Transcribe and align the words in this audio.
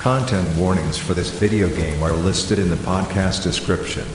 Content 0.00 0.48
warnings 0.56 0.96
for 0.96 1.12
this 1.12 1.28
video 1.28 1.68
game 1.68 2.02
are 2.02 2.14
listed 2.14 2.58
in 2.58 2.70
the 2.70 2.76
podcast 2.76 3.42
description. 3.42 4.06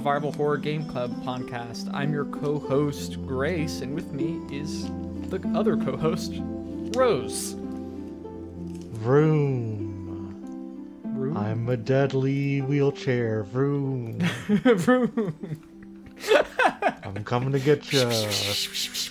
Survival 0.00 0.32
horror 0.32 0.56
game 0.56 0.88
club 0.88 1.10
podcast. 1.22 1.90
I'm 1.92 2.10
your 2.10 2.24
co 2.24 2.58
host, 2.58 3.22
Grace, 3.26 3.82
and 3.82 3.94
with 3.94 4.12
me 4.12 4.40
is 4.50 4.86
the 5.28 5.46
other 5.54 5.76
co 5.76 5.94
host, 5.94 6.32
Rose. 6.96 7.52
Vroom. 8.94 10.40
Room? 11.04 11.36
I'm 11.36 11.68
a 11.68 11.76
deadly 11.76 12.62
wheelchair. 12.62 13.42
Vroom. 13.42 14.18
Room. 14.64 15.36
I'm 17.04 17.22
coming 17.24 17.52
to 17.52 17.60
get 17.60 17.92
you. 17.92 18.10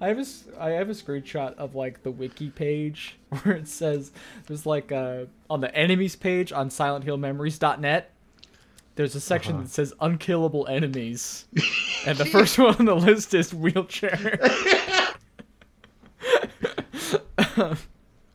I 0.00 0.08
have 0.08 0.18
a, 0.18 0.24
I 0.62 0.70
have 0.70 0.88
a 0.88 0.92
screenshot 0.92 1.54
of 1.56 1.74
like 1.74 2.02
the 2.02 2.10
wiki 2.10 2.50
page 2.50 3.16
where 3.42 3.56
it 3.56 3.68
says 3.68 4.12
there's 4.46 4.64
like 4.66 4.92
uh 4.92 5.24
on 5.50 5.60
the 5.60 5.74
enemies 5.74 6.16
page 6.16 6.52
on 6.52 6.68
SilentHillMemories.net. 6.70 8.10
There's 8.94 9.14
a 9.14 9.20
section 9.20 9.54
Uh-huh. 9.54 9.62
that 9.64 9.70
says 9.70 9.92
unkillable 10.00 10.66
enemies, 10.68 11.46
and 12.06 12.18
the 12.18 12.24
first 12.24 12.58
one 12.58 12.74
on 12.76 12.84
the 12.84 12.96
list 12.96 13.32
is 13.34 13.54
wheelchair. 13.54 14.38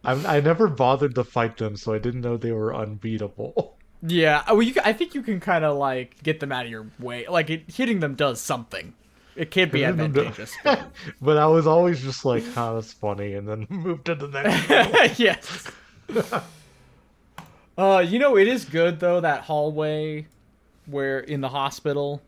I'm, 0.05 0.25
I 0.25 0.39
never 0.41 0.67
bothered 0.67 1.15
to 1.15 1.23
fight 1.23 1.57
them, 1.57 1.77
so 1.77 1.93
I 1.93 1.97
didn't 1.99 2.21
know 2.21 2.35
they 2.37 2.51
were 2.51 2.75
unbeatable. 2.75 3.77
yeah, 4.01 4.43
well, 4.49 4.61
you, 4.61 4.73
I 4.83 4.91
think 4.93 5.15
you 5.15 5.21
can 5.21 5.39
kind 5.39 5.63
of 5.63 5.77
like 5.77 6.21
get 6.23 6.39
them 6.39 6.51
out 6.51 6.65
of 6.65 6.71
your 6.71 6.87
way. 6.99 7.25
Like 7.27 7.49
it, 7.49 7.69
hitting 7.71 7.99
them 8.01 8.15
does 8.15 8.41
something. 8.41 8.93
It 9.35 9.49
can 9.51 9.69
be 9.69 9.83
advantageous. 9.85 10.53
but- 10.63 10.91
but 11.21 11.37
I 11.37 11.47
was 11.47 11.65
always 11.67 12.01
just 12.01 12.23
like, 12.25 12.43
huh, 12.53 12.75
that's 12.75 12.93
funny, 12.93 13.33
and 13.33 13.47
then 13.47 13.65
moved 13.69 14.05
to 14.05 14.15
the 14.15 14.27
next 14.27 15.19
yes. 15.19 15.71
uh, 17.77 17.99
you 18.07 18.19
know, 18.19 18.37
it 18.37 18.47
is 18.47 18.65
good 18.65 18.99
though 18.99 19.21
that 19.21 19.41
hallway 19.43 20.27
where 20.85 21.19
in 21.19 21.41
the 21.41 21.49
hospital 21.49 22.21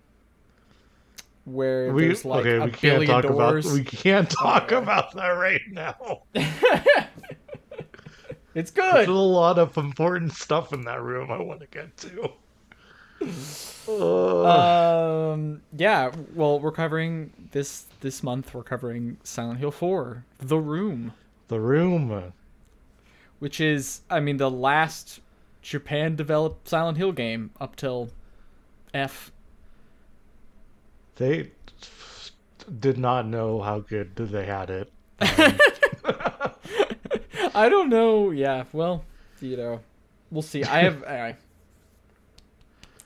where 1.43 1.91
We, 1.93 2.05
there's 2.07 2.25
like 2.25 2.45
okay, 2.45 2.55
a 2.57 2.65
we 2.65 2.71
can't 2.71 2.81
billion 2.81 3.07
talk 3.11 3.23
doors. 3.23 3.65
about 3.65 3.77
we 3.77 3.83
can't 3.83 4.29
talk 4.29 4.71
about 4.71 5.13
that 5.13 5.27
right 5.29 5.61
now. 5.69 6.23
It's 8.55 8.71
good. 8.71 8.95
There's 8.95 9.07
a 9.09 9.11
lot 9.11 9.59
of 9.59 9.75
important 9.77 10.33
stuff 10.33 10.71
in 10.71 10.85
that 10.85 11.01
room 11.01 11.29
I 11.29 11.37
want 11.41 11.59
to 11.59 11.67
get 11.67 11.95
to. 11.97 12.31
Um, 13.87 15.61
yeah. 15.75 16.11
Well, 16.33 16.59
we're 16.59 16.71
covering 16.71 17.31
this 17.51 17.85
this 18.01 18.23
month. 18.23 18.53
We're 18.53 18.63
covering 18.63 19.17
Silent 19.23 19.59
Hill 19.59 19.71
Four: 19.71 20.25
The 20.39 20.59
Room, 20.59 21.13
the 21.47 21.59
room. 21.59 22.33
which 23.39 23.59
is, 23.61 24.01
I 24.09 24.19
mean, 24.19 24.37
the 24.37 24.49
last 24.51 25.21
Japan 25.61 26.15
developed 26.15 26.67
Silent 26.67 26.97
Hill 26.97 27.11
game 27.11 27.51
up 27.59 27.75
till 27.75 28.09
F. 28.93 29.31
They 31.15 31.51
did 32.79 32.97
not 32.97 33.27
know 33.27 33.61
how 33.61 33.79
good 33.79 34.15
they 34.15 34.45
had 34.45 34.69
it. 34.69 34.91
Um, 35.21 35.57
I 37.55 37.69
don't 37.69 37.89
know. 37.89 38.31
Yeah, 38.31 38.65
well, 38.73 39.05
you 39.39 39.55
know, 39.57 39.79
we'll 40.31 40.41
see. 40.41 40.63
I 40.63 40.83
have. 40.83 41.35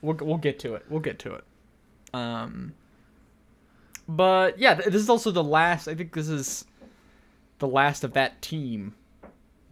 we'll 0.02 0.16
we'll 0.20 0.36
get 0.38 0.58
to 0.60 0.74
it. 0.74 0.84
We'll 0.88 1.00
get 1.00 1.18
to 1.20 1.34
it. 1.34 1.44
Um, 2.12 2.74
but 4.08 4.58
yeah, 4.58 4.74
th- 4.74 4.86
this 4.86 5.00
is 5.02 5.08
also 5.10 5.30
the 5.30 5.44
last. 5.44 5.88
I 5.88 5.94
think 5.94 6.14
this 6.14 6.28
is 6.28 6.64
the 7.58 7.68
last 7.68 8.04
of 8.04 8.12
that 8.14 8.40
team. 8.42 8.94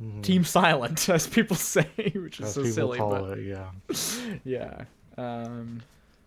mhm. 0.02 0.22
Team 0.22 0.44
Silent, 0.44 1.08
as 1.08 1.26
people 1.26 1.56
say, 1.56 1.88
which 2.14 2.40
is 2.40 2.46
As 2.46 2.54
so 2.54 2.62
people 2.62 2.74
silly. 2.74 2.98
call 2.98 3.10
But 3.10 3.38
it, 3.38 3.46
yeah. 3.46 3.70
yeah. 4.44 4.82
Um, 5.16 5.82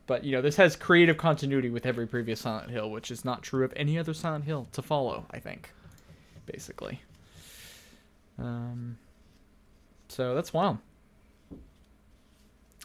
but 0.08 0.26
you 0.26 0.34
know, 0.34 0.42
this 0.42 0.58
has 0.58 0.76
creative 0.76 1.18
continuity 1.18 1.70
with 1.70 1.86
every 1.86 2.06
previous 2.08 2.42
Silent 2.42 2.70
Hill, 2.72 2.92
which 2.92 3.12
is 3.12 3.24
not 3.24 3.44
true 3.44 3.64
of 3.64 3.72
any 3.78 3.98
other 3.98 4.14
Silent 4.14 4.44
Hill 4.44 4.68
to 4.74 4.82
follow. 4.82 5.26
I 5.32 5.40
think, 5.40 5.72
basically. 6.46 7.00
Um, 8.38 8.98
so 10.10 10.36
that's 10.36 10.52
wild. 10.52 10.80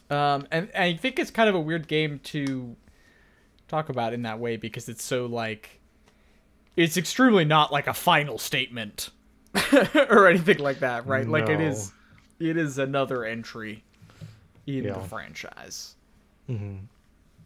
Um, 0.09 0.47
and, 0.51 0.69
and 0.73 0.83
I 0.83 0.93
think 0.97 1.19
it's 1.19 1.31
kind 1.31 1.49
of 1.49 1.55
a 1.55 1.59
weird 1.59 1.87
game 1.87 2.19
to 2.25 2.75
talk 3.67 3.89
about 3.89 4.13
in 4.13 4.23
that 4.23 4.39
way 4.39 4.57
because 4.57 4.89
it's 4.89 5.03
so 5.03 5.25
like, 5.25 5.81
it's 6.75 6.97
extremely 6.97 7.45
not 7.45 7.71
like 7.71 7.87
a 7.87 7.93
final 7.93 8.37
statement 8.37 9.09
or 9.95 10.27
anything 10.27 10.59
like 10.59 10.79
that, 10.81 11.07
right? 11.07 11.27
Like 11.29 11.49
it 11.49 11.59
No. 11.59 11.61
is, 11.61 11.93
it 12.39 12.57
is 12.57 12.77
another 12.77 13.25
entry 13.25 13.83
in 14.67 14.93
Yeah. 14.93 14.93
the 14.93 15.01
franchise. 15.01 15.95
hmm 16.47 16.89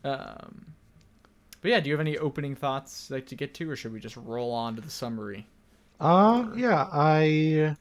Um, 0.04 0.74
but 1.62 1.72
yeah, 1.72 1.80
do 1.80 1.90
you 1.90 1.94
have 1.96 2.02
any 2.02 2.18
opening 2.18 2.56
thoughts 2.56 3.10
like 3.12 3.28
to 3.28 3.36
get 3.36 3.54
to, 3.56 3.70
or 3.70 3.76
should 3.76 3.94
we 3.94 4.00
just 4.00 4.18
roll 4.18 4.52
on 4.54 4.76
to 4.76 4.82
the 4.82 4.92
summary? 4.92 5.48
Uh, 6.00 6.52
yeah, 6.56 6.90
I 6.92 7.76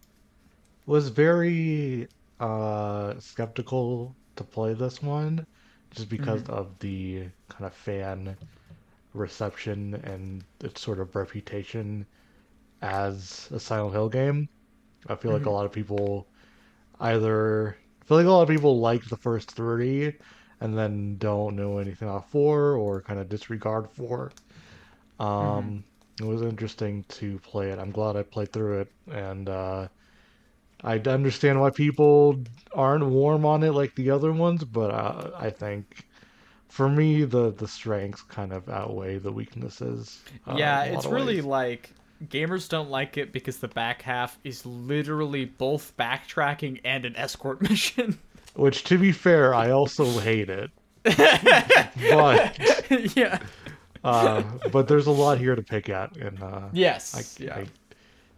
was 0.86 1.10
very 1.10 2.08
uh 2.40 3.18
skeptical 3.20 4.16
to 4.40 4.44
play 4.44 4.74
this 4.74 5.02
one 5.02 5.46
just 5.92 6.08
because 6.10 6.44
of 6.44 6.78
the 6.80 7.30
kind 7.48 7.66
of 7.66 7.74
fan 7.74 8.38
reception 9.14 9.94
and 9.96 10.44
its 10.62 10.80
sort 10.82 11.00
of 11.00 11.14
reputation 11.16 12.06
as 12.82 13.48
a 13.52 13.60
Silent 13.60 13.94
Hill 13.94 14.08
game. 14.10 14.48
I 15.08 15.16
feel 15.16 15.32
like 15.32 15.46
a 15.46 15.50
lot 15.50 15.66
of 15.66 15.72
people 15.72 16.28
either 17.00 17.78
I 18.02 18.04
feel 18.06 18.18
like 18.18 18.26
a 18.26 18.30
lot 18.30 18.42
of 18.42 18.48
people 18.48 18.80
like 18.80 19.08
the 19.08 19.16
first 19.16 19.52
three 19.52 20.14
and 20.60 20.76
then 20.78 21.18
don't 21.18 21.56
know 21.56 21.78
anything 21.78 22.08
about 22.08 22.30
four 22.30 22.74
or 22.76 23.02
kind 23.02 23.20
of 23.20 23.28
disregard 23.28 23.90
four. 23.90 24.34
Um, 25.20 25.84
it 26.20 26.24
was 26.24 26.42
interesting 26.42 27.04
to 27.10 27.38
play 27.40 27.70
it. 27.70 27.78
I'm 27.78 27.92
glad 27.92 28.16
I 28.16 28.22
played 28.22 28.52
through 28.52 28.80
it, 28.82 28.92
and 29.10 29.48
uh, 29.48 29.88
I 30.82 30.98
understand 30.98 31.60
why 31.60 31.70
people 31.70 32.42
aren't 32.74 33.04
warm 33.06 33.44
on 33.44 33.62
it 33.62 33.72
like 33.72 33.94
the 33.94 34.10
other 34.10 34.32
ones, 34.32 34.64
but 34.64 34.90
uh, 34.90 35.30
I 35.38 35.50
think 35.50 36.06
for 36.68 36.88
me 36.88 37.24
the 37.24 37.52
the 37.52 37.68
strengths 37.68 38.22
kind 38.22 38.52
of 38.52 38.68
outweigh 38.68 39.18
the 39.18 39.32
weaknesses. 39.32 40.20
uh, 40.46 40.54
yeah, 40.56 40.84
in 40.84 40.92
a 40.92 40.94
lot 40.94 41.04
it's 41.04 41.12
really 41.12 41.36
ways. 41.36 41.44
like 41.44 41.90
gamers 42.28 42.68
don't 42.68 42.90
like 42.90 43.16
it 43.16 43.32
because 43.32 43.58
the 43.58 43.68
back 43.68 44.02
half 44.02 44.38
is 44.44 44.64
literally 44.66 45.46
both 45.46 45.92
backtracking 45.98 46.80
and 46.84 47.04
an 47.04 47.16
escort 47.16 47.60
mission. 47.62 48.18
which 48.54 48.84
to 48.84 48.98
be 48.98 49.12
fair, 49.12 49.54
I 49.54 49.70
also 49.70 50.04
hate 50.20 50.50
it. 50.50 50.70
but 51.02 53.16
yeah. 53.16 53.38
uh, 54.04 54.42
but 54.70 54.86
there's 54.88 55.06
a 55.06 55.10
lot 55.10 55.38
here 55.38 55.54
to 55.54 55.62
pick 55.62 55.88
at, 55.88 56.16
and 56.16 56.42
uh, 56.42 56.68
Yes. 56.72 57.38
I, 57.40 57.44
yeah. 57.44 57.54
I 57.56 57.66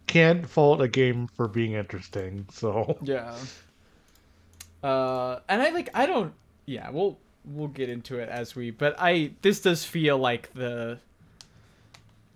can't 0.07 0.47
fault 0.49 0.81
a 0.81 0.87
game 0.87 1.27
for 1.27 1.47
being 1.47 1.73
interesting. 1.73 2.45
So 2.51 2.97
Yeah. 3.01 3.35
Uh, 4.83 5.39
and 5.47 5.61
I 5.61 5.69
like 5.69 5.89
I 5.93 6.05
don't. 6.05 6.33
Yeah, 6.65 6.89
we'll 6.89 7.17
we'll 7.45 7.67
get 7.69 7.89
into 7.89 8.19
it 8.19 8.29
as 8.29 8.55
we. 8.55 8.71
But 8.71 8.95
I 8.99 9.31
this 9.41 9.61
does 9.61 9.85
feel 9.85 10.17
like 10.17 10.53
the. 10.53 10.99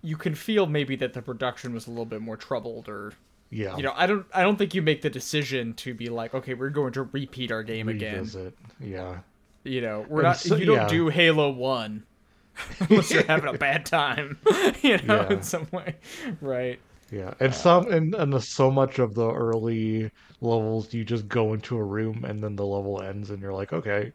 You 0.02 0.16
can 0.16 0.36
feel 0.36 0.66
maybe 0.68 0.96
that 0.98 1.14
the 1.14 1.22
production 1.22 1.74
was 1.74 1.88
a 1.88 1.90
little 1.90 2.06
bit 2.06 2.22
more 2.22 2.38
troubled, 2.38 2.88
or 2.88 3.14
yeah, 3.50 3.75
you 3.75 3.84
know, 3.84 3.94
I 3.96 4.06
don't 4.08 4.25
I 4.34 4.44
don't 4.44 4.56
think 4.58 4.74
you 4.74 4.81
make 4.81 5.02
the 5.02 5.10
decision 5.10 5.74
to 5.75 5.94
be 5.94 6.08
like, 6.08 6.34
okay, 6.34 6.54
we're 6.54 6.70
going 6.70 6.94
to 6.94 7.04
repeat 7.04 7.52
our 7.52 7.63
game 7.63 7.90
again. 7.90 8.20
revisit. 8.20 8.54
Yeah. 8.80 9.18
You 9.63 9.81
know, 9.81 10.06
we're 10.08 10.22
not. 10.22 10.38
so- 10.38 10.56
you 10.56 10.66
don't 10.66 10.78
yeah. 10.78 10.88
do 10.88 11.10
Halo 11.10 11.50
One 11.50 12.04
unless 12.80 13.12
you're 13.12 13.24
having 13.24 13.54
a 13.54 13.58
bad 13.58 13.86
time. 13.86 14.38
you 14.81 14.98
know, 15.00 15.25
Yeah. 15.30 15.34
in 15.34 15.44
some 15.44 15.68
way, 15.72 15.96
right? 16.40 16.80
Yeah, 17.12 17.33
and 17.39 17.54
some 17.54 17.92
and, 17.92 18.13
and 18.15 18.44
so 18.44 18.69
much 18.69 19.00
of 19.00 19.13
the 19.15 19.31
early 19.31 20.12
levels, 20.42 20.94
you 20.94 21.06
just 21.06 21.27
go 21.27 21.54
into 21.54 21.77
a 21.77 21.83
room 21.83 22.25
and 22.25 22.44
then 22.44 22.56
the 22.56 22.65
level 22.65 23.01
ends, 23.01 23.30
and 23.30 23.42
you're 23.42 23.54
like, 23.54 23.71
okay, 23.71 24.12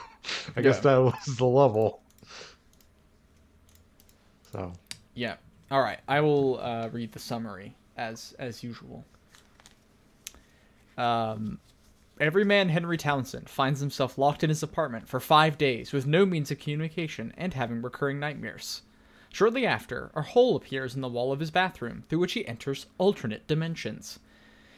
I 0.56 0.62
guess 0.62 0.80
that 0.80 0.96
was 1.02 1.36
the 1.36 1.46
level. 1.46 2.02
So 4.52 4.72
Yeah. 5.14 5.36
All 5.70 5.82
right. 5.82 6.00
I 6.08 6.20
will 6.20 6.58
uh, 6.60 6.88
read 6.88 7.12
the 7.12 7.18
summary 7.18 7.76
as 7.96 8.34
as 8.38 8.62
usual. 8.62 9.04
Um, 10.96 11.58
everyman 12.20 12.68
Henry 12.68 12.96
Townsend 12.96 13.48
finds 13.48 13.80
himself 13.80 14.18
locked 14.18 14.42
in 14.42 14.50
his 14.50 14.62
apartment 14.62 15.08
for 15.08 15.20
five 15.20 15.56
days 15.56 15.92
with 15.92 16.06
no 16.06 16.26
means 16.26 16.50
of 16.50 16.58
communication 16.58 17.32
and 17.36 17.54
having 17.54 17.82
recurring 17.82 18.18
nightmares. 18.18 18.82
Shortly 19.32 19.64
after, 19.64 20.10
a 20.14 20.22
hole 20.22 20.56
appears 20.56 20.94
in 20.94 21.00
the 21.00 21.08
wall 21.08 21.32
of 21.32 21.40
his 21.40 21.50
bathroom 21.50 22.04
through 22.08 22.18
which 22.18 22.32
he 22.32 22.46
enters 22.46 22.86
alternate 22.98 23.46
dimensions. 23.46 24.18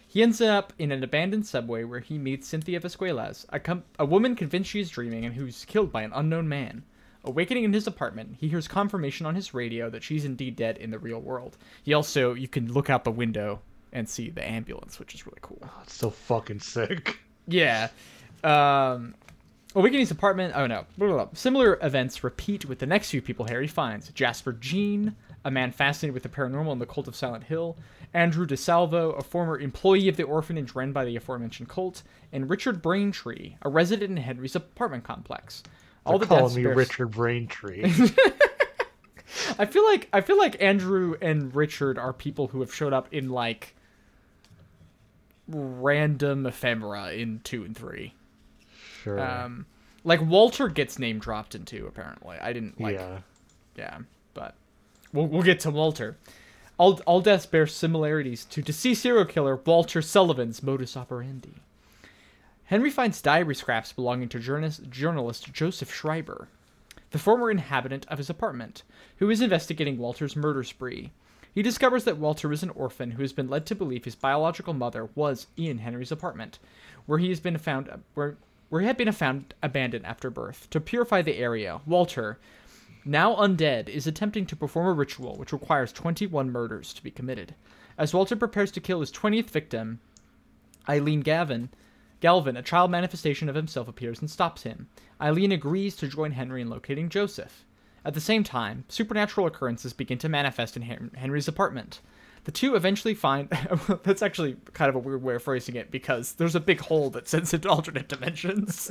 He 0.07 0.23
ends 0.23 0.43
up 0.43 0.75
in 0.79 0.93
an 0.93 1.03
abandoned 1.03 1.47
subway 1.47 1.85
where 1.85 2.01
he 2.01 2.19
meets 2.19 2.47
Cynthia 2.47 2.79
Vasquez, 2.81 3.47
a, 3.49 3.59
com- 3.59 3.85
a 3.99 4.05
woman 4.05 4.37
convinced 4.37 4.69
she 4.69 4.81
is 4.81 4.91
dreaming 4.91 5.25
and 5.25 5.35
who's 5.35 5.65
killed 5.65 5.91
by 5.91 6.03
an 6.03 6.13
unknown 6.15 6.49
man. 6.49 6.85
Awakening 7.25 7.65
in 7.65 7.73
his 7.73 7.87
apartment, 7.87 8.37
he 8.39 8.49
hears 8.49 8.69
confirmation 8.69 9.25
on 9.25 9.35
his 9.35 9.55
radio 9.55 9.89
that 9.89 10.03
she's 10.03 10.25
indeed 10.25 10.57
dead 10.57 10.77
in 10.77 10.91
the 10.91 10.99
real 10.99 11.21
world. 11.21 11.57
He 11.83 11.95
also, 11.95 12.35
you 12.35 12.49
can 12.49 12.71
look 12.73 12.91
out 12.91 13.05
the 13.05 13.11
window 13.11 13.63
and 13.93 14.09
see 14.09 14.29
the 14.29 14.47
ambulance, 14.47 14.99
which 14.99 15.15
is 15.15 15.25
really 15.25 15.39
cool. 15.41 15.61
Oh, 15.63 15.81
it's 15.83 15.95
so 15.95 16.11
fucking 16.11 16.61
sick. 16.61 17.19
Yeah. 17.47 17.89
Um, 18.45 19.15
Awakening's 19.75 20.11
apartment. 20.11 20.55
Oh 20.57 20.67
no. 20.67 20.85
Blah, 20.99 21.09
blah, 21.09 21.17
blah. 21.17 21.29
Similar 21.35 21.79
events 21.83 22.23
repeat 22.23 22.67
with 22.67 22.79
the 22.79 22.87
next 22.87 23.11
few 23.11 23.23
people 23.23 23.47
Harry 23.47 23.67
finds: 23.67 24.09
Jasper 24.11 24.53
Jean, 24.53 25.17
a 25.45 25.51
man 25.51 25.73
fascinated 25.73 26.15
with 26.15 26.23
the 26.23 26.29
paranormal 26.29 26.73
and 26.73 26.81
the 26.81 26.87
cult 26.87 27.09
of 27.09 27.17
Silent 27.17 27.45
Hill; 27.45 27.77
Andrew 28.13 28.47
DeSalvo, 28.47 29.19
a 29.19 29.23
former 29.23 29.59
employee 29.59 30.09
of 30.09 30.17
the 30.17 30.25
orphanage 30.25 30.75
run 30.75 30.93
by 30.93 31.05
the 31.05 31.17
aforementioned 31.17 31.69
cult; 31.69 32.03
and 32.33 32.51
Richard 32.51 32.83
Braintree, 32.83 33.57
a 33.63 33.69
resident 33.69 34.11
in 34.11 34.17
Henry's 34.19 34.55
apartment 34.57 35.05
complex. 35.05 35.63
All 36.05 36.19
the 36.19 36.27
calling 36.27 36.55
me 36.55 36.65
bear- 36.65 36.75
Richard 36.75 37.13
Braintree. 37.13 37.83
I 39.59 39.67
feel 39.67 39.85
like 39.85 40.09
I 40.13 40.21
feel 40.21 40.39
like 40.39 40.61
Andrew 40.63 41.17
and 41.21 41.55
Richard 41.55 41.99
are 41.99 42.13
people 42.13 42.49
who 42.49 42.61
have 42.61 42.75
showed 42.75 42.93
up 42.93 43.09
in 43.13 43.31
like 43.31 43.75
random 45.49 46.47
ephemera 46.47 47.13
in 47.13 47.41
two 47.45 47.65
and 47.65 47.77
three. 47.77 48.15
Sure. 49.03 49.21
Um, 49.21 49.67
like 50.05 50.21
Walter 50.21 50.69
gets 50.69 50.99
name 50.99 51.19
dropped 51.19 51.55
into. 51.55 51.87
Apparently, 51.87 52.37
I 52.39 52.53
didn't 52.53 52.81
like. 52.81 52.95
yeah. 52.97 53.19
Yeah, 53.77 53.99
but 54.35 54.55
we'll 55.13 55.27
we'll 55.27 55.43
get 55.43 55.61
to 55.61 55.71
Walter. 55.71 56.17
All 56.79 57.01
all 57.07 57.21
deaths 57.21 57.47
bear 57.47 57.67
similarities 57.67 58.45
to 58.47 58.63
deceased 58.63 59.03
serial 59.03 59.25
killer 59.25 59.57
Walter 59.57 60.03
Sullivan's 60.03 60.63
modus 60.63 60.97
operandi. 60.97 61.55
Henry 62.65 62.91
finds 62.91 63.21
diary 63.21 63.55
scraps 63.55 63.93
belonging 63.93 64.29
to 64.31 64.39
journalist, 64.39 64.89
journalist 64.91 65.53
Joseph 65.53 65.93
Schreiber, 65.93 66.49
the 67.11 67.19
former 67.19 67.51
inhabitant 67.51 68.07
of 68.09 68.19
his 68.19 68.31
apartment, 68.31 68.83
who 69.17 69.29
is 69.31 69.41
investigating 69.41 69.99
Walter's 69.99 70.37
murder 70.37 70.63
spree. 70.63 71.13
He 71.55 71.63
discovers 71.63 72.05
that 72.05 72.17
Walter 72.17 72.51
is 72.51 72.63
an 72.63 72.71
orphan 72.71 73.11
who 73.13 73.23
has 73.23 73.35
been 73.35 73.51
led 73.51 73.67
to 73.67 73.75
believe 73.75 74.05
his 74.05 74.15
biological 74.15 74.73
mother 74.73 75.11
was 75.15 75.49
in 75.57 75.79
Henry's 75.79 76.11
apartment, 76.13 76.59
where 77.05 77.19
he 77.19 77.29
has 77.29 77.41
been 77.41 77.59
found 77.59 77.91
where 78.15 78.37
where 78.73 78.81
he 78.81 78.87
had 78.87 78.97
been 78.97 79.13
found 79.13 79.53
abandoned 79.63 80.07
after 80.07 80.31
birth. 80.31 80.67
To 80.71 80.81
purify 80.81 81.21
the 81.21 81.37
area, 81.37 81.83
Walter, 81.85 82.39
now 83.05 83.35
undead, 83.35 83.91
is 83.91 84.07
attempting 84.07 84.47
to 84.47 84.57
perform 84.57 84.87
a 84.87 84.95
ritual 84.95 85.37
which 85.37 85.53
requires 85.53 85.93
21 85.93 86.51
murders 86.51 86.95
to 86.95 87.03
be 87.03 87.11
committed. 87.11 87.55
As 87.99 88.15
Walter 88.15 88.35
prepares 88.35 88.71
to 88.71 88.81
kill 88.81 89.01
his 89.01 89.13
20th 89.13 89.51
victim, 89.51 90.01
Eileen 90.89 91.21
Gavin, 91.21 91.69
Galvin, 92.21 92.57
a 92.57 92.63
child 92.63 92.91
manifestation 92.91 93.51
of 93.51 93.57
himself, 93.57 93.89
appears 93.89 94.21
and 94.23 94.31
stops 94.31 94.63
him. 94.63 94.89
Eileen 95.21 95.53
agrees 95.53 95.95
to 95.97 96.09
join 96.09 96.33
Henry 96.33 96.63
in 96.63 96.71
locating 96.71 97.11
Joseph. 97.11 97.67
At 98.07 98.15
the 98.15 98.23
same 98.23 98.43
time, 98.43 98.87
supernatural 98.89 99.47
occurrences 99.49 99.93
begin 99.93 100.17
to 100.17 100.31
manifest 100.31 100.79
in 100.79 101.11
Henry's 101.15 101.47
apartment. 101.47 102.01
The 102.45 102.53
two 102.53 102.75
eventually 102.75 103.15
find. 103.15 103.49
that's 104.03 104.23
actually 104.23 104.57
kind 104.73 104.89
of 104.89 104.97
a 104.97 104.99
weird 104.99 105.23
way 105.23 105.37
of 105.37 105.43
phrasing 105.43 105.77
it 105.77 105.91
because 105.91 106.33
there's 106.35 106.57
a 106.57 106.61
big 106.61 106.81
hole 106.81 107.11
that 107.11 107.29
sends 107.29 107.55
into 107.55 107.69
alternate 107.69 108.09
dimensions. 108.09 108.91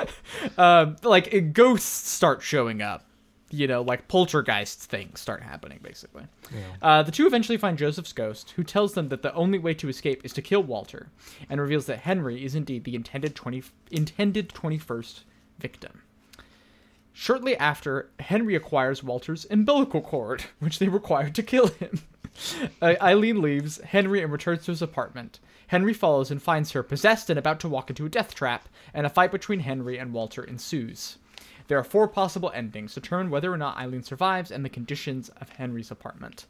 um, 0.58 0.96
like, 1.02 1.52
ghosts 1.52 2.10
start 2.10 2.42
showing 2.42 2.82
up. 2.82 3.06
You 3.54 3.66
know, 3.66 3.82
like 3.82 4.08
poltergeist 4.08 4.80
things 4.84 5.20
start 5.20 5.42
happening, 5.42 5.78
basically. 5.82 6.22
Uh, 6.80 7.02
the 7.02 7.12
two 7.12 7.26
eventually 7.26 7.58
find 7.58 7.76
Joseph's 7.76 8.14
ghost, 8.14 8.52
who 8.52 8.64
tells 8.64 8.94
them 8.94 9.10
that 9.10 9.20
the 9.20 9.34
only 9.34 9.58
way 9.58 9.74
to 9.74 9.90
escape 9.90 10.24
is 10.24 10.32
to 10.32 10.40
kill 10.40 10.62
Walter, 10.62 11.10
and 11.50 11.60
reveals 11.60 11.84
that 11.84 11.98
Henry 11.98 12.42
is 12.42 12.54
indeed 12.54 12.84
the 12.84 12.94
intended 12.94 13.34
twenty 13.34 13.62
intended 13.90 14.48
twenty 14.48 14.78
first 14.78 15.24
victim. 15.58 16.00
Shortly 17.12 17.56
after, 17.56 18.10
Henry 18.20 18.54
acquires 18.54 19.02
Walter's 19.02 19.46
umbilical 19.50 20.00
cord, 20.00 20.44
which 20.60 20.78
they 20.78 20.88
require 20.88 21.30
to 21.30 21.42
kill 21.42 21.68
him. 21.68 22.00
Uh, 22.80 22.94
Eileen 23.02 23.42
leaves 23.42 23.76
Henry 23.82 24.22
and 24.22 24.32
returns 24.32 24.64
to 24.64 24.70
his 24.70 24.80
apartment. 24.80 25.38
Henry 25.66 25.92
follows 25.92 26.30
and 26.30 26.42
finds 26.42 26.70
her 26.70 26.82
possessed 26.82 27.28
and 27.28 27.38
about 27.38 27.60
to 27.60 27.68
walk 27.68 27.90
into 27.90 28.06
a 28.06 28.08
death 28.08 28.34
trap, 28.34 28.70
and 28.94 29.04
a 29.04 29.10
fight 29.10 29.30
between 29.30 29.60
Henry 29.60 29.98
and 29.98 30.14
Walter 30.14 30.42
ensues. 30.42 31.18
There 31.68 31.78
are 31.78 31.84
four 31.84 32.08
possible 32.08 32.50
endings, 32.54 32.94
to 32.94 33.00
determine 33.00 33.28
whether 33.28 33.52
or 33.52 33.58
not 33.58 33.76
Eileen 33.76 34.02
survives 34.02 34.50
and 34.50 34.64
the 34.64 34.70
conditions 34.70 35.28
of 35.42 35.50
Henry's 35.50 35.90
apartment. 35.90 36.46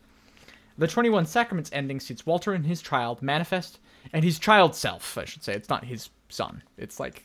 The 0.82 0.88
21 0.88 1.26
Sacraments 1.26 1.70
ending 1.72 2.00
sees 2.00 2.26
Walter 2.26 2.52
and 2.52 2.66
his 2.66 2.82
child 2.82 3.22
manifest, 3.22 3.78
and 4.12 4.24
his 4.24 4.40
child 4.40 4.74
self, 4.74 5.16
I 5.16 5.24
should 5.24 5.44
say. 5.44 5.52
It's 5.52 5.68
not 5.68 5.84
his 5.84 6.10
son. 6.28 6.64
It's 6.76 6.98
like 6.98 7.22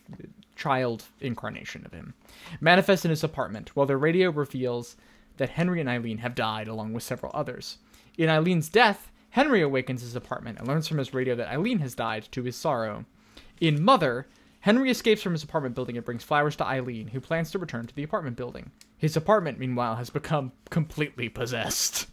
child 0.56 1.06
incarnation 1.22 1.84
of 1.84 1.92
him. 1.92 2.14
Manifest 2.62 3.04
in 3.04 3.10
his 3.10 3.24
apartment, 3.24 3.76
while 3.76 3.88
the 3.88 3.98
radio 3.98 4.30
reveals 4.30 4.96
that 5.38 5.50
Henry 5.50 5.80
and 5.80 5.90
Eileen 5.90 6.20
have 6.20 6.36
died 6.36 6.68
along 6.68 6.94
with 6.94 7.02
several 7.02 7.32
others. 7.34 7.80
In 8.16 8.30
Eileen's 8.30 8.70
death, 8.70 9.12
Henry 9.32 9.64
awakens 9.64 10.02
his 10.02 10.16
apartment 10.16 10.60
and 10.60 10.68
learns 10.68 10.88
from 10.88 11.00
his 11.00 11.16
radio 11.16 11.34
that 11.34 11.52
Eileen 11.52 11.80
has 11.80 11.96
died 11.96 12.28
to 12.34 12.44
his 12.44 12.56
sorrow. 12.56 13.06
In 13.60 13.84
Mother, 13.84 14.28
Henry 14.60 14.92
escapes 14.92 15.24
from 15.24 15.34
his 15.34 15.44
apartment 15.44 15.74
building 15.74 15.98
and 15.98 16.06
brings 16.06 16.24
flowers 16.24 16.56
to 16.58 16.66
Eileen, 16.66 17.08
who 17.08 17.20
plans 17.20 17.50
to 17.50 17.58
return 17.58 17.88
to 17.88 17.96
the 17.96 18.04
apartment 18.04 18.38
building. 18.38 18.70
His 18.98 19.18
apartment, 19.18 19.58
meanwhile, 19.58 19.96
has 19.96 20.12
become 20.12 20.52
completely 20.70 21.28
possessed. 21.28 22.06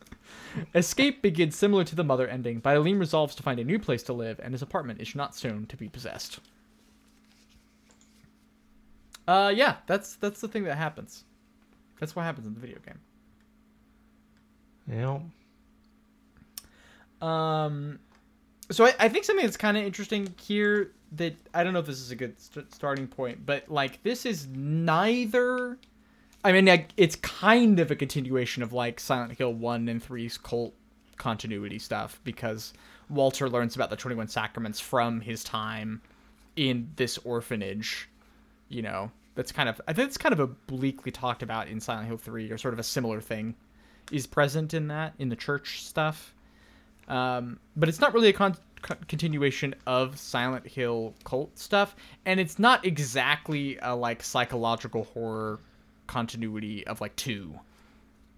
Escape 0.74 1.22
begins 1.22 1.56
similar 1.56 1.84
to 1.84 1.96
the 1.96 2.04
Mother 2.04 2.28
ending, 2.28 2.58
but 2.58 2.70
Eileen 2.70 2.98
resolves 2.98 3.34
to 3.36 3.42
find 3.42 3.58
a 3.58 3.64
new 3.64 3.78
place 3.78 4.02
to 4.04 4.12
live, 4.12 4.40
and 4.42 4.52
his 4.52 4.62
apartment 4.62 5.00
is 5.00 5.14
not 5.14 5.34
soon 5.34 5.66
to 5.66 5.76
be 5.76 5.88
possessed. 5.88 6.40
Uh, 9.26 9.52
yeah, 9.54 9.76
that's 9.86 10.16
that's 10.16 10.40
the 10.40 10.48
thing 10.48 10.64
that 10.64 10.76
happens. 10.76 11.24
That's 11.98 12.14
what 12.14 12.22
happens 12.22 12.46
in 12.46 12.54
the 12.54 12.60
video 12.60 12.78
game. 12.84 13.00
Yeah. 14.90 15.20
Um, 17.22 17.98
so 18.70 18.84
I, 18.84 18.94
I 18.98 19.08
think 19.08 19.24
something 19.24 19.44
that's 19.44 19.56
kind 19.56 19.76
of 19.76 19.84
interesting 19.84 20.34
here 20.40 20.92
that 21.12 21.34
I 21.54 21.64
don't 21.64 21.72
know 21.72 21.78
if 21.78 21.86
this 21.86 22.00
is 22.00 22.10
a 22.10 22.16
good 22.16 22.38
st- 22.38 22.72
starting 22.74 23.06
point, 23.06 23.46
but 23.46 23.68
like 23.68 24.02
this 24.02 24.26
is 24.26 24.46
neither. 24.48 25.78
I 26.44 26.52
mean, 26.52 26.86
it's 26.96 27.16
kind 27.16 27.80
of 27.80 27.90
a 27.90 27.96
continuation 27.96 28.62
of 28.62 28.72
like 28.72 29.00
Silent 29.00 29.32
Hill 29.32 29.52
one 29.54 29.88
and 29.88 30.02
3's 30.02 30.38
cult 30.38 30.74
continuity 31.16 31.78
stuff 31.78 32.20
because 32.24 32.74
Walter 33.08 33.48
learns 33.48 33.76
about 33.76 33.90
the 33.90 33.96
Twenty 33.96 34.16
One 34.16 34.28
Sacraments 34.28 34.78
from 34.78 35.20
his 35.20 35.42
time 35.42 36.02
in 36.56 36.90
this 36.96 37.18
orphanage. 37.18 38.08
You 38.68 38.82
know, 38.82 39.10
that's 39.34 39.52
kind 39.52 39.68
of 39.68 39.80
I 39.88 39.92
think 39.92 40.08
it's 40.08 40.18
kind 40.18 40.32
of 40.32 40.40
obliquely 40.40 41.10
talked 41.10 41.42
about 41.42 41.68
in 41.68 41.80
Silent 41.80 42.08
Hill 42.08 42.18
three, 42.18 42.50
or 42.50 42.58
sort 42.58 42.74
of 42.74 42.80
a 42.80 42.84
similar 42.84 43.20
thing 43.20 43.54
is 44.12 44.26
present 44.26 44.74
in 44.74 44.88
that 44.88 45.14
in 45.18 45.30
the 45.30 45.36
church 45.36 45.82
stuff 45.82 46.34
um, 47.08 47.58
but 47.76 47.88
it's 47.88 48.00
not 48.00 48.14
really 48.14 48.28
a 48.28 48.32
con- 48.32 48.56
continuation 49.08 49.74
of 49.86 50.18
Silent 50.18 50.66
Hill 50.66 51.14
cult 51.24 51.58
stuff, 51.58 51.96
and 52.24 52.40
it's 52.40 52.58
not 52.58 52.84
exactly 52.84 53.78
a 53.82 53.94
like 53.94 54.22
psychological 54.22 55.04
horror 55.04 55.60
continuity 56.06 56.86
of 56.86 57.00
like 57.00 57.14
two, 57.16 57.58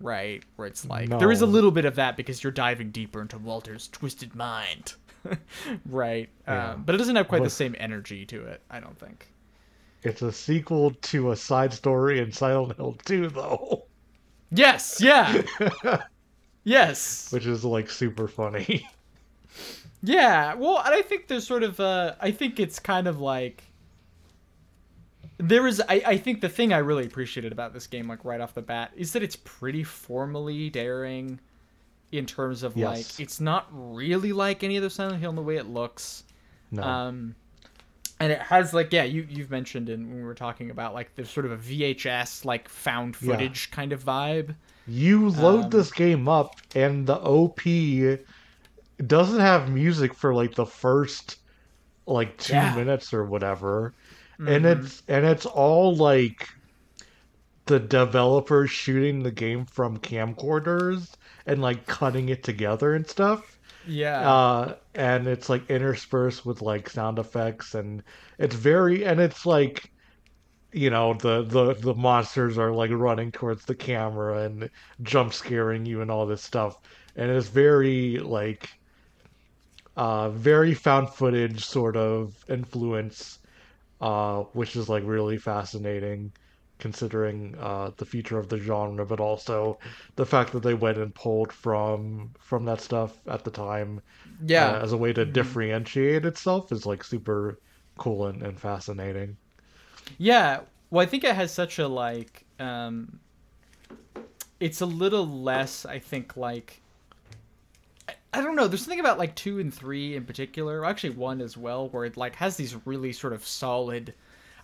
right? 0.01 0.43
Where 0.57 0.69
it's 0.69 0.85
like 0.85 1.09
there 1.09 1.33
is 1.33 1.43
a 1.43 1.47
little 1.47 1.71
bit 1.71 1.85
of 1.85 1.97
that 1.97 2.17
because 2.17 2.43
you're 2.43 2.53
diving 2.53 2.91
deeper 2.91 3.21
into 3.21 3.39
Walter's 3.39 3.89
twisted 3.89 4.35
mind, 4.35 4.95
right? 5.87 6.29
Yeah. 6.47 6.73
Um, 6.73 6.83
but 6.85 6.95
it 6.95 6.99
doesn't 6.99 7.17
have 7.17 7.29
quite 7.29 7.43
the 7.43 7.51
same 7.51 7.75
energy 7.79 8.25
to 8.27 8.45
it, 8.47 8.61
I 8.71 8.81
don't 8.81 8.99
think. 8.99 9.27
It's 10.03 10.23
a 10.23 10.31
sequel 10.33 10.93
to 10.93 11.33
a 11.33 11.37
side 11.37 11.73
story 11.73 12.21
in 12.21 12.31
Silent 12.31 12.77
Hill 12.77 12.97
2, 13.07 13.29
though, 13.31 13.87
Yes, 14.53 15.01
yeah, 15.01 15.43
yes. 16.65 17.33
which 17.33 17.47
is 17.47 17.65
like 17.65 17.91
super 17.91 18.29
funny. 18.29 18.89
Yeah, 20.03 20.55
well, 20.55 20.81
and 20.85 20.95
I 20.95 21.03
think 21.03 21.27
there's 21.27 21.47
sort 21.47 21.63
of 21.65 21.81
uh 21.81 22.15
I 22.21 22.31
think 22.31 22.61
it's 22.61 22.79
kind 22.79 23.09
of 23.09 23.21
like 23.21 23.65
there 25.39 25.67
is 25.67 25.81
I, 25.89 26.03
I 26.07 26.17
think 26.19 26.41
the 26.41 26.49
thing 26.49 26.73
I 26.73 26.79
really 26.79 27.05
appreciated 27.07 27.53
about 27.53 27.73
this 27.75 27.87
game, 27.87 28.09
like 28.09 28.25
right 28.25 28.41
off 28.41 28.55
the 28.55 28.63
bat, 28.63 28.93
is 28.97 29.13
that 29.13 29.23
it's 29.23 29.37
pretty 29.37 29.85
formally 29.85 30.71
daring 30.71 31.41
in 32.13 32.25
terms 32.27 32.63
of 32.63 32.77
Yes. 32.77 33.19
like 33.19 33.21
it's 33.21 33.41
not 33.41 33.67
really 33.71 34.33
like 34.33 34.63
any 34.65 34.79
other 34.79 34.89
Silent 34.91 35.21
Hill 35.21 35.31
in 35.31 35.37
the 35.37 35.43
way 35.43 35.57
it 35.57 35.67
looks. 35.67 36.25
No. 36.71 36.83
Um 36.83 37.35
and 38.19 38.33
it 38.33 38.41
has 38.41 38.73
like 38.73 38.93
yeah, 38.93 39.05
you 39.05 39.27
you've 39.29 39.51
mentioned 39.51 39.89
in 39.91 40.09
when 40.09 40.17
we 40.19 40.23
were 40.25 40.35
talking 40.35 40.71
about 40.71 40.95
like 40.95 41.15
there's 41.17 41.29
sort 41.31 41.45
of 41.47 41.53
a 41.53 41.57
VHS 41.59 42.45
like 42.45 42.69
found 42.69 43.17
Yeah. 43.21 43.33
footage 43.33 43.71
kind 43.71 43.93
of 43.93 44.03
vibe. 44.05 44.55
you 44.89 45.29
load 45.31 45.65
um, 45.65 45.71
this 45.71 45.91
game 45.93 46.29
up, 46.29 46.55
and 46.75 47.07
the 47.07 47.17
OP 47.21 47.61
doesn't 49.07 49.41
have 49.41 49.71
music 49.71 50.15
for 50.15 50.33
like 50.35 50.55
the 50.55 50.65
first 50.65 51.39
like 52.07 52.39
two 52.39 52.55
Yeah. 52.55 52.75
minutes 52.75 53.13
or 53.13 53.25
whatever, 53.25 53.93
Mm-hmm. 54.39 54.49
and 54.49 54.67
it's 54.67 55.03
and 55.09 55.25
it's 55.27 55.47
all 55.47 55.95
like 55.95 56.49
the 57.67 57.81
developers 57.81 58.71
shooting 58.71 59.23
the 59.23 59.31
game 59.33 59.67
from 59.67 59.99
camcorders 59.99 61.15
and 61.47 61.61
like 61.63 61.87
cutting 61.87 62.29
it 62.29 62.43
together 62.43 62.95
and 62.95 63.07
stuff. 63.09 63.59
Yeah. 63.85 64.29
Uh, 64.31 64.77
and 64.95 65.27
it's 65.27 65.49
like 65.49 65.69
interspersed 65.71 66.45
with 66.47 66.63
like 66.63 66.89
sound 66.91 67.19
effects, 67.19 67.75
and 67.75 68.03
it's 68.39 68.55
very 68.55 69.05
and 69.05 69.21
it's 69.21 69.47
like 69.47 69.93
you 70.73 70.91
know 70.91 71.15
the 71.15 71.43
the 71.45 71.75
the 71.75 71.95
monsters 71.95 72.59
are 72.59 72.73
like 72.73 72.91
running 72.93 73.33
towards 73.33 73.65
the 73.65 73.75
camera 73.75 74.43
and 74.43 74.71
jump 75.03 75.33
scaring 75.33 75.87
you 75.87 76.01
and 76.03 76.11
all 76.11 76.27
this 76.27 76.43
stuff, 76.43 76.81
and 77.17 77.31
it's 77.31 77.49
very 77.49 78.19
like 78.19 78.71
uh 79.97 80.31
very 80.31 80.75
found 80.75 81.09
footage 81.11 81.65
sort 81.65 81.97
of 81.97 82.45
influence, 82.49 83.39
uh, 84.01 84.43
which 84.53 84.77
is 84.77 84.89
like 84.89 85.03
really 85.07 85.39
fascinating 85.39 86.33
considering 86.79 87.55
uh, 87.59 87.91
the 87.97 88.05
future 88.05 88.39
of 88.39 88.49
the 88.49 88.59
genre, 88.59 89.07
but 89.07 89.21
also 89.21 89.79
the 90.17 90.27
fact 90.27 90.53
that 90.53 90.63
they 90.63 90.75
went 90.75 90.99
and 90.99 91.15
pulled 91.15 91.53
from 91.53 92.31
from 92.39 92.65
that 92.67 92.81
stuff 92.81 93.19
at 93.29 93.45
the 93.45 93.51
time 93.51 94.01
yeah. 94.45 94.73
uh, 94.73 94.83
as 94.83 94.93
a 94.93 94.97
way 94.97 95.13
to 95.13 95.25
differentiate 95.25 96.27
itself 96.27 96.73
is 96.73 96.85
like 96.85 97.03
super 97.03 97.59
cool 97.97 98.27
and, 98.27 98.43
and 98.43 98.61
fascinating. 98.61 99.37
Yeah, 100.19 100.61
well, 100.91 101.03
I 101.03 101.07
think 101.07 101.25
it 101.25 101.35
has 101.35 101.53
such 101.53 101.79
a 101.79 101.89
like. 101.89 102.45
Um, 102.61 103.21
it's 104.61 104.81
a 104.81 104.87
little 104.87 105.27
less, 105.27 105.85
I 105.85 105.99
think, 105.99 106.37
like. 106.37 106.83
I, 108.33 108.41
don't 108.43 108.57
know. 108.57 108.69
There's 108.69 108.83
something 108.83 109.01
about 109.01 109.19
like 109.19 109.35
two 109.35 109.59
and 109.61 109.73
three 109.73 110.17
in 110.17 110.25
particular, 110.25 110.81
or 110.81 110.85
actually 110.85 111.11
one 111.11 111.41
as 111.41 111.57
well, 111.57 111.89
where 111.89 112.05
it 112.05 112.17
like 112.17 112.37
has 112.37 112.57
these 112.57 112.77
really 112.85 113.13
sort 113.13 113.33
of 113.33 113.47
solid, 113.47 114.13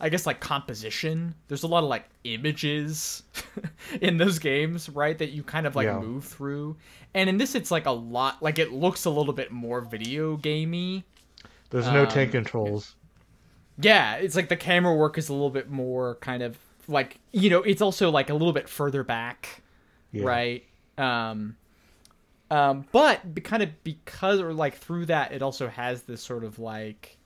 I 0.00 0.08
guess, 0.08 0.26
like 0.26 0.40
composition. 0.40 1.34
There's 1.48 1.62
a 1.62 1.66
lot 1.68 1.82
of 1.82 1.88
like 1.88 2.04
images 2.24 3.22
in 4.00 4.18
those 4.18 4.38
games, 4.38 4.88
right? 4.88 5.16
That 5.16 5.30
you 5.30 5.42
kind 5.42 5.66
of 5.66 5.74
like 5.76 5.86
Yeah. 5.86 5.98
move 6.00 6.24
through, 6.24 6.76
and 7.14 7.28
in 7.30 7.38
this, 7.38 7.54
it's 7.54 7.70
like 7.70 7.86
a 7.86 7.90
lot. 7.92 8.42
Like 8.42 8.58
it 8.58 8.72
looks 8.72 9.04
a 9.06 9.10
little 9.10 9.32
bit 9.34 9.50
more 9.50 9.80
video 9.80 10.36
gamey. 10.36 11.04
There's 11.70 11.86
no 11.86 12.02
Um, 12.02 12.08
tank 12.08 12.32
controls. 12.32 12.94
Yeah, 13.78 14.16
it's 14.16 14.36
like 14.36 14.50
the 14.50 14.56
camera 14.56 14.94
work 14.94 15.16
is 15.16 15.30
a 15.30 15.32
little 15.32 15.48
bit 15.50 15.70
more 15.70 16.16
kind 16.16 16.42
of 16.42 16.58
like 16.88 17.18
you 17.32 17.48
know, 17.48 17.62
it's 17.62 17.80
also 17.80 18.10
like 18.10 18.28
a 18.28 18.34
little 18.34 18.52
bit 18.52 18.68
further 18.68 19.02
back, 19.02 19.62
Yeah. 20.12 20.24
right? 20.24 20.64
Um 20.98 21.56
um 22.52 22.84
but 22.92 23.34
be, 23.34 23.40
kind 23.40 23.62
of 23.62 23.70
because 23.82 24.38
or 24.40 24.52
like 24.52 24.76
through 24.76 25.06
that 25.06 25.32
it 25.32 25.42
also 25.42 25.68
has 25.68 26.02
this 26.02 26.22
sort 26.22 26.44
of 26.44 26.58
like 26.58 27.18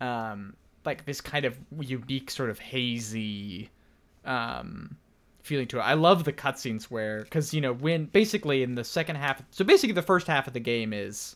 um 0.00 0.54
like 0.84 1.04
this 1.04 1.20
kind 1.20 1.44
of 1.44 1.58
unique 1.80 2.30
sort 2.30 2.50
of 2.50 2.58
hazy 2.58 3.68
um 4.24 4.96
feeling 5.42 5.66
to 5.66 5.78
it. 5.78 5.82
I 5.82 5.94
love 5.94 6.24
the 6.24 6.32
cutscenes 6.32 6.84
where 6.84 7.24
cuz 7.24 7.52
you 7.52 7.60
know, 7.60 7.74
when 7.74 8.06
basically 8.06 8.62
in 8.62 8.76
the 8.76 8.84
second 8.84 9.16
half 9.16 9.42
so 9.50 9.64
basically 9.64 9.92
the 9.92 10.02
first 10.02 10.26
half 10.26 10.46
of 10.46 10.52
the 10.52 10.60
game 10.60 10.92
is 10.92 11.34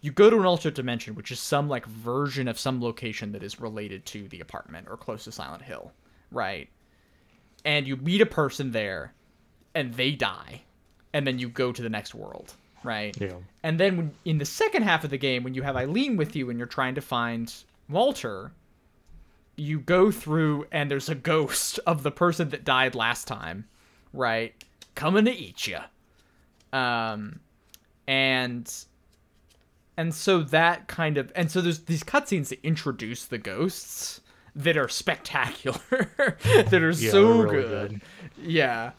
you 0.00 0.10
go 0.10 0.28
to 0.28 0.36
an 0.36 0.46
alternate 0.46 0.74
dimension, 0.74 1.14
which 1.14 1.30
is 1.30 1.38
some 1.38 1.68
like 1.68 1.86
version 1.86 2.48
of 2.48 2.58
some 2.58 2.82
location 2.82 3.32
that 3.32 3.42
is 3.42 3.60
related 3.60 4.04
to 4.06 4.26
the 4.28 4.40
apartment 4.40 4.88
or 4.90 4.96
close 4.96 5.24
to 5.24 5.32
Silent 5.32 5.62
Hill, 5.62 5.92
right? 6.32 6.68
And 7.64 7.86
you 7.86 7.96
meet 7.96 8.22
a 8.22 8.26
person 8.26 8.72
there, 8.72 9.12
and 9.74 9.92
they 9.92 10.12
die, 10.12 10.62
and 11.12 11.26
then 11.26 11.38
you 11.38 11.48
go 11.48 11.72
to 11.72 11.82
the 11.82 11.88
next 11.88 12.14
world, 12.14 12.54
right? 12.84 13.16
Yeah. 13.20 13.34
And 13.62 13.78
then 13.80 13.96
when, 13.96 14.10
in 14.24 14.38
the 14.38 14.44
second 14.44 14.82
half 14.84 15.04
of 15.04 15.10
the 15.10 15.18
game, 15.18 15.42
when 15.42 15.54
you 15.54 15.62
have 15.62 15.76
Eileen 15.76 16.16
with 16.16 16.36
you 16.36 16.50
and 16.50 16.58
you're 16.58 16.66
trying 16.68 16.94
to 16.94 17.00
find 17.00 17.52
Walter, 17.88 18.52
you 19.56 19.80
go 19.80 20.10
through 20.10 20.66
and 20.72 20.90
there's 20.90 21.08
a 21.08 21.14
ghost 21.14 21.78
of 21.86 22.02
the 22.02 22.10
person 22.10 22.48
that 22.50 22.64
died 22.64 22.94
last 22.94 23.26
time, 23.26 23.66
right? 24.12 24.54
Coming 24.94 25.24
to 25.26 25.32
eat 25.32 25.66
you. 25.66 25.78
Um, 26.72 27.40
and 28.06 28.72
and 29.96 30.14
so 30.14 30.42
that 30.44 30.86
kind 30.88 31.18
of 31.18 31.32
and 31.36 31.50
so 31.50 31.60
there's 31.60 31.80
these 31.80 32.02
cutscenes 32.02 32.48
that 32.48 32.64
introduce 32.64 33.24
the 33.26 33.38
ghosts 33.38 34.20
that 34.56 34.76
are 34.76 34.88
spectacular, 34.88 35.78
that 36.44 36.72
are 36.74 36.90
Yeah, 36.90 37.10
so 37.10 37.28
really 37.42 37.62
good. 37.62 37.90
good. 37.90 38.00
Yeah. 38.42 38.92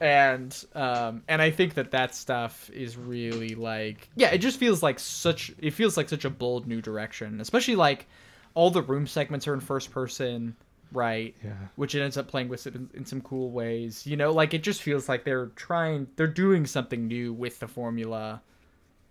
And 0.00 0.64
um 0.74 1.22
and 1.28 1.40
I 1.40 1.50
think 1.50 1.74
that 1.74 1.90
that 1.92 2.14
stuff 2.14 2.70
is 2.70 2.96
really 2.96 3.54
like 3.54 4.08
yeah, 4.16 4.30
it 4.30 4.38
just 4.38 4.58
feels 4.58 4.82
like 4.82 4.98
such 4.98 5.52
it 5.58 5.72
feels 5.72 5.96
like 5.96 6.08
such 6.08 6.24
a 6.24 6.30
bold 6.30 6.66
new 6.66 6.80
direction, 6.80 7.40
especially 7.40 7.76
like 7.76 8.06
all 8.54 8.70
the 8.70 8.82
room 8.82 9.06
segments 9.06 9.48
are 9.48 9.54
in 9.54 9.60
first 9.60 9.90
person, 9.90 10.56
right? 10.92 11.34
Yeah. 11.44 11.52
Which 11.76 11.94
it 11.94 12.02
ends 12.02 12.16
up 12.16 12.28
playing 12.28 12.48
with 12.48 12.66
it 12.66 12.74
in, 12.74 12.88
in 12.94 13.04
some 13.04 13.20
cool 13.20 13.50
ways. 13.50 14.06
You 14.06 14.16
know, 14.16 14.32
like 14.32 14.54
it 14.54 14.62
just 14.62 14.82
feels 14.82 15.08
like 15.08 15.24
they're 15.24 15.46
trying 15.56 16.06
they're 16.16 16.26
doing 16.26 16.66
something 16.66 17.06
new 17.06 17.32
with 17.32 17.58
the 17.60 17.68
formula 17.68 18.42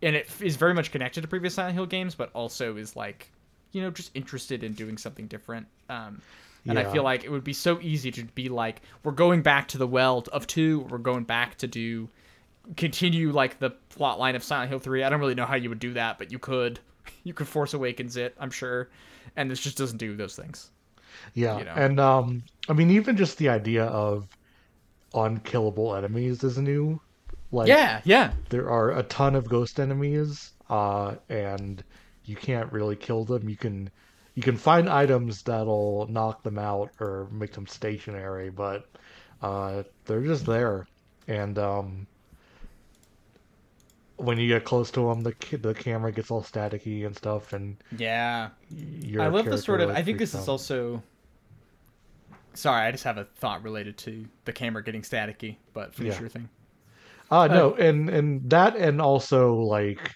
and 0.03 0.15
it 0.17 0.29
is 0.41 0.57
very 0.57 0.73
much 0.73 0.91
connected 0.91 1.21
to 1.21 1.27
previous 1.27 1.55
Silent 1.55 1.75
Hill 1.75 1.85
games, 1.85 2.13
but 2.13 2.29
also 2.33 2.75
is 2.75 2.95
like, 2.95 3.31
you 3.71 3.81
know, 3.81 3.89
just 3.89 4.11
interested 4.13 4.63
in 4.63 4.73
doing 4.73 4.97
something 4.97 5.27
different. 5.27 5.65
Um, 5.89 6.21
and 6.65 6.79
I 6.79 6.91
feel 6.91 7.03
like 7.03 7.23
it 7.23 7.31
would 7.31 7.43
be 7.43 7.53
so 7.53 7.79
easy 7.81 8.11
to 8.11 8.23
be 8.23 8.49
like, 8.49 8.81
we're 9.03 9.11
going 9.11 9.41
back 9.41 9.67
to 9.69 9.77
the 9.77 9.87
well 9.87 10.23
of 10.31 10.47
two, 10.47 10.81
we're 10.89 10.97
going 10.97 11.23
back 11.23 11.57
to 11.57 11.67
do, 11.67 12.09
continue 12.77 13.31
like 13.31 13.59
the 13.59 13.71
plot 13.89 14.19
line 14.19 14.35
of 14.35 14.43
Silent 14.43 14.69
Hill 14.69 14.79
three. 14.79 15.03
I 15.03 15.09
don't 15.09 15.19
really 15.19 15.35
know 15.35 15.45
how 15.45 15.55
you 15.55 15.69
would 15.69 15.79
do 15.79 15.93
that, 15.93 16.17
but 16.17 16.31
you 16.31 16.39
could, 16.39 16.79
you 17.23 17.33
could 17.33 17.47
Force 17.47 17.73
Awakens 17.73 18.17
it, 18.17 18.35
I'm 18.39 18.51
sure, 18.51 18.89
and 19.35 19.49
this 19.49 19.59
just 19.59 19.77
doesn't 19.77 19.97
do 19.97 20.15
those 20.15 20.35
things. 20.35 20.71
Yeah. 21.33 21.59
you 21.59 21.65
know. 21.65 21.73
And 21.75 21.99
um 21.99 22.43
I 22.67 22.73
mean 22.73 22.89
even 22.91 23.17
just 23.17 23.37
the 23.37 23.49
idea 23.49 23.85
of 23.85 24.27
unkillable 25.13 25.95
enemies 25.95 26.43
is 26.43 26.57
new. 26.57 26.99
Like 27.51 27.67
yeah, 27.67 28.01
yeah, 28.03 28.33
there 28.49 28.67
are 28.69 28.97
a 28.97 29.03
ton 29.03 29.35
of 29.35 29.47
ghost 29.47 29.79
enemies, 29.79 30.53
uh, 30.71 31.15
and 31.29 31.83
you 32.25 32.35
can't 32.35 32.71
really 32.71 32.95
kill 32.95 33.25
them. 33.25 33.47
You 33.47 33.55
can 33.55 33.91
you 34.35 34.41
can 34.41 34.57
find 34.57 34.89
items 34.89 35.43
that'll 35.43 36.07
knock 36.09 36.43
them 36.43 36.57
out 36.57 36.91
or 36.99 37.27
make 37.31 37.53
them 37.53 37.67
stationary, 37.67 38.49
but 38.49 38.87
uh, 39.41 39.83
they're 40.05 40.21
just 40.23 40.45
there. 40.45 40.87
And 41.27 41.57
um, 41.59 42.07
when 44.17 44.37
you 44.37 44.47
get 44.47 44.65
close 44.65 44.89
to 44.91 45.07
them, 45.09 45.21
the 45.21 45.33
the 45.57 45.73
camera 45.73 46.11
gets 46.11 46.31
all 46.31 46.41
staticky 46.43 47.05
and 47.05 47.15
stuff, 47.15 47.53
and 47.53 47.77
yeah. 47.97 48.49
I 49.19 49.27
love 49.27 49.45
the 49.45 49.57
sort 49.57 49.81
of. 49.81 49.91
I 49.91 50.01
think 50.01 50.17
this 50.17 50.33
is 50.33 50.47
also. 50.47 51.01
Sorry, 52.55 52.85
I 52.85 52.91
just 52.91 53.03
have 53.03 53.17
a 53.17 53.25
thought 53.37 53.63
related 53.63 53.97
to 53.99 54.25
the 54.45 54.53
camera 54.53 54.83
getting 54.83 55.01
staticky, 55.01 55.57
but 55.73 55.95
finish 55.95 56.15
Yeah. 56.15 56.19
your 56.19 56.29
thing. 56.29 56.49
Uh 57.31 57.47
no, 57.47 57.73
and 57.75 58.09
and 58.09 58.49
that 58.49 58.75
and 58.75 59.01
also 59.01 59.55
like 59.55 60.15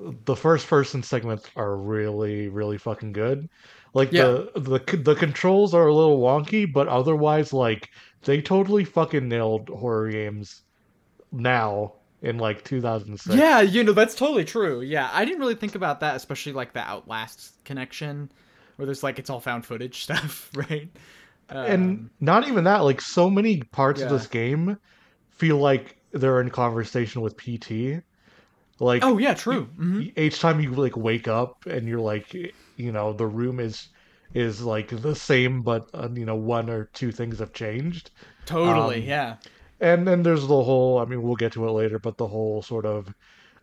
the 0.00 0.36
first 0.36 0.66
person 0.68 1.02
segments 1.02 1.50
are 1.56 1.76
really 1.76 2.48
really 2.48 2.78
fucking 2.78 3.12
good. 3.12 3.48
Like 3.94 4.14
the 4.14 4.50
the 4.54 4.80
the 4.96 5.14
controls 5.16 5.74
are 5.74 5.86
a 5.86 5.94
little 5.94 6.20
wonky, 6.20 6.70
but 6.72 6.88
otherwise 6.88 7.52
like 7.52 7.88
they 8.22 8.40
totally 8.42 8.84
fucking 8.84 9.28
nailed 9.28 9.68
horror 9.68 10.10
games 10.10 10.62
now 11.32 11.94
in 12.22 12.38
like 12.38 12.64
2006. 12.64 13.20
Yeah, 13.24 13.60
you 13.60 13.84
know 13.84 13.92
that's 13.92 14.14
totally 14.14 14.44
true. 14.44 14.80
Yeah, 14.80 15.10
I 15.12 15.24
didn't 15.24 15.40
really 15.40 15.54
think 15.54 15.74
about 15.74 16.00
that, 16.00 16.16
especially 16.16 16.52
like 16.52 16.72
the 16.72 16.80
Outlast 16.80 17.62
connection, 17.64 18.30
where 18.76 18.86
there's 18.86 19.02
like 19.02 19.18
it's 19.18 19.30
all 19.30 19.40
found 19.40 19.66
footage 19.66 20.02
stuff, 20.02 20.50
right? 20.54 20.90
and 21.64 22.00
Um, 22.00 22.10
not 22.20 22.46
even 22.48 22.64
that 22.64 22.78
like 22.80 23.00
so 23.00 23.28
many 23.30 23.62
parts 23.62 24.02
of 24.02 24.08
this 24.08 24.26
game 24.26 24.78
feel 25.30 25.58
like 25.58 25.96
they're 26.12 26.40
in 26.40 26.50
conversation 26.50 27.22
with 27.22 27.36
PT. 27.36 28.02
Like 28.80 29.04
oh 29.04 29.18
yeah, 29.18 29.34
true. 29.34 29.64
hmm 29.76 30.02
each 30.16 30.40
time 30.40 30.60
you 30.60 30.72
like 30.72 30.96
wake 30.96 31.28
up 31.28 31.66
and 31.66 31.86
you're 31.86 32.00
like 32.00 32.34
you 32.76 32.92
know 32.92 33.12
the 33.12 33.26
room 33.26 33.60
is 33.60 33.88
is 34.34 34.62
like 34.62 34.88
the 34.88 35.14
same 35.14 35.62
but 35.62 35.88
uh, 35.94 36.08
you 36.14 36.24
know 36.24 36.36
one 36.36 36.70
or 36.70 36.86
two 36.94 37.12
things 37.12 37.38
have 37.40 37.52
changed 37.52 38.10
Totally. 38.46 39.02
um, 39.02 39.08
yeah. 39.08 39.36
and 39.80 40.06
then 40.06 40.22
there's 40.22 40.46
the 40.46 40.62
whole 40.62 40.98
i 40.98 41.04
mean 41.04 41.22
we'll 41.22 41.36
get 41.36 41.52
to 41.52 41.66
it 41.66 41.72
later 41.72 41.98
but 41.98 42.16
the 42.16 42.28
whole 42.28 42.62
sort 42.62 42.86
of 42.86 43.12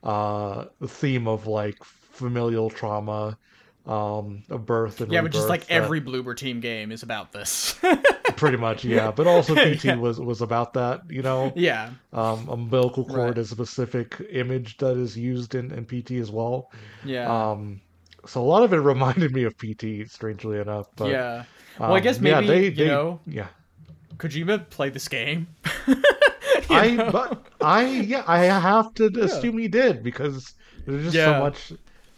uh 0.04 0.66
theme 0.86 1.28
of 1.28 1.48
like 1.48 1.84
familial 1.84 2.70
trauma 2.70 3.38
um 3.88 4.44
of 4.50 4.65
birth 4.65 5.00
and 5.01 5.12
Yeah, 5.12 5.20
is 5.20 5.25
rebirth 5.25 5.50
like 5.50 5.67
that- 5.67 5.72
every 5.74 6.01
Bloober 6.01 6.36
Team 6.36 6.60
game 6.60 6.91
is 6.91 7.03
about 7.03 7.32
this. 7.32 7.75
pretty 8.36 8.58
much 8.58 8.84
yeah 8.86 9.10
but 9.10 9.25
also 9.25 9.56
pt 9.56 9.84
Yeah. 9.86 9.96
was 9.96 10.20
was 10.20 10.41
about 10.41 10.74
that 10.74 11.01
you 11.10 11.22
know 11.24 11.51
yeah. 11.56 11.89
um 12.13 12.48
umbilical 12.50 13.03
cord 13.06 13.17
Right. 13.29 13.38
is 13.38 13.51
a 13.51 13.56
specific 13.56 14.22
image 14.29 14.77
that 14.77 14.96
is 14.98 15.17
used 15.17 15.56
in, 15.56 15.72
in 15.72 15.86
pt 15.86 16.12
as 16.12 16.29
well 16.29 16.70
Yeah. 17.06 17.27
Um, 17.51 17.82
so 18.25 18.41
a 18.41 18.44
lot 18.44 18.62
of 18.63 18.74
it 18.74 18.77
reminded 18.94 19.32
me 19.32 19.44
of 19.46 19.58
PT, 19.58 20.10
strangely 20.12 20.60
enough. 20.60 20.88
But, 20.98 21.12
yeah. 21.12 21.46
Well, 21.79 21.94
I 21.94 21.98
um, 21.98 22.03
guess 22.03 22.17
yeah, 22.20 22.41
maybe 22.41 22.48
they, 22.48 22.63
you 22.65 22.72
they- 22.72 22.88
know 22.88 23.22
yeah. 23.25 23.48
Kojima 24.17 24.70
played 24.70 24.94
this 24.94 25.08
game. 25.08 25.48
I, 26.70 26.91
know? 26.91 27.12
but 27.12 27.46
I, 27.62 27.88
yeah, 27.88 28.24
I 28.27 28.39
have 28.46 28.94
to 28.96 29.06
assume 29.22 29.58
he 29.58 29.67
did 29.70 30.03
because 30.03 30.53
there's 30.86 31.03
just 31.06 31.15
Yeah. 31.15 31.38
so 31.38 31.39
much, 31.39 31.74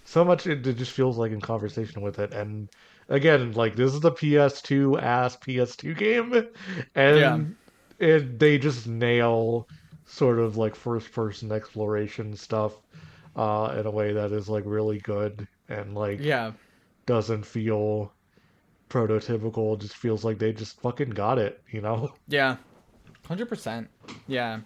so 0.10 0.26
much 0.26 0.48
it, 0.48 0.66
it 0.66 0.74
just 0.78 0.92
feels 0.92 1.18
like 1.18 1.32
in 1.32 1.42
conversation 1.42 2.02
with 2.02 2.20
it 2.20 2.34
and 2.34 2.70
again 3.10 3.52
like 3.54 3.76
this 3.76 3.94
is 3.94 4.04
a 4.04 4.12
ps2 4.12 4.98
ass 5.00 5.38
ps2 5.38 5.94
game 5.96 6.34
and 6.96 7.56
it, 8.00 8.40
they 8.40 8.58
just 8.58 8.88
nail 8.88 9.66
sort 10.06 10.40
of 10.40 10.58
like 10.58 10.76
first 10.76 11.12
person 11.12 11.52
exploration 11.52 12.36
stuff 12.36 12.74
uh 13.36 13.76
in 13.80 13.86
a 13.86 13.92
way 13.92 14.14
that 14.14 14.32
is 14.32 14.50
like 14.50 14.64
really 14.66 15.00
good 15.00 15.48
and 15.68 15.96
like 15.96 16.22
Yeah. 16.22 16.52
doesn't 17.08 17.46
feel 17.46 18.12
prototypical 18.90 19.76
it 19.76 19.82
just 19.82 19.96
feels 19.96 20.24
like 20.24 20.40
they 20.40 20.54
just 20.54 20.82
fucking 20.82 21.10
got 21.12 21.38
it 21.40 21.58
you 21.72 21.82
know 21.82 22.10
Yeah. 22.28 22.58
100%. 23.28 23.88
Yeah. 24.28 24.60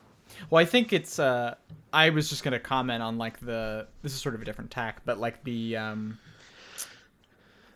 Well, 0.49 0.61
I 0.61 0.65
think 0.65 0.93
it's 0.93 1.19
uh 1.19 1.55
I 1.91 2.09
was 2.09 2.29
just 2.29 2.43
going 2.43 2.53
to 2.53 2.59
comment 2.59 3.03
on 3.03 3.17
like 3.17 3.39
the 3.39 3.87
this 4.01 4.13
is 4.13 4.21
sort 4.21 4.35
of 4.35 4.41
a 4.41 4.45
different 4.45 4.71
tack, 4.71 5.01
but 5.05 5.19
like 5.19 5.43
the 5.43 5.77
um 5.77 6.17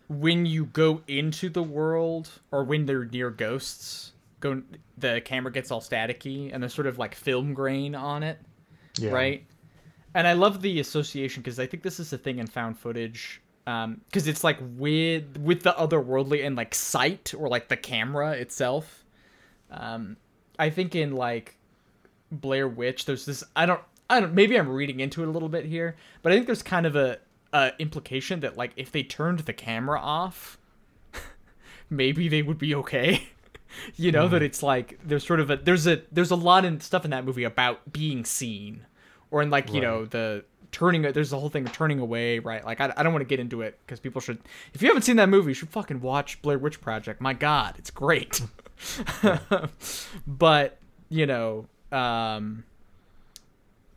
when 0.10 0.46
you 0.46 0.66
go 0.66 1.02
into 1.08 1.50
the 1.50 1.64
world 1.64 2.30
or 2.52 2.64
when 2.64 2.86
they're 2.86 3.06
near 3.06 3.30
ghosts, 3.30 4.14
go 4.40 4.62
the 4.98 5.22
camera 5.22 5.52
gets 5.52 5.72
all 5.72 5.82
staticky 5.82 6.52
and 6.54 6.64
there's 6.64 6.74
sort 6.74 6.88
of 6.88 6.98
like 6.98 7.14
film 7.14 7.54
grain 7.54 7.94
on 7.96 8.24
it, 8.24 8.40
yeah 8.98 9.12
right? 9.12 9.46
And 10.16 10.28
I 10.28 10.34
love 10.34 10.62
the 10.62 10.80
association 10.80 11.44
because 11.44 11.60
I 11.60 11.68
think 11.68 11.84
this 11.84 12.00
is 12.00 12.12
a 12.14 12.18
thing 12.18 12.40
in 12.40 12.48
found 12.48 12.80
footage 12.80 13.42
because 13.66 14.28
it's 14.28 14.44
like 14.44 14.58
with 14.78 15.38
with 15.38 15.62
the 15.62 15.74
otherworldly 15.74 16.46
and 16.46 16.56
like 16.56 16.74
sight 16.74 17.34
or 17.38 17.50
like 17.50 17.68
the 17.68 17.76
camera 17.78 18.32
itself. 18.32 19.04
Um, 19.70 20.16
I 20.58 20.70
think 20.70 20.96
in 20.96 21.12
like 21.14 21.57
Blair 22.32 22.68
Witch, 22.68 23.06
there's 23.06 23.26
this. 23.26 23.44
I 23.56 23.66
don't. 23.66 23.82
I 24.10 24.20
don't. 24.20 24.34
Maybe 24.34 24.58
I'm 24.58 24.70
reading 24.70 25.00
into 25.00 25.24
it 25.24 25.28
a 25.28 25.32
little 25.32 25.50
bit 25.50 25.66
here, 25.66 25.96
but 26.22 26.32
I 26.32 26.36
think 26.36 26.46
there's 26.46 26.64
kind 26.64 26.86
of 26.86 26.96
a, 26.96 27.20
a 27.54 27.72
implication 27.80 28.40
that 28.42 28.58
like 28.58 28.72
if 28.76 28.92
they 28.92 29.04
turned 29.04 29.40
the 29.40 29.54
camera 29.54 30.00
off, 30.00 30.58
maybe 31.90 32.28
they 32.28 32.42
would 32.42 32.58
be 32.58 32.76
okay. 32.76 33.30
you 33.96 34.12
know 34.12 34.28
that 34.28 34.38
mm-hmm. 34.38 34.46
it's 34.46 34.64
like 34.64 35.00
there's 35.04 35.26
sort 35.26 35.40
of 35.40 35.50
a 35.50 35.58
there's 35.58 35.88
a 35.88 36.02
there's 36.12 36.32
a 36.32 36.36
lot 36.36 36.66
in 36.66 36.80
stuff 36.80 37.06
in 37.06 37.12
that 37.12 37.26
movie 37.26 37.44
about 37.44 37.92
being 37.92 38.24
seen, 38.26 38.86
or 39.32 39.42
in 39.42 39.50
like 39.50 39.74
you 39.74 39.82
know 39.82 40.06
the 40.06 40.44
turning 40.72 41.02
there's 41.02 41.30
the 41.30 41.40
whole 41.40 41.50
thing 41.50 41.66
of 41.66 41.72
turning 41.72 42.00
away 42.00 42.40
right 42.40 42.66
like 42.66 42.82
i, 42.82 42.94
I 42.98 43.04
don't 43.04 43.14
want 43.14 43.22
to 43.22 43.28
get 43.28 43.40
into 43.40 43.62
it 43.62 43.80
because 43.86 44.00
people 44.00 44.20
should 44.20 44.38
if 44.74 44.82
you 44.82 44.90
haven't 44.90 45.04
seen 45.04 45.16
that 45.16 45.30
movie 45.30 45.52
you 45.52 45.54
should 45.54 45.70
fucking 45.70 46.02
watch 46.02 46.42
blair 46.42 46.58
witch 46.58 46.82
project 46.82 47.22
my 47.22 47.34
god 47.34 47.76
it's 47.78 47.90
great 47.90 48.42
but 50.28 50.78
you 51.10 51.26
know 51.26 51.68
um 51.92 52.64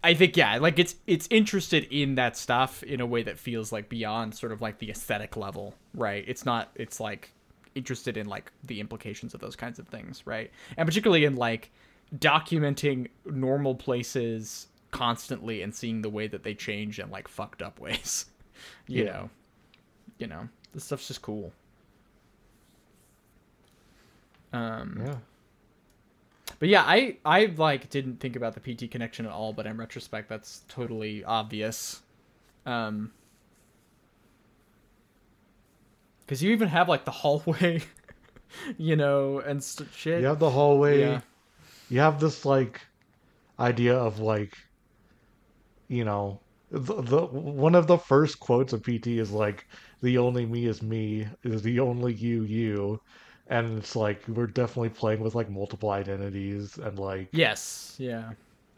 i 0.02 0.14
think 0.14 0.36
yeah 0.36 0.56
like 0.58 0.78
it's 0.78 0.94
it's 1.06 1.26
interested 1.30 1.84
in 1.90 2.14
that 2.14 2.36
stuff 2.36 2.82
in 2.84 3.00
a 3.00 3.06
way 3.06 3.22
that 3.22 3.38
feels 3.38 3.72
like 3.72 3.88
beyond 3.88 4.34
sort 4.34 4.52
of 4.52 4.60
like 4.62 4.78
the 4.78 4.90
aesthetic 4.90 5.36
level 5.36 5.74
right? 5.94 6.24
It's 6.28 6.46
not 6.46 6.70
it's 6.76 7.00
like 7.00 7.32
interested 7.74 8.16
in 8.16 8.26
like 8.28 8.50
the 8.64 8.80
implications 8.80 9.34
of 9.34 9.40
those 9.40 9.56
kinds 9.56 9.78
of 9.78 9.88
things 9.88 10.22
right? 10.26 10.50
And 10.76 10.86
particularly 10.86 11.24
in 11.24 11.36
like 11.36 11.70
documenting 12.16 13.08
normal 13.24 13.74
places 13.74 14.68
constantly 14.92 15.62
and 15.62 15.74
seeing 15.74 16.02
the 16.02 16.08
way 16.10 16.26
that 16.28 16.42
they 16.42 16.54
change 16.54 16.98
in 16.98 17.10
like 17.10 17.28
fucked 17.28 17.60
up 17.62 17.78
ways 17.86 18.26
you 18.86 19.04
Yeah. 19.04 19.12
know? 19.12 19.30
You 20.18 20.26
know? 20.28 20.48
This 20.72 20.84
stuff's 20.84 21.08
just 21.08 21.22
cool. 21.22 21.52
Um 24.52 25.02
yeah 25.04 25.16
but 26.60 26.68
yeah, 26.68 26.84
I 26.86 27.16
I 27.24 27.46
like 27.56 27.90
didn't 27.90 28.20
think 28.20 28.36
about 28.36 28.54
the 28.54 28.60
PT 28.60 28.88
connection 28.90 29.26
at 29.26 29.32
all, 29.32 29.52
but 29.52 29.66
in 29.66 29.76
retrospect, 29.76 30.28
that's 30.28 30.62
totally 30.68 31.24
obvious. 31.24 32.02
Um, 32.64 33.10
because 36.20 36.42
you 36.42 36.52
even 36.52 36.68
have 36.68 36.88
like 36.88 37.04
the 37.04 37.10
hallway, 37.10 37.82
you 38.78 38.94
know, 38.94 39.40
and 39.40 39.64
st- 39.64 39.88
shit. 39.92 40.20
you 40.20 40.26
have 40.26 40.38
the 40.38 40.50
hallway 40.50 41.00
Yeah. 41.00 41.20
you 41.88 41.98
have 42.00 42.20
this 42.20 42.44
like 42.44 42.80
idea 43.58 43.96
of 43.96 44.20
like 44.20 44.56
you 45.88 46.04
know 46.04 46.40
the, 46.70 47.02
the 47.02 47.26
one 47.26 47.74
of 47.74 47.86
the 47.88 47.98
first 47.98 48.38
quotes 48.38 48.72
of 48.72 48.82
pt 48.82 49.08
is 49.08 49.32
like 49.32 49.66
the 50.02 50.16
only 50.18 50.46
me 50.46 50.66
is 50.66 50.82
me 50.82 51.26
is 51.42 51.62
the 51.62 51.80
only 51.80 52.14
you 52.14 52.42
you 52.44 53.00
and 53.50 53.76
it's 53.78 53.94
like 53.94 54.22
we're 54.28 54.46
definitely 54.46 54.88
playing 54.88 55.20
with 55.20 55.34
like 55.34 55.50
multiple 55.50 55.90
identities 55.90 56.78
and 56.78 56.98
like 56.98 57.28
Yes. 57.32 57.94
Yeah. 57.98 58.30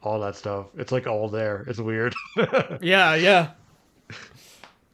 all 0.03 0.19
that 0.21 0.35
stuff 0.35 0.67
it's 0.77 0.91
like 0.91 1.07
all 1.07 1.29
there 1.29 1.65
it's 1.69 1.79
weird 1.79 2.15
Yeah. 2.81 3.15
Yeah. 3.15 3.51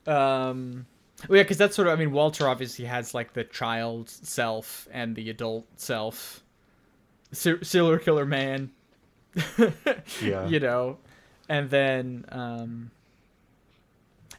Um. 0.07 0.87
Well, 1.29 1.37
yeah, 1.39 1.43
because 1.43 1.59
that's 1.59 1.75
sort 1.75 1.89
of. 1.89 1.95
I 1.95 1.97
mean, 1.97 2.13
Walter 2.13 2.49
obviously 2.49 2.85
has 2.85 3.13
like 3.13 3.33
the 3.33 3.45
child 3.45 4.09
self 4.09 4.87
and 4.93 5.17
the 5.17 5.31
adult 5.31 5.67
self. 5.77 6.43
Se- 7.33 7.63
serial 7.63 7.99
killer 7.99 8.25
man. 8.25 8.71
Yeah. 10.23 10.47
You 10.47 10.61
know, 10.61 10.99
and 11.49 11.69
then 11.71 12.25
um. 12.31 12.91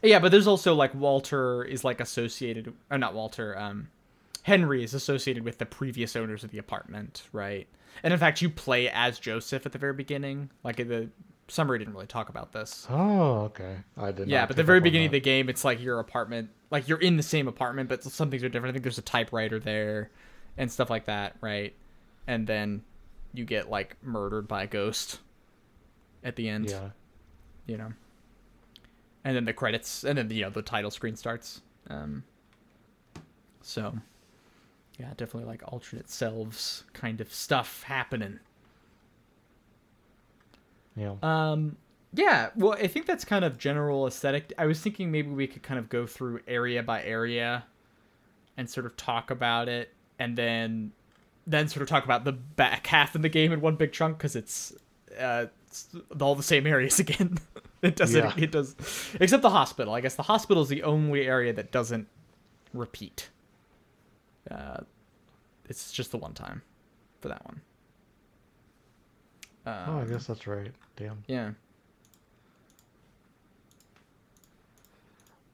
Yeah, 0.02 0.20
but 0.20 0.32
there's 0.32 0.48
also 0.48 0.74
like 0.74 0.96
Walter 0.96 1.64
is 1.66 1.84
like 1.84 2.00
associated, 2.00 2.74
or 2.90 2.98
not 2.98 3.14
Walter. 3.14 3.58
Um, 3.60 3.90
Henry 4.50 4.84
is 4.84 4.94
associated 4.94 5.44
with 5.44 5.58
the 5.58 5.66
previous 5.66 6.16
owners 6.16 6.44
of 6.44 6.52
the 6.52 6.58
apartment, 6.58 7.24
right? 7.32 7.68
And 8.04 8.14
in 8.14 8.20
fact, 8.20 8.42
you 8.42 8.50
play 8.50 8.90
as 8.90 9.20
Joseph 9.20 9.66
at 9.66 9.72
the 9.72 9.78
very 9.78 9.94
beginning. 9.94 10.50
Like 10.64 10.78
the 10.78 11.10
summary 11.48 11.80
didn't 11.80 11.94
really 11.94 12.08
talk 12.08 12.30
about 12.30 12.52
this. 12.52 12.86
oh 12.90 13.42
okay 13.46 13.78
i 13.98 14.12
did. 14.12 14.28
Yeah, 14.28 14.46
but 14.46 14.56
the 14.56 14.64
very 14.64 14.80
beginning 14.80 15.08
of 15.08 15.12
the 15.12 15.20
game, 15.20 15.50
it's 15.50 15.64
like 15.64 15.82
your 15.82 16.00
apartment, 16.00 16.50
like 16.72 16.88
you're 16.88 17.00
in 17.00 17.18
the 17.18 17.24
same 17.24 17.48
apartment, 17.48 17.90
but 17.90 18.04
some 18.04 18.30
things 18.30 18.44
are 18.44 18.50
different. 18.50 18.72
I 18.72 18.74
think 18.74 18.84
there's 18.84 18.98
a 18.98 19.04
typewriter 19.04 19.60
there, 19.60 20.12
and 20.58 20.72
stuff 20.72 20.90
like 20.90 21.06
that, 21.06 21.36
right? 21.42 21.74
And 22.28 22.46
then 22.46 22.84
you 23.34 23.46
get 23.46 23.70
like 23.70 23.98
murdered 24.04 24.48
by 24.48 24.64
a 24.64 24.68
ghost 24.68 25.20
at 26.24 26.36
the 26.36 26.50
end, 26.50 26.70
yeah 26.70 26.90
you 27.70 27.78
know. 27.78 27.94
And 29.24 29.36
then 29.36 29.46
the 29.46 29.54
credits, 29.54 30.04
and 30.04 30.18
then 30.18 30.30
you 30.32 30.42
know 30.42 30.50
the 30.50 30.62
title 30.62 30.92
screen 30.92 31.16
starts. 31.16 31.62
Um. 31.90 32.24
So, 33.62 33.94
yeah, 35.00 35.10
definitely 35.16 35.46
like 35.46 35.62
alternate 35.72 36.10
selves 36.10 36.84
kind 36.94 37.22
of 37.22 37.34
stuff 37.34 37.84
happening. 37.84 38.40
yeah 40.96 41.16
Um, 41.24 41.78
yeah, 42.14 42.50
well, 42.56 42.74
I 42.74 42.88
think 42.88 43.06
that's 43.06 43.24
kind 43.24 43.46
of 43.46 43.58
general 43.58 44.08
aesthetic. 44.08 44.52
I 44.58 44.66
was 44.66 44.82
thinking 44.82 45.12
maybe 45.12 45.30
we 45.30 45.48
could 45.48 45.64
kind 45.64 45.80
of 45.80 45.90
go 45.90 46.08
through 46.08 46.42
area 46.48 46.82
by 46.82 47.04
area 47.04 47.66
and 48.58 48.70
sort 48.70 48.86
of 48.86 48.98
talk 48.98 49.32
about 49.32 49.70
it, 49.70 49.94
and 50.18 50.38
then 50.38 50.92
then 51.48 51.68
sort 51.68 51.82
of 51.82 51.88
talk 51.88 52.04
about 52.04 52.26
the 52.26 52.32
back 52.32 52.86
half 52.88 53.16
of 53.16 53.22
the 53.22 53.30
game 53.30 53.52
in 53.52 53.62
one 53.62 53.76
big 53.76 53.92
chunk 53.92 54.18
because 54.18 54.36
it's 54.36 54.74
uh 55.20 55.46
it's 55.68 55.88
all 56.20 56.36
the 56.36 56.44
same 56.44 56.68
areas 56.68 57.00
again. 57.06 57.38
it 57.82 57.96
doesn't. 57.96 58.38
Yeah. 58.38 58.44
It 58.44 58.52
does, 58.52 58.76
except 59.20 59.44
the 59.44 59.52
hospital. 59.52 59.94
I 59.94 60.02
guess 60.02 60.16
the 60.16 60.24
hospital 60.24 60.64
is 60.64 60.70
the 60.70 60.84
only 60.84 61.26
area 61.28 61.54
that 61.54 61.72
doesn't 61.72 62.08
repeat. 62.74 63.30
Uh, 64.52 64.82
it's 65.68 65.92
just 65.92 66.12
the 66.12 66.18
one 66.18 66.34
time 66.34 66.62
for 67.22 67.28
that 67.30 67.46
one. 67.46 67.62
oh 69.88 70.00
i 70.00 70.04
Um, 70.04 70.08
guess 70.10 70.26
that's 70.28 70.48
right 70.48 70.72
damn 70.96 71.24
Yeah. 71.28 71.52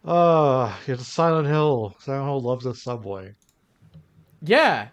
uh 0.05 0.73
it's 0.87 1.07
silent 1.07 1.47
hill 1.47 1.95
silent 1.99 2.25
hill 2.25 2.41
loves 2.41 2.63
the 2.65 2.75
subway 2.75 3.33
Yeah. 4.41 4.89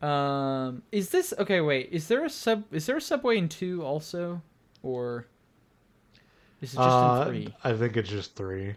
Um 0.00 0.82
is 0.92 1.10
this 1.10 1.32
okay, 1.38 1.60
wait. 1.60 1.88
Is 1.92 2.08
there 2.08 2.24
a 2.24 2.30
sub 2.30 2.64
is 2.72 2.86
there 2.86 2.96
a 2.96 3.00
subway 3.00 3.38
in 3.38 3.48
2 3.48 3.82
also 3.84 4.42
or 4.82 5.26
is 6.60 6.74
it 6.74 6.80
just 6.80 7.02
uh, 7.02 7.12
in 7.26 7.50
3? 7.50 7.54
i 7.64 7.72
think 7.74 7.96
it's 7.96 8.08
just 8.08 8.34
three 8.36 8.74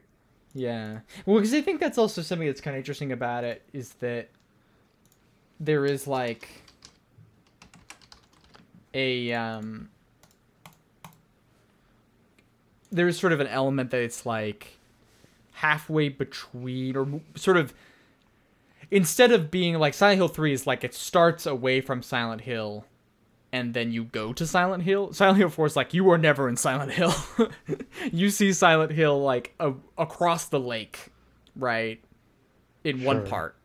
Yeah. 0.58 1.02
Well, 1.26 1.40
cuz 1.40 1.54
I 1.54 1.62
think 1.62 1.80
that's 1.80 2.00
also 2.00 2.24
something 2.24 2.48
that's 2.48 2.62
kind 2.62 2.76
of 2.76 2.80
interesting 2.80 3.12
about 3.12 3.44
it 3.44 3.62
is 3.74 3.94
that 3.96 4.30
there 5.60 5.86
is 5.86 6.08
like 6.08 6.50
a 8.94 9.34
um 9.34 9.90
there's 12.92 13.20
sort 13.20 13.34
of 13.34 13.40
an 13.40 13.48
element 13.48 13.92
that 13.92 14.02
it's 14.02 14.26
like 14.26 14.80
halfway 15.52 16.10
between 16.10 16.96
or 16.96 17.22
sort 17.36 17.58
of 17.58 17.74
instead 18.90 19.32
of 19.32 19.52
being 19.52 19.76
like 19.78 19.94
Silent 19.94 20.18
Hill 20.18 20.28
3 20.28 20.54
is 20.54 20.66
like 20.66 20.84
it 20.84 20.96
starts 20.96 21.46
away 21.46 21.82
from 21.82 22.02
Silent 22.02 22.42
Hill 22.42 22.86
and 23.52 23.74
then 23.74 23.92
you 23.92 24.04
go 24.06 24.34
to 24.34 24.46
Silent 24.46 24.84
Hill. 24.84 25.14
Silent 25.14 25.38
Hill 25.38 25.50
4 25.50 25.66
is 25.68 25.76
like 25.76 25.94
you 25.94 26.04
were 26.04 26.18
never 26.18 26.50
in 26.50 26.58
Silent 26.58 26.92
Hill. 26.92 27.14
you 28.12 28.30
see 28.30 28.52
Silent 28.54 28.92
Hill 28.92 29.22
like 29.22 29.54
a- 29.60 29.74
across 29.98 30.48
the 30.48 30.60
lake, 30.60 31.12
right? 31.56 32.02
In 32.84 33.04
one 33.04 33.26
part. 33.26 33.56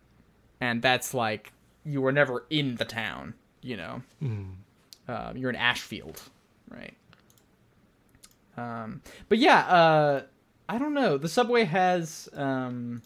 And 0.61 0.81
that's 0.81 1.13
like 1.15 1.53
you 1.85 2.01
were 2.01 2.13
never 2.13 2.45
in 2.51 2.77
the 2.77 2.85
town, 2.85 3.35
you 3.61 3.77
know. 3.77 4.03
Mm. 4.23 4.55
Um, 5.09 5.37
you're 5.37 5.51
in 5.51 5.57
Ashfield, 5.57 6.23
right? 6.69 6.95
Um, 8.57 9.03
but 9.29 9.39
yeah, 9.39 9.61
uh, 9.61 10.23
I 10.69 10.79
don't 10.79 10.95
know. 10.95 11.19
The 11.19 11.29
subway 11.29 11.65
has 11.65 12.29
um 12.35 13.03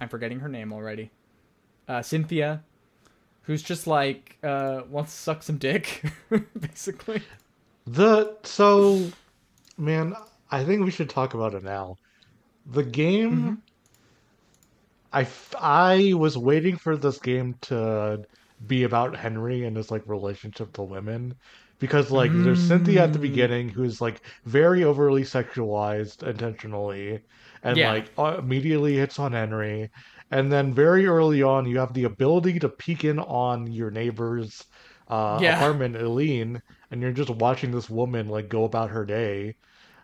I'm 0.00 0.08
forgetting 0.08 0.40
her 0.40 0.48
name 0.48 0.72
already. 0.72 1.10
Uh 1.86 2.02
Cynthia 2.02 2.64
who's 3.44 3.62
just 3.62 3.86
like 3.86 4.38
uh 4.42 4.82
wants 4.88 5.12
to 5.14 5.18
suck 5.22 5.42
some 5.42 5.58
dick 5.58 6.02
basically. 6.60 7.22
The 7.86 8.38
so 8.44 9.16
man, 9.78 10.14
I 10.50 10.64
think 10.64 10.84
we 10.84 10.90
should 10.92 11.10
talk 11.10 11.34
about 11.34 11.54
it 11.54 11.62
now. 11.64 11.96
The 12.66 12.84
game 12.84 13.56
I 15.12 15.26
I 15.58 16.12
was 16.14 16.36
waiting 16.36 16.76
for 16.76 16.96
this 16.96 17.18
game 17.18 17.54
to 17.62 18.24
be 18.66 18.82
about 18.84 19.16
Henry 19.16 19.64
and 19.64 19.76
his 19.76 19.90
like 19.90 20.02
relationship 20.06 20.72
to 20.74 20.82
women 20.82 21.34
because 21.78 22.10
like 22.10 22.40
there's 22.42 22.62
Cynthia 22.62 23.02
at 23.04 23.12
the 23.12 23.18
beginning 23.18 23.68
who's 23.68 24.00
like 24.00 24.24
very 24.44 24.84
overly 24.84 25.22
sexualized 25.22 26.22
intentionally 26.22 27.20
and 27.62 27.80
Yeah. 27.80 27.84
like 27.84 28.12
uh, 28.18 28.36
immediately 28.38 28.96
hits 28.96 29.18
on 29.18 29.32
Henry 29.32 29.90
and 30.30 30.50
then 30.52 30.74
very 30.74 31.06
early 31.06 31.42
on 31.42 31.66
you 31.66 31.78
have 31.78 31.92
the 31.94 32.04
ability 32.04 32.58
to 32.58 32.68
peek 32.68 33.04
in 33.04 33.18
on 33.18 33.66
your 33.70 33.90
neighbor's 33.90 34.64
uh, 35.08 35.40
Yeah. 35.40 35.56
apartment 35.56 35.96
Eileen 35.96 36.60
and 36.90 37.02
you're 37.02 37.12
just 37.12 37.30
watching 37.30 37.70
this 37.70 37.90
woman 37.90 38.28
like 38.28 38.48
go 38.48 38.64
about 38.64 38.90
her 38.90 39.04
day 39.04 39.56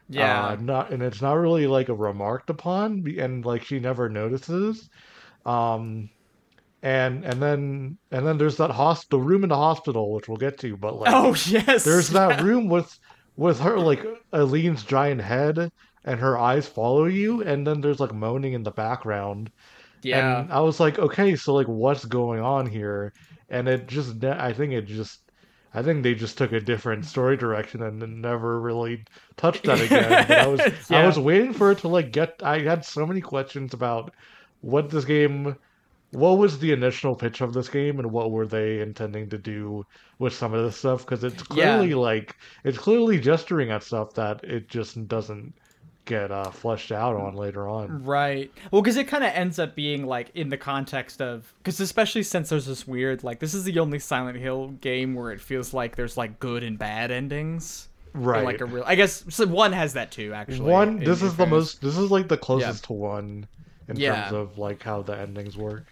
Yeah. 0.08 0.52
uh, 0.52 0.56
not 0.60 0.92
and 0.92 1.02
it's 1.02 1.22
not 1.22 1.34
really 1.34 1.66
like 1.66 1.88
a 1.88 1.94
remarked 1.94 2.50
upon 2.50 3.04
and 3.18 3.44
like 3.44 3.64
she 3.64 3.80
never 3.80 4.08
notices 4.08 4.88
um 5.46 6.10
and 6.82 7.24
and 7.24 7.42
then 7.42 7.98
and 8.10 8.26
then 8.26 8.38
there's 8.38 8.56
that 8.56 8.70
hospital 8.70 9.20
room 9.20 9.42
in 9.42 9.50
the 9.50 9.56
hospital 9.56 10.12
which 10.14 10.28
we'll 10.28 10.36
get 10.38 10.58
to 10.58 10.76
but 10.76 10.96
like 10.98 11.12
oh 11.12 11.34
yes. 11.46 11.84
there's 11.84 12.10
that 12.10 12.34
room 12.36 12.68
with 12.68 12.90
with 13.36 13.60
her 13.60 13.78
like 13.78 14.04
Eileen's 14.32 14.84
giant 14.84 15.20
head 15.20 15.70
and 16.04 16.20
her 16.20 16.38
eyes 16.38 16.66
follow 16.68 17.04
you 17.06 17.42
and 17.42 17.66
then 17.66 17.80
there's 17.80 18.00
like 18.00 18.14
moaning 18.14 18.54
in 18.54 18.62
the 18.62 18.70
background 18.70 19.50
Yeah. 20.02 20.40
and 20.42 20.52
I 20.52 20.60
was 20.60 20.80
like 20.80 20.98
okay 20.98 21.36
so 21.36 21.54
like 21.54 21.68
what's 21.68 22.04
going 22.04 22.40
on 22.40 22.66
here 22.66 23.12
and 23.48 23.68
it 23.68 23.86
just 23.86 24.22
I 24.24 24.52
think 24.52 24.72
it 24.72 24.86
just 24.86 25.20
I 25.72 25.82
think 25.82 26.02
they 26.02 26.14
just 26.14 26.36
took 26.36 26.52
a 26.52 26.60
different 26.60 27.04
story 27.04 27.36
direction 27.36 27.82
and 27.82 28.20
never 28.20 28.60
really 28.60 29.04
touched 29.36 29.64
that 29.64 29.80
again. 29.80 30.26
But 30.26 30.38
I 30.38 30.46
was 30.48 30.60
I 30.90 31.06
was 31.06 31.18
waiting 31.18 31.52
for 31.52 31.70
it 31.70 31.78
to 31.78 31.88
like 31.88 32.10
get. 32.10 32.34
I 32.42 32.58
had 32.60 32.84
so 32.84 33.06
many 33.06 33.20
questions 33.20 33.72
about 33.72 34.12
what 34.62 34.90
this 34.90 35.04
game, 35.04 35.56
what 36.10 36.38
was 36.38 36.58
the 36.58 36.72
initial 36.72 37.14
pitch 37.14 37.40
of 37.40 37.52
this 37.52 37.68
game, 37.68 38.00
and 38.00 38.10
what 38.10 38.32
were 38.32 38.46
they 38.48 38.80
intending 38.80 39.28
to 39.30 39.38
do 39.38 39.84
with 40.18 40.32
some 40.34 40.52
of 40.54 40.64
this 40.64 40.76
stuff? 40.76 41.04
Because 41.04 41.22
it's 41.22 41.44
Yeah. 41.50 41.76
clearly 41.76 41.94
like 41.94 42.34
it's 42.64 42.78
clearly 42.78 43.20
gesturing 43.20 43.70
at 43.70 43.84
stuff 43.84 44.14
that 44.14 44.42
it 44.42 44.68
just 44.68 45.06
doesn't 45.06 45.54
get 46.10 46.30
uh, 46.30 46.50
fleshed 46.50 46.92
out 46.92 47.16
on 47.16 47.34
later 47.34 47.66
on. 47.68 48.04
Right. 48.04 48.52
Well, 48.70 48.82
because 48.82 48.96
it 48.96 49.08
kind 49.08 49.24
of 49.24 49.30
ends 49.32 49.58
up 49.58 49.74
being 49.74 50.04
like 50.06 50.30
in 50.34 50.48
the 50.50 50.56
context 50.58 51.22
of 51.22 51.52
because 51.58 51.80
especially 51.80 52.22
since 52.24 52.48
there's 52.50 52.66
this 52.66 52.86
weird 52.86 53.24
like 53.24 53.38
this 53.38 53.54
is 53.54 53.64
the 53.64 53.78
only 53.78 53.98
Silent 53.98 54.36
Hill 54.38 54.68
game 54.80 55.14
where 55.14 55.30
it 55.32 55.40
feels 55.40 55.72
like 55.72 55.96
there's 55.96 56.16
like 56.16 56.38
good 56.40 56.62
and 56.62 56.78
bad 56.78 57.10
endings. 57.10 57.88
Or, 58.14 58.20
Right. 58.20 58.44
Like 58.44 58.60
a 58.60 58.64
real. 58.64 58.82
I 58.86 58.96
guess 58.96 59.24
so 59.28 59.46
one 59.46 59.72
has 59.72 59.92
that 59.92 60.10
too. 60.10 60.32
Actually. 60.34 60.68
one. 60.68 60.88
in- 60.98 61.04
This 61.04 61.20
in 61.22 61.28
is 61.28 61.36
the 61.36 61.46
most. 61.46 61.80
This 61.80 61.96
is 61.96 62.10
like 62.10 62.26
the 62.28 62.36
closest 62.36 62.84
to 62.84 62.92
one 62.92 63.46
in 63.88 63.96
Yeah. 63.96 64.22
terms 64.22 64.32
of 64.32 64.58
like 64.58 64.82
how 64.82 65.02
the 65.02 65.16
endings 65.16 65.56
work. 65.56 65.86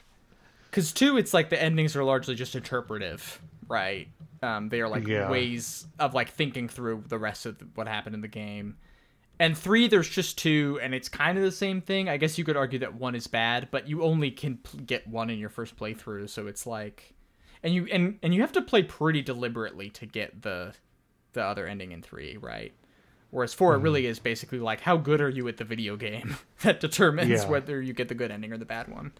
Because 0.71 0.93
two, 0.93 1.17
it's 1.17 1.33
like 1.33 1.49
the 1.49 1.63
endings 1.63 1.95
are 1.97 2.03
largely 2.05 2.35
just 2.35 2.55
interpretive, 2.57 3.41
right? 3.69 4.09
Um, 4.43 4.69
they 4.69 4.81
are 4.81 4.89
like 4.89 5.07
Yeah. 5.07 5.31
ways 5.31 5.87
of 5.99 6.13
like 6.13 6.31
thinking 6.31 6.69
through 6.69 7.05
the 7.09 7.19
rest 7.19 7.47
of 7.47 7.59
the, 7.59 7.67
what 7.75 7.87
happened 7.89 8.15
in 8.17 8.21
the 8.21 8.29
game. 8.29 8.77
And 9.41 9.57
three, 9.57 9.87
there's 9.87 10.09
just 10.09 10.37
two, 10.37 10.81
and 10.83 10.93
it's 10.95 11.09
kind 11.09 11.39
of 11.39 11.45
the 11.45 11.53
same 11.53 11.81
thing. 11.81 12.09
I 12.09 12.17
guess 12.17 12.39
you 12.39 12.45
could 12.45 12.57
argue 12.57 12.81
that 12.81 12.95
one 12.95 13.15
is 13.15 13.27
bad, 13.29 13.69
but 13.71 13.89
you 13.89 14.03
only 14.03 14.31
can 14.33 14.59
get 14.85 15.07
one 15.07 15.31
in 15.31 15.39
your 15.39 15.49
first 15.49 15.77
playthrough, 15.77 16.29
so 16.29 16.49
it's 16.49 16.67
like, 16.67 17.15
and 17.63 17.73
you 17.73 17.87
and 17.93 18.19
and 18.23 18.35
you 18.35 18.41
have 18.41 18.53
to 18.53 18.63
play 18.63 18.83
pretty 18.83 19.23
deliberately 19.23 19.91
to 19.91 20.07
get 20.07 20.43
the 20.43 20.75
the 21.35 21.43
other 21.45 21.67
ending 21.69 21.93
in 21.93 22.03
three, 22.03 22.37
right? 22.37 22.73
Whereas 23.31 23.53
4 23.55 23.73
Mm-hmm. 23.75 23.81
it 23.81 23.83
really 23.85 24.07
is 24.07 24.19
basically 24.19 24.59
like 24.59 24.81
how 24.81 24.97
good 24.97 25.21
are 25.21 25.29
you 25.29 25.47
at 25.49 25.59
the 25.59 25.65
video 25.65 25.97
game 25.97 26.37
that 26.63 26.81
determines 26.81 27.29
Yeah. 27.31 27.49
whether 27.49 27.81
you 27.83 27.93
get 27.93 28.09
the 28.09 28.15
good 28.15 28.31
ending 28.31 28.53
or 28.53 28.57
the 28.59 28.65
bad 28.65 28.89
one. 28.89 29.13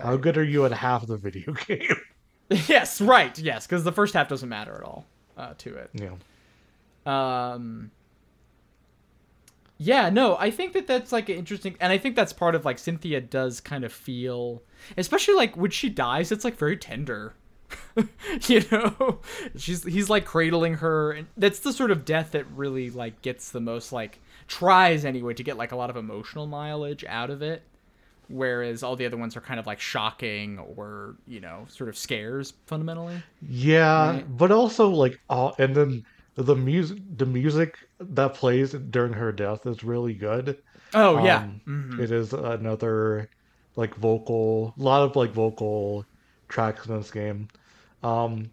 How 0.00 0.16
good 0.16 0.36
are 0.36 0.44
you 0.44 0.64
at 0.66 0.72
half 0.72 1.06
the 1.06 1.16
video 1.16 1.52
game? 1.66 1.96
yes, 2.68 3.00
right. 3.00 3.36
Yes, 3.38 3.66
because 3.66 3.82
the 3.82 3.92
first 3.92 4.12
half 4.14 4.28
doesn't 4.28 4.48
matter 4.48 4.74
at 4.76 4.82
all 4.82 5.06
uh, 5.38 5.54
to 5.58 5.74
it. 5.74 5.90
yeah. 5.94 6.12
Um. 7.06 7.90
Yeah, 9.82 10.10
no, 10.10 10.36
I 10.36 10.50
think 10.50 10.74
that 10.74 10.86
that's 10.86 11.10
like 11.10 11.30
an 11.30 11.36
interesting, 11.36 11.74
and 11.80 11.90
I 11.90 11.96
think 11.96 12.14
that's 12.14 12.34
part 12.34 12.54
of 12.54 12.66
like 12.66 12.78
Cynthia 12.78 13.20
does 13.20 13.60
kind 13.62 13.82
of 13.82 13.92
feel, 13.92 14.62
especially 14.98 15.34
like 15.34 15.56
when 15.56 15.70
she 15.70 15.88
dies, 15.88 16.30
it's 16.30 16.44
like 16.44 16.56
very 16.58 16.76
tender. 16.76 17.34
you 18.48 18.62
know, 18.70 19.20
she's 19.56 19.84
he's 19.84 20.10
like 20.10 20.26
cradling 20.26 20.74
her, 20.74 21.12
and 21.12 21.28
that's 21.36 21.60
the 21.60 21.72
sort 21.72 21.90
of 21.90 22.04
death 22.04 22.32
that 22.32 22.44
really 22.54 22.90
like 22.90 23.22
gets 23.22 23.50
the 23.52 23.60
most 23.60 23.90
like 23.90 24.20
tries 24.48 25.04
anyway 25.04 25.32
to 25.34 25.42
get 25.44 25.56
like 25.56 25.72
a 25.72 25.76
lot 25.76 25.88
of 25.88 25.96
emotional 25.96 26.46
mileage 26.46 27.04
out 27.08 27.30
of 27.30 27.40
it. 27.42 27.62
Whereas 28.28 28.82
all 28.82 28.96
the 28.96 29.06
other 29.06 29.16
ones 29.16 29.36
are 29.36 29.40
kind 29.40 29.58
of 29.58 29.66
like 29.66 29.80
shocking 29.80 30.58
or 30.58 31.16
you 31.26 31.40
know 31.40 31.64
sort 31.68 31.88
of 31.88 31.96
scares 31.96 32.52
fundamentally. 32.66 33.24
Yeah, 33.40 34.10
Right. 34.10 34.36
but 34.36 34.52
also 34.52 34.88
like 34.90 35.20
oh, 35.30 35.54
and 35.58 35.74
then 35.74 36.04
the 36.34 36.56
music, 36.56 36.98
the 37.16 37.26
music 37.26 37.76
that 38.00 38.34
plays 38.34 38.72
during 38.72 39.12
her 39.14 39.32
death 39.32 39.66
is 39.66 39.84
really 39.84 40.14
good. 40.14 40.62
Oh 40.94 41.18
yeah, 41.18 41.46
Um, 41.48 41.62
it 41.96 42.10
is 42.12 42.32
another 42.32 43.30
like 43.76 43.94
vocal, 43.96 44.74
a 44.78 44.82
lot 44.82 45.02
of 45.02 45.16
like 45.16 45.32
vocal 45.32 46.06
tracks 46.48 46.86
in 46.86 46.96
this 46.98 47.10
game. 47.10 47.48
Um, 48.02 48.50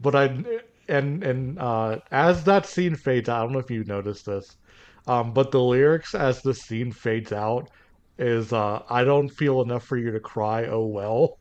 but 0.00 0.14
I 0.14 0.44
and 0.88 1.22
and 1.24 1.58
uh, 1.58 2.00
as 2.10 2.44
that 2.44 2.66
scene 2.66 2.94
fades 2.96 3.28
out, 3.28 3.40
I 3.40 3.42
don't 3.44 3.52
know 3.52 3.58
if 3.60 3.70
you 3.70 3.84
noticed 3.84 4.26
this, 4.26 4.56
um, 5.06 5.32
but 5.34 5.50
the 5.52 5.60
lyrics 5.62 6.14
as 6.14 6.42
the 6.42 6.54
scene 6.54 6.92
fades 6.92 7.32
out 7.32 7.70
is 8.18 8.52
uh, 8.52 8.82
"I 8.90 9.04
don't 9.04 9.28
feel 9.30 9.62
enough 9.62 9.84
for 9.84 9.96
you 9.98 10.10
to 10.12 10.20
cry, 10.20 10.66
oh 10.66 10.86
well." 10.86 11.38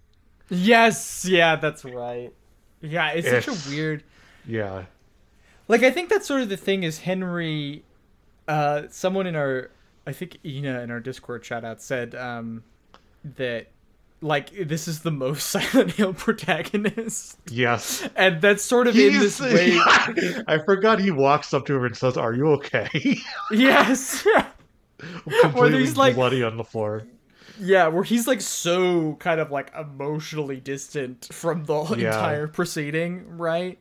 Yes, 0.49 1.25
yeah, 1.25 1.55
that's 1.55 1.85
right. 1.85 2.33
Yeah, 2.81 3.11
it's 3.11 3.29
such 3.29 3.47
a 3.47 3.53
weird. 3.53 4.03
Yeah, 4.43 4.85
Like, 5.69 5.83
I 5.83 5.91
think 5.91 6.09
that's 6.09 6.27
sort 6.27 6.41
of 6.41 6.49
the 6.49 6.57
thing 6.57 6.83
is 6.83 6.99
Henry. 6.99 7.83
Uh, 8.47 8.83
someone 8.89 9.27
in 9.27 9.35
our, 9.35 9.69
I 10.07 10.11
think 10.11 10.37
Ina 10.43 10.81
in 10.81 10.91
our 10.91 10.99
Discord 10.99 11.45
shout 11.45 11.63
out 11.63 11.81
said 11.81 12.15
um, 12.15 12.63
that 13.37 13.67
like 14.21 14.49
this 14.67 14.87
is 14.87 15.01
the 15.01 15.11
most 15.11 15.43
Silent 15.51 15.91
Hill 15.91 16.13
protagonist, 16.13 17.37
yes. 17.49 18.05
and 18.15 18.41
that's 18.41 18.63
sort 18.63 18.87
of 18.87 18.97
in 18.97 19.13
this 19.19 19.39
way. 19.39 19.73
I 20.47 20.57
forgot 20.65 20.99
he 20.99 21.11
walks 21.11 21.53
up 21.53 21.65
to 21.67 21.73
her 21.79 21.85
and 21.85 21.95
says, 21.95 22.17
"Are 22.17 22.33
you 22.33 22.47
okay?" 22.53 22.89
yes, 23.51 24.25
Completely 25.41 25.79
he's 25.79 25.95
like- 25.97 26.15
bloody 26.15 26.43
on 26.43 26.57
the 26.57 26.63
floor. 26.63 27.03
yeah, 27.59 27.87
where 27.87 28.03
he's 28.03 28.27
like 28.27 28.41
so 28.41 29.13
kind 29.19 29.39
of 29.39 29.51
like 29.51 29.71
emotionally 29.79 30.59
distant 30.59 31.29
from 31.31 31.65
the 31.65 31.83
Yeah. 31.97 32.07
entire 32.07 32.47
proceeding, 32.47 33.37
right? 33.37 33.79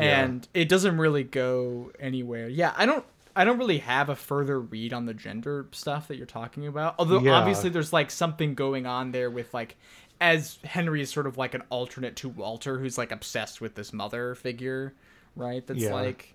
Yeah. 0.00 0.22
And 0.24 0.48
it 0.54 0.68
doesn't 0.68 0.96
really 0.98 1.24
go 1.24 1.90
anywhere. 1.98 2.48
Yeah, 2.48 2.72
I 2.76 2.86
don't 2.86 3.04
I 3.36 3.44
don't 3.44 3.58
really 3.58 3.78
have 3.78 4.08
a 4.08 4.16
further 4.16 4.60
read 4.60 4.92
on 4.92 5.06
the 5.06 5.14
gender 5.14 5.66
stuff 5.72 6.08
that 6.08 6.16
you're 6.16 6.26
talking 6.26 6.66
about. 6.66 6.96
Although 6.98 7.20
Yeah. 7.20 7.32
obviously 7.32 7.70
there's 7.70 7.92
like 7.92 8.10
something 8.10 8.54
going 8.54 8.86
on 8.86 9.12
there 9.12 9.30
with 9.30 9.52
like 9.54 9.76
as 10.20 10.58
Henry 10.64 11.00
is 11.00 11.10
sort 11.10 11.26
of 11.26 11.38
like 11.38 11.54
an 11.54 11.62
alternate 11.70 12.16
to 12.16 12.28
Walter 12.28 12.78
who's 12.78 12.98
like 12.98 13.12
obsessed 13.12 13.60
with 13.60 13.74
this 13.74 13.92
mother 13.92 14.34
figure, 14.34 14.92
right? 15.36 15.66
That's 15.66 15.82
Yeah. 15.82 15.94
like 15.94 16.34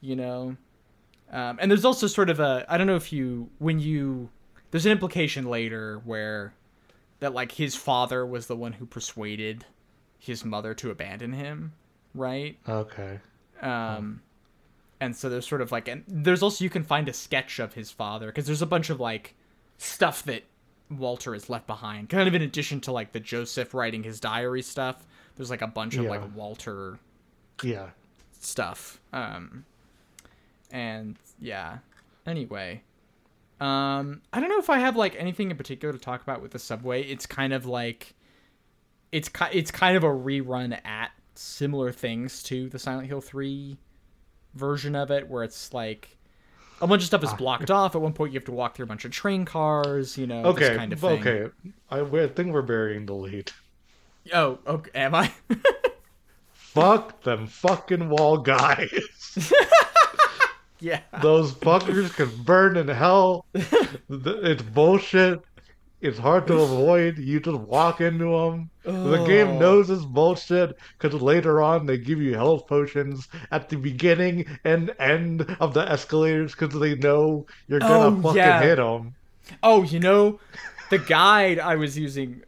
you 0.00 0.16
know 0.16 0.56
um, 1.30 1.58
and 1.60 1.70
there's 1.70 1.84
also 1.84 2.06
sort 2.06 2.28
of 2.28 2.40
a 2.40 2.64
I 2.68 2.76
don't 2.76 2.86
know 2.86 2.96
if 2.96 3.12
you 3.12 3.48
when 3.58 3.78
you 3.80 4.28
there's 4.70 4.86
an 4.86 4.92
implication 4.92 5.44
later 5.46 6.00
where 6.04 6.52
that 7.20 7.32
like 7.34 7.52
his 7.52 7.74
father 7.76 8.26
was 8.26 8.46
the 8.48 8.56
one 8.56 8.72
who 8.74 8.84
persuaded 8.86 9.64
his 10.18 10.44
mother 10.44 10.74
to 10.74 10.90
abandon 10.90 11.32
him, 11.32 11.72
right? 12.14 12.58
Okay. 12.68 13.18
Um, 13.60 14.20
and 15.00 15.16
so 15.16 15.28
there's 15.28 15.46
sort 15.46 15.60
of 15.60 15.72
like, 15.72 15.88
and 15.88 16.04
there's 16.06 16.42
also 16.42 16.64
you 16.64 16.70
can 16.70 16.84
find 16.84 17.08
a 17.08 17.12
sketch 17.12 17.58
of 17.58 17.74
his 17.74 17.90
father 17.90 18.26
because 18.26 18.46
there's 18.46 18.62
a 18.62 18.66
bunch 18.66 18.90
of 18.90 19.00
like 19.00 19.34
stuff 19.78 20.22
that 20.24 20.44
Walter 20.90 21.32
has 21.32 21.48
left 21.50 21.66
behind, 21.66 22.08
kind 22.08 22.28
of 22.28 22.34
in 22.34 22.42
addition 22.42 22.80
to 22.82 22.92
like 22.92 23.12
the 23.12 23.20
Joseph 23.20 23.72
writing 23.74 24.02
his 24.02 24.20
diary 24.20 24.62
stuff. 24.62 25.04
There's 25.36 25.50
like 25.50 25.62
a 25.62 25.66
bunch 25.66 25.96
of 25.96 26.04
Yeah. 26.04 26.10
like 26.10 26.36
Walter 26.36 26.98
Yeah. 27.62 27.90
stuff. 28.40 29.00
Um, 29.12 29.64
and 30.70 31.16
yeah. 31.40 31.78
Anyway, 32.26 32.82
um, 33.60 34.22
I 34.32 34.40
don't 34.40 34.48
know 34.48 34.58
if 34.58 34.70
I 34.70 34.78
have 34.78 34.96
like 34.96 35.14
anything 35.16 35.50
in 35.50 35.56
particular 35.56 35.92
to 35.92 35.98
talk 35.98 36.22
about 36.22 36.42
with 36.42 36.52
the 36.52 36.58
subway. 36.58 37.02
It's 37.02 37.26
kind 37.26 37.52
of 37.52 37.66
like, 37.66 38.14
it's 39.10 39.28
ki- 39.28 39.46
it's 39.52 39.70
kind 39.70 39.96
of 39.96 40.04
a 40.04 40.08
rerun 40.08 40.78
at 40.84 41.10
similar 41.34 41.92
things 41.92 42.42
to 42.44 42.68
the 42.68 42.78
Silent 42.78 43.08
Hill 43.08 43.20
three 43.20 43.78
version 44.54 44.94
of 44.94 45.10
it, 45.10 45.28
where 45.28 45.44
it's 45.44 45.72
like 45.72 46.16
a 46.80 46.86
bunch 46.86 47.02
of 47.02 47.06
stuff 47.06 47.22
is 47.22 47.30
ah. 47.30 47.36
blocked 47.36 47.70
off. 47.70 47.94
At 47.94 48.02
one 48.02 48.12
point, 48.12 48.32
you 48.32 48.38
have 48.38 48.46
to 48.46 48.52
walk 48.52 48.74
through 48.74 48.84
a 48.84 48.88
bunch 48.88 49.04
of 49.04 49.12
train 49.12 49.44
cars. 49.44 50.18
You 50.18 50.26
know, 50.26 50.52
this 50.52 50.64
Okay, 50.64 50.76
kind 50.76 50.92
of 50.92 51.00
thing. 51.00 51.20
okay. 51.20 51.50
I, 51.90 52.00
I 52.00 52.26
think 52.28 52.52
we're 52.52 52.62
burying 52.62 53.06
the 53.06 53.14
lead. 53.14 53.52
Oh, 54.32 54.58
okay. 54.66 54.90
Am 54.94 55.14
I? 55.14 55.32
Fuck 56.52 57.22
them 57.22 57.46
fucking 57.46 58.08
wall 58.08 58.38
guys. 58.38 58.88
yeah. 60.80 61.00
Those 61.20 61.52
fuckers 61.52 62.14
can 62.14 62.30
burn 62.44 62.76
in 62.76 62.88
hell. 62.88 63.46
It's 64.08 64.62
bullshit. 64.62 65.42
It's 66.02 66.18
hard 66.18 66.46
to 66.48 66.54
avoid. 66.60 67.16
You 67.18 67.38
just 67.40 67.60
walk 67.60 68.00
into 68.00 68.24
them. 68.24 68.70
The 68.84 69.20
Oh. 69.20 69.26
game 69.26 69.58
knows 69.58 69.88
it's 69.88 70.04
bullshit 70.04 70.76
because 70.98 71.20
later 71.22 71.62
on 71.62 71.86
they 71.86 71.96
give 71.96 72.20
you 72.20 72.34
health 72.34 72.66
potions 72.66 73.28
at 73.52 73.68
the 73.68 73.76
beginning 73.76 74.46
and 74.64 74.92
end 74.98 75.42
of 75.60 75.74
the 75.74 75.88
escalators 75.90 76.56
because 76.56 76.78
they 76.78 76.96
know 76.96 77.46
you're 77.68 77.78
gonna 77.78 78.18
Oh, 78.18 78.22
fucking 78.22 78.36
yeah. 78.36 78.60
hit 78.60 78.76
them. 78.76 79.14
Oh, 79.62 79.84
you 79.84 80.00
know, 80.00 80.40
the 80.90 80.98
guide 80.98 81.58
I 81.60 81.76
was 81.76 81.96
using 81.96 82.42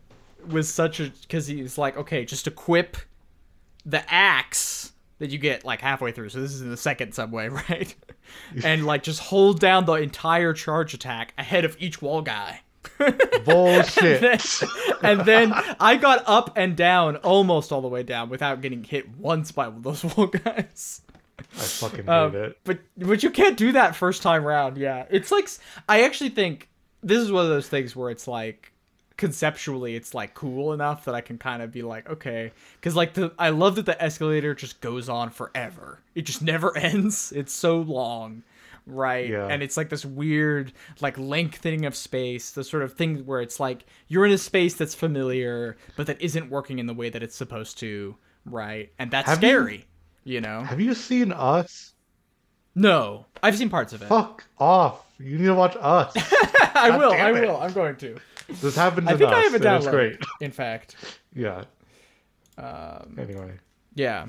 was 0.49 0.69
such 0.69 0.99
a 0.99 1.11
because 1.23 1.47
he's 1.47 1.79
like, 1.79 1.97
okay, 1.97 2.25
just 2.25 2.49
equip 2.49 2.97
the 3.87 4.03
axe 4.13 4.93
that 5.21 5.31
you 5.31 5.39
get 5.39 5.65
like 5.65 5.81
halfway 5.81 6.11
through. 6.11 6.31
So 6.31 6.41
this 6.41 6.53
is 6.53 6.61
in 6.61 6.71
the 6.71 6.77
second 6.77 7.15
subway, 7.15 7.49
right? 7.69 7.95
and 8.65 8.85
like 8.85 9.05
just 9.05 9.21
hold 9.21 9.61
down 9.61 9.85
the 9.85 9.93
entire 9.95 10.53
charge 10.53 10.93
attack 10.93 11.33
ahead 11.39 11.65
of 11.65 11.77
each 11.79 12.03
wall 12.03 12.21
guy. 12.21 12.61
Bullshit. 13.45 14.21
then, 14.21 14.39
and 15.03 15.21
then 15.27 15.53
I 15.81 15.97
got 15.97 16.23
up 16.27 16.53
and 16.57 16.77
down 16.77 17.17
almost 17.17 17.73
all 17.73 17.81
the 17.81 17.89
way 17.89 18.03
down 18.03 18.29
without 18.29 18.61
getting 18.61 18.85
hit 18.85 19.09
once 19.19 19.53
by 19.53 19.71
those 19.71 20.05
wall 20.17 20.27
guys. 20.29 21.03
I 21.39 21.43
fucking 21.63 22.05
hate 22.07 22.09
Um, 22.09 22.35
it. 22.35 22.59
But 22.65 22.79
but 22.97 23.23
you 23.23 23.31
can't 23.31 23.57
do 23.57 23.73
that 23.73 23.97
first 23.97 24.23
time 24.23 24.45
round. 24.45 24.77
Yeah, 24.79 25.07
it's 25.11 25.31
like 25.31 25.49
I 25.89 26.05
actually 26.05 26.31
think 26.31 26.69
this 27.03 27.19
is 27.19 27.31
one 27.33 27.45
of 27.45 27.51
those 27.51 27.69
things 27.69 27.95
where 27.95 28.11
it's 28.11 28.27
like 28.29 28.71
conceptually 29.17 29.95
it's 29.95 30.13
like 30.13 30.35
cool 30.35 30.73
enough 30.73 31.05
that 31.05 31.15
I 31.15 31.21
can 31.21 31.39
kind 31.39 31.63
of 31.63 31.71
be 31.71 31.83
like 31.83 32.11
okay 32.11 32.51
because 32.75 32.97
like 32.97 33.15
the 33.15 33.33
I 33.39 33.51
love 33.51 33.77
that 33.77 33.87
the 33.87 34.01
escalator 34.03 34.55
just 34.55 34.81
goes 34.81 35.09
on 35.09 35.31
forever. 35.31 36.01
It 36.15 36.23
just 36.23 36.43
never 36.43 36.77
ends. 36.79 37.33
It's 37.35 37.53
so 37.53 37.79
long. 37.79 38.43
Right. 38.87 39.31
Yeah. 39.31 39.47
And 39.47 39.63
it's 39.63 39.77
like 39.79 39.89
this 39.89 40.05
weird, 40.05 40.73
like 41.01 41.19
lengthening 41.19 41.87
of 41.87 41.97
space, 41.97 42.51
the 42.51 42.63
sort 42.65 42.83
of 42.83 42.93
thing 42.95 43.25
where 43.25 43.41
it's 43.41 43.59
like 43.59 43.87
you're 44.09 44.27
in 44.27 44.33
a 44.33 44.39
space 44.39 44.75
that's 44.75 44.95
familiar, 44.95 45.77
but 45.97 46.07
that 46.07 46.21
isn't 46.21 46.51
working 46.51 46.79
in 46.79 46.87
the 46.87 46.93
way 46.95 47.09
that 47.09 47.23
it's 47.23 47.35
supposed 47.37 47.79
to. 47.79 48.15
Right. 48.45 48.93
And 48.99 49.11
that's 49.11 49.27
Have 49.29 49.39
scary. 49.39 49.87
you 50.25 50.41
know? 50.43 50.61
Have 50.63 50.81
you 50.81 50.93
seen 50.95 51.33
Us? 51.33 51.93
No, 52.75 53.25
I've 53.43 53.57
seen 53.57 53.71
parts 53.71 53.93
of 53.93 54.03
it. 54.03 54.09
Fuck 54.09 54.45
off. 54.59 55.07
You 55.19 55.39
need 55.39 55.45
to 55.47 55.55
watch 55.55 55.77
Us. 55.81 56.13
I 56.75 56.89
God 56.91 56.99
will. 56.99 57.13
I 57.13 57.33
will. 57.33 57.57
I'm 57.57 57.73
going 57.73 57.97
to. 57.97 58.17
this 58.61 58.75
happens 58.77 59.09
I 59.09 59.17
think 59.17 59.31
Us. 59.31 59.35
I 59.37 59.41
have 59.43 59.55
a 59.55 59.61
downloaded. 59.61 59.91
great. 59.91 60.19
In 60.41 60.51
fact, 60.51 60.97
Yeah. 61.33 61.65
um, 62.59 63.17
Anyway. 63.19 63.53
yeah, 63.95 64.27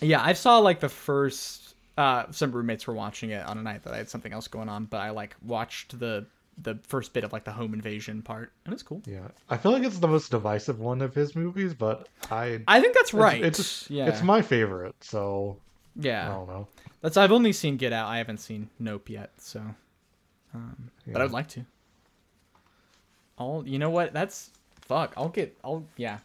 yeah. 0.00 0.22
I 0.22 0.32
saw 0.32 0.58
like 0.58 0.80
the 0.80 0.88
first. 0.88 1.69
Uh, 2.00 2.24
some 2.30 2.50
roommates 2.50 2.86
were 2.86 2.94
watching 2.94 3.28
it 3.28 3.44
on 3.44 3.58
a 3.58 3.62
night 3.62 3.82
that 3.82 3.92
I 3.92 3.98
had 3.98 4.08
something 4.08 4.32
else 4.32 4.48
going 4.48 4.70
on, 4.70 4.86
but 4.86 5.02
I 5.02 5.10
like 5.10 5.36
watched 5.42 5.98
the 5.98 6.24
the 6.62 6.78
first 6.86 7.12
bit 7.12 7.24
of 7.24 7.32
like 7.34 7.44
the 7.44 7.52
home 7.52 7.74
invasion 7.74 8.22
part, 8.22 8.52
and 8.64 8.72
it's 8.72 8.82
cool. 8.82 9.02
Yeah. 9.04 9.28
I 9.50 9.58
feel 9.58 9.70
like 9.70 9.82
it's 9.82 9.98
the 9.98 10.08
most 10.08 10.30
divisive 10.30 10.80
one 10.80 11.02
of 11.02 11.14
his 11.14 11.36
movies, 11.36 11.74
but 11.74 12.08
I. 12.30 12.62
I 12.66 12.80
think 12.80 12.94
that's 12.94 13.12
right. 13.12 13.44
It's, 13.44 13.90
yeah, 13.90 14.06
it's 14.06 14.22
my 14.22 14.40
favorite, 14.40 14.94
so 15.00 15.58
yeah, 15.94 16.30
I 16.30 16.34
don't 16.36 16.48
know. 16.48 16.68
That's 17.02 17.18
I've 17.18 17.32
only 17.32 17.52
seen 17.52 17.76
Get 17.76 17.92
Out. 17.92 18.08
I 18.08 18.16
haven't 18.16 18.38
seen 18.38 18.70
Nope 18.78 19.10
yet, 19.10 19.32
so. 19.36 19.60
Um, 20.54 20.90
But 21.06 21.20
I'd 21.20 21.32
like 21.32 21.48
to. 21.48 21.66
I'll. 23.38 23.62
You 23.66 23.78
know 23.78 23.90
what? 23.90 24.14
That's 24.14 24.48
fuck. 24.80 25.12
I'll 25.18 25.28
get. 25.28 25.54
I'll. 25.62 25.84
Yeah. 25.98 26.20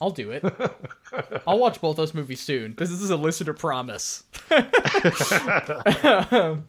I'll 0.00 0.10
do 0.10 0.30
it. 0.30 0.44
I'll 1.46 1.58
watch 1.58 1.80
both 1.80 1.96
those 1.96 2.12
movies 2.12 2.40
soon. 2.40 2.72
Because 2.72 2.90
this 2.90 3.00
is 3.00 3.10
a 3.10 3.16
listener 3.16 3.54
promise. 3.54 4.24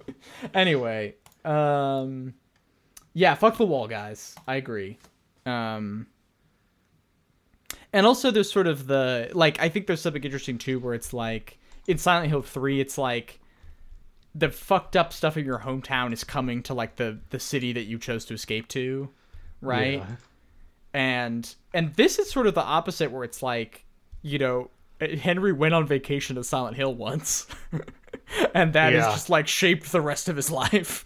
anyway, 0.54 1.16
um, 1.44 2.34
yeah, 3.14 3.36
fuck 3.36 3.58
the 3.58 3.66
wall, 3.66 3.88
guys. 3.88 4.36
I 4.48 4.56
agree. 4.56 4.98
Um, 5.46 6.08
and 7.94 8.06
also 8.06 8.32
there's 8.32 8.52
sort 8.52 8.68
of 8.68 8.88
the 8.88 9.32
like 9.34 9.62
I 9.62 9.70
think 9.70 9.88
there's 9.88 10.02
something 10.02 10.24
interesting 10.24 10.58
too, 10.58 10.80
where 10.80 10.94
it's 10.94 11.14
like 11.14 11.58
in 11.88 11.98
Silent 11.98 12.30
Hill 12.30 12.42
three, 12.42 12.80
it's 12.80 12.98
like 12.98 13.40
the 14.36 14.50
fucked 14.50 14.96
up 14.96 15.12
stuff 15.12 15.36
in 15.36 15.46
your 15.46 15.60
hometown 15.60 16.14
is 16.14 16.24
coming 16.24 16.62
to 16.64 16.74
like 16.74 16.98
the 16.98 17.20
the 17.30 17.40
city 17.40 17.74
that 17.74 17.84
you 17.84 17.98
chose 17.98 18.26
to 18.26 18.34
escape 18.34 18.68
to, 18.70 19.10
right? 19.62 20.00
Yeah. 20.00 20.16
And 20.98 21.56
and 21.76 21.94
this 21.94 22.18
is 22.18 22.30
sort 22.30 22.48
of 22.48 22.56
the 22.56 22.64
opposite 22.64 23.12
where 23.12 23.24
it's 23.24 23.44
like 23.44 23.86
you 24.24 24.40
know 24.40 24.70
henry 25.20 25.54
went 25.54 25.76
on 25.76 25.86
vacation 25.86 26.36
to 26.36 26.44
silent 26.44 26.76
hill 26.76 26.96
once 26.96 27.46
and 28.56 28.74
that 28.74 28.94
has 28.94 29.06
just 29.06 29.30
like 29.30 29.48
shaped 29.48 29.92
the 29.92 30.02
rest 30.02 30.28
of 30.28 30.36
his 30.36 30.50
life 30.62 31.06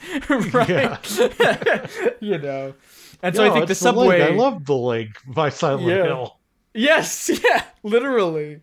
right 0.54 1.19
you 2.21 2.38
know 2.38 2.73
and 3.21 3.36
so 3.36 3.43
No, 3.43 3.51
i 3.51 3.54
think 3.54 3.67
the 3.67 3.75
subway 3.75 4.21
I 4.21 4.30
love 4.30 4.65
the 4.65 4.75
link 4.75 5.10
by 5.27 5.49
Silent 5.49 5.86
Yeah. 5.88 6.04
Hill. 6.06 6.38
Yes, 6.73 7.30
yeah, 7.43 7.65
literally. 7.84 8.62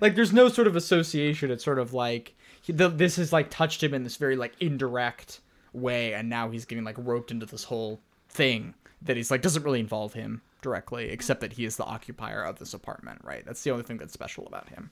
Like, 0.00 0.14
there's 0.14 0.32
no 0.32 0.48
sort 0.48 0.68
of 0.68 0.76
association. 0.76 1.50
It's 1.50 1.64
sort 1.64 1.80
of 1.80 1.92
like 1.92 2.34
he, 2.62 2.72
the, 2.72 2.88
this 2.88 3.16
has 3.16 3.32
like 3.32 3.50
touched 3.50 3.82
him 3.82 3.92
in 3.92 4.04
this 4.04 4.16
very 4.16 4.36
like 4.36 4.52
indirect 4.60 5.40
way, 5.72 6.14
and 6.14 6.28
now 6.28 6.48
he's 6.48 6.64
getting 6.64 6.84
like 6.84 6.94
roped 6.96 7.32
into 7.32 7.46
this 7.46 7.64
whole 7.64 8.00
thing 8.28 8.74
that 9.02 9.16
he's 9.16 9.32
like 9.32 9.42
doesn't 9.42 9.64
really 9.64 9.80
involve 9.80 10.12
him 10.12 10.40
directly, 10.62 11.10
except 11.10 11.40
that 11.40 11.52
he 11.54 11.64
is 11.64 11.76
the 11.76 11.84
occupier 11.84 12.42
of 12.42 12.58
this 12.58 12.74
apartment. 12.74 13.20
Right. 13.24 13.44
That's 13.44 13.62
the 13.62 13.70
only 13.70 13.84
thing 13.84 13.98
that's 13.98 14.12
special 14.12 14.46
about 14.46 14.68
him. 14.68 14.90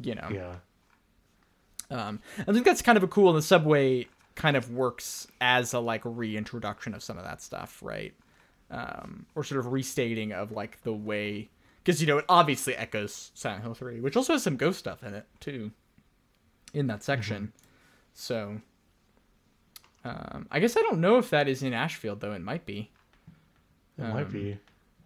You 0.00 0.14
know. 0.14 0.28
Yeah. 0.30 0.54
Um, 1.90 2.20
I 2.38 2.52
think 2.52 2.64
that's 2.64 2.82
kind 2.82 2.96
of 2.96 3.04
a 3.04 3.08
cool. 3.08 3.28
And 3.28 3.36
the 3.38 3.42
subway 3.42 4.06
kind 4.34 4.56
of 4.56 4.70
works 4.70 5.26
as 5.40 5.74
a 5.74 5.78
like 5.78 6.00
reintroduction 6.04 6.94
of 6.94 7.02
some 7.02 7.18
of 7.18 7.24
that 7.24 7.42
stuff, 7.42 7.80
right? 7.82 8.14
Um, 8.70 9.26
or 9.34 9.44
sort 9.44 9.58
of 9.60 9.70
restating 9.70 10.32
of 10.32 10.52
like 10.52 10.82
the 10.82 10.92
way, 10.94 11.50
because 11.84 12.00
you 12.00 12.06
know 12.06 12.16
it 12.16 12.24
obviously 12.30 12.74
echoes 12.74 13.30
Silent 13.34 13.62
Hill 13.62 13.74
Three, 13.74 14.00
which 14.00 14.16
also 14.16 14.32
has 14.32 14.42
some 14.42 14.56
ghost 14.56 14.78
stuff 14.78 15.02
in 15.02 15.12
it 15.12 15.26
too, 15.40 15.70
in 16.72 16.86
that 16.86 17.02
section. 17.02 17.52
So, 18.14 18.62
um, 20.04 20.46
I 20.50 20.60
guess 20.60 20.76
I 20.76 20.80
don't 20.80 21.00
know 21.00 21.18
if 21.18 21.28
that 21.30 21.48
is 21.48 21.62
in 21.62 21.74
Ashfield 21.74 22.20
though. 22.20 22.32
It 22.32 22.40
might 22.40 22.64
be. 22.64 22.90
It 23.98 24.04
Um, 24.04 24.14
might 24.14 24.32
be. 24.32 24.56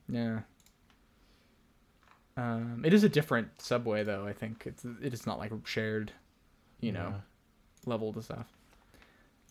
Yeah. 0.09 0.41
Um, 2.37 2.83
it 2.85 2.93
is 2.93 3.03
a 3.03 3.09
different 3.09 3.49
subway 3.63 4.05
though. 4.05 4.27
I 4.27 4.33
think 4.33 4.65
it's 4.67 4.85
it 5.03 5.15
is 5.15 5.27
not 5.27 5.39
like 5.39 5.53
shared, 5.65 6.13
you 6.81 6.93
know, 6.93 7.09
Yeah. 7.15 7.21
level 7.87 8.13
to 8.13 8.23
stuff. 8.23 8.47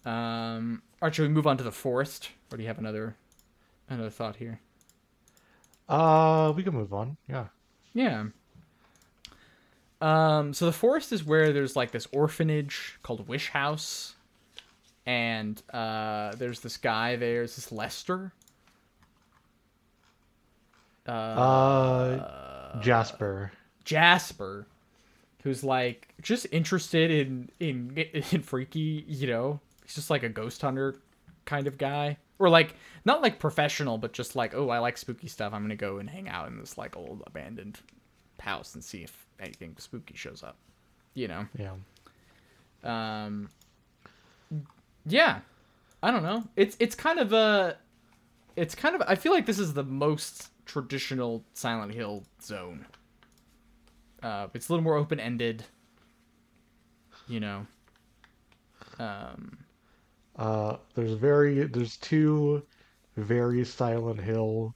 Um, 0.05 0.83
should 1.11 1.23
we 1.23 1.29
move 1.29 1.47
on 1.47 1.57
to 1.57 1.63
the 1.63 1.71
forest, 1.71 2.29
or 2.51 2.57
do 2.57 2.63
you 2.63 2.67
have 2.67 2.77
another 2.77 3.15
another 3.89 4.09
thought 4.11 4.35
here? 4.35 4.59
Uh, 5.89 6.53
we 6.55 6.63
can 6.63 6.73
move 6.73 6.93
on. 6.93 7.17
Yeah. 7.27 7.47
Yeah. 7.93 8.25
Um, 10.01 10.53
so 10.53 10.65
the 10.65 10.71
forest 10.73 11.11
is 11.11 11.23
where 11.23 11.53
there's 11.53 11.75
like 11.75 11.91
this 11.91 12.07
orphanage 12.11 12.99
called 13.01 13.27
Wish 13.27 13.49
House, 13.49 14.15
and 15.07 15.59
uh, 15.73 16.35
there's 16.35 16.59
this 16.59 16.77
guy. 16.77 17.15
there. 17.15 17.43
It's 17.43 17.55
this 17.55 17.71
Lester. 17.71 18.31
Uh, 21.05 22.79
Jasper. 22.81 23.51
Jasper, 23.83 24.67
who's 25.43 25.63
like 25.63 26.07
just 26.21 26.47
interested 26.51 27.11
in 27.11 27.49
in 27.59 27.95
in 28.31 28.41
freaky, 28.41 29.05
you 29.07 29.27
know, 29.27 29.59
he's 29.83 29.95
just 29.95 30.09
like 30.09 30.23
a 30.23 30.29
ghost 30.29 30.61
hunter 30.61 30.95
kind 31.45 31.67
of 31.67 31.77
guy, 31.77 32.17
or 32.39 32.49
like 32.49 32.75
not 33.05 33.21
like 33.21 33.39
professional, 33.39 33.97
but 33.97 34.13
just 34.13 34.35
like 34.35 34.55
oh, 34.55 34.69
I 34.69 34.79
like 34.79 34.97
spooky 34.97 35.27
stuff. 35.27 35.53
I'm 35.53 35.61
gonna 35.61 35.75
go 35.75 35.97
and 35.97 36.09
hang 36.09 36.27
out 36.27 36.47
in 36.47 36.59
this 36.59 36.77
like 36.77 36.97
old 36.97 37.23
abandoned 37.27 37.79
house 38.39 38.75
and 38.75 38.83
see 38.83 39.03
if 39.03 39.27
anything 39.39 39.75
spooky 39.77 40.15
shows 40.15 40.43
up, 40.43 40.57
you 41.13 41.27
know. 41.27 41.45
Yeah. 41.57 41.73
Um, 42.83 43.49
yeah, 45.05 45.39
I 46.01 46.11
don't 46.11 46.23
know. 46.23 46.43
It's 46.55 46.75
it's 46.79 46.95
kind 46.95 47.19
of 47.19 47.33
a, 47.33 47.77
it's 48.55 48.75
kind 48.75 48.95
of. 48.95 49.03
I 49.07 49.15
feel 49.15 49.31
like 49.31 49.45
this 49.45 49.59
is 49.59 49.73
the 49.73 49.83
most 49.83 50.49
traditional 50.65 51.43
Silent 51.53 51.93
Hill 51.93 52.23
zone. 52.41 52.85
Uh, 54.21 54.47
it's 54.53 54.69
a 54.69 54.71
little 54.73 54.83
more 54.83 54.95
open 54.95 55.19
ended. 55.19 55.65
You 57.27 57.39
know. 57.39 57.67
Um. 58.99 59.57
Uh, 60.35 60.77
there's 60.93 61.13
very 61.13 61.63
there's 61.67 61.97
two 61.97 62.65
very 63.17 63.63
Silent 63.65 64.19
Hill 64.21 64.75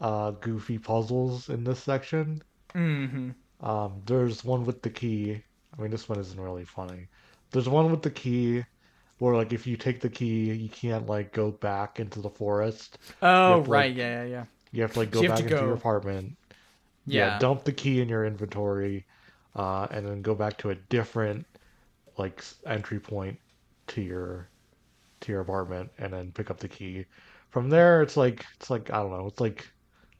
uh 0.00 0.32
goofy 0.32 0.78
puzzles 0.78 1.48
in 1.48 1.64
this 1.64 1.80
section. 1.82 2.42
hmm 2.74 3.30
Um, 3.60 4.02
there's 4.06 4.44
one 4.44 4.64
with 4.64 4.82
the 4.82 4.90
key. 4.90 5.42
I 5.76 5.80
mean, 5.82 5.90
this 5.90 6.08
one 6.08 6.18
isn't 6.20 6.40
really 6.40 6.64
funny. 6.64 7.08
There's 7.50 7.68
one 7.68 7.90
with 7.90 8.02
the 8.02 8.10
key, 8.10 8.64
where 9.18 9.34
like 9.36 9.52
if 9.52 9.66
you 9.66 9.76
take 9.76 10.00
the 10.00 10.10
key, 10.10 10.52
you 10.52 10.68
can't 10.68 11.06
like 11.06 11.32
go 11.32 11.50
back 11.52 12.00
into 12.00 12.20
the 12.20 12.30
forest. 12.30 12.98
Oh, 13.22 13.62
to, 13.62 13.70
right. 13.70 13.90
like- 13.90 13.96
yeah, 13.96 14.24
yeah, 14.24 14.28
yeah. 14.30 14.44
You 14.72 14.82
have 14.82 14.92
to 14.94 14.98
like 15.00 15.10
go 15.10 15.20
have 15.22 15.30
back 15.30 15.38
to 15.38 15.44
into 15.44 15.56
your 15.56 15.74
apartment. 15.74 16.36
Yeah. 17.06 17.38
dump 17.38 17.64
the 17.64 17.72
key 17.72 18.00
in 18.00 18.08
your 18.08 18.24
inventory, 18.24 19.04
uh, 19.56 19.86
and 19.90 20.06
then 20.06 20.22
go 20.22 20.34
back 20.34 20.56
to 20.58 20.70
a 20.70 20.74
different 20.74 21.46
like 22.16 22.42
entry 22.66 23.00
point 23.00 23.38
to 23.88 24.00
your 24.02 24.48
to 25.20 25.32
your 25.32 25.40
apartment, 25.40 25.90
and 25.98 26.12
then 26.12 26.32
pick 26.32 26.50
up 26.50 26.58
the 26.58 26.68
key. 26.68 27.04
From 27.50 27.68
there, 27.68 28.02
it's 28.02 28.16
like 28.16 28.44
it's 28.56 28.70
like 28.70 28.90
I 28.90 28.98
don't 29.02 29.10
know, 29.10 29.26
it's 29.26 29.40
like 29.40 29.68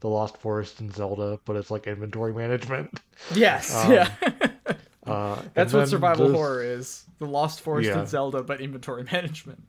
the 0.01 0.07
Lost 0.09 0.37
Forest 0.37 0.81
in 0.81 0.91
Zelda, 0.91 1.39
but 1.45 1.55
it's 1.55 1.71
like 1.71 1.87
inventory 1.87 2.33
management. 2.33 2.99
Yes, 3.33 3.73
Um, 3.73 3.91
yeah. 3.93 4.11
Uh, 5.05 5.37
That's 5.53 5.73
what 5.73 5.87
survival 5.89 6.27
there's- 6.27 6.37
horror 6.37 6.63
is. 6.63 7.03
The 7.19 7.25
Lost 7.25 7.59
Forest 7.61 7.89
Yeah. 7.89 7.99
in 8.01 8.07
Zelda, 8.07 8.41
but 8.43 8.59
inventory 8.61 9.03
management. 9.11 9.61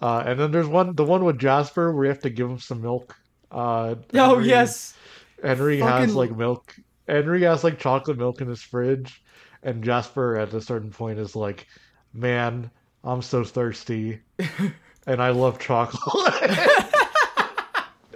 Uh, 0.00 0.22
and 0.26 0.38
then 0.38 0.50
there's 0.52 0.66
one, 0.66 0.94
the 0.94 1.04
one 1.04 1.24
with 1.24 1.38
Jasper, 1.38 1.92
where 1.94 2.04
you 2.04 2.08
have 2.10 2.20
to 2.20 2.30
give 2.30 2.48
him 2.50 2.58
some 2.58 2.80
milk. 2.82 3.16
Uh, 3.56 3.94
Oh, 4.14 4.34
Henry- 4.36 4.48
yes. 4.48 4.94
Henry 5.42 5.80
has 5.80 6.14
like 6.14 6.36
milk. 6.36 6.76
Henry 7.08 7.42
has 7.42 7.64
like 7.64 7.78
chocolate 7.78 8.18
milk 8.18 8.40
in 8.40 8.48
his 8.48 8.62
fridge, 8.62 9.22
and 9.62 9.82
Jasper 9.82 10.36
at 10.36 10.52
a 10.54 10.60
certain 10.60 10.90
point 10.90 11.18
is 11.18 11.34
like, 11.36 11.66
"Man, 12.12 12.70
I'm 13.04 13.22
so 13.22 13.44
thirsty, 13.44 14.20
and 15.06 15.22
I 15.22 15.30
love 15.30 15.58
chocolate." 15.58 16.34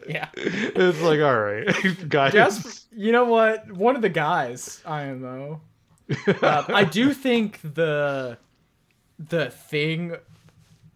Yeah. 0.08 0.28
it's 0.34 1.00
like, 1.02 1.20
all 1.20 1.38
right, 1.38 2.08
guys. 2.08 2.32
Jasper, 2.32 2.70
you 2.96 3.12
know 3.12 3.26
what? 3.26 3.70
One 3.70 3.94
of 3.94 4.02
the 4.02 4.08
guys, 4.08 4.82
IMO. 4.84 5.60
Uh, 6.26 6.64
I 6.66 6.82
do 6.82 7.14
think 7.14 7.60
the 7.62 8.36
the 9.20 9.50
thing. 9.50 10.16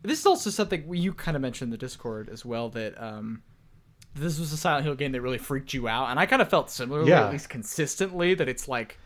This 0.03 0.19
is 0.19 0.27
also 0.27 0.51
something 0.51 0.93
you 0.93 1.13
kind 1.15 1.37
of 1.37 1.43
mentioned 1.43 1.69
in 1.69 1.71
the 1.71 1.79
Discord 1.79 2.29
as 2.29 2.45
well 2.45 2.71
that 2.71 3.01
um, 3.01 3.43
this 4.14 4.38
was 4.38 4.53
a 4.53 4.57
Silent 4.57 4.85
Hill 4.85 4.94
game 4.94 5.12
that 5.12 5.20
really 5.20 5.38
freaked 5.38 5.74
you 5.74 5.88
out, 5.88 6.11
and 6.11 6.18
I 6.20 6.27
kind 6.27 6.40
of 6.42 6.48
felt 6.48 6.70
similarly, 6.70 7.11
Yeah. 7.11 7.27
at 7.27 7.33
least 7.33 7.48
consistently, 7.48 8.35
that 8.35 8.48
it's 8.48 8.68
like 8.68 8.98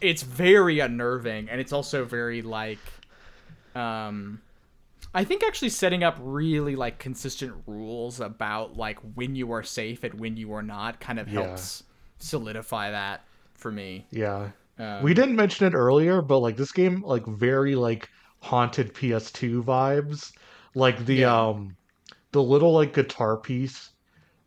it's 0.00 0.22
very 0.22 0.80
unnerving, 0.80 1.48
and 1.48 1.60
it's 1.60 1.72
also 1.72 2.04
very 2.04 2.42
like 2.42 2.78
um. 3.74 4.40
I 5.14 5.24
think 5.24 5.42
actually 5.44 5.68
setting 5.68 6.02
up 6.02 6.16
really 6.22 6.74
like 6.74 6.98
consistent 6.98 7.52
rules 7.66 8.18
about 8.18 8.78
like 8.78 8.98
when 9.14 9.36
you 9.36 9.52
are 9.52 9.62
safe 9.62 10.04
and 10.04 10.14
when 10.18 10.38
you 10.38 10.54
are 10.54 10.62
not 10.62 11.00
kind 11.00 11.18
of 11.18 11.28
Yeah. 11.28 11.42
helps 11.42 11.82
solidify 12.18 12.90
that 12.92 13.22
for 13.54 13.70
me. 13.70 14.06
Yeah, 14.10 14.52
Um, 14.78 15.02
we 15.02 15.12
didn't 15.12 15.36
mention 15.36 15.66
it 15.66 15.74
earlier, 15.74 16.22
but 16.22 16.38
like 16.38 16.56
this 16.56 16.72
game, 16.72 17.02
like 17.02 17.26
very 17.26 17.74
like 17.74 18.08
haunted 18.40 18.94
PS2 18.94 19.62
vibes. 19.62 20.32
Like 20.74 21.04
the 21.04 21.16
Yeah. 21.16 21.48
um, 21.48 21.76
the 22.30 22.42
little 22.42 22.72
like 22.72 22.94
guitar 22.94 23.36
piece 23.36 23.90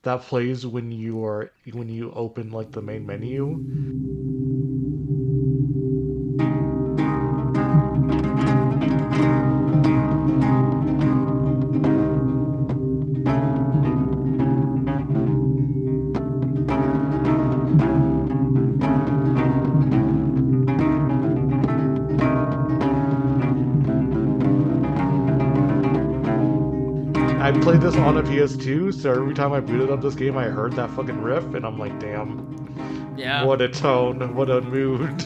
that 0.06 0.22
plays 0.22 0.66
when 0.66 0.92
you 0.92 1.26
are 1.26 1.52
when 1.74 1.90
you 1.90 2.12
open 2.14 2.52
like 2.52 2.72
the 2.72 2.82
main 2.82 3.06
menu. 3.06 3.60
Played 27.62 27.82
this 27.82 27.96
on 27.96 28.18
a 28.18 28.22
PS2, 28.24 28.94
so 28.94 29.12
every 29.12 29.34
time 29.34 29.52
I 29.52 29.60
booted 29.60 29.90
up 29.90 30.00
this 30.02 30.14
game, 30.14 30.38
I 30.38 30.44
heard 30.44 30.74
that 30.74 30.90
fucking 30.92 31.20
riff, 31.20 31.44
and 31.56 31.66
I'm 31.66 31.80
like, 31.80 32.00
damn, 32.00 33.14
Yeah. 33.18 33.44
what 33.44 33.60
a 33.62 33.68
tone, 33.68 34.36
what 34.36 34.52
a 34.52 34.62
mood. 34.62 35.26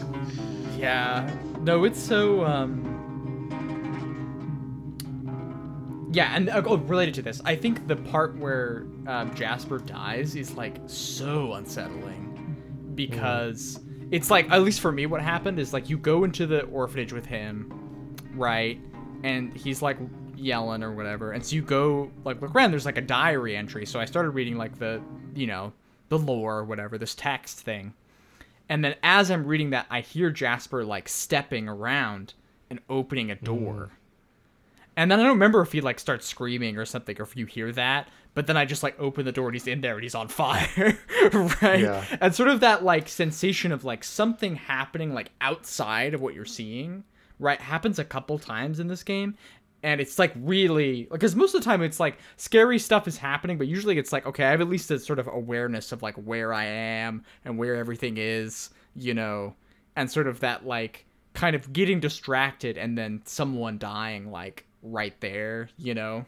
Yeah. 0.77 1.29
No, 1.63 1.83
it's 1.83 2.01
so 2.01 2.45
um 2.45 2.85
Yeah, 6.13 6.31
and 6.33 6.49
uh, 6.49 6.61
oh, 6.65 6.77
related 6.77 7.13
to 7.15 7.21
this, 7.21 7.41
I 7.43 7.55
think 7.57 7.87
the 7.87 7.97
part 7.97 8.37
where 8.37 8.85
um, 9.05 9.33
Jasper 9.35 9.79
dies 9.79 10.35
is 10.37 10.53
like 10.55 10.77
so 10.87 11.53
unsettling 11.53 12.55
because 12.95 13.81
it's 14.11 14.31
like 14.31 14.49
at 14.49 14.61
least 14.63 14.79
for 14.79 14.91
me 14.93 15.05
what 15.07 15.21
happened 15.21 15.59
is 15.59 15.73
like 15.73 15.89
you 15.89 15.97
go 15.97 16.23
into 16.23 16.47
the 16.47 16.61
orphanage 16.63 17.11
with 17.11 17.25
him, 17.25 17.69
right? 18.33 18.79
And 19.23 19.53
he's 19.55 19.81
like 19.81 19.97
yelling 20.39 20.83
or 20.83 20.93
whatever. 20.93 21.31
And 21.31 21.45
so 21.45 21.55
you 21.55 21.61
go 21.61 22.11
like 22.23 22.41
look 22.41 22.55
around 22.55 22.71
there's 22.71 22.85
like 22.85 22.97
a 22.97 23.01
diary 23.01 23.55
entry. 23.55 23.85
So 23.85 23.99
I 23.99 24.05
started 24.05 24.31
reading 24.31 24.57
like 24.57 24.79
the, 24.79 25.01
you 25.35 25.47
know, 25.47 25.73
the 26.09 26.17
lore 26.17 26.57
or 26.57 26.63
whatever, 26.65 26.97
this 26.97 27.15
text 27.15 27.59
thing. 27.59 27.93
And 28.67 28.83
then 28.83 28.95
as 29.01 29.31
I'm 29.31 29.45
reading 29.45 29.71
that, 29.71 29.87
I 29.89 30.01
hear 30.01 30.29
Jasper 30.29 30.83
like 30.85 31.09
stepping 31.09 31.67
around 31.67 32.33
and 32.69 32.79
opening 32.89 33.31
a 33.31 33.35
door. 33.35 33.89
Mm. 33.91 33.95
And 34.97 35.09
then 35.09 35.19
I 35.19 35.23
don't 35.23 35.31
remember 35.31 35.61
if 35.61 35.71
he 35.71 35.81
like 35.81 35.99
starts 35.99 36.27
screaming 36.27 36.77
or 36.77 36.85
something, 36.85 37.19
or 37.19 37.23
if 37.23 37.35
you 37.35 37.45
hear 37.45 37.71
that. 37.71 38.09
But 38.35 38.47
then 38.47 38.57
I 38.57 38.65
just 38.65 38.83
like 38.83 38.99
open 38.99 39.25
the 39.25 39.31
door 39.31 39.47
and 39.47 39.55
he's 39.55 39.65
in 39.65 39.81
there 39.81 39.95
and 39.95 40.03
he's 40.03 40.13
on 40.13 40.27
fire, 40.27 40.99
right? 41.61 41.79
Yeah. 41.79 42.05
And 42.21 42.35
sort 42.35 42.49
of 42.49 42.59
that 42.59 42.83
like 42.83 43.07
sensation 43.07 43.71
of 43.71 43.83
like 43.83 44.03
something 44.03 44.55
happening 44.55 45.13
like 45.13 45.31
outside 45.41 46.13
of 46.13 46.21
what 46.21 46.35
you're 46.35 46.45
seeing, 46.45 47.03
right? 47.39 47.59
Happens 47.59 47.97
a 47.97 48.03
couple 48.03 48.37
times 48.37 48.79
in 48.79 48.87
this 48.87 49.03
game. 49.03 49.35
And 49.81 50.01
it's 50.01 50.19
like 50.19 50.33
really 50.35 51.07
because 51.11 51.35
most 51.35 51.55
of 51.55 51.61
the 51.61 51.65
time 51.65 51.81
it's 51.81 51.99
like 51.99 52.17
scary 52.37 52.79
stuff 52.79 53.07
is 53.07 53.17
happening, 53.17 53.57
but 53.57 53.67
usually 53.67 53.97
it's 53.97 54.11
like 54.11 54.25
okay, 54.25 54.45
I 54.45 54.51
have 54.51 54.61
at 54.61 54.69
least 54.69 54.91
a 54.91 54.99
sort 54.99 55.19
of 55.19 55.27
awareness 55.27 55.91
of 55.91 56.03
like 56.03 56.15
where 56.15 56.53
I 56.53 56.65
am 56.65 57.23
and 57.45 57.57
where 57.57 57.75
everything 57.75 58.17
is, 58.17 58.71
you 58.95 59.13
know, 59.13 59.55
and 59.95 60.11
sort 60.11 60.27
of 60.27 60.41
that 60.41 60.65
like 60.65 61.05
kind 61.33 61.55
of 61.55 61.71
getting 61.71 61.99
distracted 61.99 62.77
and 62.77 62.97
then 62.97 63.21
someone 63.25 63.77
dying 63.77 64.31
like 64.31 64.65
right 64.81 65.19
there, 65.21 65.69
you 65.77 65.93
know, 65.93 66.25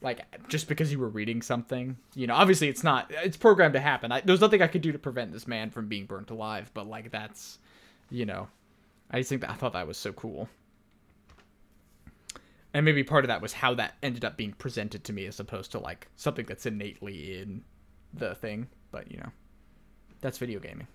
like 0.00 0.20
just 0.48 0.68
because 0.68 0.92
you 0.92 0.98
were 0.98 1.08
reading 1.08 1.42
something, 1.42 1.96
you 2.14 2.26
know. 2.26 2.34
Obviously, 2.34 2.68
it's 2.68 2.84
not. 2.84 3.10
It's 3.10 3.36
programmed 3.36 3.74
to 3.74 3.80
happen. 3.80 4.12
I, 4.12 4.20
there's 4.20 4.40
nothing 4.40 4.62
I 4.62 4.66
could 4.66 4.82
do 4.82 4.92
to 4.92 4.98
prevent 4.98 5.32
this 5.32 5.48
man 5.48 5.70
from 5.70 5.88
being 5.88 6.06
burnt 6.06 6.30
alive, 6.30 6.70
but 6.74 6.86
like 6.86 7.10
that's, 7.10 7.58
you 8.10 8.26
know, 8.26 8.48
I 9.10 9.18
just 9.18 9.30
think 9.30 9.40
that 9.40 9.50
I 9.50 9.54
thought 9.54 9.72
that 9.72 9.86
was 9.86 9.96
so 9.96 10.12
cool. 10.12 10.48
And 12.74 12.84
maybe 12.84 13.04
part 13.04 13.24
of 13.24 13.28
that 13.28 13.40
was 13.40 13.52
how 13.52 13.72
that 13.74 13.94
ended 14.02 14.24
up 14.24 14.36
being 14.36 14.52
presented 14.52 15.04
to 15.04 15.12
me 15.12 15.26
as 15.26 15.38
opposed 15.40 15.70
to 15.72 15.78
like 15.78 16.08
something 16.16 16.44
that's 16.44 16.66
innately 16.66 17.38
in 17.40 17.62
the 18.12 18.34
thing. 18.34 18.66
But 18.90 19.10
you 19.10 19.18
know, 19.18 19.30
that's 20.20 20.38
video 20.38 20.58
gaming. 20.58 20.88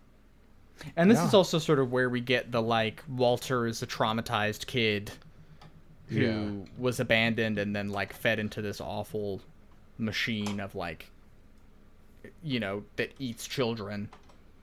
And 0.96 1.10
this 1.10 1.18
Yeah. 1.20 1.28
is 1.28 1.34
also 1.34 1.58
sort 1.60 1.80
of 1.80 1.92
where 1.92 2.10
we 2.10 2.20
get 2.22 2.52
the 2.52 2.62
like 2.62 3.04
Walter 3.08 3.66
is 3.66 3.82
a 3.82 3.88
traumatized 3.88 4.66
kid 4.68 5.12
who 6.08 6.20
Yeah. 6.20 6.52
was 6.78 7.00
abandoned 7.00 7.58
and 7.58 7.76
then 7.76 7.90
like 7.90 8.14
fed 8.14 8.40
into 8.40 8.62
this 8.62 8.82
awful 8.82 9.42
machine 9.98 10.60
of 10.60 10.76
like 10.76 11.12
you 12.42 12.60
know 12.60 12.84
that 12.96 13.14
eats 13.20 13.46
children 13.48 14.10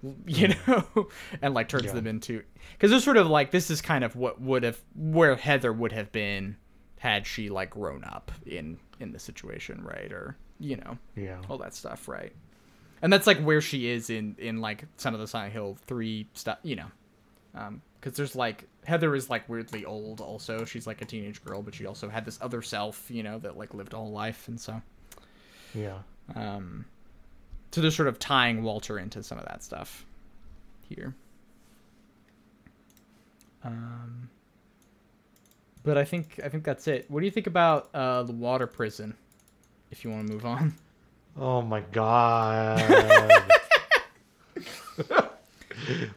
you 0.26 0.48
hmm. 0.52 0.70
know 0.70 1.08
and 1.42 1.54
like 1.54 1.68
turns 1.68 1.84
Yeah. 1.86 1.92
them 1.92 2.06
into 2.06 2.42
because 2.72 2.90
it's 2.92 3.04
sort 3.04 3.16
of 3.16 3.26
like 3.28 3.50
this 3.50 3.70
is 3.70 3.80
kind 3.80 4.02
of 4.04 4.16
what 4.16 4.40
would 4.40 4.62
have 4.62 4.78
where 4.94 5.36
heather 5.36 5.72
would 5.72 5.92
have 5.92 6.10
been 6.12 6.56
had 6.98 7.26
she 7.26 7.48
like 7.50 7.70
grown 7.70 8.02
up 8.04 8.32
in 8.46 8.78
in 9.00 9.12
the 9.12 9.18
situation 9.18 9.82
right 9.84 10.10
or 10.12 10.36
you 10.58 10.76
know 10.76 10.96
Yeah. 11.14 11.38
all 11.48 11.58
that 11.58 11.74
stuff, 11.74 12.08
right? 12.08 12.32
And 13.02 13.12
that's 13.12 13.26
like 13.26 13.38
where 13.40 13.60
she 13.60 13.88
is 13.88 14.08
in 14.10 14.34
in 14.38 14.60
like 14.60 14.84
some 14.96 15.12
of 15.14 15.20
the 15.20 15.26
Silent 15.26 15.52
Hill 15.52 15.76
three 15.86 16.26
stuff, 16.32 16.58
you 16.62 16.76
know, 16.76 16.90
um, 17.54 17.82
because 18.00 18.16
there's 18.16 18.34
like 18.34 18.64
Heather 18.84 19.14
is 19.14 19.28
like 19.28 19.48
weirdly 19.48 19.84
old. 19.84 20.20
Also, 20.20 20.64
she's 20.64 20.86
like 20.86 21.02
a 21.02 21.04
teenage 21.04 21.44
girl, 21.44 21.60
but 21.62 21.74
she 21.74 21.84
also 21.86 22.08
had 22.08 22.24
this 22.24 22.38
other 22.40 22.62
self, 22.62 23.10
you 23.10 23.22
know, 23.22 23.38
that 23.40 23.58
like 23.58 23.74
lived 23.74 23.92
a 23.92 23.96
whole 23.96 24.12
life, 24.12 24.48
and 24.48 24.58
so 24.60 24.80
Yeah. 25.74 25.98
um, 26.34 26.86
so 27.72 27.82
they're 27.82 27.90
sort 27.90 28.08
of 28.08 28.18
tying 28.18 28.62
Walter 28.62 28.98
into 28.98 29.22
some 29.22 29.38
of 29.38 29.44
that 29.44 29.62
stuff 29.62 30.06
here. 30.88 31.14
Um, 33.62 34.30
but 35.86 35.96
I 35.96 36.04
think 36.04 36.38
I 36.44 36.48
think 36.50 36.64
that's 36.64 36.86
it. 36.88 37.06
What 37.10 37.20
do 37.20 37.24
you 37.26 37.30
think 37.32 37.46
about 37.46 37.88
uh, 37.94 38.22
the 38.24 38.32
water 38.32 38.66
prison? 38.66 39.16
If 39.90 40.04
you 40.04 40.10
want 40.10 40.26
to 40.26 40.32
move 40.34 40.44
on. 40.44 40.74
Oh 41.38 41.60
my 41.60 41.80
god. 41.92 42.80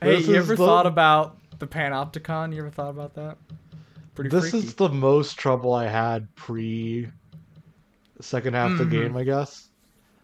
Hey, 0.02 0.20
you 0.22 0.36
ever 0.36 0.56
the- 0.56 0.66
thought 0.66 0.88
about 0.88 1.38
the 1.60 1.68
Panopticon? 1.68 2.54
You 2.54 2.60
ever 2.62 2.70
thought 2.72 2.90
about 2.92 3.14
that? 3.16 3.38
Pretty 4.16 4.30
this 4.30 4.50
freaky. 4.52 4.68
is 4.68 4.76
the 4.76 4.88
most 4.90 5.38
trouble 5.38 5.74
I 5.74 5.88
had 5.88 6.34
pre 6.36 7.10
second 8.22 8.54
half 8.54 8.72
of 8.72 8.78
the 8.78 8.86
Mhm. 8.86 8.92
game, 8.92 9.18
I 9.18 9.24
guess. 9.26 9.68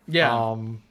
yeah. 0.08 0.34
Um, 0.34 0.82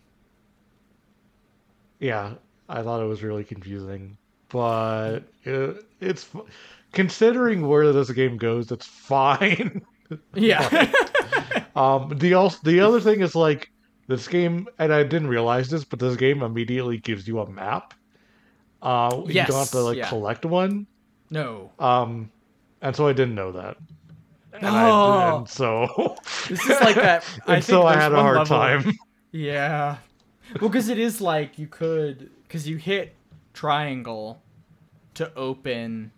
yeah, 1.98 2.34
I 2.68 2.82
thought 2.82 3.00
it 3.02 3.06
was 3.06 3.22
really 3.22 3.44
confusing, 3.44 4.18
but 4.50 5.20
it, 5.44 5.84
it's 6.00 6.28
considering 6.94 7.66
where 7.68 7.92
this 7.92 8.10
game 8.10 8.36
goes, 8.36 8.70
it's 8.70 8.86
fine. 8.86 9.82
Yeah. 10.34 10.92
Um, 11.76 12.16
the 12.18 12.34
also 12.34 12.58
the 12.62 12.78
other 12.78 13.00
thing 13.00 13.20
is 13.20 13.34
like 13.34 13.68
this 14.06 14.28
game, 14.28 14.68
and 14.78 14.92
I 14.94 15.02
didn't 15.02 15.26
realize 15.26 15.68
this, 15.70 15.82
but 15.82 15.98
this 15.98 16.14
game 16.14 16.40
immediately 16.42 16.98
gives 16.98 17.26
you 17.26 17.40
a 17.40 17.50
map. 17.50 17.94
Uh, 18.80 19.22
you 19.26 19.34
don't 19.44 19.50
have 19.58 19.70
to 19.70 19.80
like 19.80 19.96
yeah. 19.96 20.08
collect 20.08 20.44
one. 20.44 20.86
no. 21.30 21.72
Um, 21.80 22.30
and 22.80 22.94
so 22.94 23.08
I 23.08 23.12
didn't 23.12 23.34
know 23.34 23.50
that. 23.50 23.76
And, 24.52 24.66
Oh. 24.66 24.68
I, 24.68 25.36
and 25.38 25.48
so 25.48 26.16
This 26.48 26.60
is 26.62 26.80
like 26.80 26.94
that. 26.94 27.24
I 27.48 27.56
and 27.56 27.64
think 27.64 27.64
so 27.64 27.82
I 27.86 27.96
had 27.96 28.12
a 28.12 28.20
hard 28.22 28.36
level- 28.36 28.56
time. 28.56 28.92
Yeah. 29.32 29.96
Well, 30.60 30.70
because 30.70 30.88
it 30.88 30.98
is 31.00 31.20
like 31.20 31.58
you 31.58 31.66
could, 31.66 32.30
because 32.44 32.68
you 32.68 32.76
hit 32.76 33.16
triangle 33.52 34.40
to 35.14 35.34
open 35.34 36.12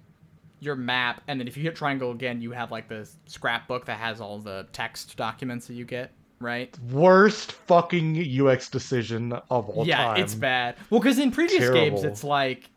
your 0.66 0.76
map, 0.76 1.22
and 1.28 1.40
then 1.40 1.48
if 1.48 1.56
you 1.56 1.62
hit 1.62 1.76
triangle 1.76 2.10
again, 2.10 2.42
you 2.42 2.50
have 2.52 2.70
like 2.70 2.88
the 2.88 3.08
scrapbook 3.26 3.86
that 3.86 3.98
has 3.98 4.20
all 4.20 4.38
the 4.38 4.66
text 4.72 5.16
documents 5.16 5.66
that 5.68 5.74
you 5.74 5.84
get, 5.84 6.10
right? 6.40 6.76
Worst 6.90 7.52
fucking 7.52 8.18
UX 8.46 8.68
decision 8.68 9.32
of 9.32 9.70
all 9.70 9.86
yeah, 9.86 9.96
time. 10.08 10.20
it's 10.22 10.34
bad. 10.34 10.76
Well, 10.90 11.00
because 11.00 11.18
in 11.18 11.30
previous 11.30 11.70
games, 11.70 12.02
it's 12.04 12.24
like 12.24 12.68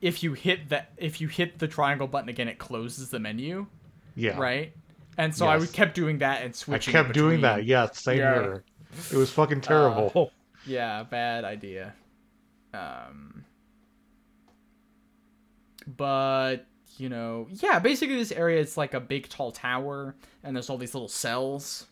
if 0.00 0.22
you 0.22 0.34
hit 0.34 0.68
the 0.68 0.84
if 0.96 1.20
you 1.20 1.28
hit 1.28 1.58
the 1.58 1.68
triangle 1.68 2.06
button 2.06 2.28
again, 2.28 2.48
it 2.48 2.58
closes 2.58 3.08
the 3.10 3.18
menu, 3.18 3.66
Yeah, 4.14 4.38
right? 4.38 4.72
And 5.18 5.34
so 5.34 5.46
I 5.46 5.54
Yes. 5.54 5.60
would 5.60 5.72
kept 5.72 5.94
doing 5.94 6.18
that 6.18 6.42
and 6.42 6.54
switching. 6.54 6.94
I 6.96 7.02
kept 7.02 7.14
doing 7.14 7.40
that. 7.42 7.64
Yeah, 7.64 7.88
same 7.92 8.18
Yeah. 8.18 8.30
Uh, 8.30 8.42
here. 8.42 8.64
It 9.12 9.16
was 9.16 9.30
fucking 9.30 9.60
terrible. 9.62 10.32
Yeah, 10.66 11.02
bad 11.02 11.44
idea. 11.44 11.94
Um, 12.74 13.44
but 15.86 16.66
you 17.02 17.08
know, 17.08 17.46
yeah, 17.50 17.78
basically 17.80 18.16
this 18.16 18.32
area 18.32 18.60
is 18.60 18.76
like 18.76 18.94
a 18.94 19.00
big 19.00 19.28
tall 19.28 19.50
tower, 19.52 20.14
and 20.44 20.54
there's 20.54 20.70
all 20.70 20.78
these 20.78 20.94
little 20.94 21.08
cells, 21.08 21.86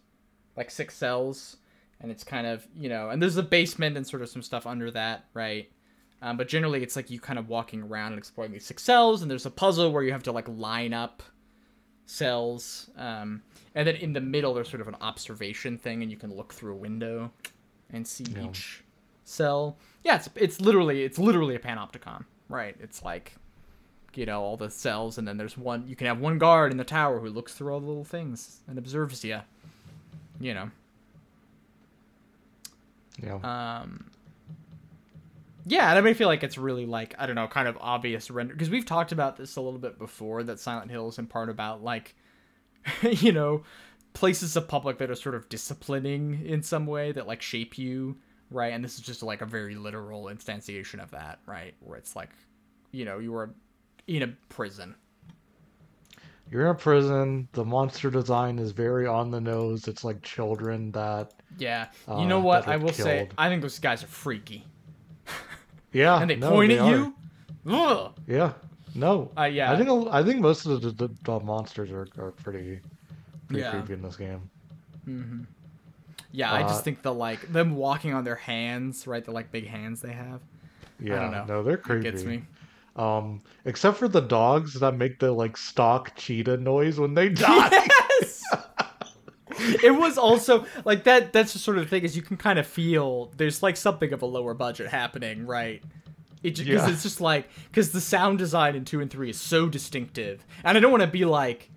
like 0.56 0.70
six 0.70 0.96
cells, 0.96 1.56
and 2.00 2.10
it's 2.12 2.24
kind 2.24 2.46
of 2.46 2.66
you 2.76 2.88
know, 2.88 3.10
and 3.10 3.20
there's 3.20 3.36
a 3.36 3.42
basement 3.42 3.96
and 3.96 4.06
sort 4.06 4.22
of 4.22 4.28
some 4.28 4.42
stuff 4.42 4.66
under 4.66 4.90
that, 4.92 5.24
right? 5.34 5.70
Um, 6.22 6.36
but 6.36 6.48
generally, 6.48 6.82
it's 6.82 6.96
like 6.96 7.10
you 7.10 7.18
kind 7.18 7.38
of 7.38 7.48
walking 7.48 7.82
around 7.82 8.12
and 8.12 8.18
exploring 8.18 8.52
these 8.52 8.64
six 8.66 8.82
cells, 8.82 9.22
and 9.22 9.30
there's 9.30 9.46
a 9.46 9.50
puzzle 9.50 9.90
where 9.92 10.02
you 10.02 10.12
have 10.12 10.22
to 10.24 10.32
like 10.32 10.48
line 10.48 10.92
up 10.94 11.22
cells, 12.06 12.90
um, 12.96 13.42
and 13.74 13.86
then 13.86 13.96
in 13.96 14.12
the 14.12 14.20
middle 14.20 14.54
there's 14.54 14.68
sort 14.68 14.80
of 14.80 14.88
an 14.88 14.96
observation 15.00 15.78
thing, 15.78 16.02
and 16.02 16.10
you 16.10 16.16
can 16.16 16.34
look 16.34 16.52
through 16.52 16.72
a 16.72 16.76
window 16.76 17.30
and 17.92 18.06
see 18.06 18.24
Yeah. 18.24 18.48
each 18.48 18.82
cell. 19.24 19.76
Yeah, 20.04 20.16
it's 20.16 20.28
it's 20.34 20.60
literally 20.60 21.02
it's 21.02 21.18
literally 21.18 21.54
a 21.54 21.58
panopticon, 21.58 22.24
right? 22.48 22.76
It's 22.80 23.02
like 23.02 23.34
you 24.16 24.26
know 24.26 24.42
all 24.42 24.56
the 24.56 24.70
cells, 24.70 25.18
and 25.18 25.26
then 25.26 25.36
there's 25.36 25.56
one. 25.56 25.86
You 25.86 25.96
can 25.96 26.06
have 26.06 26.20
one 26.20 26.38
guard 26.38 26.72
in 26.72 26.78
the 26.78 26.84
tower 26.84 27.20
who 27.20 27.28
looks 27.28 27.54
through 27.54 27.72
all 27.72 27.80
the 27.80 27.86
little 27.86 28.04
things 28.04 28.60
and 28.68 28.78
observes 28.78 29.24
you. 29.24 29.40
You 30.40 30.54
know. 30.54 30.70
yeah. 33.22 33.80
Um, 33.82 34.10
yeah, 35.66 35.90
and 35.90 35.98
I 35.98 36.00
may 36.00 36.14
feel 36.14 36.28
like 36.28 36.42
it's 36.42 36.56
really 36.58 36.86
like 36.86 37.14
I 37.18 37.26
don't 37.26 37.36
know, 37.36 37.46
kind 37.46 37.68
of 37.68 37.76
obvious 37.80 38.30
render 38.30 38.54
because 38.54 38.70
we've 38.70 38.86
talked 38.86 39.12
about 39.12 39.36
this 39.36 39.56
a 39.56 39.60
little 39.60 39.78
bit 39.78 39.98
before. 39.98 40.42
That 40.42 40.58
Silent 40.58 40.90
Hill 40.90 41.08
is 41.08 41.18
in 41.18 41.26
part 41.26 41.48
about 41.48 41.82
like, 41.82 42.14
you 43.02 43.32
know, 43.32 43.62
places 44.12 44.56
of 44.56 44.68
public 44.68 44.98
that 44.98 45.10
are 45.10 45.16
sort 45.16 45.34
of 45.34 45.48
disciplining 45.48 46.44
in 46.44 46.62
some 46.62 46.86
way 46.86 47.12
that 47.12 47.26
like 47.26 47.42
shape 47.42 47.78
you, 47.78 48.16
right? 48.50 48.72
And 48.72 48.82
this 48.82 48.94
is 48.94 49.00
just 49.00 49.22
like 49.22 49.42
a 49.42 49.46
very 49.46 49.74
literal 49.74 50.24
instantiation 50.24 51.02
of 51.02 51.10
that, 51.10 51.40
right? 51.46 51.74
Where 51.80 51.98
it's 51.98 52.16
like, 52.16 52.30
you 52.92 53.04
know, 53.04 53.18
you 53.18 53.32
were 53.32 53.50
in 54.16 54.22
a 54.24 54.28
prison. 54.48 54.94
You're 56.50 56.62
in 56.62 56.68
a 56.68 56.74
prison. 56.74 57.48
The 57.52 57.64
monster 57.64 58.10
design 58.10 58.58
is 58.58 58.72
very 58.72 59.06
on 59.06 59.30
the 59.30 59.40
nose. 59.40 59.86
It's 59.86 60.02
like 60.02 60.20
children 60.22 60.90
that. 60.92 61.32
Yeah, 61.58 61.86
you 62.08 62.14
Uh, 62.14 62.24
know 62.26 62.40
what? 62.40 62.66
I 62.68 62.76
will 62.76 62.92
say. 62.92 63.28
I 63.38 63.48
think 63.48 63.62
those 63.62 63.78
guys 63.78 64.02
are 64.02 64.08
freaky, 64.08 64.64
Yeah, 65.92 66.20
and 66.20 66.30
they 66.30 66.36
no, 66.36 66.50
point 66.50 66.70
they 66.70 66.78
at 66.78 66.84
are. 66.84 66.90
you. 66.96 67.14
Ugh. 67.68 68.12
Yeah, 68.26 68.52
no. 68.94 69.30
Uh, 69.38 69.44
yeah. 69.44 69.72
I 69.72 69.76
think 69.76 70.08
I 70.10 70.22
think 70.22 70.40
most 70.40 70.66
of 70.66 70.80
the, 70.82 70.90
the, 70.90 71.08
the 71.24 71.40
monsters 71.40 71.90
are, 71.90 72.08
are 72.18 72.30
pretty 72.32 72.80
pretty 73.48 73.62
Yeah. 73.62 73.70
creepy 73.72 73.92
in 73.94 74.02
this 74.02 74.16
game. 74.16 74.50
Yeah, 76.32 76.52
I 76.52 76.62
Uh, 76.62 76.68
just 76.68 76.84
think 76.84 77.02
the 77.02 77.12
like 77.12 77.52
them 77.52 77.74
walking 77.76 78.14
on 78.14 78.24
their 78.24 78.36
hands, 78.36 79.06
right? 79.06 79.24
The 79.24 79.32
like 79.32 79.50
big 79.52 79.66
hands 79.66 80.00
they 80.00 80.12
have. 80.12 80.40
Yeah, 81.00 81.14
I 81.16 81.18
don't 81.22 81.30
know. 81.32 81.44
no, 81.46 81.62
they're 81.62 81.74
It 81.74 81.82
creepy. 81.82 82.02
gets 82.10 82.24
me. 82.24 82.42
Um, 83.00 83.40
except 83.64 83.96
for 83.96 84.08
the 84.08 84.20
dogs 84.20 84.74
that 84.74 84.94
make 84.94 85.18
the 85.20 85.32
like 85.32 85.56
stock 85.56 86.14
cheetah 86.16 86.58
noise 86.58 86.98
when 87.00 87.14
they 87.14 87.28
die. 87.30 87.86
Yes. 88.20 88.42
it 89.82 89.94
was 89.94 90.18
also 90.18 90.66
like 90.84 91.04
that. 91.04 91.32
That's 91.32 91.52
the 91.54 91.58
sort 91.58 91.78
of 91.78 91.88
thing 91.88 92.02
is 92.04 92.14
you 92.16 92.22
can 92.22 92.36
kind 92.36 92.58
of 92.58 92.66
feel 92.66 93.32
there's 93.36 93.62
like 93.62 93.76
something 93.76 94.12
of 94.12 94.20
a 94.22 94.26
lower 94.26 94.52
budget 94.54 94.88
happening, 94.88 95.46
right? 95.46 95.82
It 96.42 96.56
because 96.56 96.66
Yeah. 96.66 96.90
it's 96.90 97.02
just 97.02 97.20
like 97.20 97.48
because 97.70 97.90
the 97.92 98.00
sound 98.00 98.38
design 98.38 98.74
in 98.76 98.84
two 98.84 99.00
and 99.00 99.10
three 99.10 99.30
is 99.30 99.40
so 99.40 99.68
distinctive, 99.68 100.44
and 100.64 100.76
I 100.76 100.80
don't 100.80 100.90
want 100.90 101.02
to 101.02 101.06
be 101.06 101.24
like 101.24 101.70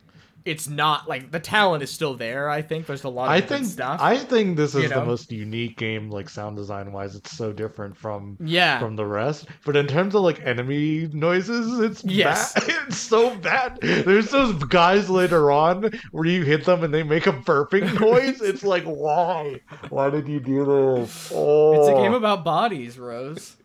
it's 0.46 0.68
not 0.68 1.08
like 1.08 1.32
the 1.32 1.40
talent 1.40 1.84
is 1.84 1.90
still 1.92 2.16
there. 2.16 2.50
I 2.50 2.62
think 2.62 2.86
there's 2.86 3.04
a 3.04 3.10
lot 3.10 3.26
of 3.26 3.32
I 3.32 3.42
think 3.42 3.66
stuff. 3.66 4.02
I 4.02 4.18
think 4.18 4.58
this 4.58 4.76
is 4.76 4.84
you 4.84 4.90
the 4.90 5.06
most 5.06 5.32
unique 5.32 5.78
game, 5.78 6.10
like 6.10 6.30
sound 6.30 6.58
design 6.58 6.92
wise. 6.92 7.16
It's 7.16 7.32
so 7.32 7.54
different 7.54 7.96
from 7.96 8.38
yeah, 8.42 8.80
from 8.80 8.96
the 8.96 9.06
rest. 9.06 9.48
But 9.66 9.76
in 9.78 9.88
terms 9.88 10.16
of 10.16 10.22
like 10.22 10.42
enemy 10.46 11.10
noises, 11.14 11.80
it's 11.80 12.04
Yes. 12.04 12.54
bad. 12.54 12.64
It's 12.88 12.98
so 12.98 13.36
bad. 13.38 13.80
There's 13.82 14.30
those 14.32 14.62
guys 14.66 15.10
later 15.10 15.52
on 15.52 15.90
where 16.12 16.26
you 16.26 16.44
hit 16.44 16.66
them 16.66 16.84
and 16.84 16.94
they 16.94 17.04
make 17.04 17.28
a 17.28 17.34
burping 17.34 18.00
noise. 18.00 18.42
It's 18.42 18.64
like 18.64 18.84
why? 18.84 19.62
Why 19.90 20.10
did 20.10 20.28
you 20.28 20.40
do 20.40 20.66
this? 20.66 21.32
Oh, 21.34 21.80
it's 21.80 21.90
a 21.90 21.94
game 21.94 22.14
oh. 22.14 22.18
about 22.18 22.44
bodies, 22.44 23.00
Rose. 23.00 23.56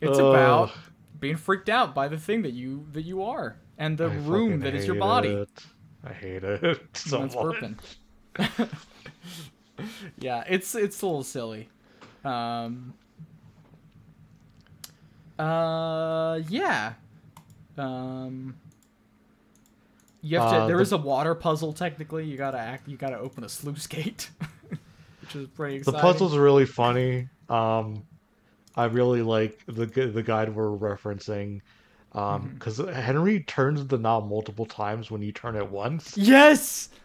It's 0.00 0.18
about 0.18 0.70
being 1.18 1.36
freaked 1.36 1.68
out 1.68 1.94
by 1.94 2.08
the 2.08 2.18
thing 2.18 2.42
that 2.42 2.52
you 2.52 2.86
that 2.92 3.02
you 3.02 3.22
are 3.22 3.58
and 3.76 3.98
the 3.98 4.06
I 4.06 4.14
room 4.14 4.60
that 4.60 4.74
is 4.74 4.86
your 4.86 4.96
body. 4.96 5.28
it. 5.28 5.48
I 6.04 6.12
hate 6.12 6.44
it 6.44 6.80
so 6.96 7.26
That's 7.26 7.34
much. 7.34 8.68
yeah, 10.18 10.44
it's 10.48 10.74
it's 10.74 11.00
a 11.02 11.06
little 11.06 11.24
silly. 11.24 11.68
Um. 12.24 12.94
Uh, 15.38 16.40
yeah. 16.48 16.94
Um. 17.76 18.56
You 20.22 20.38
have 20.38 20.50
to. 20.50 20.56
Uh, 20.56 20.66
there 20.66 20.76
the- 20.76 20.82
is 20.82 20.92
a 20.92 20.96
water 20.98 21.34
puzzle. 21.34 21.72
Technically, 21.72 22.24
you 22.24 22.36
gotta 22.36 22.58
act. 22.58 22.88
You 22.88 22.96
gotta 22.96 23.18
open 23.18 23.44
a 23.44 23.48
sluice 23.48 23.86
gate, 23.86 24.30
which 25.20 25.36
is 25.36 25.46
pretty 25.48 25.74
The 25.76 25.80
exciting. 25.90 26.00
puzzle's 26.00 26.36
really 26.36 26.66
funny. 26.66 27.28
Um, 27.48 28.02
I 28.76 28.84
really 28.86 29.22
like 29.22 29.62
the 29.66 29.86
the 29.86 30.22
guide 30.22 30.54
we're 30.54 30.70
referencing. 30.76 31.60
Um, 32.12 32.42
Mm-hmm. 32.42 32.54
because 32.54 32.78
Henry 32.78 33.40
turns 33.40 33.86
the 33.86 33.98
knob 33.98 34.28
multiple 34.30 34.64
times 34.64 35.10
when 35.10 35.20
you 35.20 35.30
turn 35.30 35.56
it 35.56 35.70
once, 35.70 36.16
Yes. 36.16 36.88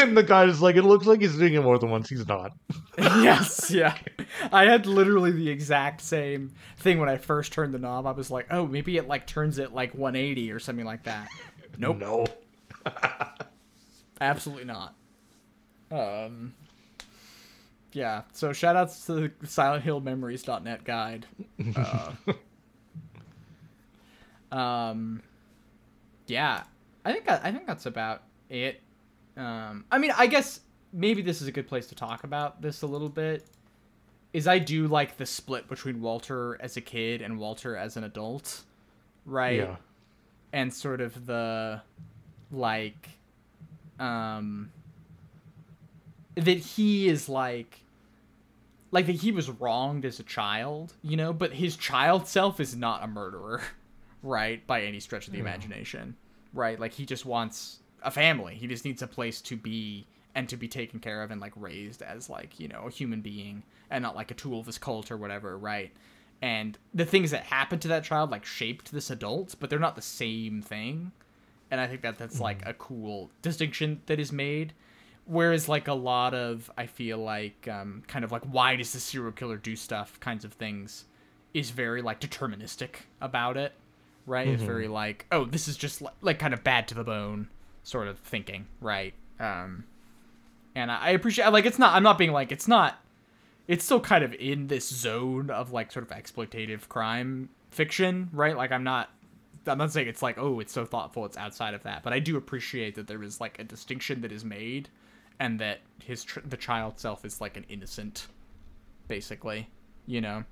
and 0.00 0.16
the 0.16 0.22
guy 0.22 0.44
is 0.44 0.62
like, 0.62 0.76
"It 0.76 0.82
looks 0.84 1.06
like 1.06 1.20
he's 1.20 1.36
doing 1.36 1.54
it 1.54 1.62
more 1.62 1.76
than 1.78 1.90
once. 1.90 2.08
He's 2.08 2.26
not." 2.28 2.52
yes, 2.98 3.70
yeah. 3.70 3.96
I 4.52 4.64
had 4.66 4.86
literally 4.86 5.32
the 5.32 5.48
exact 5.50 6.00
same 6.00 6.52
thing 6.78 6.98
when 7.00 7.08
I 7.08 7.16
first 7.16 7.52
turned 7.52 7.74
the 7.74 7.78
knob. 7.78 8.06
I 8.06 8.12
was 8.12 8.30
like, 8.30 8.46
oh, 8.50 8.66
maybe 8.66 8.96
it 8.96 9.08
like 9.08 9.26
turns 9.26 9.58
it 9.58 9.72
like 9.74 9.92
180 9.94 10.52
or 10.52 10.58
something 10.60 10.84
like 10.86 11.02
that. 11.04 11.28
Nope, 11.78 11.98
No. 11.98 12.24
absolutely 14.20 14.64
not. 14.64 14.94
Um, 15.90 16.54
yeah. 17.92 18.22
So 18.32 18.52
shout 18.52 18.76
outs 18.76 19.06
to 19.06 19.14
the 19.14 19.28
SilentHillMemories.net 19.44 20.84
guide. 20.84 21.26
Uh, 21.76 22.12
um, 24.56 25.22
yeah, 26.26 26.62
I 27.04 27.12
think 27.12 27.30
I, 27.30 27.40
I 27.44 27.52
think 27.52 27.66
that's 27.66 27.86
about 27.86 28.22
it. 28.48 28.80
Um, 29.36 29.84
I 29.90 29.98
mean, 29.98 30.12
I 30.16 30.26
guess 30.26 30.60
maybe 30.92 31.22
this 31.22 31.42
is 31.42 31.48
a 31.48 31.52
good 31.52 31.66
place 31.66 31.86
to 31.88 31.94
talk 31.94 32.24
about 32.24 32.62
this 32.62 32.82
a 32.82 32.86
little 32.86 33.08
bit. 33.08 33.44
Is 34.32 34.46
I 34.48 34.58
do 34.58 34.88
like 34.88 35.16
the 35.16 35.26
split 35.26 35.68
between 35.68 36.00
Walter 36.00 36.56
as 36.60 36.76
a 36.76 36.80
kid 36.80 37.22
and 37.22 37.38
Walter 37.38 37.76
as 37.76 37.96
an 37.96 38.04
adult, 38.04 38.62
right? 39.24 39.58
Yeah. 39.60 39.76
and 40.52 40.72
sort 40.72 41.00
of 41.00 41.26
the 41.26 41.82
like 42.50 43.08
um 43.98 44.70
that 46.36 46.58
he 46.58 47.08
is 47.08 47.28
like 47.28 47.80
like 48.90 49.06
that 49.06 49.16
he 49.16 49.30
was 49.32 49.48
wronged 49.50 50.04
as 50.04 50.18
a 50.20 50.22
child 50.24 50.92
you 51.02 51.16
know 51.16 51.32
but 51.32 51.52
his 51.52 51.76
child 51.76 52.26
self 52.26 52.58
is 52.60 52.74
not 52.76 53.02
a 53.04 53.06
murderer 53.06 53.60
right 54.24 54.66
by 54.66 54.82
any 54.82 54.98
stretch 54.98 55.28
of 55.28 55.32
the 55.32 55.38
imagination 55.38 56.16
right? 56.54 56.78
Like 56.78 56.92
he 56.92 57.04
just 57.04 57.26
wants 57.26 57.80
a 58.02 58.10
family. 58.10 58.54
He 58.54 58.66
just 58.66 58.84
needs 58.84 59.02
a 59.02 59.06
place 59.06 59.40
to 59.42 59.56
be 59.56 60.06
and 60.34 60.48
to 60.48 60.56
be 60.56 60.66
taken 60.66 60.98
care 60.98 61.22
of 61.22 61.30
and 61.30 61.40
like 61.40 61.52
raised 61.56 62.02
as 62.02 62.28
like 62.30 62.58
you 62.58 62.68
know 62.68 62.84
a 62.86 62.90
human 62.90 63.20
being 63.20 63.62
and 63.90 64.02
not 64.02 64.16
like 64.16 64.30
a 64.30 64.34
tool 64.34 64.60
of 64.60 64.66
his 64.66 64.78
cult 64.78 65.10
or 65.10 65.16
whatever 65.16 65.58
right? 65.58 65.92
And 66.42 66.76
the 66.92 67.04
things 67.04 67.30
that 67.30 67.44
happened 67.44 67.82
to 67.82 67.88
that 67.88 68.04
child 68.04 68.30
like 68.30 68.44
shaped 68.44 68.92
this 68.92 69.10
adult, 69.10 69.56
but 69.60 69.70
they're 69.70 69.78
not 69.78 69.96
the 69.96 70.02
same 70.02 70.62
thing. 70.62 71.12
And 71.70 71.80
I 71.80 71.86
think 71.86 72.02
that 72.02 72.18
that's 72.18 72.40
like 72.40 72.66
a 72.66 72.74
cool 72.74 73.30
distinction 73.42 74.00
that 74.06 74.20
is 74.20 74.30
made. 74.30 74.72
Whereas 75.26 75.68
like 75.68 75.88
a 75.88 75.94
lot 75.94 76.34
of 76.34 76.70
I 76.76 76.86
feel 76.86 77.18
like 77.18 77.66
um, 77.68 78.02
kind 78.06 78.24
of 78.24 78.32
like 78.32 78.42
why 78.42 78.76
does 78.76 78.92
the 78.92 79.00
serial 79.00 79.32
killer 79.32 79.56
do 79.56 79.74
stuff 79.74 80.20
kinds 80.20 80.44
of 80.44 80.52
things 80.52 81.06
is 81.54 81.70
very 81.70 82.02
like 82.02 82.20
deterministic 82.20 83.06
about 83.20 83.56
it, 83.56 83.72
right? 84.26 84.48
It's 84.48 84.62
very 84.62 84.88
like 84.88 85.26
oh 85.32 85.44
this 85.44 85.68
is 85.68 85.76
just 85.76 86.02
like, 86.02 86.14
like 86.20 86.38
kind 86.38 86.54
of 86.54 86.64
bad 86.64 86.88
to 86.88 86.94
the 86.94 87.04
bone 87.04 87.48
sort 87.82 88.08
of 88.08 88.18
thinking, 88.20 88.66
right? 88.80 89.14
Um, 89.38 89.84
and 90.74 90.90
I 90.90 90.98
I 91.00 91.10
appreciate 91.10 91.46
like 91.48 91.66
it's 91.66 91.78
not 91.78 91.94
I'm 91.94 92.02
not 92.02 92.18
being 92.18 92.32
like 92.32 92.52
it's 92.52 92.68
not 92.68 92.98
it's 93.66 93.84
still 93.84 94.00
kind 94.00 94.24
of 94.24 94.34
in 94.34 94.66
this 94.66 94.88
zone 94.88 95.50
of 95.50 95.72
like 95.72 95.90
sort 95.92 96.10
of 96.10 96.16
exploitative 96.16 96.88
crime 96.88 97.48
fiction, 97.70 98.28
right? 98.32 98.56
Like 98.56 98.72
I'm 98.72 98.84
not 98.84 99.10
I'm 99.66 99.78
not 99.78 99.92
saying 99.92 100.08
it's 100.08 100.22
like 100.22 100.38
oh 100.38 100.60
it's 100.60 100.72
so 100.72 100.84
thoughtful 100.84 101.24
it's 101.24 101.36
outside 101.36 101.74
of 101.74 101.82
that, 101.84 102.02
but 102.02 102.12
I 102.12 102.18
do 102.18 102.36
appreciate 102.36 102.94
that 102.96 103.06
there 103.06 103.22
is 103.22 103.40
like 103.40 103.58
a 103.58 103.64
distinction 103.64 104.20
that 104.22 104.32
is 104.32 104.44
made 104.44 104.88
and 105.40 105.58
that 105.60 105.80
his 106.02 106.24
tr- 106.24 106.40
the 106.40 106.56
child 106.56 106.98
self 106.98 107.24
is 107.24 107.40
like 107.40 107.56
an 107.56 107.64
innocent 107.68 108.28
basically, 109.08 109.68
you 110.06 110.20
know. 110.20 110.44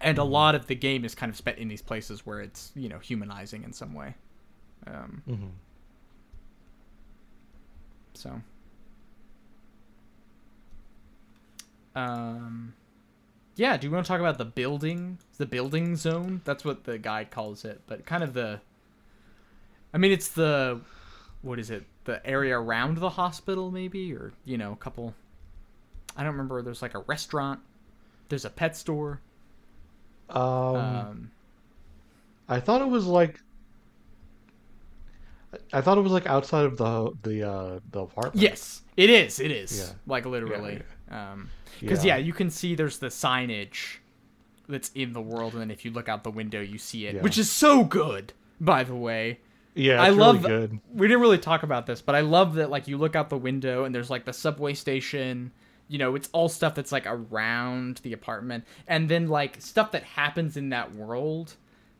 And 0.00 0.18
a 0.18 0.24
lot 0.24 0.54
of 0.54 0.66
the 0.66 0.74
game 0.74 1.04
is 1.04 1.14
kind 1.14 1.30
of 1.30 1.36
spent 1.36 1.58
in 1.58 1.68
these 1.68 1.82
places 1.82 2.26
where 2.26 2.40
it's, 2.40 2.72
you 2.74 2.88
know, 2.88 2.98
humanizing 2.98 3.62
in 3.62 3.72
some 3.72 3.94
way. 3.94 4.14
Um 4.86 5.22
Mhm. 5.28 5.50
so 8.14 8.40
um 11.94 12.74
yeah, 13.54 13.76
do 13.76 13.86
you 13.86 13.92
want 13.92 14.04
to 14.06 14.08
talk 14.08 14.18
about 14.20 14.38
the 14.38 14.46
building, 14.46 15.18
the 15.36 15.44
building 15.44 15.94
zone? 15.94 16.40
That's 16.44 16.64
what 16.64 16.84
the 16.84 16.96
guide 16.96 17.30
calls 17.30 17.66
it, 17.66 17.82
but 17.86 18.06
kind 18.06 18.22
of 18.24 18.32
the 18.32 18.60
I 19.92 19.98
mean, 19.98 20.10
it's 20.12 20.28
the 20.28 20.80
what 21.42 21.58
is 21.58 21.70
it? 21.70 21.84
The 22.04 22.24
area 22.26 22.58
around 22.58 22.96
the 22.98 23.10
hospital 23.10 23.70
maybe 23.70 24.12
or, 24.14 24.32
you 24.44 24.56
know, 24.56 24.72
a 24.72 24.76
couple 24.76 25.14
I 26.16 26.22
don't 26.22 26.32
remember. 26.32 26.60
There's 26.62 26.82
like 26.82 26.94
a 26.94 27.00
restaurant. 27.00 27.60
There's 28.28 28.44
a 28.44 28.50
pet 28.50 28.76
store. 28.76 29.20
Um, 30.30 30.40
Um, 30.76 31.30
I 32.48 32.60
thought 32.60 32.80
it 32.82 32.88
was 32.88 33.06
like. 33.06 33.40
I 35.72 35.82
thought 35.82 35.98
it 35.98 36.00
was 36.00 36.12
like 36.12 36.26
outside 36.26 36.64
of 36.64 36.76
the 36.78 37.12
the 37.22 37.48
uh 37.48 37.80
the 37.90 38.00
apartment. 38.00 38.36
yes, 38.42 38.82
it 38.96 39.10
is. 39.10 39.38
It 39.38 39.50
is. 39.50 39.78
Yeah. 39.78 39.94
Like 40.06 40.24
literally. 40.24 40.82
Um 41.10 41.50
'cause 41.66 41.80
because 41.80 42.04
Yeah. 42.04 42.16
yeah, 42.16 42.24
you 42.24 42.32
can 42.32 42.48
see 42.50 42.74
there's 42.74 42.98
the 42.98 43.08
signage 43.08 43.98
that's 44.68 44.90
in 44.94 45.12
the 45.12 45.20
world, 45.20 45.52
and 45.52 45.60
then 45.60 45.70
if 45.70 45.84
you 45.84 45.90
look 45.90 46.08
out 46.08 46.24
the 46.24 46.30
window, 46.30 46.60
you 46.60 46.78
see 46.78 47.06
it, 47.06 47.16
Yeah. 47.16 47.22
which 47.22 47.36
is 47.36 47.50
so 47.50 47.84
good. 47.84 48.32
By 48.60 48.84
the 48.84 48.94
way, 48.94 49.40
Yeah, 49.74 50.00
I 50.00 50.08
love. 50.10 50.44
really 50.44 50.48
good. 50.68 50.80
We 50.94 51.06
didn't 51.08 51.20
really 51.20 51.38
talk 51.38 51.62
about 51.64 51.86
this, 51.86 52.00
but 52.00 52.14
I 52.14 52.20
love 52.20 52.54
that 52.54 52.70
like 52.70 52.88
you 52.88 52.96
look 52.96 53.14
out 53.14 53.28
the 53.28 53.36
window 53.38 53.84
and 53.84 53.94
there's 53.94 54.08
like 54.08 54.24
the 54.24 54.32
subway 54.32 54.72
station. 54.72 55.52
You 55.88 55.98
know, 55.98 56.14
it's 56.14 56.28
all 56.32 56.48
stuff 56.48 56.74
that's 56.74 56.92
like 56.92 57.04
around 57.06 57.98
the 58.02 58.12
apartment, 58.12 58.64
and 58.86 59.08
then 59.08 59.28
like 59.28 59.60
stuff 59.60 59.92
that 59.92 60.02
happens 60.04 60.56
in 60.56 60.70
that 60.70 60.94
world, 60.94 61.54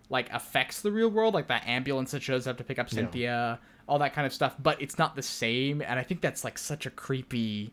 like 0.09 0.33
affects 0.33 0.81
the 0.81 0.91
real 0.91 1.09
world, 1.11 1.35
like 1.35 1.49
that 1.49 1.67
ambulance 1.67 2.13
that 2.13 2.23
shows 2.23 2.47
up 2.47 2.59
to 2.59 2.65
pick 2.65 2.79
up 2.79 2.89
Yeah. 2.91 2.97
Cynthia, 2.97 3.61
all 3.87 3.99
that 3.99 4.15
kind 4.15 4.27
of 4.27 4.33
stuff. 4.33 4.55
But 4.59 4.81
it's 4.81 4.99
not 4.99 5.15
the 5.17 5.23
same, 5.23 5.83
and 5.83 5.99
I 5.99 6.03
think 6.03 6.21
that's 6.21 6.45
like 6.45 6.59
such 6.59 6.87
a 6.87 6.91
creepy 6.91 7.73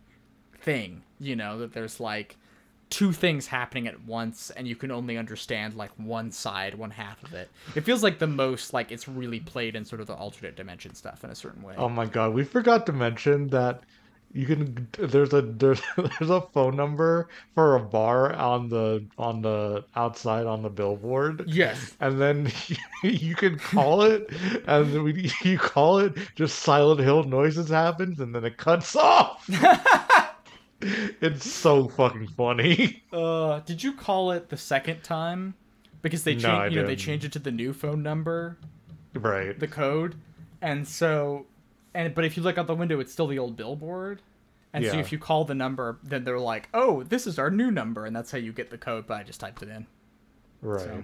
thing. 0.62 1.04
You 1.20 1.36
know, 1.36 1.60
that 1.60 1.74
there's 1.74 2.00
like 2.00 2.36
two 2.90 3.12
things 3.12 3.46
happening 3.46 3.88
at 3.88 4.04
once 4.06 4.50
and 4.52 4.68
you 4.68 4.76
can 4.76 4.90
only 4.90 5.16
understand 5.16 5.76
like 5.76 5.92
one 5.98 6.32
side 6.32 6.74
one 6.74 6.90
half 6.90 7.22
of 7.24 7.34
it 7.34 7.48
it 7.76 7.82
feels 7.82 8.02
like 8.02 8.18
the 8.18 8.26
most 8.26 8.74
like 8.74 8.92
it's 8.92 9.08
really 9.08 9.40
played 9.40 9.76
in 9.76 9.86
sort 9.86 10.02
of 10.02 10.08
the 10.08 10.14
alternate 10.16 10.56
dimension 10.56 10.96
stuff 10.96 11.24
in 11.24 11.30
a 11.30 11.36
certain 11.36 11.62
way 11.62 11.76
Oh 11.78 11.88
my 11.88 12.08
god, 12.08 12.34
we 12.34 12.44
forgot 12.44 12.88
to 12.88 12.92
mention 12.92 13.50
that 13.50 13.84
you 14.32 14.46
can 14.46 14.88
there's 15.00 15.34
a 15.34 15.42
there's 15.62 15.82
there's 15.98 16.30
a 16.30 16.42
phone 16.54 16.76
number 16.76 17.30
for 17.56 17.76
a 17.76 17.80
bar 17.80 18.34
on 18.34 18.70
the 18.70 19.04
on 19.18 19.42
the 19.42 19.84
outside 19.96 20.46
on 20.46 20.62
the 20.62 20.70
billboard. 20.70 21.44
yes 21.48 21.96
And 22.00 22.22
then 22.22 22.52
you 23.04 23.36
can 23.36 23.58
call 23.58 24.04
it, 24.04 24.30
and 24.68 25.04
we, 25.04 25.32
you 25.44 25.58
call 25.58 26.00
it, 26.00 26.14
just 26.36 26.60
Silent 26.60 27.00
Hill 27.02 27.24
noises 27.24 27.70
happens, 27.70 28.20
and 28.20 28.34
then 28.36 28.46
it 28.46 28.58
cuts 28.58 28.96
off. 28.96 29.50
it's 30.82 31.50
so 31.52 31.88
fucking 31.90 32.28
funny. 32.28 33.04
uh 33.12 33.60
did 33.62 33.84
you 33.84 33.94
call 33.94 34.32
it 34.32 34.50
the 34.50 34.58
second 34.58 35.04
time 35.04 35.54
because 36.02 36.24
they 36.24 36.36
No, 36.36 36.42
changed 36.42 36.76
you 36.76 36.82
know 36.82 36.88
they 36.88 36.94
didn't. 36.96 37.00
changed 37.06 37.26
it 37.26 37.32
to 37.34 37.40
the 37.40 37.52
new 37.52 37.74
phone 37.74 38.02
number 38.04 38.58
Right. 39.14 39.60
the 39.60 39.68
code 39.68 40.16
and 40.62 40.88
so 40.88 41.48
and 42.00 42.16
but 42.16 42.24
if 42.26 42.38
you 42.38 42.44
look 42.44 42.58
out 42.58 42.66
the 42.68 42.76
window 42.76 43.00
it's 43.00 43.12
still 43.12 43.28
the 43.28 43.38
old 43.40 43.56
billboard 43.56 44.22
and 44.74 44.84
so 44.86 45.00
if 45.00 45.12
you 45.12 45.18
call 45.20 45.46
the 45.46 45.56
number 45.56 45.98
then 46.04 46.24
they're 46.24 46.40
like 46.40 46.70
oh 46.74 47.04
this 47.04 47.26
is 47.28 47.38
our 47.38 47.50
new 47.52 47.70
number 47.72 48.06
and 48.06 48.16
that's 48.16 48.32
how 48.32 48.38
you 48.38 48.52
get 48.54 48.70
the 48.70 48.78
code 48.78 49.06
but 49.08 49.18
i 49.18 49.24
just 49.24 49.40
typed 49.40 49.62
it 49.62 49.70
in 49.70 49.86
Right. 50.62 51.04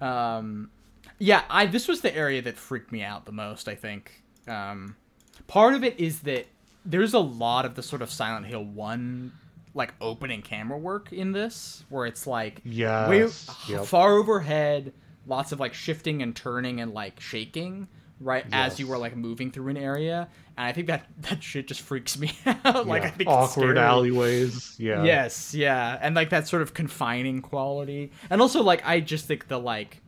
Um, 0.00 0.70
yeah, 1.18 1.42
I 1.50 1.66
this 1.66 1.88
was 1.88 2.00
the 2.00 2.14
area 2.14 2.40
that 2.42 2.56
freaked 2.56 2.92
me 2.92 3.02
out 3.02 3.26
the 3.26 3.32
most. 3.32 3.68
I 3.68 3.74
think 3.74 4.22
um, 4.46 4.96
part 5.46 5.74
of 5.74 5.82
it 5.82 5.98
is 5.98 6.20
that 6.20 6.46
there's 6.84 7.14
a 7.14 7.18
lot 7.18 7.64
of 7.64 7.74
the 7.74 7.82
sort 7.82 8.02
of 8.02 8.10
Silent 8.10 8.46
Hill 8.46 8.64
one 8.64 9.32
like 9.74 9.94
opening 10.00 10.42
camera 10.42 10.78
work 10.78 11.12
in 11.12 11.32
this, 11.32 11.84
where 11.88 12.06
it's 12.06 12.26
like 12.26 12.60
way 12.64 13.18
Yes. 13.20 13.48
Yep. 13.68 13.86
far 13.86 14.12
overhead, 14.12 14.92
lots 15.26 15.52
of 15.52 15.60
like 15.60 15.74
shifting 15.74 16.22
and 16.22 16.34
turning 16.34 16.80
and 16.80 16.94
like 16.94 17.20
shaking. 17.20 17.88
Right 18.20 18.44
as 18.50 18.80
you 18.80 18.88
were 18.88 18.98
like 18.98 19.16
moving 19.16 19.52
through 19.52 19.68
an 19.68 19.76
area, 19.76 20.28
and 20.56 20.66
I 20.66 20.72
think 20.72 20.88
that 20.88 21.06
that 21.20 21.40
shit 21.40 21.68
just 21.68 21.82
freaks 21.82 22.18
me 22.18 22.32
out. 22.64 22.86
like 22.86 23.02
Yeah. 23.02 23.08
I 23.08 23.10
think 23.10 23.20
it's 23.20 23.30
awkward 23.30 23.78
alleyways. 23.78 24.74
Yeah. 24.76 25.04
Yes, 25.04 25.54
yeah, 25.54 25.98
and 26.00 26.16
like 26.16 26.30
that 26.30 26.48
sort 26.48 26.62
of 26.62 26.74
confining 26.74 27.42
quality, 27.42 28.10
and 28.28 28.40
also 28.40 28.62
like 28.62 28.84
I 28.84 28.98
just 28.98 29.26
think 29.26 29.46
the 29.46 29.58
like 29.58 30.02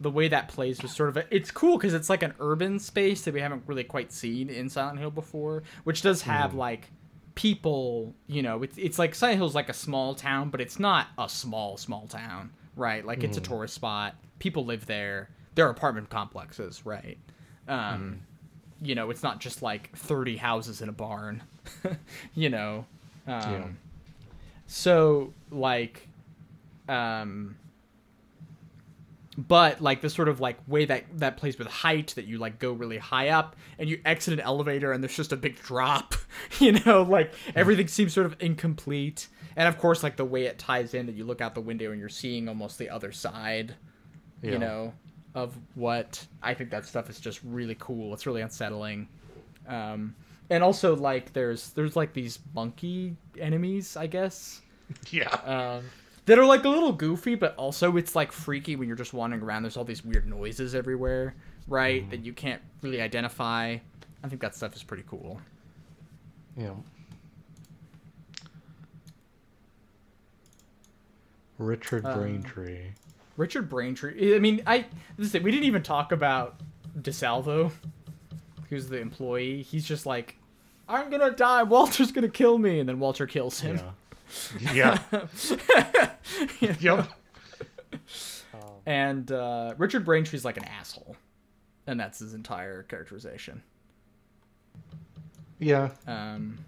the 0.00 0.10
way 0.10 0.28
that 0.28 0.48
plays 0.48 0.82
was 0.82 0.94
sort 0.94 1.10
of 1.10 1.16
a, 1.18 1.34
it's 1.34 1.50
cool 1.50 1.76
because 1.76 1.94
it's 1.94 2.10
like 2.10 2.22
an 2.22 2.34
urban 2.40 2.78
space 2.78 3.22
that 3.22 3.34
we 3.34 3.40
haven't 3.40 3.62
really 3.66 3.84
quite 3.84 4.12
seen 4.12 4.48
in 4.48 4.68
Silent 4.68 4.98
Hill 4.98 5.10
before, 5.10 5.62
which 5.84 6.02
does 6.02 6.22
have 6.22 6.52
hmm. 6.52 6.58
like 6.58 6.90
people. 7.34 8.14
You 8.26 8.42
know, 8.42 8.62
it's 8.62 8.76
it's 8.76 8.98
like 8.98 9.14
Silent 9.14 9.38
Hill's 9.38 9.54
like 9.54 9.68
a 9.68 9.74
small 9.74 10.14
town, 10.14 10.50
but 10.50 10.60
it's 10.60 10.78
not 10.78 11.08
a 11.18 11.28
small 11.28 11.76
small 11.76 12.06
town, 12.06 12.50
right? 12.76 13.04
Like 13.04 13.24
it's 13.24 13.36
a 13.36 13.40
hmm. 13.40 13.46
tourist 13.46 13.74
spot. 13.74 14.14
People 14.38 14.64
live 14.64 14.86
there. 14.86 15.30
There 15.54 15.66
are 15.66 15.70
apartment 15.70 16.10
complexes, 16.10 16.84
right? 16.86 17.18
Um, 17.68 18.20
you 18.82 18.94
know, 18.94 19.10
it's 19.10 19.22
not 19.22 19.40
just 19.40 19.62
like 19.62 19.94
30 19.96 20.36
houses 20.36 20.80
in 20.80 20.88
a 20.88 20.92
barn, 20.92 21.42
you 22.34 22.48
know. 22.48 22.86
Um, 23.26 23.52
Yeah. 23.52 23.64
So, 24.66 25.32
like, 25.50 26.08
um, 26.88 27.56
but 29.36 29.80
like 29.80 30.00
the 30.00 30.10
sort 30.10 30.28
of 30.28 30.40
like 30.40 30.58
way 30.66 30.84
that 30.84 31.04
that 31.18 31.36
plays 31.36 31.58
with 31.58 31.68
height 31.68 32.12
that 32.16 32.26
you 32.26 32.38
like 32.38 32.58
go 32.58 32.72
really 32.72 32.98
high 32.98 33.28
up 33.28 33.56
and 33.78 33.88
you 33.88 34.00
exit 34.04 34.34
an 34.34 34.40
elevator 34.40 34.92
and 34.92 35.02
there's 35.02 35.16
just 35.16 35.32
a 35.32 35.36
big 35.36 35.56
drop, 35.60 36.14
you 36.58 36.72
know, 36.72 37.02
like 37.02 37.32
everything 37.54 37.88
seems 37.88 38.12
sort 38.12 38.26
of 38.26 38.36
incomplete. 38.40 39.28
And 39.56 39.66
of 39.68 39.78
course, 39.78 40.02
like 40.02 40.16
the 40.16 40.24
way 40.24 40.44
it 40.44 40.58
ties 40.58 40.94
in 40.94 41.06
that 41.06 41.14
you 41.14 41.24
look 41.24 41.40
out 41.40 41.54
the 41.54 41.60
window 41.60 41.90
and 41.90 41.98
you're 42.00 42.08
seeing 42.08 42.48
almost 42.48 42.78
the 42.78 42.90
other 42.90 43.12
side 43.12 43.74
Yeah. 44.42 44.52
you 44.52 44.58
know, 44.58 44.92
of 45.34 45.56
what 45.74 46.26
I 46.42 46.54
think 46.54 46.70
that 46.70 46.84
stuff 46.86 47.08
is 47.08 47.20
just 47.20 47.40
really 47.44 47.76
cool. 47.78 48.12
It's 48.14 48.26
really 48.26 48.40
unsettling. 48.42 49.08
Um, 49.68 50.14
and 50.50 50.64
also 50.64 50.96
like 50.96 51.32
there's 51.32 51.70
there's 51.70 51.94
like 51.96 52.12
these 52.12 52.38
monkey 52.54 53.16
enemies, 53.38 53.96
I 53.96 54.06
guess, 54.08 54.60
Yeah. 55.10 55.28
um, 55.44 55.84
that 56.26 56.38
are 56.38 56.44
like 56.44 56.64
a 56.64 56.68
little 56.68 56.92
goofy, 56.92 57.34
but 57.36 57.54
also 57.56 57.96
it's 57.96 58.16
like 58.16 58.32
freaky 58.32 58.74
when 58.76 58.88
you're 58.88 58.96
just 58.96 59.12
wandering 59.12 59.42
around. 59.42 59.62
There's 59.62 59.76
all 59.76 59.84
these 59.84 60.04
weird 60.04 60.26
noises 60.26 60.74
everywhere, 60.74 61.34
right? 61.68 62.08
That 62.10 62.24
you 62.24 62.32
can't 62.32 62.60
really 62.82 63.00
identify. 63.00 63.76
I 64.22 64.28
think 64.28 64.40
that 64.42 64.54
stuff 64.56 64.74
is 64.74 64.82
pretty 64.82 65.04
cool. 65.08 65.40
Yeah. 66.56 66.70
Richard 71.58 72.04
Uh, 72.06 72.16
Braintree. 72.16 72.92
Richard 73.40 73.70
Braintree. 73.70 74.36
I 74.36 74.38
mean, 74.38 74.62
I 74.66 74.84
this 75.16 75.34
is. 75.34 75.42
We 75.42 75.50
didn't 75.50 75.64
even 75.64 75.82
talk 75.82 76.12
about 76.12 76.60
DeSalvo, 77.00 77.72
who's 78.68 78.86
the 78.86 78.98
employee. 78.98 79.62
He's 79.62 79.86
just 79.86 80.04
like, 80.04 80.36
I'm 80.86 81.08
gonna 81.10 81.30
die. 81.30 81.62
Walter's 81.62 82.12
gonna 82.12 82.28
kill 82.28 82.58
me, 82.58 82.80
and 82.80 82.88
then 82.88 82.98
Walter 82.98 83.26
kills 83.26 83.58
him. 83.58 83.80
Yeah. 84.60 84.98
Yeah. 85.10 86.10
You 86.60 86.68
know? 86.68 86.76
yep. 86.80 87.08
And 88.86 89.30
uh, 89.30 89.74
Richard 89.76 90.06
Braintree's 90.06 90.44
like 90.44 90.56
an 90.56 90.64
asshole, 90.64 91.14
and 91.86 92.00
that's 92.00 92.18
his 92.18 92.32
entire 92.34 92.82
characterization. 92.84 93.62
Yeah. 95.58 95.90
Um, 96.06 96.58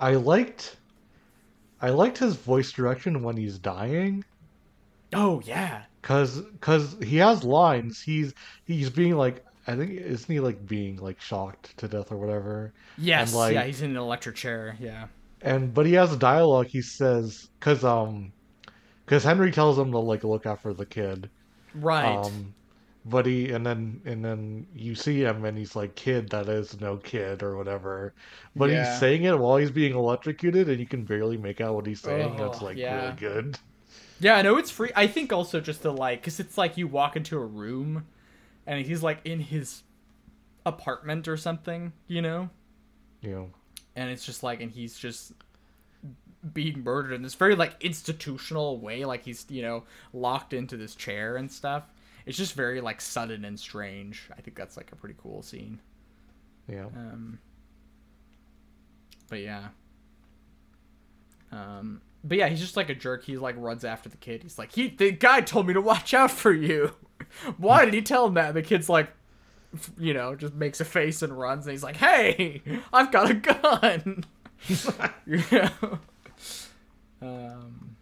I 0.00 0.14
liked 0.14 0.76
I 1.86 1.90
liked 1.90 2.18
his 2.18 2.34
voice 2.34 2.72
direction 2.72 3.22
when 3.22 3.36
he's 3.36 3.60
dying. 3.60 4.24
Oh 5.14 5.40
yeah. 5.44 5.82
Cause, 6.02 6.42
cause 6.60 6.96
he 7.00 7.16
has 7.18 7.44
lines. 7.44 8.02
He's 8.02 8.34
he's 8.64 8.90
being 8.90 9.14
like 9.14 9.44
I 9.68 9.76
think 9.76 9.92
isn't 9.92 10.28
he 10.28 10.40
like 10.40 10.66
being 10.66 10.96
like 10.96 11.20
shocked 11.20 11.76
to 11.78 11.86
death 11.86 12.10
or 12.10 12.16
whatever. 12.16 12.72
Yes. 12.98 13.32
like- 13.32 13.54
yeah, 13.54 13.62
he's 13.62 13.82
in 13.82 13.92
an 13.92 13.98
electric 13.98 14.34
chair. 14.34 14.76
Yeah. 14.80 15.06
And 15.42 15.72
but 15.72 15.86
he 15.86 15.92
has 15.92 16.12
a 16.12 16.16
dialogue. 16.16 16.66
He 16.66 16.82
says 16.82 17.50
because 17.60 17.84
um 17.84 18.32
because 19.04 19.22
Henry 19.22 19.52
tells 19.52 19.78
him 19.78 19.92
to 19.92 19.98
like 19.98 20.24
look 20.24 20.44
after 20.44 20.74
the 20.74 20.86
kid. 20.86 21.30
Right. 21.72 22.16
Um, 22.16 22.52
but 23.06 23.26
he 23.26 23.50
and 23.52 23.64
then 23.66 24.02
and 24.04 24.24
then 24.24 24.66
you 24.74 24.94
see 24.94 25.22
him 25.22 25.44
and 25.46 25.56
he's 25.58 25.76
like 25.76 25.94
kid 25.96 26.30
that 26.30 26.48
is 26.48 26.80
no 26.80 26.98
kid 26.98 27.42
or 27.42 27.56
whatever. 27.56 28.14
But 28.56 28.70
Yeah. 28.70 28.70
he's 28.70 28.92
saying 28.92 29.24
it 29.24 29.38
while 29.38 29.56
he's 29.58 29.70
being 29.70 29.94
electrocuted 29.94 30.68
and 30.68 30.80
you 30.80 30.86
can 30.88 31.04
barely 31.06 31.38
make 31.38 31.60
out 31.60 31.74
what 31.74 31.86
he's 31.86 32.02
saying. 32.02 32.36
Oh, 32.36 32.36
That's 32.36 32.60
Oh, 32.60 32.62
like 32.62 32.80
yeah. 32.80 32.88
really 32.88 33.14
good. 33.14 33.58
Yeah, 34.18 34.36
I 34.36 34.42
know 34.42 34.56
it's 34.56 34.70
free. 34.70 34.90
I 34.96 35.06
think 35.06 35.32
also 35.32 35.60
just 35.60 35.82
the 35.82 35.92
like, 35.92 36.22
cause 36.22 36.40
it's 36.40 36.56
like 36.56 36.76
you 36.76 36.88
walk 36.88 37.16
into 37.16 37.36
a 37.38 37.44
room, 37.44 38.06
and 38.66 38.86
he's 38.86 39.02
like 39.02 39.20
in 39.24 39.40
his 39.40 39.82
apartment 40.66 41.28
or 41.28 41.36
something, 41.36 41.92
you 42.08 42.22
know, 42.22 42.50
yeah 43.22 43.46
and 43.94 44.10
it's 44.10 44.24
just 44.24 44.42
like, 44.42 44.60
and 44.60 44.70
he's 44.70 44.98
just 44.98 45.32
being 46.52 46.84
murdered 46.84 47.12
in 47.12 47.22
this 47.22 47.34
very 47.34 47.56
like 47.56 47.74
institutional 47.82 48.78
way, 48.78 49.04
like 49.04 49.24
he's 49.24 49.46
you 49.48 49.62
know 49.62 49.84
locked 50.12 50.52
into 50.52 50.76
this 50.76 50.94
chair 50.94 51.36
and 51.36 51.50
stuff. 51.50 51.84
It's 52.26 52.36
just 52.36 52.54
very 52.54 52.80
like 52.80 53.00
sudden 53.00 53.44
and 53.44 53.58
strange. 53.58 54.28
I 54.36 54.40
think 54.40 54.56
that's 54.56 54.76
like 54.76 54.90
a 54.92 54.96
pretty 54.96 55.14
cool 55.16 55.42
scene. 55.42 55.80
Yeah. 56.68 56.86
Um, 56.86 57.38
but 59.28 59.40
yeah. 59.40 59.68
Um, 61.52 62.02
but 62.24 62.38
yeah, 62.38 62.48
he's 62.48 62.60
just 62.60 62.76
like 62.76 62.90
a 62.90 62.94
jerk. 62.94 63.24
He 63.24 63.36
like 63.36 63.54
runs 63.56 63.84
after 63.84 64.08
the 64.08 64.16
kid. 64.16 64.42
He's 64.42 64.58
like, 64.58 64.72
he 64.72 64.88
the 64.88 65.12
guy 65.12 65.40
told 65.40 65.68
me 65.68 65.74
to 65.74 65.80
watch 65.80 66.12
out 66.14 66.32
for 66.32 66.52
you. 66.52 66.92
Why 67.56 67.84
did 67.84 67.94
he 67.94 68.02
tell 68.02 68.26
him 68.26 68.34
that? 68.34 68.48
And 68.48 68.56
the 68.56 68.62
kid's 68.62 68.88
like, 68.88 69.10
you 69.98 70.12
know, 70.12 70.34
just 70.34 70.54
makes 70.54 70.80
a 70.80 70.84
face 70.84 71.22
and 71.22 71.36
runs. 71.38 71.66
And 71.66 71.72
he's 71.72 71.82
like, 71.82 71.96
hey, 71.96 72.62
I've 72.92 73.12
got 73.12 73.30
a 73.30 73.34
gun. 73.34 74.24
you 75.26 75.42
know. 75.52 75.98
Um. 77.22 77.95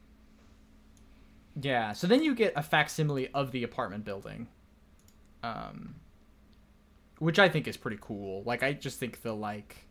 Yeah. 1.60 1.92
So 1.92 2.06
then 2.06 2.22
you 2.22 2.34
get 2.34 2.52
a 2.56 2.62
facsimile 2.62 3.28
of 3.32 3.52
the 3.52 3.62
apartment 3.62 4.04
building. 4.04 4.48
Um 5.42 5.96
which 7.18 7.38
I 7.38 7.48
think 7.48 7.68
is 7.68 7.76
pretty 7.76 7.98
cool. 8.00 8.42
Like 8.44 8.62
I 8.62 8.72
just 8.72 8.98
think 8.98 9.22
the 9.22 9.32
like 9.32 9.86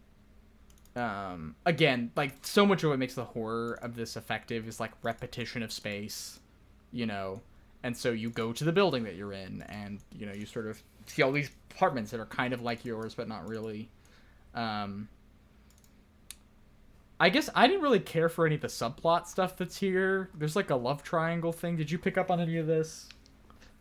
um 0.96 1.56
again, 1.66 2.12
like 2.16 2.34
so 2.42 2.66
much 2.66 2.84
of 2.84 2.90
what 2.90 3.00
makes 3.00 3.16
the 3.16 3.26
horror 3.26 3.80
of 3.82 3.96
this 3.96 4.18
effective 4.18 4.68
is 4.68 4.80
like 4.80 4.92
repetition 5.04 5.64
of 5.64 5.72
space, 5.72 6.40
you 6.92 7.06
know. 7.06 7.42
And 7.84 7.96
so 7.98 8.12
you 8.12 8.30
go 8.30 8.54
to 8.54 8.64
the 8.64 8.72
building 8.72 9.04
that 9.04 9.16
you're 9.16 9.34
in 9.34 9.62
and 9.64 10.00
you 10.12 10.26
know, 10.26 10.34
you 10.34 10.46
sort 10.46 10.68
of 10.68 10.82
see 11.06 11.22
all 11.22 11.32
these 11.32 11.50
apartments 11.72 12.12
that 12.12 12.20
are 12.20 12.26
kind 12.26 12.54
of 12.54 12.62
like 12.62 12.84
yours 12.86 13.16
but 13.16 13.28
not 13.28 13.48
really. 13.48 13.90
Um 14.54 15.08
I 17.24 17.30
guess 17.30 17.50
I 17.56 17.68
didn't 17.68 17.82
really 17.84 18.02
care 18.02 18.28
for 18.28 18.46
any 18.46 18.56
of 18.56 18.62
the 18.62 18.68
subplot 18.68 19.28
stuff 19.28 19.56
that's 19.56 19.78
here. 19.78 20.30
There's 20.36 20.56
like 20.58 20.70
a 20.72 20.76
love 20.76 21.04
triangle 21.04 21.54
thing. 21.54 21.78
Did 21.78 21.90
you 21.90 21.98
pick 21.98 22.18
up 22.18 22.30
on 22.30 22.42
any 22.42 22.58
of 22.58 22.68
this? 22.68 23.08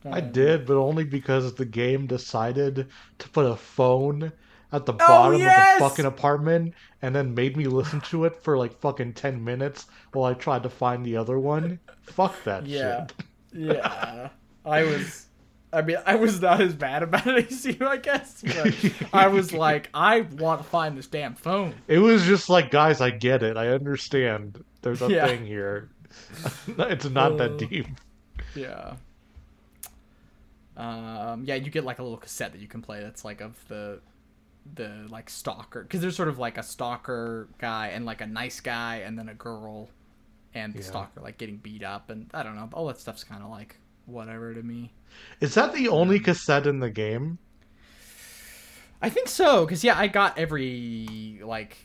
I 0.05 0.20
Um, 0.20 0.32
did, 0.32 0.64
but 0.66 0.76
only 0.76 1.05
because 1.05 1.55
the 1.55 1.64
game 1.64 2.07
decided 2.07 2.88
to 3.18 3.28
put 3.30 3.47
a 3.47 3.57
phone 3.57 4.32
at 4.72 4.86
the 4.86 4.93
bottom 4.93 5.43
Oh, 5.43 5.45
yes! 5.45 5.74
of 5.82 5.82
the 5.82 5.88
fucking 5.90 6.05
apartment 6.07 6.74
and 7.03 7.14
then 7.16 7.34
made 7.34 7.57
me 7.57 7.66
listen 7.66 8.01
to 8.03 8.24
it 8.26 8.36
for 8.36 8.57
like 8.57 8.78
fucking 8.80 9.14
10 9.14 9.43
minutes 9.43 9.86
while 10.12 10.30
I 10.30 10.34
tried 10.34 10.62
to 10.64 10.70
find 10.70 11.05
the 11.05 11.16
other 11.16 11.38
one. 11.38 11.80
Fuck 12.03 12.45
that 12.45 12.66
Yeah. 12.66 13.07
shit. 13.07 13.12
Yeah. 13.53 14.30
I 14.64 14.84
was 14.84 15.26
I 15.73 15.81
mean, 15.83 15.97
I 16.05 16.16
was 16.16 16.41
not 16.43 16.61
as 16.61 16.75
bad 16.75 17.03
about 17.03 17.27
it 17.27 17.47
as 17.51 17.64
you, 17.64 17.77
I 17.87 17.97
guess. 17.97 18.43
But 18.43 18.75
I 19.12 19.29
was 19.29 19.53
like, 19.55 19.89
I 19.95 20.20
want 20.20 20.62
to 20.62 20.68
find 20.68 20.97
this 20.99 21.07
damn 21.07 21.35
phone. 21.35 21.75
It 21.89 21.99
was 21.99 22.25
just 22.25 22.49
like, 22.51 22.70
guys, 22.70 23.01
I 23.01 23.11
get 23.11 23.43
it. 23.43 23.57
I 23.57 23.68
understand. 23.68 24.62
There's 24.83 25.01
a 25.03 25.09
Yeah. 25.11 25.27
thing 25.27 25.47
here. 25.47 25.89
it's 26.68 27.09
not 27.09 27.33
Uh, 27.33 27.37
that 27.37 27.59
deep. 27.59 27.87
Yeah. 28.55 28.97
Um, 30.77 31.45
yeah, 31.45 31.55
you 31.57 31.70
get 31.70 31.85
like 31.85 31.99
a 31.99 32.03
little 32.03 32.18
cassette 32.18 32.53
that 32.53 32.61
you 32.61 32.68
can 32.68 32.83
play 32.83 33.01
that's 33.01 33.25
like 33.25 33.41
of 33.41 33.57
the 33.68 34.01
the 34.75 35.07
like 35.11 35.29
stalker 35.29 35.83
because 35.83 36.01
there's 36.01 36.14
sort 36.14 36.29
of 36.29 36.39
like 36.39 36.57
a 36.57 36.62
stalker 36.62 37.49
guy 37.59 37.89
and 37.89 38.07
like 38.07 38.20
a 38.20 38.27
nice 38.27 38.61
guy 38.61 38.97
and 39.05 39.18
then 39.18 39.29
a 39.29 39.35
girl 39.35 39.89
and 40.55 40.73
the 40.73 40.79
Yeah. 40.79 40.85
stalker 40.85 41.20
like 41.20 41.37
getting 41.37 41.57
beat 41.57 41.83
up 41.83 42.11
and 42.11 42.31
I 42.33 42.43
don't 42.45 42.55
know 42.55 42.68
all 42.73 42.87
that 42.87 43.01
stuff's 43.01 43.25
kind 43.25 43.43
of 43.43 43.51
like 43.51 43.77
whatever 44.07 44.55
to 44.55 44.63
me. 44.63 44.93
Is 45.41 45.55
that 45.55 45.73
the 45.75 45.89
only 45.89 46.19
cassette 46.21 46.67
in 46.67 46.81
the 46.81 46.91
game? 46.91 47.39
I 49.01 49.09
think 49.09 49.29
so, 49.29 49.65
because 49.65 49.83
yeah, 49.83 49.99
I 49.99 50.07
got 50.07 50.39
every 50.39 51.41
like 51.43 51.77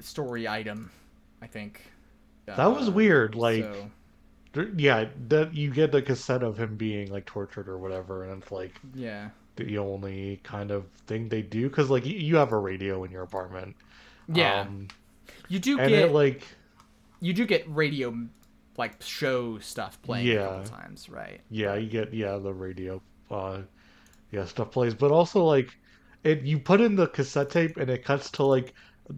story 0.00 0.46
item. 0.46 0.90
I 1.42 1.46
think 1.46 1.82
That 2.46 2.58
was 2.66 2.88
Uh, 2.88 2.92
weird. 2.92 3.34
Like, 3.34 3.64
so- 3.64 3.90
there- 4.52 4.68
yeah, 4.76 5.06
that 5.28 5.54
you 5.54 5.70
get 5.70 5.92
the 5.92 6.02
cassette 6.02 6.42
of 6.42 6.58
him 6.58 6.76
being 6.76 7.10
like 7.10 7.24
tortured 7.24 7.68
or 7.68 7.78
whatever, 7.78 8.24
and 8.24 8.42
it's 8.42 8.52
like 8.52 8.78
yeah, 8.94 9.30
the 9.56 9.78
only 9.78 10.40
kind 10.42 10.70
of 10.70 10.84
thing 11.06 11.28
they 11.30 11.40
do 11.42 11.68
because 11.70 11.88
like 11.90 12.04
you, 12.04 12.18
you 12.18 12.36
have 12.36 12.52
a 12.52 12.58
radio 12.58 13.02
in 13.04 13.10
your 13.10 13.22
apartment. 13.22 13.74
yeah. 14.28 14.60
Um, 14.62 14.88
you 15.48 15.58
do 15.58 15.78
and 15.78 15.88
get 15.88 16.10
it 16.10 16.12
like 16.12 16.42
you 17.20 17.32
do 17.32 17.46
get 17.46 17.64
radio 17.68 18.14
like 18.76 19.00
show 19.02 19.58
stuff 19.58 20.00
playing 20.02 20.28
a 20.28 20.32
Yeah. 20.34 20.42
couple 20.46 20.64
times, 20.64 21.08
right? 21.08 21.40
yeah, 21.50 21.74
you 21.76 21.88
get 21.88 22.12
yeah 22.14 22.36
the 22.38 22.52
radio, 22.52 23.00
uh, 23.30 23.58
yeah 24.30 24.44
stuff 24.44 24.70
plays, 24.70 24.94
but 24.94 25.10
also 25.10 25.44
like 25.44 25.76
it 26.24 26.42
you 26.42 26.58
put 26.58 26.80
in 26.80 26.96
the 26.96 27.06
cassette 27.08 27.50
tape 27.50 27.76
and 27.76 27.90
it 27.90 28.04
cuts 28.04 28.30
to 28.32 28.44
like 28.44 28.74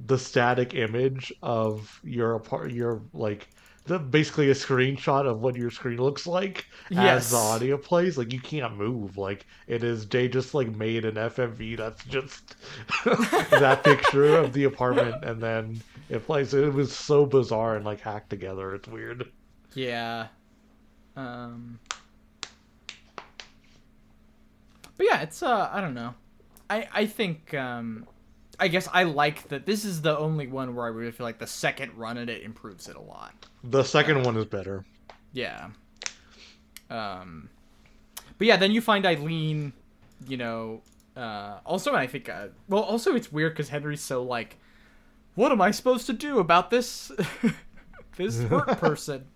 the 0.06 0.18
static 0.18 0.74
image 0.74 1.32
of 1.42 2.00
your 2.02 2.34
apart 2.34 2.72
your 2.72 3.00
like 3.12 3.48
the 3.84 4.00
basically 4.00 4.50
a 4.50 4.54
screenshot 4.54 5.26
of 5.30 5.40
what 5.42 5.54
your 5.54 5.70
screen 5.70 5.98
looks 5.98 6.26
like 6.26 6.66
as 6.96 7.30
the 7.30 7.36
audio 7.36 7.78
plays. 7.78 8.18
Like 8.18 8.32
you 8.32 8.40
can't 8.40 8.76
move. 8.76 9.16
Like 9.16 9.46
it 9.68 9.84
is 9.84 10.08
they 10.08 10.26
just 10.26 10.54
like 10.54 10.74
made 10.74 11.04
an 11.04 11.14
FMV 11.14 11.76
that's 11.76 12.02
just 12.06 12.56
that 13.04 13.82
picture 13.84 14.36
of 14.38 14.52
the 14.52 14.64
apartment 14.64 15.22
and 15.24 15.40
then 15.40 15.80
it 16.08 16.26
plays. 16.26 16.52
It 16.52 16.72
was 16.74 16.92
so 16.94 17.26
bizarre 17.26 17.76
and 17.76 17.84
like 17.84 18.00
hacked 18.00 18.30
together. 18.30 18.74
It's 18.74 18.88
weird. 18.88 19.30
Yeah. 19.76 20.28
Um. 21.16 21.78
But 24.96 25.06
yeah, 25.06 25.20
it's 25.22 25.42
uh, 25.42 25.70
I 25.72 25.80
don't 25.80 25.94
know. 25.94 26.14
I 26.68 26.88
I 26.92 27.06
think 27.06 27.54
um, 27.54 28.06
I 28.58 28.68
guess 28.68 28.88
I 28.92 29.04
like 29.04 29.48
that. 29.48 29.66
This 29.66 29.84
is 29.84 30.00
the 30.02 30.16
only 30.18 30.46
one 30.46 30.74
where 30.74 30.86
I 30.86 30.88
really 30.88 31.12
feel 31.12 31.26
like 31.26 31.38
the 31.38 31.46
second 31.46 31.92
run 31.96 32.16
at 32.16 32.28
it 32.28 32.42
improves 32.42 32.88
it 32.88 32.96
a 32.96 33.00
lot. 33.00 33.34
The 33.62 33.84
second 33.84 34.24
one 34.24 34.36
is 34.36 34.46
better. 34.46 34.84
Yeah. 35.32 35.68
Um, 36.88 37.50
but 38.38 38.46
yeah, 38.46 38.56
then 38.56 38.70
you 38.70 38.80
find 38.80 39.04
Eileen, 39.04 39.72
you 40.26 40.36
know, 40.36 40.82
uh, 41.16 41.58
also, 41.66 41.90
and 41.90 41.98
I 41.98 42.06
think, 42.06 42.28
uh, 42.28 42.48
well, 42.68 42.82
also 42.82 43.14
it's 43.14 43.30
weird 43.32 43.52
because 43.52 43.68
Henry's 43.68 44.00
so 44.00 44.22
like, 44.22 44.56
what 45.34 45.52
am 45.52 45.60
I 45.60 45.70
supposed 45.72 46.06
to 46.06 46.12
do 46.12 46.38
about 46.38 46.70
this, 46.70 47.10
this 48.16 48.40
hurt 48.42 48.66
person? 48.78 49.26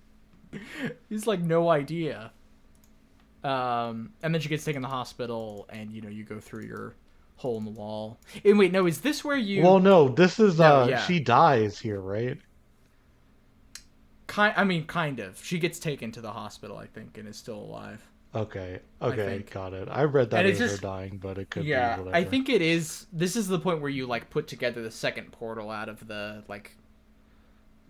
He's 1.09 1.27
like, 1.27 1.41
no 1.41 1.69
idea. 1.69 2.33
Um, 3.43 4.13
and 4.23 4.35
then 4.35 4.41
she 4.41 4.49
gets 4.49 4.65
taken 4.65 4.83
to 4.83 4.89
the 4.89 4.95
hospital, 4.95 5.67
and 5.71 5.93
you 5.93 6.03
know, 6.03 6.09
you 6.09 6.25
go 6.25 6.41
through 6.41 6.65
your 6.65 6.95
hole 7.37 7.57
in 7.59 7.65
the 7.65 7.71
wall. 7.71 8.21
And 8.45 8.59
wait, 8.59 8.73
no, 8.73 8.87
is 8.87 9.01
this 9.01 9.25
where 9.25 9.37
you? 9.37 9.63
Well, 9.63 9.79
no, 9.79 10.09
this 10.09 10.39
is 10.39 10.59
No, 10.59 10.83
uh 10.83 10.87
yeah. 10.89 10.99
she 10.99 11.21
dies 11.21 11.79
here, 11.79 12.01
right? 12.01 12.39
kind, 14.27 14.55
I 14.57 14.65
mean, 14.65 14.87
kind 14.87 15.21
of. 15.21 15.43
She 15.45 15.59
gets 15.59 15.79
taken 15.79 16.13
to 16.13 16.21
the 16.21 16.33
hospital, 16.33 16.77
I 16.79 16.87
think, 16.87 17.19
and 17.19 17.29
is 17.29 17.37
still 17.37 17.59
alive. 17.59 18.07
Okay, 18.35 18.79
okay, 19.03 19.43
got 19.51 19.73
it. 19.73 19.89
I 19.91 20.05
read 20.05 20.31
that 20.31 20.45
And 20.45 20.47
as 20.47 20.61
it's 20.61 20.73
her 20.75 20.77
dying, 20.77 21.19
but 21.19 21.37
it 21.39 21.51
could 21.51 21.65
yeah 21.65 21.97
be 21.97 22.03
whatever. 22.03 22.17
i 22.17 22.23
think 22.25 22.49
it 22.49 22.63
is 22.63 23.07
this 23.13 23.35
is 23.37 23.49
the 23.49 23.59
point 23.59 23.81
where 23.81 23.91
you 23.91 24.07
like 24.07 24.31
put 24.31 24.47
together 24.47 24.83
the 24.83 24.91
second 24.91 25.33
portal 25.33 25.71
out 25.71 25.89
of 25.89 26.07
the 26.07 26.45
like 26.49 26.77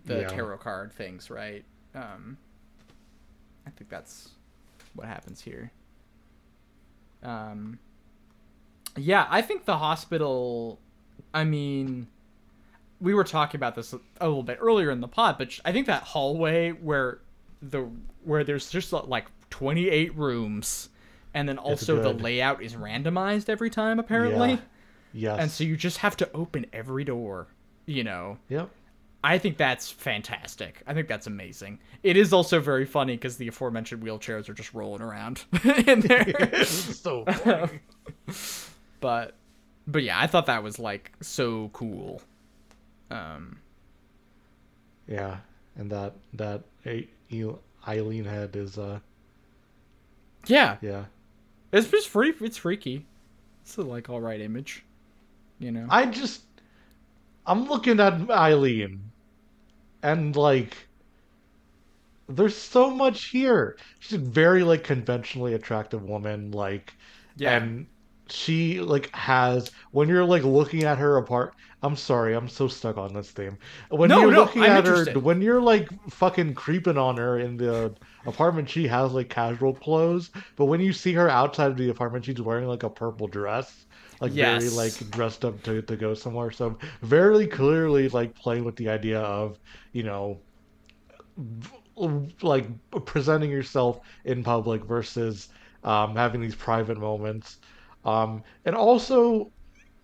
the 0.05 0.21
Yeah. 0.21 0.27
tarot 0.27 0.57
card 0.57 0.91
things 0.93 1.29
right 1.29 1.63
um 1.93 2.37
i 3.65 3.69
think 3.69 3.89
that's 3.89 4.29
what 4.95 5.07
happens 5.07 5.41
here 5.41 5.71
um 7.23 7.79
yeah 8.97 9.27
i 9.29 9.41
think 9.41 9.65
the 9.65 9.77
hospital 9.77 10.79
i 11.33 11.43
mean 11.43 12.07
we 12.99 13.13
were 13.13 13.23
talking 13.23 13.57
about 13.57 13.75
this 13.75 13.93
a 13.93 13.99
little 14.27 14.43
bit 14.43 14.57
earlier 14.61 14.91
in 14.91 14.99
the 15.01 15.07
pod 15.07 15.37
but 15.37 15.57
i 15.65 15.71
think 15.71 15.87
that 15.87 16.03
hallway 16.03 16.71
where 16.71 17.19
the 17.61 17.87
where 18.23 18.43
there's 18.43 18.69
just 18.69 18.91
like 18.91 19.27
28 19.49 20.15
rooms 20.15 20.89
and 21.33 21.47
then 21.47 21.57
also 21.57 22.01
the 22.01 22.13
layout 22.23 22.61
is 22.61 22.75
randomized 22.75 23.49
every 23.49 23.69
time 23.69 23.99
apparently 23.99 24.49
Yeah. 24.51 24.59
Yes. 25.13 25.39
and 25.41 25.51
so 25.51 25.63
you 25.63 25.75
just 25.77 25.97
have 25.97 26.15
to 26.17 26.29
open 26.33 26.65
every 26.73 27.03
door 27.03 27.47
you 27.85 28.03
know 28.03 28.37
Yep. 28.49 28.69
I 29.23 29.37
think 29.37 29.57
that's 29.57 29.91
fantastic. 29.91 30.81
I 30.87 30.93
think 30.93 31.07
that's 31.07 31.27
amazing. 31.27 31.79
It 32.01 32.17
is 32.17 32.33
also 32.33 32.59
very 32.59 32.85
funny 32.85 33.15
because 33.15 33.37
the 33.37 33.47
aforementioned 33.47 34.01
wheelchairs 34.03 34.49
are 34.49 34.53
just 34.53 34.73
rolling 34.73 35.01
around 35.01 35.43
in 35.63 35.99
there. 36.01 36.25
It's 36.27 36.69
so 36.99 37.25
funny. 37.25 37.79
but 38.99 39.35
but 39.87 40.03
yeah, 40.03 40.19
I 40.19 40.27
thought 40.27 40.47
that 40.47 40.63
was 40.63 40.79
like 40.79 41.11
so 41.21 41.69
cool. 41.73 42.21
Um 43.11 43.59
yeah, 45.07 45.37
and 45.75 45.91
that 45.91 46.15
that 46.33 46.63
A- 46.85 47.07
Eileen 47.87 48.25
head 48.25 48.55
is 48.55 48.77
uh 48.79 48.99
yeah, 50.47 50.77
yeah. 50.81 51.05
it's 51.71 51.89
just 51.91 52.09
free 52.09 52.33
it's 52.41 52.57
freaky. 52.57 53.05
It's 53.61 53.77
a 53.77 53.83
like 53.83 54.09
all 54.09 54.19
right 54.21 54.41
image, 54.41 54.83
you 55.59 55.71
know. 55.71 55.85
I 55.89 56.07
just 56.07 56.41
I'm 57.45 57.65
looking 57.65 57.99
at 57.99 58.29
Eileen 58.31 59.10
and 60.03 60.35
like 60.35 60.89
there's 62.27 62.55
so 62.57 62.89
much 62.89 63.25
here. 63.29 63.77
She's 63.99 64.17
a 64.17 64.21
very 64.21 64.63
like 64.63 64.83
conventionally 64.83 65.53
attractive 65.53 66.03
woman 66.03 66.51
like 66.51 66.93
Yeah. 67.35 67.59
and 67.59 67.87
she 68.29 68.79
like 68.79 69.13
has 69.15 69.71
when 69.91 70.07
you're 70.07 70.23
like 70.25 70.43
looking 70.43 70.83
at 70.83 70.97
her 70.99 71.17
apart 71.17 71.53
I'm 71.83 71.95
sorry, 71.95 72.35
I'm 72.35 72.47
so 72.47 72.67
stuck 72.67 72.97
on 72.97 73.13
this 73.13 73.31
theme. 73.31 73.57
When 73.89 74.13
No, 74.13 74.15
you're 74.15 74.31
no, 74.31 74.35
looking 74.35 74.65
I'm 74.65 74.77
at 74.77 74.85
her 74.85 75.05
when 75.19 75.41
you're 75.41 75.61
like 75.61 75.89
fucking 76.11 76.53
creeping 76.53 76.97
on 76.97 77.17
her 77.17 77.39
in 77.39 77.57
the 77.57 77.95
apartment 78.25 78.69
she 78.69 78.87
has 78.87 79.13
like 79.13 79.29
casual 79.29 79.73
clothes, 79.73 80.29
but 80.55 80.65
when 80.65 80.79
you 80.81 80.93
see 80.93 81.13
her 81.13 81.27
outside 81.29 81.71
of 81.71 81.77
the 81.77 81.89
apartment 81.89 82.25
she's 82.25 82.39
wearing 82.41 82.67
like 82.67 82.83
a 82.83 82.89
purple 82.89 83.27
dress. 83.27 83.85
Like 84.21 84.33
very 84.33 84.69
like 84.69 84.93
dressed 85.11 85.43
up 85.43 85.61
to, 85.63 85.81
to 85.81 85.95
go 85.97 86.13
somewhere. 86.13 86.51
So 86.51 86.77
very 87.01 87.47
clearly 87.47 88.07
like 88.09 88.35
playing 88.35 88.63
with 88.63 88.75
the 88.75 88.87
idea 88.89 89.19
of, 89.19 89.59
you 89.93 90.03
know, 90.03 90.39
like 92.41 92.67
presenting 93.05 93.51
yourself 93.51 94.01
in 94.25 94.43
public 94.43 94.83
versus 94.85 95.49
um, 95.83 96.15
having 96.15 96.41
these 96.41 96.55
private 96.55 96.99
moments. 96.99 97.57
Um, 98.05 98.43
and 98.65 98.75
also, 98.75 99.51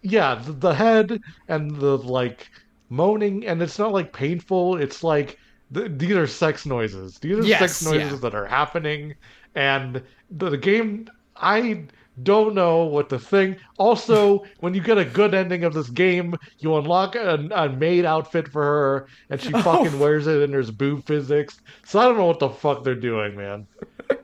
yeah, 0.01 0.35
the, 0.35 0.51
the 0.53 0.73
head 0.73 1.19
and 1.47 1.75
the 1.75 1.97
like 1.97 2.49
moaning, 2.89 3.45
and 3.45 3.61
it's 3.61 3.79
not 3.79 3.93
like 3.93 4.13
painful. 4.13 4.77
It's 4.77 5.03
like 5.03 5.37
th- 5.73 5.91
these 5.95 6.15
are 6.15 6.27
sex 6.27 6.65
noises. 6.65 7.19
These 7.19 7.37
are 7.37 7.43
Yes, 7.43 7.59
sex 7.59 7.83
noises 7.83 8.13
yeah. 8.13 8.19
that 8.19 8.35
are 8.35 8.45
happening, 8.45 9.15
and 9.55 10.01
the, 10.31 10.49
the 10.49 10.57
game. 10.57 11.07
I 11.35 11.85
don't 12.23 12.55
know 12.55 12.83
what 12.85 13.09
to 13.09 13.19
think. 13.19 13.59
Also, 13.77 14.43
when 14.59 14.73
you 14.73 14.81
get 14.81 14.97
a 14.97 15.05
good 15.05 15.33
ending 15.33 15.63
of 15.63 15.73
this 15.73 15.89
game, 15.89 16.35
you 16.59 16.75
unlock 16.75 17.15
a, 17.15 17.47
a 17.51 17.69
maid 17.69 18.05
outfit 18.05 18.47
for 18.47 18.63
her, 18.63 19.07
and 19.29 19.41
she 19.41 19.51
fucking 19.63 19.99
wears 19.99 20.27
it, 20.27 20.41
and 20.41 20.53
there's 20.53 20.71
boob 20.71 21.05
physics. 21.05 21.61
So 21.85 21.99
I 21.99 22.05
don't 22.05 22.17
know 22.17 22.25
what 22.25 22.39
the 22.39 22.49
fuck 22.49 22.83
they're 22.83 22.95
doing, 22.95 23.35
man. 23.35 23.67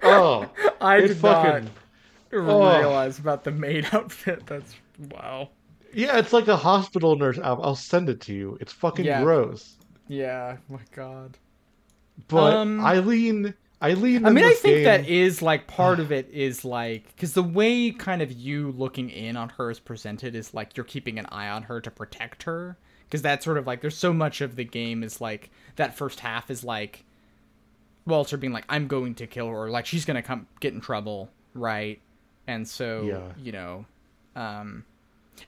Oh, 0.02 0.50
I 0.82 1.02
did 1.02 1.18
fucking 1.18 1.70
not 2.32 2.50
oh. 2.50 2.78
realize 2.80 3.20
about 3.20 3.44
the 3.44 3.52
maid 3.52 3.88
outfit. 3.94 4.46
That's 4.46 4.76
wow. 5.12 5.50
yeah, 5.94 6.18
it's 6.18 6.34
like 6.34 6.48
a 6.48 6.58
hospital 6.58 7.16
nurse. 7.16 7.40
I'll, 7.44 7.62
I'll 7.62 7.76
send 7.76 8.10
it 8.10 8.22
to 8.22 8.34
you. 8.34 8.58
It's 8.60 8.74
fucking 8.74 9.06
Yeah. 9.06 9.22
gross. 9.22 9.78
Yeah, 10.08 10.58
my 10.70 10.80
god. 10.96 11.38
But 12.28 12.54
Um, 12.54 12.80
Eileen, 12.82 13.54
Eileen. 13.84 14.26
I 14.26 14.30
mean, 14.30 14.46
I 14.46 14.54
think 14.54 14.76
game- 14.78 14.84
that 14.86 15.08
is 15.08 15.42
like 15.42 15.68
part 15.68 16.00
of 16.00 16.12
it 16.12 16.30
is 16.32 16.64
like 16.64 17.08
because 17.16 17.34
the 17.34 17.44
way 17.44 17.92
kind 17.92 18.22
of 18.22 18.32
you 18.32 18.72
looking 18.72 19.10
in 19.10 19.36
on 19.36 19.50
her 19.50 19.70
is 19.70 19.80
presented 19.80 20.36
is 20.36 20.54
like 20.54 20.78
you're 20.78 20.84
keeping 20.86 21.20
an 21.20 21.26
eye 21.28 21.50
on 21.50 21.64
her 21.64 21.82
to 21.82 21.92
protect 21.92 22.44
her 22.44 22.78
because 23.06 23.22
that's 23.22 23.44
sort 23.44 23.58
of 23.58 23.68
like 23.68 23.82
there's 23.82 23.98
so 23.98 24.14
much 24.14 24.40
of 24.42 24.56
the 24.56 24.64
game 24.64 25.04
is 25.04 25.20
like 25.20 25.52
that 25.76 25.98
first 25.98 26.22
half 26.22 26.50
is 26.50 26.64
like 26.64 27.04
Walter 28.06 28.38
being 28.38 28.54
like 28.54 28.66
I'm 28.70 28.88
going 28.88 29.16
to 29.16 29.28
kill 29.28 29.48
her 29.48 29.56
or 29.56 29.70
like 29.70 29.86
she's 29.86 30.06
gonna 30.06 30.24
come 30.24 30.48
get 30.60 30.74
in 30.74 30.82
trouble 30.82 31.30
right 31.54 32.00
and 32.48 32.68
so 32.68 33.04
Yeah. 33.04 33.32
you 33.44 33.52
know 33.52 33.86
um 34.36 34.86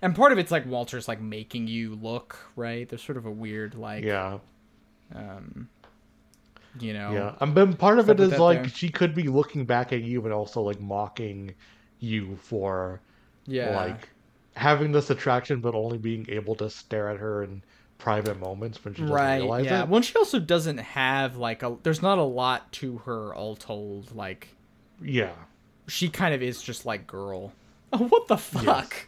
and 0.02 0.16
part 0.16 0.32
of 0.32 0.38
it's 0.38 0.52
like 0.52 0.66
Walter's 0.66 1.08
like 1.08 1.22
making 1.22 1.68
you 1.68 1.96
look 1.96 2.38
right 2.56 2.88
there's 2.88 3.04
sort 3.04 3.18
of 3.18 3.26
a 3.26 3.32
weird 3.32 3.76
like 3.76 4.04
yeah, 4.04 4.40
um 5.14 5.70
you 6.80 6.94
know 6.94 7.12
yeah. 7.12 7.36
And 7.40 7.56
then 7.56 7.74
part 7.74 8.00
of 8.00 8.10
it 8.10 8.20
is 8.20 8.32
like 8.32 8.32
is 8.32 8.38
that 8.38 8.44
like 8.44 8.60
there. 8.62 8.70
she 8.70 8.90
could 8.90 9.16
be 9.16 9.24
looking 9.24 9.66
back 9.66 9.94
at 9.94 10.02
you, 10.02 10.22
but 10.22 10.32
also 10.32 10.62
like 10.62 10.80
mocking 10.80 11.54
you 12.00 12.38
for 12.42 13.02
yeah 13.46 13.76
like 13.76 14.10
having 14.56 14.92
this 14.92 15.10
attraction, 15.10 15.62
but 15.62 15.76
only 15.76 15.98
being 15.98 16.26
able 16.30 16.56
to 16.56 16.70
stare 16.70 17.10
at 17.10 17.18
her 17.18 17.44
in 17.44 17.62
private 17.98 18.38
moments 18.40 18.84
when 18.84 18.94
she 18.94 19.02
doesn't 19.02 19.16
right 19.16 19.38
realize 19.38 19.66
yeah 19.66 19.84
it. 19.84 19.88
well 19.88 20.02
she 20.02 20.14
also 20.18 20.38
doesn't 20.38 20.80
have 20.80 21.38
like 21.38 21.64
a 21.64 21.78
there's 21.84 22.02
not 22.02 22.18
a 22.18 22.24
lot 22.24 22.70
to 22.74 22.98
her 23.00 23.34
all 23.34 23.56
told 23.56 24.14
like 24.14 24.50
Yeah, 25.02 25.32
she 25.88 26.10
kind 26.10 26.36
of 26.36 26.44
is 26.44 26.62
just 26.62 26.86
like 26.86 27.08
girl 27.08 27.54
oh 27.94 27.98
what 28.10 28.28
the 28.28 28.38
fuck 28.38 29.08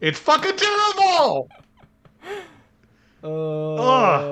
it's 0.00 0.18
fucking 0.18 0.56
terrible. 0.56 1.48
Uh, 3.20 4.22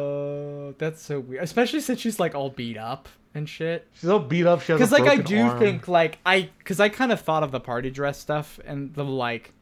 oh 0.67 0.75
that's 0.79 1.03
so 1.03 1.21
weird 1.21 1.43
especially 1.43 1.81
since 1.81 2.01
she's 2.01 2.19
like 2.21 2.35
all 2.35 2.51
beat 2.51 2.77
up 2.77 3.09
and 3.35 3.49
shit 3.49 3.87
She's 3.93 4.09
all 4.09 4.19
beat 4.19 4.47
up. 4.47 4.63
She 4.63 4.73
has 4.73 4.79
because 4.81 4.93
like 4.93 5.09
i 5.09 5.17
do 5.17 5.43
arm. 5.43 5.59
think 5.59 5.89
like 5.89 6.19
i 6.25 6.49
because 6.59 6.81
i 6.81 6.89
kind 6.89 7.13
of 7.13 7.21
thought 7.21 7.43
of 7.43 7.51
the 7.53 7.61
party 7.61 7.91
dress 7.91 8.19
stuff 8.19 8.59
and 8.67 8.95
the 8.95 9.05
like 9.05 9.53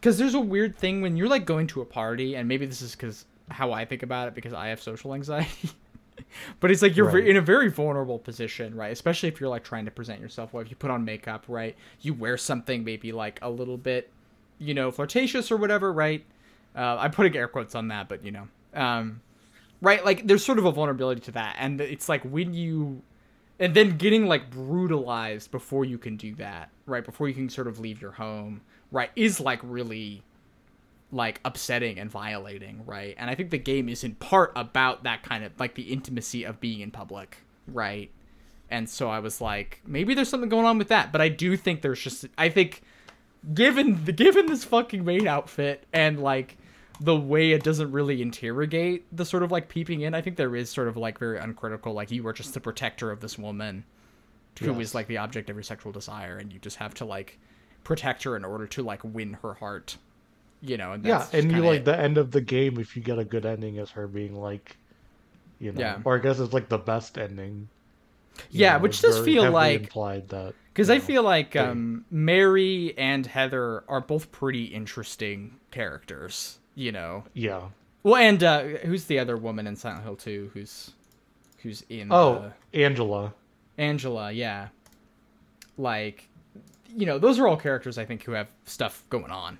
because 0.00 0.16
there's 0.18 0.34
a 0.34 0.40
weird 0.40 0.76
thing 0.76 1.02
when 1.02 1.16
you're 1.16 1.28
like 1.28 1.44
going 1.44 1.66
to 1.68 1.80
a 1.80 1.84
party 1.84 2.34
and 2.36 2.48
maybe 2.48 2.64
this 2.66 2.80
is 2.82 2.92
because 2.92 3.26
how 3.50 3.72
i 3.72 3.84
think 3.84 4.02
about 4.02 4.28
it 4.28 4.34
because 4.34 4.52
i 4.52 4.68
have 4.68 4.80
social 4.80 5.14
anxiety 5.14 5.70
but 6.60 6.70
it's 6.70 6.82
like 6.82 6.96
you're 6.96 7.06
Right. 7.10 7.26
in 7.26 7.36
a 7.36 7.40
very 7.40 7.68
vulnerable 7.70 8.18
position 8.18 8.74
right 8.74 8.92
especially 8.92 9.28
if 9.28 9.40
you're 9.40 9.50
like 9.50 9.62
trying 9.64 9.84
to 9.84 9.90
present 9.90 10.20
yourself 10.20 10.52
well 10.52 10.62
if 10.62 10.70
you 10.70 10.76
put 10.76 10.90
on 10.90 11.04
makeup 11.04 11.44
right 11.48 11.76
you 12.00 12.14
wear 12.14 12.36
something 12.36 12.82
maybe 12.82 13.12
like 13.12 13.38
a 13.42 13.50
little 13.50 13.76
bit 13.76 14.10
you 14.58 14.74
know 14.74 14.90
flirtatious 14.90 15.50
or 15.52 15.56
whatever 15.58 15.92
right 15.92 16.24
uh, 16.76 16.96
i'm 16.98 17.10
putting 17.10 17.36
air 17.36 17.46
quotes 17.48 17.74
on 17.74 17.88
that 17.88 18.08
but 18.08 18.24
you 18.24 18.30
know 18.32 18.48
um, 18.74 19.20
right? 19.80 20.04
Like 20.04 20.26
there's 20.26 20.44
sort 20.44 20.58
of 20.58 20.64
a 20.64 20.72
vulnerability 20.72 21.20
to 21.22 21.32
that 21.32 21.56
and 21.58 21.80
it's 21.80 22.08
like 22.08 22.22
when 22.22 22.54
you 22.54 23.02
and 23.60 23.74
then 23.74 23.96
getting 23.96 24.26
like 24.26 24.50
brutalized 24.50 25.50
before 25.50 25.84
you 25.84 25.98
can 25.98 26.16
do 26.16 26.34
that 26.36 26.70
right? 26.86 27.04
Before 27.04 27.28
you 27.28 27.34
can 27.34 27.48
sort 27.48 27.66
of 27.66 27.78
leave 27.78 28.00
your 28.00 28.12
home 28.12 28.60
right 28.90 29.10
is 29.16 29.40
like 29.40 29.60
really 29.62 30.22
like 31.10 31.40
upsetting 31.44 31.98
and 31.98 32.10
violating 32.10 32.84
right? 32.86 33.14
And 33.18 33.30
i 33.30 33.34
think 33.34 33.50
the 33.50 33.58
game 33.58 33.88
is 33.88 34.04
in 34.04 34.14
part 34.16 34.52
about 34.56 35.04
that 35.04 35.22
kind 35.22 35.44
of 35.44 35.52
like 35.58 35.74
the 35.74 35.84
intimacy 35.84 36.44
of 36.44 36.60
being 36.60 36.80
in 36.80 36.90
public 36.90 37.38
right? 37.66 38.10
And 38.70 38.88
so 38.88 39.08
i 39.08 39.18
was 39.18 39.40
like 39.40 39.80
maybe 39.86 40.14
there's 40.14 40.28
something 40.28 40.50
going 40.50 40.66
on 40.66 40.76
with 40.76 40.88
that 40.88 41.10
but 41.10 41.22
i 41.22 41.30
do 41.30 41.56
think 41.56 41.80
there's 41.80 42.02
just 42.02 42.26
i 42.36 42.50
think 42.50 42.82
given 43.54 44.04
the 44.04 44.12
given 44.12 44.46
this 44.46 44.64
fucking 44.64 45.04
maid 45.04 45.26
outfit 45.26 45.84
and 45.92 46.20
like 46.20 46.57
the 47.00 47.16
way 47.16 47.52
it 47.52 47.62
doesn't 47.62 47.92
really 47.92 48.20
interrogate 48.22 49.04
the 49.16 49.24
sort 49.24 49.42
of 49.42 49.50
like 49.52 49.68
peeping 49.68 50.00
in 50.00 50.14
i 50.14 50.20
think 50.20 50.36
there 50.36 50.56
is 50.56 50.68
sort 50.70 50.88
of 50.88 50.96
like 50.96 51.18
very 51.18 51.38
uncritical 51.38 51.92
like 51.92 52.10
you 52.10 52.26
are 52.26 52.32
just 52.32 52.54
the 52.54 52.60
protector 52.60 53.10
of 53.10 53.20
this 53.20 53.38
woman 53.38 53.84
who 54.60 54.72
is 54.80 54.88
Yes. 54.88 54.94
like 54.94 55.06
the 55.06 55.18
object 55.18 55.48
of 55.50 55.56
your 55.56 55.62
sexual 55.62 55.92
desire 55.92 56.36
and 56.38 56.52
you 56.52 56.58
just 56.58 56.76
have 56.78 56.94
to 56.94 57.04
like 57.04 57.38
protect 57.84 58.24
her 58.24 58.36
in 58.36 58.44
order 58.44 58.66
to 58.66 58.82
like 58.82 59.00
win 59.04 59.34
her 59.42 59.54
heart 59.54 59.96
you 60.60 60.76
know 60.76 60.92
and 60.92 61.04
Yeah, 61.04 61.24
and 61.32 61.52
you 61.52 61.62
like 61.62 61.80
it. 61.80 61.84
the 61.84 61.96
end 61.98 62.18
of 62.18 62.32
the 62.32 62.40
game 62.40 62.78
if 62.80 62.96
you 62.96 63.02
get 63.02 63.18
a 63.20 63.24
good 63.24 63.46
ending 63.46 63.76
is 63.76 63.90
her 63.92 64.08
being 64.08 64.34
like, 64.34 64.76
you 65.60 65.70
know, 65.70 65.78
Yeah. 65.80 65.98
or 66.04 66.16
I 66.16 66.18
guess 66.18 66.40
it's 66.40 66.52
like 66.52 66.68
the 66.68 66.78
best 66.78 67.16
ending. 67.16 67.68
Yeah, 68.50 68.72
know, 68.76 68.82
which 68.82 69.00
does 69.00 69.20
feel 69.24 69.48
like- 69.52 69.82
implied 69.82 70.28
that 70.30 70.54
Because 70.74 70.90
I 70.90 70.94
know, 70.98 71.00
feel 71.04 71.22
like 71.22 71.54
um, 71.54 72.04
Mary 72.10 72.92
and 72.98 73.24
Heather 73.24 73.84
are 73.88 74.00
both 74.00 74.32
pretty 74.32 74.64
interesting 74.64 75.60
characters, 75.70 76.58
you 76.78 76.92
know. 76.92 77.24
yeah. 77.34 77.62
Well, 78.04 78.16
and 78.16 78.42
uh, 78.42 78.62
who's 78.62 79.04
the 79.06 79.18
other 79.18 79.36
woman 79.36 79.66
in 79.66 79.74
Silent 79.76 80.04
Hill 80.04 80.16
2 80.16 80.50
who's 80.54 80.92
who's 81.62 81.82
in 81.88 82.12
Oh, 82.12 82.52
Angela. 82.72 83.34
the... 83.76 83.82
Angela, 83.82 84.30
yeah. 84.32 84.68
Like, 85.76 86.28
you 86.96 87.04
know, 87.06 87.18
those 87.18 87.38
are 87.40 87.48
all 87.48 87.56
characters 87.56 87.98
I 87.98 88.04
think 88.04 88.22
who 88.22 88.32
have 88.32 88.48
stuff 88.64 89.02
going 89.10 89.30
on, 89.32 89.58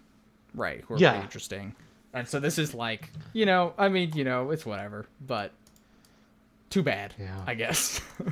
right? 0.54 0.82
Who 0.86 0.94
are 0.94 0.98
Yeah. 0.98 1.20
interesting. 1.20 1.74
And 2.14 2.26
so 2.26 2.38
this 2.40 2.56
is 2.58 2.72
like, 2.74 3.10
you 3.32 3.44
know, 3.46 3.74
I 3.76 3.88
mean, 3.88 4.12
you 4.14 4.24
know, 4.24 4.50
it's 4.52 4.64
whatever, 4.64 5.06
but 5.26 5.50
too 6.70 6.82
bad, 6.82 7.14
Yeah. 7.18 7.42
I 7.46 7.54
guess. 7.54 8.00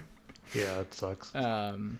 Yeah, 0.54 0.78
it 0.80 0.94
sucks. 0.94 1.34
Um, 1.34 1.98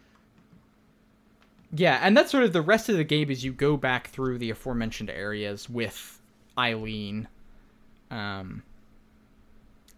yeah, 1.73 1.99
and 2.01 2.17
that's 2.17 2.31
sort 2.31 2.45
of 2.45 2.53
the 2.53 2.63
rest 2.63 2.89
of 2.89 2.97
the 2.97 3.03
game 3.05 3.29
is 3.29 3.45
you 3.45 3.53
go 3.53 3.77
back 3.77 4.07
through 4.09 4.39
the 4.39 4.51
aforementioned 4.51 5.11
areas 5.11 5.69
with 5.69 6.16
Eileen. 6.59 7.29
Um, 8.11 8.63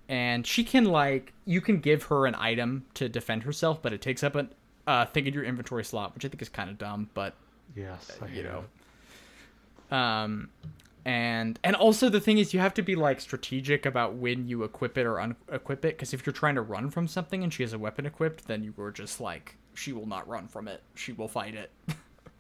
and 0.09 0.47
she 0.47 0.65
can 0.65 0.85
like 0.85 1.33
you 1.45 1.61
can 1.61 1.81
give 1.81 2.05
her 2.05 2.27
an 2.27 2.35
item 2.35 2.87
to 2.95 3.09
defend 3.09 3.43
herself, 3.43 3.83
but 3.83 3.93
it 3.93 4.01
takes 4.01 4.23
up 4.23 4.35
a 4.37 4.49
uh, 4.87 5.05
thing 5.07 5.27
in 5.27 5.35
your 5.35 5.45
inventory 5.45 5.85
slot, 5.85 6.15
which 6.15 6.25
I 6.25 6.29
think 6.29 6.41
is 6.41 6.49
kind 6.49 6.71
of 6.71 6.79
dumb, 6.79 7.11
but 7.13 7.35
yes, 7.77 8.19
you 8.33 8.43
know. 8.43 8.65
it. 9.91 9.95
Um, 9.95 10.49
and 11.05 11.59
and 11.65 11.77
also 11.77 12.09
the 12.09 12.21
thing 12.21 12.39
is 12.39 12.53
you 12.53 12.61
have 12.61 12.75
to 12.75 12.83
be 12.83 12.95
like 12.95 13.21
strategic 13.21 13.87
about 13.87 14.15
when 14.15 14.47
you 14.49 14.63
equip 14.63 14.99
it 14.99 15.07
or 15.07 15.15
unequip 15.15 15.85
it 15.85 15.97
because 15.97 16.13
if 16.13 16.27
you're 16.27 16.33
trying 16.33 16.55
to 16.55 16.61
run 16.61 16.91
from 16.91 17.07
something 17.07 17.43
and 17.43 17.53
she 17.53 17.63
has 17.63 17.73
a 17.73 17.79
weapon 17.79 18.05
equipped 18.05 18.47
then 18.47 18.63
you 18.63 18.75
were 18.77 18.91
just 18.91 19.21
like 19.21 19.57
she 19.75 19.93
will 19.93 20.07
not 20.07 20.29
run 20.29 20.47
from 20.49 20.69
it 20.69 20.83
she 20.95 21.13
will 21.13 21.29
fight 21.29 21.55
it 21.55 21.71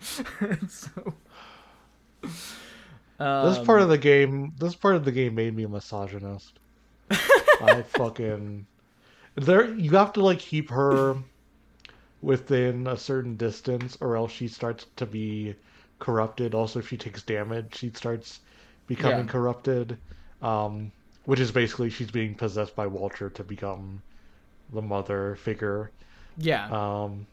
so 0.69 1.15
this 3.19 3.59
part 3.59 3.83
of 3.83 3.89
the 3.89 3.99
game, 3.99 4.53
this 4.59 4.75
part 4.75 4.97
of 4.97 5.05
the 5.05 5.13
game 5.13 5.35
made 5.35 5.55
me 5.55 5.65
a 5.65 5.69
misogynist. 5.69 6.59
I 7.11 7.83
fucking 7.83 8.67
there. 9.37 9.75
You 9.75 9.91
have 9.93 10.13
to 10.15 10.23
like 10.23 10.39
keep 10.41 10.71
her 10.71 11.17
within 12.21 12.87
a 12.87 12.97
certain 12.97 13.37
distance, 13.37 13.97
or 14.01 14.17
else 14.17 14.33
she 14.33 14.49
starts 14.49 14.87
to 14.97 15.07
be 15.07 15.55
corrupted. 15.99 16.55
Also, 16.55 16.79
if 16.81 16.89
she 16.89 16.97
takes 16.97 17.23
damage, 17.23 17.77
she 17.77 17.91
starts 17.91 18.41
becoming 18.87 19.27
Yeah. 19.27 19.33
corrupted. 19.33 19.99
Um, 20.43 20.93
which 21.25 21.41
is 21.41 21.51
basically 21.53 21.91
she's 21.91 22.11
being 22.11 22.35
possessed 22.35 22.75
by 22.75 22.87
Walter 22.87 23.29
to 23.31 23.45
become 23.45 24.03
the 24.73 24.83
mother 24.83 25.37
figure. 25.37 25.91
yeah 26.37 26.69
Um, 26.71 27.27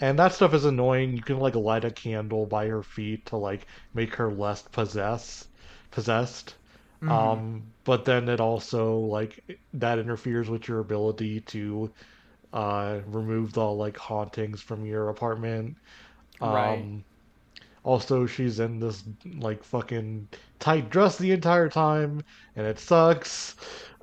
and 0.00 0.18
that 0.18 0.32
stuff 0.32 0.54
is 0.54 0.64
annoying. 0.64 1.16
You 1.16 1.22
can 1.22 1.38
like 1.38 1.54
light 1.56 1.84
a 1.84 1.90
candle 1.90 2.46
by 2.46 2.66
her 2.68 2.82
feet 2.82 3.26
to 3.26 3.36
like 3.36 3.66
make 3.94 4.14
her 4.16 4.32
less 4.32 4.62
possess 4.62 5.46
possessed. 5.90 6.56
Mm-hmm. 7.02 7.40
Um, 7.40 7.72
but 7.84 8.04
then 8.04 8.28
it 8.28 8.40
also 8.40 8.98
like 8.98 9.40
that 9.74 9.98
interferes 9.98 10.48
with 10.50 10.68
your 10.68 10.80
ability 10.80 11.40
to 11.42 11.92
uh 12.52 13.00
remove 13.06 13.52
the 13.54 13.64
like 13.64 13.96
hauntings 13.98 14.60
from 14.62 14.84
your 14.86 15.08
apartment. 15.10 15.76
Um 16.40 17.04
Right. 17.04 17.04
also 17.84 18.26
she's 18.26 18.60
in 18.60 18.78
this 18.80 19.04
like 19.38 19.64
fucking 19.64 20.28
tight 20.58 20.90
dress 20.90 21.18
the 21.18 21.32
entire 21.32 21.68
time 21.68 22.22
and 22.56 22.66
it 22.66 22.78
sucks. 22.78 23.56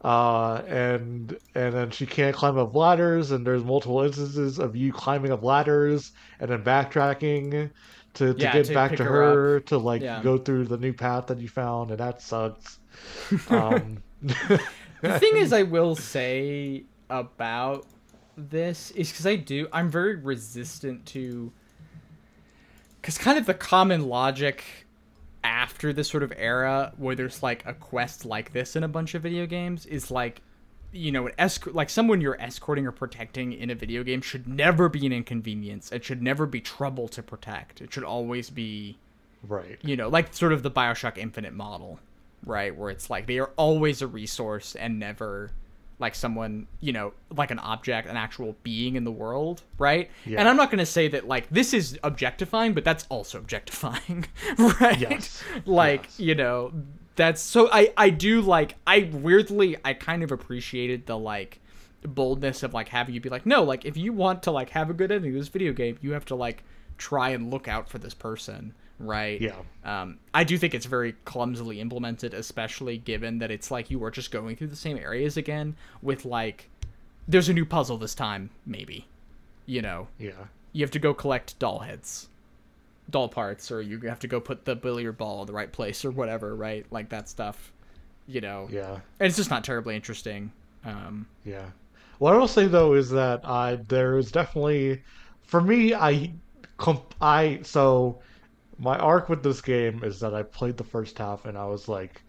Uh 0.07 0.61
and 0.67 1.37
and 1.55 1.73
then 1.75 1.91
she 1.91 2.05
can't 2.05 2.35
climb 2.35 2.57
up 2.57 2.73
ladders 2.75 3.31
and 3.31 3.45
there's 3.45 3.63
multiple 3.63 4.01
instances 4.03 4.59
of 4.59 4.75
you 4.75 4.93
climbing 4.93 5.31
up 5.31 5.43
ladders 5.43 6.11
and 6.39 6.49
then 6.51 6.63
backtracking 6.63 7.71
to, 8.13 8.33
to 8.35 8.35
Yeah, 8.35 8.49
get 8.49 8.71
to 8.71 8.73
back 8.73 8.95
to 8.97 9.05
her 9.05 9.05
her 9.05 9.59
to 9.61 9.77
like 9.77 10.03
Yeah. 10.03 10.19
go 10.19 10.37
through 10.37 10.65
the 10.67 10.77
new 10.77 10.93
path 10.93 11.27
that 11.27 11.39
you 11.39 11.49
found 11.49 11.91
and 11.91 11.99
that 11.99 12.21
sucks. 12.21 12.79
Um 13.47 14.03
the 15.01 15.11
thing 15.19 15.33
is 15.37 15.53
i 15.53 15.63
will 15.63 15.95
say 15.95 16.85
about 17.09 17.87
this 18.35 18.91
is 18.91 19.11
because 19.11 19.27
i 19.27 19.35
do 19.35 19.67
i'm 19.71 19.89
very 19.89 20.15
resistant 20.15 21.05
to 21.05 21.53
because 23.01 23.17
kind 23.17 23.37
of 23.37 23.45
the 23.45 23.53
common 23.53 24.07
logic 24.07 24.86
after 25.47 25.93
this 25.93 26.09
sort 26.09 26.23
of 26.23 26.33
era 26.35 26.91
where 26.97 27.15
there's 27.15 27.41
like 27.41 27.65
a 27.65 27.73
quest 27.73 28.25
like 28.25 28.51
this 28.53 28.75
in 28.75 28.83
a 28.83 28.87
bunch 28.87 29.15
of 29.15 29.21
video 29.21 29.45
games 29.45 29.85
is 29.85 30.11
like 30.11 30.41
you 30.91 31.11
know 31.11 31.27
an 31.27 31.33
esc- 31.39 31.73
like 31.73 31.89
someone 31.89 32.21
you're 32.21 32.39
escorting 32.41 32.85
or 32.85 32.91
protecting 32.91 33.53
in 33.53 33.69
a 33.69 33.75
video 33.75 34.03
game 34.03 34.21
should 34.21 34.47
never 34.47 34.89
be 34.89 35.05
an 35.05 35.11
inconvenience 35.13 35.91
it 35.91 36.03
should 36.03 36.21
never 36.21 36.45
be 36.45 36.61
trouble 36.61 37.07
to 37.07 37.23
protect 37.23 37.81
it 37.81 37.93
should 37.93 38.03
always 38.03 38.49
be 38.49 38.97
right. 39.43 39.77
you 39.81 39.95
know, 39.95 40.09
like 40.09 40.33
sort 40.33 40.53
of 40.53 40.63
the 40.63 40.71
Bioshock 40.71 41.17
Infinite 41.17 41.53
model, 41.53 41.99
right? 42.45 42.75
Where 42.75 42.89
it's 42.89 43.09
like 43.09 43.27
they 43.27 43.39
are 43.39 43.51
always 43.55 44.01
a 44.01 44.07
resource 44.07 44.75
and 44.75 44.99
never 44.99 45.51
like 45.99 46.13
someone, 46.13 46.67
you 46.79 46.93
know, 46.93 47.13
like 47.35 47.49
an 47.49 47.59
object, 47.59 48.07
an 48.07 48.17
actual 48.17 48.55
being 48.63 48.95
in 48.95 49.03
the 49.03 49.11
world, 49.11 49.63
right? 49.79 50.09
Yeah. 50.25 50.39
And 50.39 50.47
I'm 50.47 50.55
not 50.55 50.69
going 50.69 50.79
to 50.79 50.85
say 50.85 51.07
that 51.07 51.27
like 51.27 51.49
this 51.49 51.73
is 51.73 51.97
objectifying, 52.03 52.73
but 52.73 52.83
that's 52.83 53.05
also 53.09 53.37
objectifying, 53.43 54.25
right? 54.79 54.99
Yes. 54.99 55.43
Like, 55.65 56.03
Yes. 56.03 56.19
you 56.19 56.35
know, 56.35 56.71
that's 57.15 57.41
so 57.41 57.67
I 57.71 57.91
I 57.97 58.11
do 58.11 58.41
like 58.41 58.75
I 58.85 59.09
weirdly 59.11 59.75
I 59.83 59.93
kind 59.95 60.21
of 60.21 60.31
appreciated 60.31 61.07
the 61.07 61.17
like 61.17 61.59
boldness 62.03 62.61
of 62.61 62.75
like 62.75 62.89
having 62.89 63.15
you 63.15 63.19
be 63.21 63.29
like, 63.29 63.45
no, 63.47 63.63
like 63.63 63.83
if 63.85 63.97
you 63.97 64.13
want 64.13 64.43
to 64.43 64.51
like 64.51 64.69
have 64.69 64.89
a 64.91 64.93
good 64.93 65.11
ending 65.11 65.33
to 65.33 65.39
this 65.39 65.47
video 65.47 65.73
game, 65.73 65.97
you 66.01 66.11
have 66.11 66.25
to 66.25 66.35
like 66.35 66.63
try 66.99 67.29
and 67.29 67.49
look 67.51 67.67
out 67.67 67.89
for 67.89 67.97
this 67.97 68.13
person, 68.13 68.73
right? 68.99 69.39
Yeah. 69.39 69.55
Um, 69.83 70.19
I 70.33 70.43
do 70.43 70.57
think 70.57 70.73
it's 70.73 70.85
very 70.85 71.13
clumsily 71.25 71.79
implemented, 71.79 72.33
especially 72.33 72.97
given 72.97 73.39
that 73.39 73.51
it's 73.51 73.69
like 73.71 73.89
you 73.91 74.03
are 74.03 74.11
just 74.11 74.31
going 74.31 74.55
through 74.55 74.67
the 74.67 74.75
same 74.75 74.97
areas 74.97 75.37
again 75.37 75.75
with 76.01 76.25
like, 76.25 76.69
there's 77.27 77.49
a 77.49 77.53
new 77.53 77.65
puzzle 77.65 77.97
this 77.97 78.15
time, 78.15 78.49
maybe. 78.65 79.07
You 79.65 79.81
know, 79.81 80.07
Yeah. 80.17 80.31
you 80.73 80.83
have 80.83 80.91
to 80.91 80.99
go 80.99 81.13
collect 81.13 81.59
doll 81.59 81.79
heads, 81.79 82.29
doll 83.09 83.29
parts, 83.29 83.71
or 83.71 83.81
you 83.81 83.99
have 84.01 84.19
to 84.19 84.27
go 84.27 84.39
put 84.39 84.65
the 84.65 84.75
billiard 84.75 85.17
ball 85.17 85.41
in 85.41 85.47
the 85.47 85.53
right 85.53 85.71
place 85.71 86.03
or 86.05 86.11
whatever, 86.11 86.55
right? 86.55 86.85
Like 86.91 87.09
that 87.09 87.27
stuff, 87.29 87.71
you 88.27 88.41
know. 88.41 88.67
Yeah. 88.71 88.93
And 89.19 89.27
it's 89.27 89.37
just 89.37 89.49
not 89.49 89.63
terribly 89.63 89.95
interesting. 89.95 90.51
Um, 90.85 91.27
Yeah. 91.45 91.65
What 92.19 92.33
I 92.33 92.37
will 92.37 92.47
say 92.47 92.65
though 92.67 92.93
is 92.93 93.09
that 93.11 93.41
I 93.47 93.75
there 93.87 94.17
is 94.17 94.31
definitely, 94.31 95.03
for 95.43 95.61
me, 95.61 95.93
I, 95.93 96.31
comp, 96.77 97.13
I 97.21 97.59
so, 97.63 98.19
my 98.79 98.97
arc 98.97 99.29
with 99.29 99.43
this 99.43 99.61
game 99.61 100.03
is 100.03 100.19
that 100.19 100.33
I 100.33 100.43
played 100.43 100.77
the 100.77 100.83
first 100.83 101.17
half 101.17 101.45
and 101.45 101.57
I 101.57 101.65
was 101.65 101.87
like, 101.87 102.21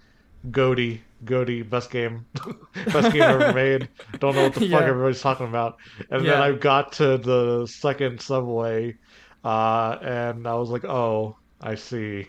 Goaty, 0.51 1.01
Goaty, 1.25 1.63
best 1.63 1.91
game, 1.91 2.25
best 2.93 3.13
game 3.13 3.23
ever 3.23 3.53
made. 3.65 3.89
Don't 4.21 4.35
know 4.37 4.45
what 4.45 4.55
the 4.55 4.67
Yeah. 4.67 4.79
fuck 4.79 4.87
everybody's 4.87 5.21
talking 5.21 5.49
about. 5.49 5.77
And 6.11 6.25
Yeah. 6.25 6.33
then 6.33 6.43
I 6.43 6.53
got 6.53 6.93
to 6.93 7.19
the 7.19 7.67
second 7.67 8.21
subway, 8.21 8.97
uh, 9.45 9.99
and 10.01 10.47
I 10.47 10.55
was 10.55 10.71
like, 10.71 10.85
oh, 10.85 11.37
I 11.61 11.75
see. 11.75 12.25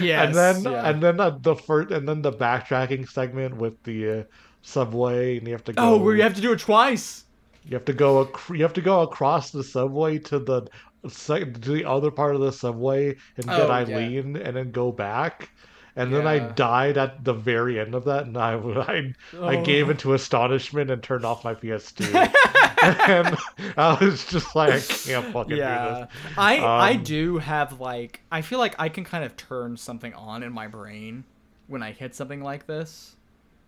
yes, 0.00 0.26
and 0.26 0.34
then 0.34 0.72
yeah. 0.72 0.88
and 0.90 1.02
then 1.02 1.20
uh, 1.20 1.30
the 1.40 1.54
first 1.56 1.90
and 1.92 2.06
then 2.08 2.22
the 2.22 2.32
backtracking 2.32 3.08
segment 3.08 3.56
with 3.56 3.80
the 3.84 4.20
uh, 4.20 4.22
subway 4.62 5.38
and 5.38 5.46
you 5.46 5.52
have 5.52 5.64
to 5.64 5.72
go 5.72 5.94
oh, 5.94 5.98
where 5.98 6.14
you 6.16 6.22
have 6.22 6.34
to 6.34 6.40
do 6.40 6.52
it 6.52 6.60
twice. 6.60 7.24
you 7.64 7.74
have 7.74 7.84
to 7.84 7.92
go 7.92 8.22
ac- 8.22 8.54
you 8.56 8.62
have 8.62 8.72
to 8.74 8.80
go 8.80 9.02
across 9.02 9.50
the 9.50 9.62
subway 9.62 10.18
to 10.18 10.38
the 10.38 10.62
sec- 11.08 11.60
to 11.60 11.70
the 11.72 11.84
other 11.84 12.10
part 12.10 12.34
of 12.34 12.40
the 12.40 12.52
subway 12.52 13.16
and 13.36 13.46
get 13.46 13.60
Oh, 13.60 13.66
yeah. 13.66 13.72
Eileen 13.74 14.36
and 14.36 14.56
then 14.56 14.70
go 14.70 14.92
back. 14.92 15.50
And 15.94 16.10
then 16.10 16.26
I 16.26 16.38
died 16.38 16.96
at 16.96 17.22
the 17.22 17.34
very 17.34 17.78
end 17.78 17.94
of 17.94 18.06
that, 18.06 18.24
and 18.24 18.38
I 18.38 18.54
I, 18.54 19.12
I 19.42 19.56
Oh. 19.58 19.62
gave 19.62 19.90
into 19.90 20.14
astonishment 20.14 20.90
and 20.90 21.02
turned 21.02 21.26
off 21.26 21.44
my 21.44 21.54
PS2. 21.54 22.14
and 22.82 23.36
I 23.76 24.02
was 24.02 24.24
just 24.24 24.56
like, 24.56 24.72
I 24.72 24.80
can't 24.80 25.32
fucking 25.34 25.50
do 25.50 25.56
this. 25.56 26.08
i 26.38 26.56
i 26.58 26.90
Um, 26.92 27.02
do 27.02 27.36
have 27.38 27.78
like 27.78 28.22
i 28.32 28.40
feel 28.40 28.58
like 28.58 28.74
i 28.78 28.88
can 28.88 29.04
kind 29.04 29.22
of 29.22 29.36
turn 29.36 29.76
something 29.76 30.14
on 30.14 30.42
in 30.42 30.50
my 30.52 30.66
brain 30.66 31.24
when 31.66 31.82
i 31.82 31.92
hit 31.92 32.14
something 32.14 32.40
like 32.42 32.66
this 32.66 33.16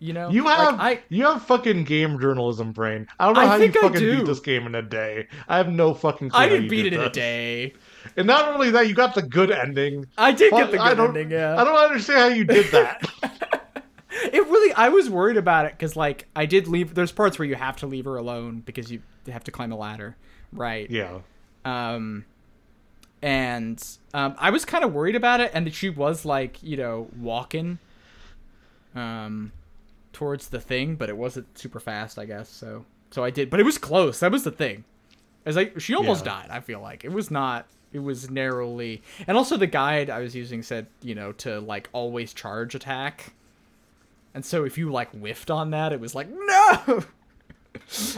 you 0.05 0.13
know 0.13 0.29
You 0.29 0.45
Like, 0.45 0.57
have 0.59 0.79
i 0.79 0.99
you 1.09 1.23
have 1.25 1.41
fucking 1.43 1.83
game 1.83 2.19
journalism 2.19 2.71
brain. 2.71 3.07
I 3.19 3.25
don't 3.25 3.33
know 3.35 3.41
I 3.41 3.45
how 3.47 3.55
you 3.55 3.71
fucking 3.71 3.99
beat 3.99 4.25
this 4.25 4.39
game 4.39 4.65
in 4.67 4.75
a 4.75 4.81
day. 4.81 5.27
I 5.47 5.57
have 5.57 5.69
no 5.69 5.93
fucking. 5.93 6.29
Clue 6.29 6.39
i 6.39 6.47
didn't 6.47 6.69
beat 6.69 6.83
did 6.83 6.93
it 6.93 6.99
in 6.99 7.05
a 7.05 7.09
day 7.09 7.73
And 8.15 8.27
not 8.27 8.53
only 8.53 8.71
that, 8.71 8.87
you 8.87 8.93
got 8.93 9.15
the 9.15 9.21
good 9.23 9.51
ending. 9.51 10.05
i 10.17 10.31
did 10.31 10.51
Fuck, 10.51 10.59
get 10.59 10.71
the 10.71 10.77
good 10.77 10.99
ending 10.99 11.31
yeah 11.31 11.59
I 11.59 11.63
don't 11.63 11.75
understand 11.75 12.19
how 12.19 12.27
you 12.27 12.45
did 12.45 12.67
that. 12.71 13.01
it 14.31 14.43
really 14.47 14.73
i 14.75 14.87
was 14.89 15.09
worried 15.09 15.35
about 15.37 15.65
it 15.65 15.73
because 15.73 15.95
like 15.97 16.25
i 16.35 16.45
did 16.45 16.67
leave 16.67 16.93
there's 16.95 17.11
parts 17.11 17.37
where 17.37 17.47
you 17.47 17.55
have 17.55 17.75
to 17.75 17.85
leave 17.85 18.05
her 18.05 18.15
alone 18.15 18.61
because 18.65 18.89
you 18.91 19.01
have 19.27 19.43
to 19.43 19.51
climb 19.51 19.71
a 19.73 19.75
ladder 19.75 20.15
right 20.53 20.89
yeah, 20.89 21.19
um 21.65 22.23
and 23.21 23.97
um 24.13 24.33
i 24.37 24.49
was 24.49 24.63
kind 24.63 24.83
of 24.85 24.93
worried 24.93 25.15
about 25.17 25.41
it 25.41 25.51
and 25.53 25.67
that 25.67 25.73
she 25.73 25.89
was 25.89 26.23
like 26.23 26.63
you 26.63 26.77
know 26.77 27.09
walking 27.19 27.77
um 28.95 29.51
towards 30.15 30.47
the 30.47 30.59
thing 30.61 30.95
but 30.95 31.09
it 31.09 31.17
wasn't 31.17 31.45
super 31.57 31.79
fast 31.79 32.17
i 32.17 32.23
guess 32.25 32.47
so 32.49 32.85
so 33.11 33.23
i 33.23 33.29
did 33.29 33.49
but 33.49 33.59
it 33.59 33.63
was 33.63 33.77
close 33.77 34.19
that 34.21 34.31
was 34.31 34.43
the 34.45 34.51
thing 34.51 34.83
as 35.45 35.55
like 35.57 35.77
she 35.79 35.93
almost 35.93 36.25
Yeah. 36.25 36.31
died 36.41 36.47
i 36.51 36.59
feel 36.61 36.79
like 36.79 37.03
it 37.03 37.11
was 37.11 37.29
not 37.29 37.67
it 37.91 37.99
was 37.99 38.29
narrowly 38.31 39.01
and 39.27 39.35
also 39.37 39.57
the 39.57 39.67
guide 39.67 40.09
i 40.09 40.19
was 40.21 40.33
using 40.33 40.63
said 40.63 40.87
you 41.01 41.15
know 41.15 41.33
to 41.33 41.59
like 41.59 41.89
always 41.91 42.33
charge 42.33 42.75
attack 42.75 43.33
and 44.33 44.45
so 44.45 44.63
if 44.63 44.77
you 44.77 44.89
like 44.89 45.11
whiffed 45.11 45.51
on 45.51 45.71
that 45.71 45.91
it 45.91 45.99
was 45.99 46.15
like 46.15 46.27
no 46.33 47.03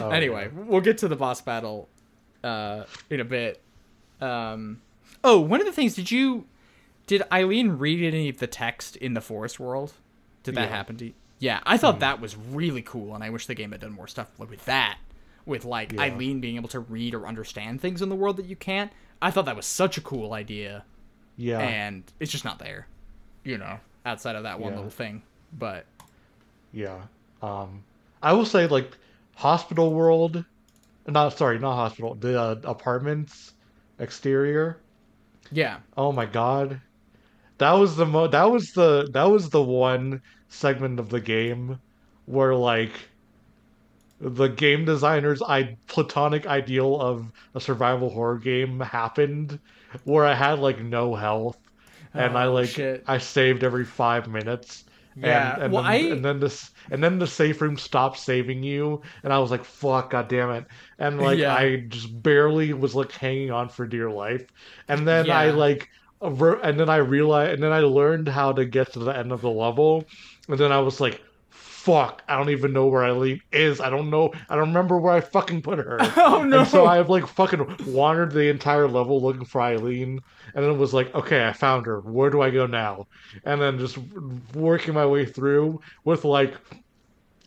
Oh, 0.00 0.10
anyway, 0.10 0.48
we'll 0.54 0.80
get 0.80 0.98
to 0.98 1.08
the 1.08 1.16
boss 1.16 1.40
battle 1.40 1.88
uh, 2.44 2.84
in 3.10 3.18
a 3.18 3.24
bit. 3.24 3.60
Um, 4.20 4.80
oh, 5.24 5.40
one 5.40 5.58
of 5.60 5.66
the 5.66 5.72
things 5.72 5.94
did 5.96 6.10
you 6.12 6.46
did 7.08 7.22
Eileen 7.32 7.70
read 7.72 8.02
any 8.14 8.28
of 8.28 8.38
the 8.38 8.46
text 8.46 8.94
in 8.96 9.14
the 9.14 9.20
forest 9.20 9.58
world? 9.58 9.94
Did 10.44 10.54
that 10.54 10.68
Yeah. 10.70 10.76
happen 10.76 10.96
to 10.98 11.06
you? 11.06 11.12
Yeah, 11.38 11.60
I 11.64 11.76
thought 11.76 12.00
that 12.00 12.20
was 12.20 12.36
really 12.36 12.82
cool, 12.82 13.14
and 13.14 13.22
I 13.22 13.30
wish 13.30 13.46
the 13.46 13.54
game 13.54 13.70
had 13.72 13.80
done 13.80 13.92
more 13.92 14.08
stuff 14.08 14.28
with 14.38 14.64
that. 14.64 14.98
With 15.46 15.64
like 15.64 15.92
Yeah. 15.92 16.02
Eileen 16.02 16.40
being 16.40 16.56
able 16.56 16.68
to 16.70 16.80
read 16.80 17.14
or 17.14 17.26
understand 17.26 17.80
things 17.80 18.02
in 18.02 18.08
the 18.08 18.14
world 18.16 18.36
that 18.36 18.46
you 18.46 18.56
can't. 18.56 18.92
I 19.22 19.30
thought 19.30 19.46
that 19.46 19.56
was 19.56 19.66
such 19.66 19.96
a 19.96 20.00
cool 20.00 20.32
idea, 20.34 20.84
yeah, 21.36 21.58
and 21.60 22.04
it's 22.20 22.30
just 22.32 22.44
not 22.44 22.58
there. 22.58 22.86
You 23.44 23.58
know, 23.58 23.78
outside 24.04 24.36
of 24.36 24.42
that 24.42 24.60
one 24.60 24.72
Yeah. 24.72 24.76
little 24.76 24.90
thing. 24.90 25.22
But 25.52 25.86
yeah. 26.72 27.02
Um, 27.42 27.84
I 28.22 28.32
will 28.32 28.44
say 28.44 28.66
like 28.66 28.96
hospital 29.34 29.92
world, 29.94 30.44
not 31.06 31.36
sorry, 31.38 31.58
not 31.58 31.74
hospital. 31.76 32.14
The 32.14 32.40
uh, 32.40 32.56
apartments 32.64 33.54
exterior. 33.98 34.78
yeah, 35.50 35.78
Oh 35.96 36.12
my 36.12 36.26
god. 36.26 36.80
that 37.58 37.72
was 37.72 37.96
the 37.96 38.06
mo 38.06 38.26
that 38.28 38.44
was 38.50 38.72
the 38.72 39.08
that 39.12 39.24
was 39.24 39.50
the 39.50 39.62
one 39.62 40.22
segment 40.48 41.00
of 41.00 41.10
the 41.10 41.20
game 41.20 41.80
where 42.26 42.54
like 42.54 43.10
the 44.20 44.48
game 44.48 44.84
designer's 44.84 45.42
I 45.42 45.76
platonic 45.86 46.46
ideal 46.46 47.00
of 47.00 47.30
a 47.54 47.60
survival 47.60 48.10
horror 48.10 48.38
game 48.38 48.80
happened 48.80 49.60
where 50.04 50.24
I 50.24 50.34
had 50.34 50.58
like 50.58 50.80
no 50.80 51.14
health 51.14 51.58
and 52.14 52.36
I 52.36 52.46
Oh, 52.46 52.48
like 52.48 52.74
shit. 52.74 53.06
I 53.06 53.18
saved 53.18 53.64
every 53.64 53.84
five 53.84 54.28
minutes. 54.28 54.84
Yeah, 55.14 55.56
and, 55.56 55.58
and 55.58 55.74
well, 55.74 55.82
then, 55.86 55.86
I- 55.86 55.96
and 56.10 56.24
then 56.24 56.40
this 56.40 56.70
and 56.90 57.02
then 57.04 57.18
the 57.18 57.26
safe 57.26 57.60
room 57.60 57.76
stopped 57.78 58.18
saving 58.18 58.62
you, 58.62 59.02
and 59.24 59.32
I 59.32 59.38
was 59.40 59.50
like, 59.50 59.64
"Fuck, 59.64 60.10
god 60.10 60.28
damn 60.28 60.50
it!" 60.50 60.66
And 60.98 61.18
like 61.20 61.40
Yeah. 61.40 61.48
I 61.48 61.86
just 61.88 62.22
barely 62.22 62.72
was 62.72 62.94
like 62.94 63.12
hanging 63.12 63.50
on 63.50 63.68
for 63.68 63.86
dear 63.86 64.10
life, 64.10 64.46
and 64.88 65.06
then 65.08 65.30
I 65.30 65.50
like, 65.50 65.88
and 66.20 66.78
then 66.80 66.88
I 66.90 66.96
realized, 66.98 67.54
and 67.54 67.62
then 67.62 67.72
I 67.72 67.80
learned 67.80 68.28
how 68.28 68.52
to 68.52 68.64
get 68.64 68.92
to 68.94 69.00
the 69.00 69.16
end 69.16 69.32
of 69.32 69.40
the 69.42 69.50
level, 69.50 70.04
and 70.48 70.58
then 70.58 70.72
I 70.72 70.80
was 70.80 71.00
like, 71.00 71.20
"Fuck, 71.50 72.22
I 72.28 72.36
don't 72.36 72.50
even 72.50 72.72
know 72.72 72.86
where 72.86 73.04
Eileen 73.04 73.40
is. 73.52 73.80
I 73.80 73.90
don't 73.90 74.10
know. 74.10 74.32
I 74.48 74.56
don't 74.56 74.68
remember 74.68 74.98
where 74.98 75.14
I 75.14 75.20
fucking 75.20 75.62
put 75.62 75.78
her." 75.78 75.98
Oh 76.16 76.42
no! 76.44 76.60
And 76.60 76.68
so 76.68 76.86
I've 76.86 77.08
like 77.08 77.26
fucking 77.26 77.76
wandered 77.86 78.32
the 78.32 78.48
entire 78.48 78.88
level 78.88 79.20
looking 79.22 79.44
for 79.44 79.60
Eileen, 79.60 80.20
and 80.54 80.64
then 80.64 80.78
was 80.78 80.92
like, 80.94 81.14
okay, 81.14 81.46
I 81.46 81.52
found 81.52 81.86
her. 81.86 82.00
Where 82.00 82.30
do 82.30 82.42
I 82.42 82.50
go 82.50 82.66
now? 82.66 83.06
And 83.44 83.60
then 83.60 83.78
just 83.78 83.98
working 84.54 84.94
my 84.94 85.06
way 85.06 85.24
through 85.26 85.80
with 86.04 86.24
like, 86.24 86.54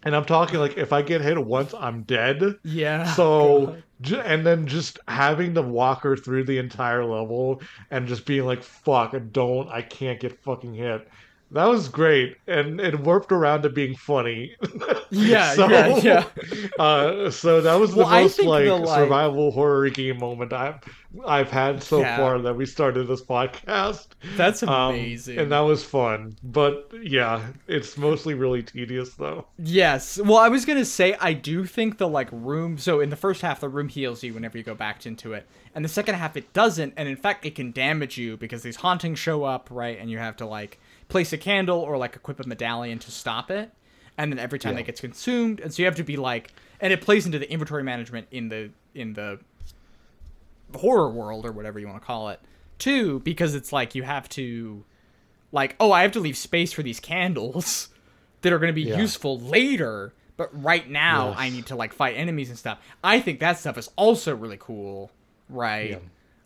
and 0.03 0.15
I'm 0.15 0.25
talking 0.25 0.59
like 0.59 0.77
if 0.77 0.93
I 0.93 1.01
get 1.01 1.21
hit 1.21 1.37
once, 1.43 1.73
I'm 1.73 2.03
dead. 2.03 2.41
yeah. 2.63 3.05
So, 3.13 3.77
God. 4.01 4.25
and 4.25 4.45
then 4.45 4.65
just 4.67 4.97
having 5.07 5.53
to 5.55 5.61
walk 5.61 6.01
her 6.03 6.15
through 6.17 6.45
the 6.45 6.57
entire 6.57 7.05
level 7.05 7.61
and 7.91 8.07
just 8.07 8.25
being 8.25 8.45
like, 8.45 8.63
fuck, 8.63 9.13
I 9.13 9.19
don't, 9.19 9.69
I 9.69 9.81
can't 9.83 10.19
get 10.19 10.41
fucking 10.43 10.73
hit. 10.73 11.07
That 11.53 11.65
was 11.65 11.89
great, 11.89 12.37
and 12.47 12.79
it 12.79 12.97
warped 13.01 13.31
around 13.33 13.63
to 13.63 13.69
being 13.69 13.95
funny. 13.95 14.55
Yeah, 15.13 15.53
So- 15.55 15.67
yeah, 15.69 15.97
yeah. 15.97 16.23
Uh, 16.79 17.29
so 17.29 17.59
that 17.59 17.75
was 17.77 17.91
the 17.91 17.97
Well, 17.97 18.09
most 18.21 18.41
like, 18.41 18.63
the, 18.63 18.75
like- 18.75 18.97
survival 18.97 19.51
horror 19.51 19.89
game 19.89 20.17
moment 20.19 20.53
I've 20.53 20.79
I've 21.27 21.51
had 21.51 21.83
so 21.83 21.99
Yeah. 21.99 22.15
far 22.15 22.39
that 22.39 22.55
we 22.55 22.65
started 22.65 23.09
this 23.09 23.21
podcast. 23.21 24.07
That's 24.37 24.63
Um, 24.63 24.69
amazing. 24.95 25.37
and 25.39 25.51
that 25.51 25.59
was 25.59 25.83
fun. 25.83 26.37
But 26.41 26.89
yeah, 27.01 27.41
it's 27.67 27.97
mostly 27.97 28.33
really 28.35 28.63
tedious 28.63 29.15
though. 29.15 29.47
Yes. 29.59 30.17
Well, 30.17 30.37
I 30.37 30.47
was 30.47 30.63
gonna 30.63 30.85
say 30.85 31.17
I 31.19 31.33
do 31.33 31.65
think 31.65 31.97
the 31.97 32.07
like 32.07 32.29
room. 32.31 32.77
So 32.77 33.01
in 33.01 33.09
the 33.09 33.17
first 33.17 33.41
half, 33.41 33.59
the 33.59 33.67
room 33.67 33.89
heals 33.89 34.23
you 34.23 34.33
whenever 34.33 34.57
you 34.57 34.63
go 34.63 34.75
back 34.75 35.05
into 35.05 35.33
it, 35.33 35.45
and 35.75 35.83
the 35.83 35.89
second 35.89 36.15
half 36.15 36.37
it 36.37 36.53
doesn't, 36.53 36.93
and 36.95 37.09
in 37.09 37.17
fact 37.17 37.45
it 37.45 37.55
can 37.55 37.71
damage 37.73 38.17
you 38.17 38.37
because 38.37 38.63
these 38.63 38.77
hauntings 38.77 39.19
show 39.19 39.43
up, 39.43 39.67
right? 39.69 39.97
And 39.99 40.09
you 40.09 40.19
have 40.19 40.37
to 40.37 40.45
like 40.45 40.79
place 41.11 41.31
a 41.33 41.37
candle 41.37 41.79
or 41.79 41.97
like 41.97 42.15
equip 42.15 42.39
a 42.39 42.47
medallion 42.47 42.97
to 42.99 43.11
stop 43.11 43.51
it, 43.51 43.71
and 44.17 44.31
then 44.31 44.39
every 44.39 44.57
time 44.57 44.71
Yeah. 44.73 44.77
that 44.77 44.85
gets 44.87 45.01
consumed, 45.01 45.59
and 45.59 45.71
so 45.73 45.81
you 45.81 45.85
have 45.85 45.95
to 45.97 46.03
be 46.03 46.17
like, 46.17 46.51
and 46.79 46.91
it 46.91 47.01
plays 47.01 47.25
into 47.27 47.37
the 47.37 47.51
inventory 47.51 47.83
management 47.83 48.27
in 48.31 48.49
the 48.49 48.71
in 48.95 49.13
the 49.13 49.39
horror 50.75 51.09
world 51.09 51.45
or 51.45 51.51
whatever 51.51 51.79
you 51.79 51.87
want 51.87 52.01
to 52.01 52.05
call 52.05 52.29
it 52.29 52.39
too 52.79 53.19
because 53.19 53.55
it's 53.55 53.73
like 53.73 53.93
you 53.93 54.03
have 54.03 54.27
to 54.29 54.83
like 55.51 55.75
oh 55.81 55.91
i 55.91 56.01
have 56.01 56.13
to 56.13 56.19
leave 56.19 56.37
space 56.37 56.71
for 56.71 56.81
these 56.81 56.99
candles 56.99 57.89
that 58.41 58.53
are 58.53 58.57
going 58.59 58.69
to 58.69 58.73
be 58.73 58.83
Yeah. 58.83 58.97
useful 58.97 59.37
later 59.39 60.13
but 60.37 60.49
right 60.63 60.89
now 60.89 61.29
Yes. 61.29 61.35
i 61.39 61.49
need 61.49 61.65
to 61.67 61.75
like 61.75 61.91
fight 61.93 62.15
enemies 62.15 62.49
and 62.49 62.57
stuff 62.57 62.79
i 63.03 63.19
think 63.19 63.39
that 63.41 63.59
stuff 63.59 63.77
is 63.77 63.89
also 63.97 64.33
really 64.35 64.57
cool 64.59 65.11
right 65.49 65.89
Yeah. 65.91 65.97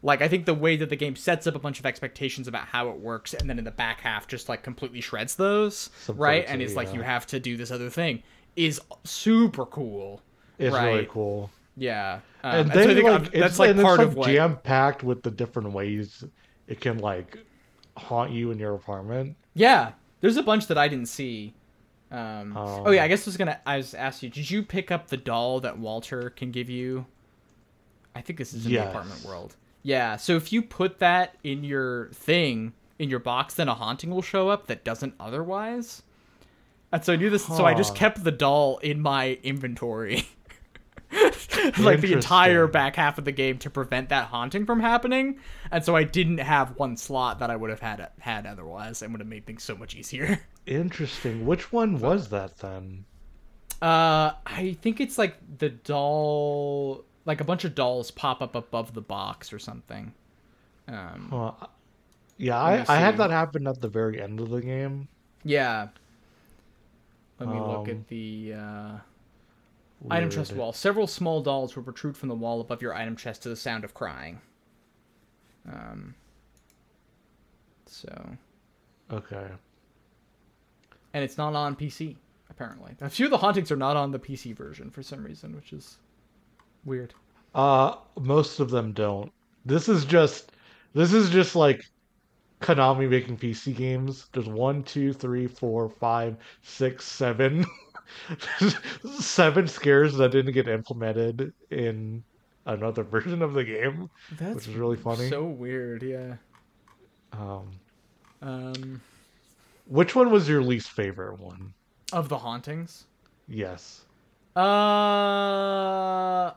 Like 0.05 0.21
i 0.21 0.27
think 0.27 0.45
the 0.45 0.53
way 0.53 0.75
that 0.77 0.89
the 0.89 0.95
game 0.95 1.15
sets 1.15 1.47
up 1.47 1.55
a 1.55 1.59
bunch 1.59 1.79
of 1.79 1.85
expectations 1.85 2.47
about 2.47 2.65
how 2.67 2.89
it 2.89 2.97
works 2.97 3.33
and 3.33 3.49
then 3.49 3.57
in 3.59 3.65
the 3.65 3.71
back 3.71 3.99
half 4.01 4.27
just 4.27 4.47
like 4.47 4.63
completely 4.63 5.01
shreds 5.01 5.35
those 5.35 5.89
right 6.15 6.45
and 6.47 6.61
it's 6.61 6.75
like 6.75 6.93
you 6.93 7.01
have 7.01 7.25
to 7.27 7.39
do 7.39 7.57
this 7.57 7.71
other 7.71 7.89
thing 7.89 8.21
is 8.55 8.79
super 9.03 9.65
cool 9.65 10.21
It's 10.57 10.73
right 10.73 10.85
really 10.93 11.07
cool. 11.09 11.49
yeah 11.75 12.19
um, 12.43 12.51
And 12.51 12.59
and 12.59 12.73
so 12.73 12.79
then 12.79 12.89
I 12.89 12.93
think 12.93 13.07
like 13.09 13.21
it's, 13.33 13.39
that's 13.39 13.59
like 13.59 13.75
part 13.81 13.99
of 13.99 14.09
like, 14.09 14.17
what 14.17 14.27
jam 14.29 14.57
packed 14.63 15.03
with 15.03 15.23
the 15.23 15.31
different 15.31 15.71
ways 15.73 16.23
it 16.67 16.79
can 16.79 16.99
like 16.99 17.37
haunt 17.97 18.31
you 18.31 18.51
in 18.51 18.59
your 18.59 18.73
apartment. 18.75 19.35
Yeah, 19.53 19.93
there's 20.21 20.37
a 20.37 20.43
bunch 20.43 20.67
that 20.67 20.77
I 20.77 20.87
didn't 20.87 21.07
see. 21.07 21.53
Um, 22.11 22.55
Um, 22.55 22.83
oh 22.85 22.91
yeah, 22.91 23.03
I 23.03 23.07
guess 23.07 23.25
I 23.25 23.29
was 23.29 23.37
gonna. 23.37 23.59
I 23.65 23.77
was 23.77 23.93
asked 23.93 24.21
you. 24.23 24.29
Did 24.29 24.49
you 24.49 24.63
pick 24.63 24.91
up 24.91 25.07
the 25.07 25.17
doll 25.17 25.59
that 25.61 25.77
Walter 25.77 26.29
can 26.31 26.51
give 26.51 26.69
you? 26.69 27.05
I 28.15 28.21
think 28.21 28.37
this 28.39 28.53
is 28.53 28.65
in 28.65 28.71
Yes. 28.73 28.85
the 28.85 28.89
apartment 28.91 29.23
world. 29.25 29.55
Yeah. 29.85 30.15
So 30.15 30.35
if 30.35 30.51
you 30.51 30.63
put 30.63 30.97
that 30.97 31.35
in 31.43 31.63
your 31.63 32.09
thing 32.09 32.73
in 32.97 33.07
your 33.11 33.19
box, 33.19 33.53
then 33.53 33.69
a 33.69 33.75
haunting 33.75 34.09
will 34.09 34.23
show 34.23 34.49
up 34.49 34.65
that 34.65 34.83
doesn't 34.83 35.13
otherwise. 35.19 36.01
And 36.91 37.05
so 37.05 37.13
I 37.13 37.17
knew 37.17 37.29
this. 37.29 37.45
So 37.45 37.65
I 37.65 37.75
just 37.75 37.93
kept 37.93 38.23
the 38.23 38.31
doll 38.31 38.79
in 38.79 38.99
my 38.99 39.37
inventory. 39.43 40.27
like 41.77 42.01
the 42.01 42.13
entire 42.13 42.65
back 42.65 42.95
half 42.95 43.19
of 43.19 43.25
the 43.25 43.31
game 43.31 43.59
to 43.59 43.69
prevent 43.69 44.09
that 44.09 44.25
haunting 44.25 44.65
from 44.65 44.79
happening, 44.79 45.39
and 45.71 45.85
so 45.85 45.95
I 45.95 46.03
didn't 46.03 46.39
have 46.39 46.75
one 46.77 46.97
slot 46.97 47.39
that 47.39 47.51
I 47.51 47.55
would 47.55 47.69
have 47.69 47.79
had 47.79 48.09
had 48.19 48.47
otherwise, 48.47 49.03
and 49.03 49.13
would 49.13 49.21
have 49.21 49.27
made 49.27 49.45
things 49.45 49.63
so 49.63 49.75
much 49.75 49.95
easier. 49.95 50.41
Interesting. 50.65 51.45
Which 51.45 51.71
one 51.71 51.99
was 51.99 52.29
that 52.29 52.57
then? 52.57 53.05
Uh, 53.81 54.31
I 54.45 54.77
think 54.81 54.99
it's 54.99 55.17
like 55.17 55.37
the 55.59 55.69
doll, 55.69 57.04
like 57.25 57.41
a 57.41 57.43
bunch 57.43 57.65
of 57.65 57.75
dolls 57.75 58.11
pop 58.11 58.41
up 58.41 58.55
above 58.55 58.93
the 58.93 59.01
box 59.01 59.51
or 59.51 59.59
something. 59.59 60.13
Um, 60.87 61.29
Uh, 61.33 61.51
yeah, 62.37 62.59
I, 62.61 62.85
I 62.87 62.97
had 62.97 63.17
that 63.17 63.31
happen 63.31 63.65
at 63.67 63.81
the 63.81 63.87
very 63.87 64.21
end 64.21 64.39
of 64.39 64.49
the 64.49 64.61
game. 64.61 65.07
yeah. 65.43 65.87
Let 67.39 67.49
me 67.49 67.59
look 67.59 67.89
Um, 67.89 67.89
at 67.89 68.07
the 68.07 68.53
uh, 68.53 68.97
item 70.09 70.29
chest 70.29 70.53
wall. 70.53 70.71
Several 70.71 71.05
small 71.05 71.41
dolls 71.41 71.75
will 71.75 71.83
protrude 71.83 72.15
from 72.15 72.29
the 72.29 72.35
wall 72.35 72.61
above 72.61 72.81
your 72.81 72.93
item 72.95 73.17
chest 73.17 73.43
to 73.43 73.49
the 73.49 73.57
sound 73.57 73.83
of 73.83 73.93
crying. 73.93 74.39
Um. 75.67 76.15
So, 77.87 78.37
Okay. 79.11 79.47
and 81.13 81.23
it's 81.23 81.37
not 81.37 81.53
on 81.55 81.75
PC 81.75 82.15
apparently. 82.49 82.95
A 83.01 83.09
few 83.09 83.25
of 83.25 83.31
the 83.31 83.37
hauntings 83.37 83.71
are 83.71 83.75
not 83.75 83.97
on 83.97 84.11
the 84.11 84.19
PC 84.19 84.55
version 84.55 84.89
for 84.89 85.03
some 85.03 85.23
reason, 85.23 85.55
which 85.55 85.73
is 85.73 85.97
weird. 86.85 87.13
Uh, 87.53 87.95
most 88.19 88.59
of 88.59 88.69
them 88.69 88.91
don't. 88.93 89.31
This 89.65 89.89
is 89.89 90.05
just, 90.05 90.51
this 90.93 91.13
is 91.13 91.29
just 91.29 91.55
like 91.55 91.83
Konami 92.61 93.09
making 93.09 93.37
PC 93.37 93.75
games. 93.75 94.27
There's 94.33 94.47
one, 94.47 94.83
two, 94.83 95.11
three, 95.13 95.47
four, 95.47 95.89
five, 95.89 96.37
six, 96.61 97.05
seven, 97.05 97.65
seven 99.19 99.67
scares 99.67 100.15
that 100.15 100.31
didn't 100.31 100.53
get 100.53 100.67
implemented 100.67 101.53
in 101.71 102.23
another 102.65 103.03
version 103.11 103.41
of 103.41 103.53
the 103.53 103.63
game, 103.63 104.09
That's 104.39 104.55
which 104.55 104.67
is 104.67 104.75
really 104.75 104.97
funny. 104.97 105.29
so 105.29 105.43
weird. 105.45 106.03
Yeah. 106.03 106.35
Um, 107.33 107.69
Um. 108.41 109.01
which 109.87 110.15
one 110.15 110.31
was 110.31 110.47
your 110.49 110.61
least 110.61 110.91
favorite 110.91 111.39
one? 111.39 111.73
Of 112.13 112.29
the 112.29 112.37
hauntings? 112.37 113.05
Yes. 113.47 114.05
Uh 114.55 116.51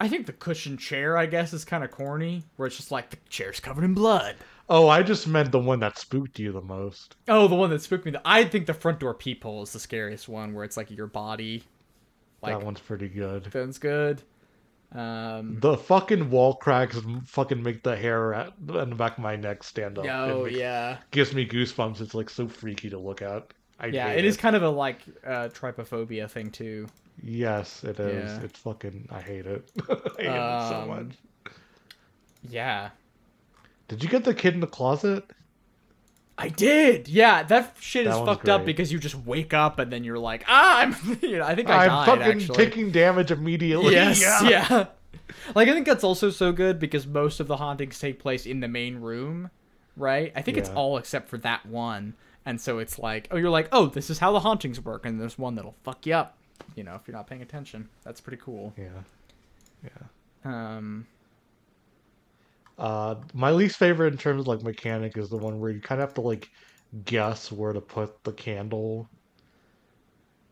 I 0.00 0.08
think 0.08 0.26
the 0.26 0.32
cushion 0.32 0.76
chair, 0.76 1.16
I 1.16 1.26
guess, 1.26 1.52
is 1.52 1.64
kind 1.64 1.82
of 1.82 1.90
corny, 1.90 2.44
where 2.56 2.66
it's 2.66 2.76
just 2.76 2.90
like 2.90 3.10
the 3.10 3.16
chair's 3.28 3.60
covered 3.60 3.84
in 3.84 3.94
blood. 3.94 4.36
Oh, 4.68 4.88
I 4.88 5.02
just 5.02 5.26
meant 5.26 5.50
the 5.50 5.58
one 5.58 5.80
that 5.80 5.98
spooked 5.98 6.38
you 6.38 6.52
the 6.52 6.60
most. 6.60 7.16
Oh, 7.26 7.48
the 7.48 7.54
one 7.54 7.70
that 7.70 7.82
spooked 7.82 8.04
me. 8.04 8.14
I 8.24 8.44
think 8.44 8.66
the 8.66 8.74
front 8.74 9.00
door 9.00 9.14
peephole 9.14 9.62
is 9.62 9.72
the 9.72 9.80
scariest 9.80 10.28
one, 10.28 10.52
where 10.54 10.64
it's 10.64 10.76
like 10.76 10.90
your 10.90 11.06
body. 11.06 11.64
Like 12.42 12.58
that 12.58 12.64
one's 12.64 12.80
pretty 12.80 13.08
good. 13.08 13.44
that's 13.44 13.78
good. 13.78 14.22
Um. 14.92 15.58
The 15.58 15.76
fucking 15.76 16.30
wall 16.30 16.54
cracks 16.54 16.98
fucking 17.26 17.62
make 17.62 17.82
the 17.82 17.96
hair 17.96 18.32
at, 18.34 18.52
on 18.70 18.90
the 18.90 18.96
back 18.96 19.18
of 19.18 19.22
my 19.22 19.36
neck 19.36 19.62
stand 19.62 19.98
up. 19.98 20.06
Oh 20.06 20.44
makes- 20.44 20.58
yeah, 20.58 20.98
gives 21.10 21.34
me 21.34 21.46
goosebumps. 21.46 22.00
It's 22.00 22.14
like 22.14 22.30
so 22.30 22.46
freaky 22.46 22.90
to 22.90 22.98
look 22.98 23.20
at. 23.20 23.52
I 23.80 23.86
yeah. 23.86 24.08
hate 24.08 24.20
It 24.20 24.24
is 24.24 24.36
kind 24.36 24.56
of 24.56 24.62
a 24.62 24.68
like 24.68 25.00
uh, 25.26 25.48
trypophobia 25.48 26.30
thing 26.30 26.50
too. 26.50 26.88
Yes, 27.22 27.82
it 27.84 27.98
is. 27.98 28.30
Yeah. 28.30 28.44
It's 28.44 28.58
fucking. 28.60 29.08
I 29.10 29.20
hate 29.20 29.46
it. 29.46 29.70
I 29.88 29.92
hate 29.92 30.26
it 30.26 30.68
so 30.68 30.80
Um, 30.82 30.88
much. 30.88 31.16
Yeah, 32.48 32.90
Did 33.88 34.02
you 34.04 34.08
get 34.08 34.24
the 34.24 34.34
kid 34.34 34.54
in 34.54 34.60
the 34.60 34.66
closet? 34.66 35.24
I 36.40 36.48
did. 36.50 37.08
Yeah, 37.08 37.42
that 37.42 37.76
shit 37.80 38.04
That 38.04 38.12
is 38.20 38.24
fucked 38.24 38.48
up 38.48 38.64
because 38.64 38.92
you 38.92 39.00
just 39.00 39.16
wake 39.16 39.52
up 39.52 39.80
and 39.80 39.92
then 39.92 40.04
you're 40.04 40.20
like, 40.20 40.44
ah, 40.46 40.78
I'm. 40.78 40.94
You 41.22 41.38
know, 41.38 41.44
I 41.44 41.56
think 41.56 41.68
I 41.68 41.84
I'm 41.84 41.88
died 41.88 42.06
fucking 42.06 42.22
actually. 42.42 42.56
taking 42.56 42.90
damage 42.92 43.32
immediately. 43.32 43.94
Yes, 43.94 44.20
yeah. 44.22 44.48
yeah. 44.48 44.86
Like 45.54 45.68
I 45.68 45.72
think 45.72 45.86
that's 45.86 46.04
also 46.04 46.30
so 46.30 46.52
good 46.52 46.78
because 46.78 47.06
most 47.08 47.40
of 47.40 47.48
the 47.48 47.56
hauntings 47.56 47.98
take 47.98 48.20
place 48.20 48.46
in 48.46 48.60
the 48.60 48.68
main 48.68 49.00
room, 49.00 49.50
right? 49.96 50.32
I 50.36 50.42
think 50.42 50.56
it's 50.58 50.70
all 50.70 50.96
except 50.96 51.28
for 51.28 51.38
that 51.38 51.66
one. 51.66 52.14
And 52.46 52.60
so 52.60 52.78
it's 52.78 52.98
like, 52.98 53.26
oh, 53.30 53.36
you're 53.36 53.50
like, 53.50 53.68
oh, 53.72 53.86
this 53.86 54.08
is 54.08 54.20
how 54.20 54.32
the 54.32 54.40
hauntings 54.40 54.80
work, 54.80 55.04
and 55.04 55.20
there's 55.20 55.36
one 55.38 55.56
that'll 55.56 55.74
fuck 55.82 56.06
you 56.06 56.14
up, 56.14 56.38
you 56.74 56.84
know, 56.84 56.94
if 56.94 57.02
you're 57.06 57.16
not 57.16 57.26
paying 57.26 57.42
attention. 57.42 57.88
That's 58.04 58.20
pretty 58.20 58.40
cool. 58.42 58.72
Yeah. 58.76 58.88
Yeah. 59.84 60.06
Um, 60.76 61.06
Uh, 62.78 63.16
my 63.34 63.50
least 63.50 63.76
favorite 63.76 64.12
in 64.12 64.18
terms 64.18 64.42
of 64.42 64.46
like 64.46 64.62
mechanic 64.62 65.16
is 65.18 65.28
the 65.28 65.36
one 65.36 65.58
where 65.58 65.70
you 65.70 65.80
kind 65.80 66.00
of 66.00 66.08
have 66.08 66.14
to 66.14 66.20
like 66.20 66.48
guess 67.04 67.50
where 67.50 67.72
to 67.72 67.80
put 67.80 68.22
the 68.24 68.32
candle. 68.32 69.08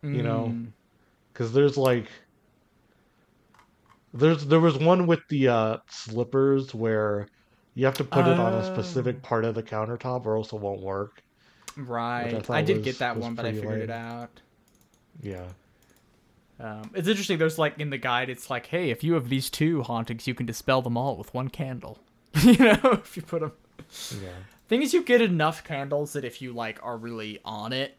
You 0.02 0.22
know, 0.22 0.48
Mm. 0.52 0.68
because 1.32 1.52
there's 1.52 1.76
like 1.76 2.08
there's 4.14 4.46
there 4.46 4.60
was 4.60 4.76
one 4.78 5.06
with 5.06 5.20
the 5.28 5.48
uh 5.48 5.76
slippers 5.88 6.74
where 6.74 7.26
you 7.74 7.84
have 7.86 7.94
to 7.98 8.04
put 8.04 8.26
it 8.26 8.38
on 8.38 8.52
a 8.54 8.58
Oh. 8.58 8.74
specific 8.74 9.22
part 9.22 9.44
of 9.44 9.54
the 9.54 9.62
countertop 9.62 10.24
or 10.26 10.36
else 10.36 10.52
it 10.52 10.60
won't 10.60 10.80
work. 10.80 11.22
Right. 11.76 12.34
I, 12.34 12.40
thought 12.40 12.64
did 12.64 12.76
was- 12.78 12.84
get 12.84 12.98
that 13.00 13.16
one, 13.16 13.34
but 13.34 13.44
I 13.46 13.52
figured 13.52 13.80
it 13.82 13.90
out. 13.90 14.30
Yeah. 15.20 15.44
Um, 16.58 16.90
it's 16.94 17.08
interesting. 17.08 17.38
There's 17.38 17.58
like 17.58 17.78
in 17.78 17.90
the 17.90 17.98
guide, 17.98 18.30
it's 18.30 18.48
like, 18.48 18.66
hey, 18.66 18.90
if 18.90 19.04
you 19.04 19.14
have 19.14 19.28
these 19.28 19.50
two 19.50 19.82
hauntings, 19.82 20.26
you 20.26 20.34
can 20.34 20.46
dispel 20.46 20.82
them 20.82 20.96
all 20.96 21.16
with 21.16 21.32
one 21.34 21.48
candle. 21.48 21.98
you 22.42 22.56
know, 22.56 22.78
if 22.92 23.16
you 23.16 23.22
put 23.22 23.40
them. 23.40 23.52
Yeah. 24.22 24.30
Thing 24.68 24.82
is, 24.82 24.92
you 24.92 25.02
get 25.02 25.20
enough 25.20 25.64
candles 25.64 26.12
that 26.14 26.24
if 26.24 26.42
you 26.42 26.52
like 26.52 26.78
are 26.82 26.96
really 26.96 27.40
on 27.44 27.72
it, 27.72 27.96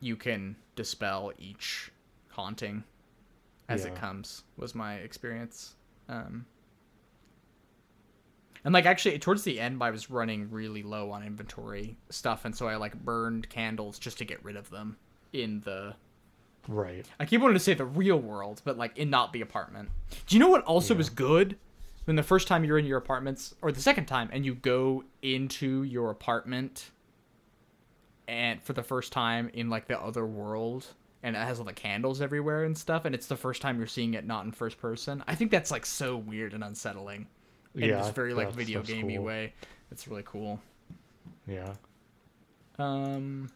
you 0.00 0.16
can 0.16 0.56
dispel 0.76 1.32
each 1.38 1.90
haunting 2.28 2.84
as 3.68 3.84
it 3.84 3.94
comes. 3.94 4.42
Was 4.56 4.74
my 4.74 4.96
experience. 4.96 5.74
Um, 6.08 6.44
and 8.64 8.74
like 8.74 8.84
actually, 8.84 9.18
towards 9.18 9.44
the 9.44 9.58
end, 9.58 9.82
I 9.82 9.90
was 9.90 10.10
running 10.10 10.50
really 10.50 10.82
low 10.82 11.10
on 11.10 11.22
inventory 11.22 11.96
stuff, 12.10 12.44
and 12.44 12.54
so 12.54 12.68
I 12.68 12.76
like 12.76 12.94
burned 12.94 13.48
candles 13.48 13.98
just 13.98 14.18
to 14.18 14.24
get 14.24 14.44
rid 14.44 14.56
of 14.56 14.68
them 14.70 14.96
in 15.32 15.60
the 15.60 15.94
Right. 16.72 17.04
I 17.18 17.24
keep 17.26 17.40
wanting 17.40 17.56
to 17.56 17.60
say 17.60 17.74
the 17.74 17.84
real 17.84 18.16
world, 18.18 18.62
but 18.64 18.78
like 18.78 18.96
in 18.96 19.10
not 19.10 19.32
the 19.32 19.40
apartment. 19.40 19.88
Do 20.28 20.36
you 20.36 20.38
know 20.38 20.48
what 20.48 20.62
also 20.64 20.94
Yeah. 20.94 21.00
is 21.00 21.10
good? 21.10 21.58
When 22.04 22.14
the 22.14 22.22
first 22.22 22.46
time 22.46 22.64
you're 22.64 22.78
in 22.78 22.86
your 22.86 22.96
apartments, 22.98 23.54
or 23.60 23.72
the 23.72 23.80
second 23.80 24.06
time, 24.06 24.30
and 24.32 24.44
you 24.46 24.54
go 24.54 25.02
into 25.20 25.82
your 25.82 26.10
apartment, 26.10 26.90
and 28.28 28.62
for 28.62 28.72
the 28.72 28.82
first 28.84 29.12
time 29.12 29.50
in 29.52 29.68
like 29.68 29.86
the 29.88 30.00
other 30.00 30.24
world, 30.24 30.86
and 31.24 31.34
it 31.34 31.40
has 31.40 31.58
all 31.58 31.64
the 31.64 31.72
candles 31.72 32.20
everywhere 32.20 32.64
and 32.64 32.78
stuff, 32.78 33.04
and 33.04 33.14
it's 33.16 33.26
the 33.26 33.36
first 33.36 33.60
time 33.60 33.76
you're 33.78 33.86
seeing 33.88 34.14
it 34.14 34.24
not 34.24 34.44
in 34.44 34.52
first 34.52 34.78
person. 34.80 35.24
I 35.26 35.34
think 35.34 35.50
that's 35.50 35.70
like 35.72 35.84
so 35.84 36.16
weird 36.16 36.54
and 36.54 36.62
unsettling. 36.62 37.26
In 37.74 37.82
Yeah. 37.90 38.02
this 38.02 38.10
very 38.10 38.32
like 38.32 38.52
video 38.52 38.82
gamey 38.82 39.16
cool. 39.16 39.24
way. 39.24 39.52
It's 39.90 40.06
really 40.08 40.22
cool. 40.24 40.60
Yeah. 41.46 41.74
Um. 42.78 43.50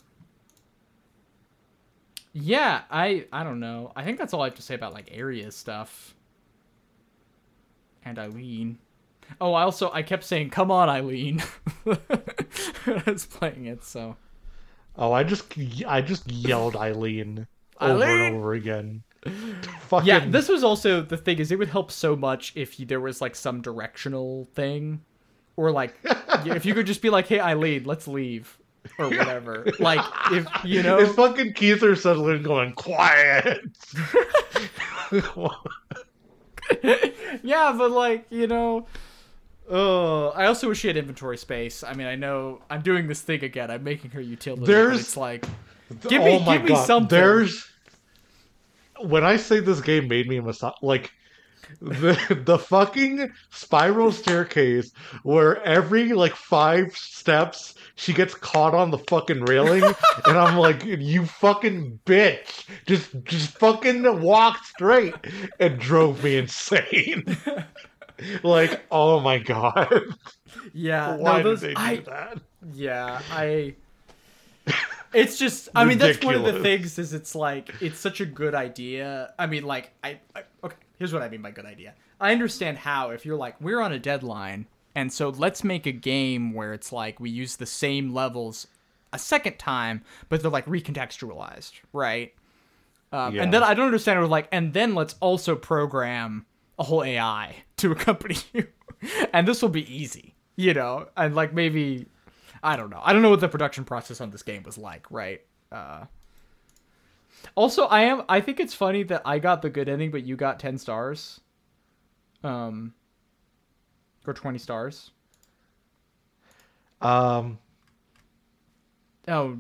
Yeah, 2.35 2.82
I 2.91 3.26
I 3.32 3.45
don't 3.45 3.61
know. 3.61 3.93
I 3.95 4.05
think 4.05 4.18
that's 4.18 4.35
all 4.35 4.43
I 4.43 4.47
have 4.47 4.57
to 4.57 4.62
say 4.62 4.74
about 4.74 4.93
like 4.93 5.09
area 5.12 5.51
stuff. 5.53 6.14
And 8.05 8.18
Eileen. 8.18 8.78
Oh, 9.41 9.55
I 9.55 9.62
also 9.62 9.91
I 9.93 10.03
kept 10.03 10.24
saying, 10.24 10.51
"Come 10.51 10.70
on, 10.70 10.89
Eileen." 10.89 11.39
when 11.85 11.99
I 12.87 13.03
was 13.07 13.24
playing 13.24 13.66
it, 13.66 13.85
so 13.85 14.16
Oh, 14.97 15.12
I 15.12 15.24
just 15.24 15.55
I 15.87 16.03
just 16.03 16.30
yelled 16.30 16.76
Eileen 16.76 17.47
over 17.80 18.03
Eileen! 18.05 18.20
and 18.26 18.37
over 18.37 18.53
again. 18.55 19.03
Fucking 19.89 20.07
yeah. 20.07 20.26
This 20.26 20.49
was 20.49 20.62
also 20.62 21.01
the 21.03 21.16
thing 21.16 21.39
is 21.39 21.51
it 21.51 21.59
would 21.59 21.68
help 21.68 21.91
so 21.91 22.14
much 22.14 22.53
if 22.57 22.78
you, 22.78 22.85
there 22.87 23.01
was 23.01 23.20
like 23.20 23.35
some 23.35 23.62
directional 23.62 24.45
thing, 24.55 25.03
or 25.57 25.70
like 25.70 25.95
if 26.05 26.66
you 26.66 26.74
could 26.74 26.87
just 26.87 27.01
be 27.01 27.11
like, 27.11 27.26
"Hey, 27.28 27.41
Eileen, 27.41 27.85
let's 27.85 28.07
leave," 28.07 28.59
or 28.99 29.09
whatever. 29.09 29.66
like 29.80 30.01
if 30.32 30.47
you 30.64 30.82
know. 30.82 30.99
It's 30.99 31.14
fucking 31.14 31.55
Kiefer 31.55 31.97
Sutherland 31.97 32.45
going 32.45 32.72
quiet. 32.72 33.61
yeah, 37.43 37.74
but 37.76 37.91
like 37.91 38.26
you 38.30 38.47
know, 38.47 38.87
uh, 39.70 40.28
I 40.28 40.47
also 40.47 40.68
wish 40.68 40.80
she 40.80 40.89
had 40.89 40.97
inventory 40.97 41.37
space. 41.37 41.85
I 41.85 41.95
mean, 41.95 42.07
I 42.07 42.14
know 42.16 42.61
I'm 42.70 42.82
doing 42.82 43.07
this 43.07 43.20
thing 43.20 43.45
again. 43.45 43.70
I'm 43.70 43.85
making 43.85 44.11
her 44.12 44.20
utility. 44.20 44.66
There's- 44.66 45.01
it's 45.01 45.16
like 45.16 45.45
Give 46.09 46.22
me- 46.22 46.43
oh 46.47 46.53
give 46.53 46.62
me 46.62 46.68
god, 46.70 46.87
something. 46.87 47.09
there's 47.18 47.68
when 49.01 49.24
I 49.24 49.37
say 49.37 49.61
this 49.61 49.80
game 49.80 50.09
made 50.09 50.28
me 50.28 50.39
a 50.39 50.43
massage 50.43 50.74
like 50.82 51.12
the 51.81 52.43
the 52.45 52.59
fucking 52.59 53.33
spiral 53.51 54.12
staircase 54.12 54.93
where 55.23 55.62
every 55.62 56.12
like 56.12 56.35
five 56.35 56.97
steps 56.97 57.75
she 57.97 58.12
gets 58.12 58.35
caught 58.35 58.75
on 58.75 58.91
the 58.91 58.99
fucking 58.99 59.45
railing 59.45 59.83
and 60.27 60.39
I'm 60.39 60.59
like 60.59 60.85
you 60.85 61.27
fucking 61.27 62.01
bitch 62.07 62.67
just 62.87 63.11
just 63.25 63.51
fucking 63.59 64.21
walk 64.21 64.65
straight 64.65 65.15
and 65.61 65.79
drove 65.79 66.23
me 66.23 66.37
insane 66.37 67.37
like 68.43 68.83
oh 68.91 69.21
my 69.21 69.39
god 69.39 70.15
yeah, 70.73 71.17
why 71.17 71.39
no, 71.39 71.51
those, 71.51 71.61
did 71.61 71.71
they 71.71 71.75
do 71.75 71.81
I, 71.81 71.97
that 71.97 72.39
Yeah, 72.73 73.21
I. 73.31 73.75
It's 75.12 75.39
just, 75.39 75.69
I 75.77 75.85
mean, 75.85 75.99
that's 75.99 76.25
one 76.25 76.35
of 76.35 76.43
the 76.43 76.61
things. 76.61 76.99
Is 76.99 77.12
it's 77.12 77.37
like 77.37 77.73
it's 77.81 78.01
such 78.01 78.21
a 78.21 78.27
good 78.27 78.55
idea. 78.55 79.33
I 79.39 79.47
mean, 79.47 79.65
like 79.65 79.93
I, 80.03 80.19
I. 80.35 80.43
Here's 80.99 81.12
what 81.12 81.22
I 81.22 81.28
mean 81.28 81.42
by 81.42 81.51
good 81.51 81.66
idea. 81.66 81.95
I 82.20 82.32
understand 82.32 82.78
how 82.78 83.11
if 83.11 83.26
you're 83.26 83.36
like 83.36 83.61
we're 83.61 83.80
on 83.80 83.92
a 83.92 83.99
deadline, 83.99 84.66
and 84.95 85.12
so 85.12 85.30
let's 85.30 85.64
make 85.64 85.86
a 85.86 85.92
game 85.92 86.53
where 86.53 86.72
it's 86.72 86.92
like 86.92 87.18
we 87.20 87.30
use 87.30 87.57
the 87.57 87.66
same 87.66 88.14
levels 88.14 88.66
a 89.12 89.18
second 89.18 89.59
time, 89.59 90.03
but 90.28 90.42
they're 90.42 90.51
like 90.51 90.66
recontextualized, 90.66 91.72
right? 91.92 92.32
Um, 93.12 93.34
Yeah. 93.34 93.42
And 93.42 93.53
then 93.53 93.62
I 93.62 93.74
don't 93.74 93.86
understand. 93.86 94.20
We're 94.20 94.26
like, 94.26 94.49
and 94.51 94.72
then 94.72 94.95
let's 94.95 95.14
also 95.20 95.55
program 95.57 96.47
a 96.78 96.84
whole 96.84 97.05
AI 97.05 97.57
to 97.78 97.92
accompany 97.92 98.36
you, 98.53 98.66
and 99.32 99.47
this 99.47 99.62
will 99.62 99.68
be 99.68 99.92
easy, 99.95 100.34
you 100.57 100.74
know. 100.74 101.09
And 101.16 101.34
like 101.34 101.53
maybe, 101.53 102.07
I 102.62 102.76
don't 102.76 102.90
know. 102.90 103.01
I 103.05 103.12
don't 103.12 103.22
know 103.22 103.30
what 103.30 103.40
the 103.40 103.49
production 103.49 103.84
process 103.84 104.20
on 104.20 104.30
this 104.30 104.42
game 104.42 104.62
was 104.64 104.78
like, 104.78 105.11
right? 105.11 105.42
Uh, 105.70 106.05
also, 107.55 107.84
I 107.86 108.03
am. 108.03 108.22
I 108.28 108.40
think 108.40 108.61
it's 108.61 108.74
funny 108.74 109.03
that 109.05 109.22
I 109.24 109.38
got 109.38 109.62
the 109.62 109.70
good 109.70 109.88
ending, 109.88 110.11
but 110.11 110.24
you 110.24 110.36
got 110.36 110.59
ten 110.61 110.78
stars, 110.78 111.40
um, 112.42 112.95
or 114.26 114.34
twenty 114.34 114.59
stars. 114.59 115.11
um 117.01 117.59
Oh 119.26 119.57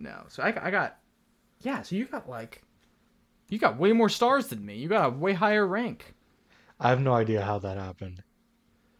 no! 0.00 0.24
So 0.28 0.42
I, 0.42 0.66
I 0.66 0.70
got, 0.70 0.98
yeah. 1.60 1.82
So 1.82 1.96
you 1.96 2.06
got 2.06 2.28
like, 2.28 2.62
you 3.48 3.58
got 3.58 3.78
way 3.78 3.92
more 3.92 4.08
stars 4.08 4.48
than 4.48 4.64
me. 4.64 4.76
You 4.76 4.88
got 4.88 5.06
a 5.06 5.10
way 5.10 5.32
higher 5.32 5.66
rank. 5.66 6.14
I 6.80 6.88
have 6.90 7.00
no 7.00 7.12
idea 7.14 7.42
how 7.42 7.58
that 7.60 7.76
happened 7.76 8.22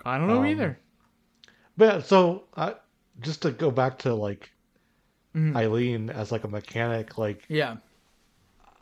I 0.05 0.19
don't 0.19 0.29
know 0.29 0.41
Um, 0.41 0.47
either. 0.47 0.79
But 1.77 2.07
so, 2.07 2.45
uh, 2.55 2.75
just 3.21 3.43
to 3.43 3.51
go 3.53 3.71
back 3.71 3.99
to 4.01 4.15
like 4.15 4.51
Mhm. 5.35 5.57
Eileen 5.57 6.11
as 6.11 6.31
like 6.33 6.45
a 6.45 6.49
mechanic, 6.49 7.19
like 7.19 7.45
Yeah. 7.49 7.77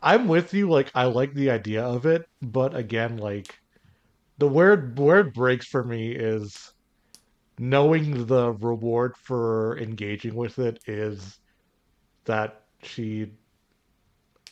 I'm 0.03 0.27
with 0.27 0.53
you. 0.53 0.69
Like 0.69 0.91
I 0.95 1.05
like 1.05 1.33
the 1.33 1.49
idea 1.51 1.83
of 1.83 2.05
it, 2.05 2.27
but 2.43 2.75
again, 2.75 3.17
like 3.17 3.59
the 4.37 4.47
word 4.49 4.99
where 4.99 5.21
it 5.21 5.33
breaks 5.35 5.67
for 5.67 5.83
me 5.83 6.11
is 6.13 6.73
knowing 7.59 8.25
the 8.27 8.51
reward 8.53 9.15
for 9.17 9.77
engaging 9.79 10.35
with 10.35 10.59
it 10.59 10.79
is 10.87 11.39
that 12.25 12.65
she 12.83 13.33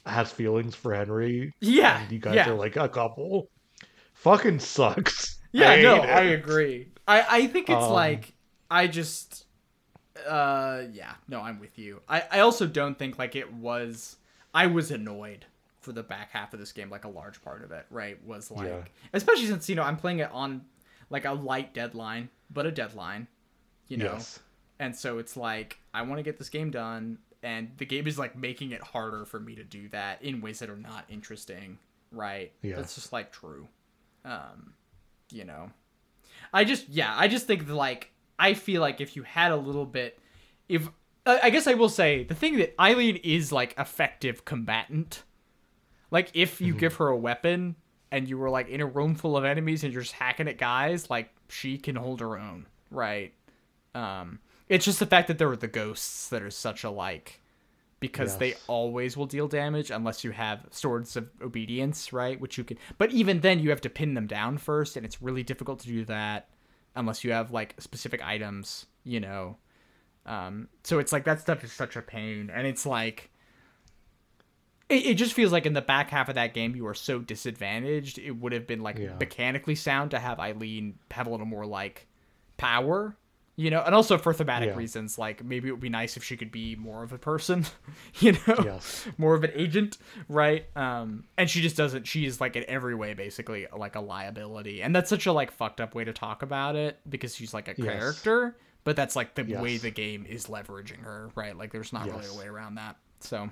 has 0.05 0.31
feelings 0.31 0.75
for 0.75 0.93
Henry. 0.93 1.53
Yeah. 1.61 2.01
and 2.01 2.11
you 2.11 2.19
guys 2.19 2.45
yeah. 2.45 2.47
are 2.47 2.55
like 2.55 2.75
a 2.77 2.89
couple. 2.89 3.49
Fucking 4.15 4.59
sucks. 4.59 5.37
Yeah, 5.53 5.71
I 5.71 5.77
no, 5.81 6.01
hate 6.01 6.09
I 6.09 6.21
agree. 6.23 6.93
I 7.07 7.25
I 7.43 7.47
think 7.47 7.69
it's 7.69 7.87
Um, 7.87 7.91
like 7.91 8.35
I 8.69 8.87
just 8.87 9.47
uh 10.27 10.83
yeah, 10.91 11.13
no, 11.27 11.41
I'm 11.41 11.59
with 11.59 11.77
you. 11.79 12.01
I 12.07 12.23
I 12.31 12.39
also 12.41 12.67
don't 12.67 12.97
think 12.97 13.19
like 13.19 13.35
it 13.35 13.53
was 13.53 14.17
I 14.53 14.67
was 14.67 14.91
annoyed 14.91 15.45
for 15.79 15.91
the 15.93 16.03
back 16.03 16.31
half 16.31 16.53
of 16.53 16.59
this 16.59 16.71
game 16.71 16.89
like 16.89 17.05
a 17.05 17.09
large 17.09 17.41
part 17.43 17.63
of 17.63 17.71
it, 17.71 17.85
right? 17.89 18.23
Was 18.25 18.51
like 18.51 18.67
Yeah. 18.67 18.83
especially 19.13 19.47
since 19.47 19.67
you 19.69 19.75
know, 19.75 19.83
I'm 19.83 19.97
playing 19.97 20.19
it 20.19 20.29
on 20.31 20.65
like 21.09 21.25
a 21.25 21.31
light 21.33 21.73
deadline, 21.73 22.29
but 22.49 22.65
a 22.65 22.71
deadline, 22.71 23.27
you 23.87 23.97
know. 23.97 24.13
Yes. 24.13 24.39
And 24.79 24.95
so 24.95 25.17
it's 25.17 25.35
like 25.37 25.79
I 25.93 26.01
want 26.03 26.19
to 26.19 26.23
get 26.23 26.37
this 26.37 26.49
game 26.49 26.71
done 26.71 27.17
and 27.43 27.71
the 27.77 27.85
game 27.85 28.05
is 28.07 28.19
like 28.19 28.35
making 28.35 28.71
it 28.71 28.81
harder 28.81 29.25
for 29.25 29.39
me 29.39 29.55
to 29.55 29.63
do 29.63 29.87
that 29.89 30.21
in 30.21 30.41
ways 30.41 30.59
that 30.59 30.69
are 30.69 30.77
not 30.77 31.05
interesting, 31.09 31.79
right? 32.11 32.51
Yeah. 32.61 32.75
That's 32.75 32.93
just 32.95 33.11
like 33.11 33.31
true. 33.31 33.67
Um, 34.25 34.73
you 35.31 35.45
know. 35.45 35.71
I 36.53 36.63
just 36.63 36.89
yeah, 36.89 37.13
I 37.17 37.27
just 37.27 37.47
think 37.47 37.65
that 37.67 37.73
like 37.73 38.11
I 38.37 38.53
feel 38.53 38.81
like 38.81 39.01
if 39.01 39.15
you 39.15 39.23
had 39.23 39.51
a 39.51 39.55
little 39.55 39.85
bit 39.85 40.19
if 40.69 40.87
I 41.25 41.39
I 41.43 41.49
guess 41.49 41.67
I 41.67 41.73
will 41.73 41.89
say 41.89 42.23
the 42.23 42.35
thing 42.35 42.57
that 42.57 42.73
Eileen 42.79 43.17
is 43.17 43.51
like 43.51 43.73
effective 43.77 44.45
combatant. 44.45 45.23
Like 46.09 46.31
if 46.33 46.55
Mm-hmm. 46.55 46.65
you 46.65 46.73
give 46.75 46.95
her 46.95 47.07
a 47.07 47.17
weapon 47.17 47.75
and 48.11 48.27
you 48.27 48.37
were 48.37 48.49
like 48.49 48.67
in 48.69 48.81
a 48.81 48.85
room 48.85 49.15
full 49.15 49.37
of 49.37 49.45
enemies 49.45 49.83
and 49.83 49.93
you're 49.93 50.01
just 50.01 50.13
hacking 50.15 50.47
at 50.47 50.57
guys, 50.57 51.09
like 51.09 51.33
she 51.47 51.77
can 51.77 51.95
hold 51.95 52.19
her 52.19 52.37
own, 52.37 52.65
right? 52.89 53.33
Um 53.95 54.39
it's 54.69 54.85
just 54.85 54.99
the 54.99 55.05
fact 55.05 55.27
that 55.27 55.37
there 55.37 55.49
are 55.49 55.55
the 55.57 55.67
ghosts 55.67 56.29
that 56.29 56.41
are 56.41 56.49
such 56.49 56.83
a 56.85 56.89
like 56.89 57.39
because 57.99 58.37
they 58.37 58.55
always 58.67 59.15
will 59.15 59.27
deal 59.27 59.47
damage 59.47 59.91
unless 59.91 60.23
you 60.23 60.31
have 60.31 60.65
swords 60.71 61.15
of 61.15 61.29
obedience, 61.41 62.11
right? 62.11 62.39
Which 62.39 62.57
you 62.57 62.63
can 62.63 62.77
But 62.97 63.11
even 63.11 63.41
then 63.41 63.59
you 63.59 63.69
have 63.69 63.81
to 63.81 63.89
pin 63.89 64.15
them 64.15 64.27
down 64.27 64.57
first 64.57 64.97
and 64.97 65.05
it's 65.05 65.21
really 65.21 65.43
difficult 65.43 65.79
to 65.81 65.87
do 65.87 66.03
that. 66.05 66.49
unless 66.95 67.23
you 67.23 67.31
have 67.31 67.51
like 67.51 67.75
specific 67.79 68.21
items, 68.25 68.87
you 69.03 69.19
know. 69.19 69.57
Um, 70.25 70.67
so 70.83 70.99
it's 70.99 71.11
like 71.11 71.25
that 71.25 71.41
stuff 71.41 71.63
is 71.63 71.71
such 71.71 71.95
a 71.95 72.01
pain, 72.01 72.51
and 72.53 72.67
it's 72.67 72.85
like 72.85 73.29
it, 74.89 75.05
it 75.07 75.13
just 75.15 75.33
feels 75.33 75.51
like 75.51 75.65
in 75.65 75.73
the 75.73 75.81
back 75.81 76.09
half 76.09 76.29
of 76.29 76.35
that 76.35 76.53
game 76.53 76.75
you 76.75 76.85
are 76.87 76.93
so 76.93 77.19
disadvantaged. 77.19 78.19
It 78.19 78.31
would 78.31 78.51
have 78.51 78.67
been 78.67 78.81
like 78.81 78.97
Yeah. 78.97 79.15
mechanically 79.19 79.75
sound 79.75 80.11
to 80.11 80.19
have 80.19 80.39
Eileen 80.39 80.99
have 81.11 81.27
a 81.27 81.29
little 81.29 81.45
more 81.45 81.65
like 81.65 82.07
power, 82.57 83.15
you 83.55 83.69
know, 83.71 83.81
and 83.81 83.95
also 83.95 84.17
for 84.17 84.33
thematic 84.33 84.69
Yeah. 84.69 84.75
reasons. 84.75 85.17
Like 85.17 85.43
maybe 85.43 85.69
it 85.69 85.71
would 85.71 85.79
be 85.81 85.89
nice 85.89 86.17
if 86.17 86.23
she 86.23 86.37
could 86.37 86.51
be 86.51 86.75
more 86.75 87.03
of 87.03 87.13
a 87.13 87.17
person, 87.17 87.65
you 88.19 88.33
know, 88.33 88.55
Yes. 88.63 89.07
more 89.17 89.33
of 89.33 89.43
an 89.43 89.51
agent, 89.55 89.97
right? 90.29 90.65
Um, 90.75 91.23
and 91.37 91.49
she 91.49 91.61
just 91.61 91.77
doesn't. 91.77 92.05
She 92.05 92.25
is 92.25 92.39
like 92.41 92.55
in 92.55 92.65
every 92.67 92.93
way 92.95 93.13
basically 93.13 93.65
like 93.75 93.95
a 93.95 94.01
liability, 94.01 94.83
and 94.83 94.95
that's 94.95 95.09
such 95.09 95.25
a 95.25 95.31
like 95.31 95.51
fucked 95.51 95.81
up 95.81 95.95
way 95.95 96.03
to 96.03 96.13
talk 96.13 96.43
about 96.43 96.75
it 96.75 96.99
because 97.09 97.33
she's 97.35 97.53
like 97.53 97.67
a 97.67 97.73
Yes. 97.77 97.87
character. 97.87 98.57
But 98.83 98.95
that's 98.95 99.15
like 99.15 99.35
the 99.35 99.43
way 99.43 99.77
the 99.77 99.91
game 99.91 100.25
is 100.27 100.47
leveraging 100.47 101.01
her, 101.03 101.29
right? 101.35 101.55
Like 101.55 101.71
there's 101.71 101.93
not 101.93 102.07
really 102.07 102.25
a 102.27 102.33
way 102.33 102.47
around 102.47 102.75
that. 102.75 102.95
So 103.19 103.49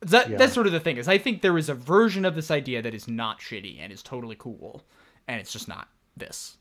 that 0.00 0.28
Yeah. 0.30 0.36
that's 0.38 0.52
sort 0.54 0.66
of 0.66 0.72
the 0.72 0.80
thing 0.80 0.96
is 0.96 1.06
I 1.08 1.18
think 1.18 1.40
there 1.42 1.56
is 1.56 1.68
a 1.68 1.74
version 1.74 2.24
of 2.24 2.34
this 2.34 2.50
idea 2.50 2.82
that 2.82 2.94
is 2.94 3.06
not 3.06 3.38
shitty 3.40 3.78
and 3.80 3.92
is 3.92 4.02
totally 4.02 4.36
cool, 4.38 4.82
and 5.28 5.40
it's 5.40 5.52
just 5.52 5.68
not 5.68 5.88
this. 6.16 6.56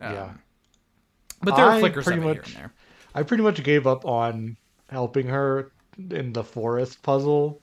Um, 0.00 0.12
Yeah. 0.12 0.30
But 1.42 1.56
there 1.56 1.64
are 1.64 1.72
I 1.72 1.80
flickers 1.80 2.06
of 2.06 2.12
pretty 2.12 2.20
it 2.20 2.24
here 2.24 2.34
much- 2.42 2.46
and 2.48 2.56
there. 2.64 2.72
I 3.14 3.22
pretty 3.22 3.42
much 3.42 3.62
gave 3.62 3.86
up 3.86 4.04
on 4.04 4.56
helping 4.90 5.28
her 5.28 5.72
in 6.10 6.32
the 6.32 6.44
forest 6.44 7.02
puzzle, 7.02 7.62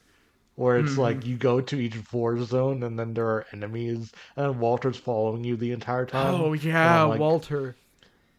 where 0.55 0.77
it's 0.79 0.91
Mm-hmm. 0.93 1.01
like 1.01 1.25
you 1.25 1.37
go 1.37 1.61
to 1.61 1.75
each 1.79 1.95
forest 1.95 2.49
zone 2.49 2.81
and 2.83 2.97
then 2.97 3.13
there 3.13 3.27
are 3.27 3.45
enemies, 3.53 4.11
and 4.37 4.59
Walter's 4.59 4.97
following 4.97 5.43
you 5.43 5.55
the 5.55 5.71
entire 5.71 6.05
time. 6.05 6.33
Oh 6.35 6.53
yeah, 6.53 7.03
like, 7.03 7.19
Walter. 7.19 7.75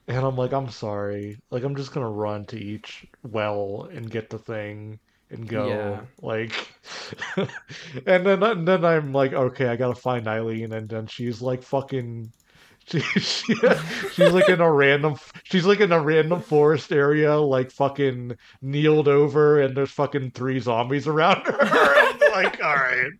And 0.09 0.19
I'm 0.19 0.37
like, 0.37 0.53
I'm 0.53 0.70
sorry. 0.70 1.39
Like, 1.51 1.65
I'm 1.65 1.77
just 1.77 1.93
gonna 1.93 2.11
run 2.11 2.45
to 2.47 2.59
each 2.59 3.07
well 3.23 3.89
and 3.93 4.11
get 4.11 4.31
the 4.31 4.39
thing 4.39 5.01
and 5.31 5.49
go. 5.49 5.69
Yeah. 5.69 6.01
Like, 6.23 6.53
and 7.37 8.27
then 8.27 8.43
and 8.43 8.66
then 8.69 8.85
I'm 8.85 9.12
like, 9.12 9.33
okay, 9.33 9.69
I 9.69 9.77
gotta 9.77 9.95
find 9.95 10.28
Eileen, 10.28 10.73
and 10.73 10.89
then 10.89 11.07
she's 11.07 11.43
like 11.43 11.62
fucking. 11.62 12.33
She, 12.89 13.01
she, 13.01 13.57
she's 14.12 14.33
like 14.33 14.49
in 14.49 14.61
a 14.61 14.73
random 14.73 15.16
she's 15.43 15.66
like 15.66 15.81
in 15.81 15.91
a 15.91 15.99
random 16.01 16.41
forest 16.41 16.93
area 16.93 17.37
like 17.37 17.73
fucking 17.73 18.37
kneeled 18.62 19.09
over 19.09 19.61
and 19.61 19.77
there's 19.77 19.91
fucking 19.91 20.31
three 20.31 20.61
zombies 20.61 21.09
around 21.09 21.45
her 21.47 21.57
I'm 21.61 22.20
like 22.31 22.62
all 22.62 22.77
right 22.77 23.11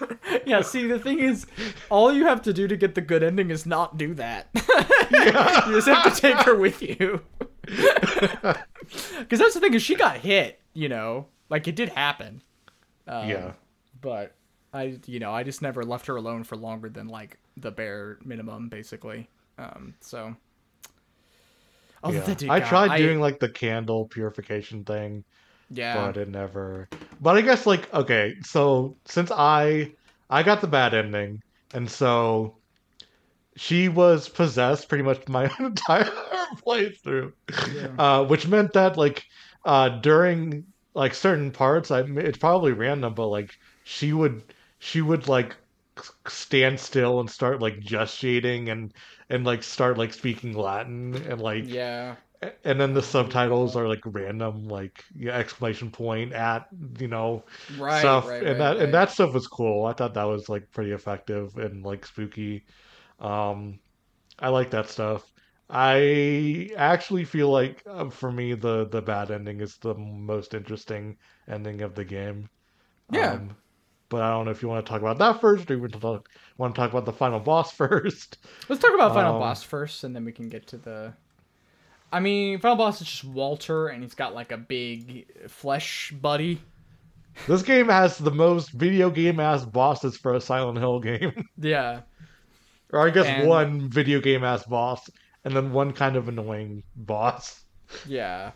Yeah, 0.46 0.60
see 0.60 0.86
the 0.86 0.98
thing 1.00 1.18
is, 1.18 1.44
all 1.90 2.12
you 2.12 2.26
have 2.26 2.42
to 2.42 2.52
do 2.52 2.68
to 2.68 2.76
get 2.76 2.94
the 2.94 3.00
good 3.00 3.24
ending 3.24 3.50
is 3.50 3.66
not 3.66 3.98
do 3.98 4.14
that. 4.14 4.48
Yeah. 5.10 5.66
you 5.68 5.74
just 5.74 5.88
have 5.88 6.14
to 6.14 6.20
take 6.20 6.36
her 6.44 6.54
with 6.56 6.82
you. 6.82 7.20
Because 9.18 9.40
that's 9.40 9.54
the 9.54 9.58
thing 9.58 9.74
is 9.74 9.82
she 9.82 9.96
got 9.96 10.18
hit, 10.18 10.60
you 10.72 10.88
know, 10.88 11.26
like 11.48 11.66
it 11.66 11.74
did 11.74 11.88
happen. 11.88 12.40
Um, 13.08 13.28
yeah 13.28 13.52
but 14.00 14.36
I, 14.72 14.98
you 15.06 15.18
know, 15.18 15.32
I 15.32 15.42
just 15.42 15.62
never 15.62 15.82
left 15.82 16.06
her 16.06 16.14
alone 16.14 16.44
for 16.44 16.56
longer 16.56 16.88
than 16.88 17.08
like 17.08 17.38
the 17.56 17.70
bare 17.72 18.18
minimum, 18.24 18.68
basically. 18.68 19.28
Um, 19.58 19.94
so. 20.00 20.36
Oh, 22.04 22.12
yeah. 22.12 22.36
I 22.48 22.60
tried 22.60 22.90
I- 22.90 22.98
doing 22.98 23.20
like 23.20 23.40
the 23.40 23.48
candle 23.48 24.06
purification 24.06 24.84
thing 24.84 25.24
Yeah. 25.70 26.12
but 26.12 26.16
it 26.16 26.28
never 26.28 26.88
but 27.20 27.36
i 27.36 27.40
guess 27.40 27.66
like 27.66 27.92
okay 27.92 28.34
so 28.42 28.96
since 29.06 29.30
i 29.30 29.92
i 30.30 30.42
got 30.42 30.60
the 30.60 30.66
bad 30.66 30.94
ending 30.94 31.40
and 31.74 31.90
so 31.90 32.58
she 33.56 33.88
was 33.88 34.28
possessed 34.28 34.88
pretty 34.88 35.04
much 35.04 35.26
my 35.28 35.50
entire 35.60 36.10
playthrough 36.66 37.32
Yeah. 37.72 37.88
uh 37.98 38.24
which 38.24 38.46
meant 38.46 38.72
that 38.74 38.96
like 38.96 39.22
uh 39.64 39.88
during 40.00 40.64
like 40.94 41.14
certain 41.14 41.50
parts 41.50 41.90
i 41.90 42.00
it's 42.02 42.38
probably 42.38 42.72
random 42.72 43.14
but 43.14 43.28
like 43.28 43.50
she 43.84 44.12
would 44.12 44.42
she 44.78 45.00
would 45.00 45.28
like 45.28 45.56
stand 46.28 46.78
still 46.78 47.20
and 47.20 47.30
start 47.30 47.60
like 47.60 47.76
gestating 47.80 48.70
and 48.70 48.92
and 49.30 49.44
like 49.44 49.62
start 49.62 49.96
like 49.98 50.12
speaking 50.12 50.52
latin 50.54 51.14
and 51.28 51.40
like 51.40 51.64
yeah. 51.66 52.16
And 52.64 52.80
then 52.80 52.92
the 52.94 53.02
subtitles 53.02 53.76
are 53.76 53.88
like 53.88 54.00
random 54.04 54.64
like 54.68 55.02
exclamation 55.26 55.90
point 55.90 56.32
at 56.32 56.66
you 56.98 57.08
know 57.08 57.44
Right. 57.68 58.20
stuff 58.20 58.24
right, 58.24 58.42
and 58.42 58.60
right, 58.60 58.60
that 58.60 58.76
and 58.78 58.92
that 58.92 59.10
stuff 59.10 59.32
was 59.34 59.46
cool 59.46 59.84
i 59.86 59.92
thought 59.92 60.14
that 60.14 60.24
was 60.24 60.48
like 60.48 60.64
pretty 60.72 60.92
effective 60.92 61.48
and 61.56 61.84
like 61.84 62.04
spooky 62.06 62.64
um 63.20 63.78
i 64.38 64.48
like 64.48 64.70
that 64.70 64.88
stuff 64.88 65.24
i 65.70 66.70
actually 66.76 67.24
feel 67.24 67.50
like 67.50 67.82
uh, 67.88 68.10
for 68.10 68.32
me 68.32 68.54
the 68.54 68.88
the 68.88 69.02
bad 69.02 69.30
ending 69.30 69.60
is 69.60 69.76
the 69.82 69.94
most 69.96 70.54
interesting 70.54 71.16
ending 71.48 71.82
of 71.82 71.94
the 71.94 72.04
game 72.04 72.48
Yeah. 73.10 73.40
um, 73.40 73.56
but 74.10 74.22
i 74.22 74.30
don't 74.30 74.46
know 74.46 74.50
if 74.52 74.62
you 74.62 74.68
want 74.68 74.84
to 74.84 74.90
talk 74.90 75.00
about 75.02 75.18
that 75.18 75.40
first 75.40 75.70
or 75.70 75.74
you 75.74 75.80
want 75.80 75.92
to 75.92 76.00
talk, 76.00 76.26
want 76.58 76.74
to 76.74 76.80
talk 76.80 76.90
about 76.90 77.06
the 77.06 77.12
final 77.12 77.40
boss 77.40 77.72
first 77.76 78.38
Let's 78.68 78.80
talk 78.82 78.94
about 78.94 79.12
final 79.14 79.32
Um, 79.32 79.32
boss 79.32 79.62
first, 79.62 80.04
and 80.04 80.14
then 80.14 80.24
we 80.24 80.32
can 80.32 80.48
get 80.48 80.66
to 80.68 80.78
the. 80.78 81.14
I 82.12 82.20
mean, 82.20 82.58
final 82.60 82.76
boss 82.76 83.00
is 83.00 83.08
just 83.08 83.24
Walter, 83.24 83.88
and 83.88 84.02
he's 84.02 84.14
got 84.14 84.34
like 84.34 84.52
a 84.52 84.56
big 84.56 85.26
flesh 85.48 86.12
buddy. 86.20 86.60
This 87.46 87.62
game 87.62 87.88
has 87.88 88.16
the 88.16 88.30
most 88.30 88.70
video 88.70 89.10
game 89.10 89.40
ass 89.40 89.64
bosses 89.64 90.16
for 90.16 90.34
a 90.34 90.40
Silent 90.40 90.78
Hill 90.78 91.00
game. 91.00 91.48
Yeah. 91.58 92.00
or 92.92 93.06
I 93.06 93.10
guess 93.10 93.26
And- 93.26 93.48
one 93.48 93.88
video 93.90 94.20
game 94.20 94.44
ass 94.44 94.64
boss, 94.64 95.10
and 95.44 95.54
then 95.54 95.72
one 95.72 95.92
kind 95.92 96.16
of 96.16 96.28
annoying 96.28 96.82
boss. 96.96 97.64
Yeah. 98.06 98.52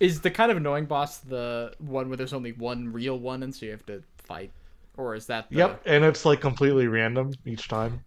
Is 0.00 0.20
the 0.20 0.30
kind 0.30 0.50
of 0.50 0.56
annoying 0.56 0.86
boss 0.86 1.18
the 1.18 1.74
one 1.78 2.08
where 2.08 2.16
there's 2.16 2.32
only 2.32 2.52
one 2.52 2.92
real 2.92 3.18
one, 3.18 3.42
and 3.42 3.54
so 3.54 3.66
you 3.66 3.72
have 3.72 3.86
to 3.86 4.02
fight, 4.18 4.50
or 4.96 5.14
is 5.14 5.26
that? 5.26 5.48
The... 5.50 5.56
Yep, 5.58 5.82
and 5.86 6.04
it's 6.04 6.24
like 6.24 6.40
completely 6.40 6.86
random 6.86 7.32
each 7.44 7.68
time. 7.68 8.02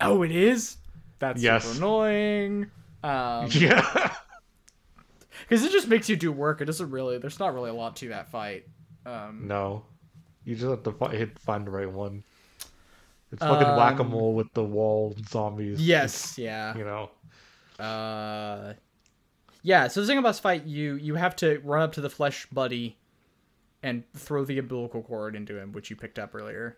Oh, 0.00 0.22
it 0.22 0.30
is. 0.30 0.76
That's 1.18 1.42
Yes. 1.42 1.64
super 1.64 1.78
annoying. 1.78 2.70
Um, 3.04 3.48
Yeah. 3.52 4.14
because 5.48 5.64
it 5.64 5.72
just 5.72 5.88
makes 5.88 6.08
you 6.08 6.16
do 6.16 6.32
work. 6.32 6.60
It 6.60 6.64
doesn't 6.64 6.90
really. 6.90 7.18
There's 7.18 7.38
not 7.38 7.54
really 7.54 7.70
a 7.70 7.74
lot 7.74 7.96
to 7.96 8.08
that 8.08 8.30
fight. 8.30 8.66
Um, 9.06 9.46
no. 9.46 9.84
You 10.44 10.54
just 10.56 10.68
have 10.68 10.82
to 10.84 10.92
fi- 10.92 11.14
hit, 11.14 11.38
find 11.38 11.66
the 11.66 11.70
right 11.70 11.90
one. 11.90 12.22
It's 13.32 13.42
fucking 13.42 13.66
Um, 13.66 13.76
whack 13.76 13.98
a 13.98 14.04
mole 14.04 14.34
with 14.34 14.52
the 14.54 14.62
wall 14.64 15.14
zombies. 15.28 15.80
Yes. 15.80 16.38
Yeah. 16.38 16.76
You 16.76 16.84
know. 16.84 17.10
Uh, 17.84 18.74
yeah. 19.62 19.88
So 19.88 20.00
the 20.00 20.06
Zing 20.06 20.22
boss 20.22 20.38
fight, 20.38 20.64
you 20.64 20.94
you 20.96 21.14
have 21.16 21.34
to 21.36 21.60
run 21.64 21.82
up 21.82 21.92
to 21.94 22.00
the 22.00 22.10
flesh 22.10 22.46
buddy, 22.52 22.96
and 23.82 24.04
throw 24.14 24.44
the 24.44 24.58
umbilical 24.58 25.02
cord 25.02 25.34
into 25.34 25.58
him, 25.58 25.72
which 25.72 25.90
you 25.90 25.96
picked 25.96 26.18
up 26.18 26.34
earlier, 26.34 26.76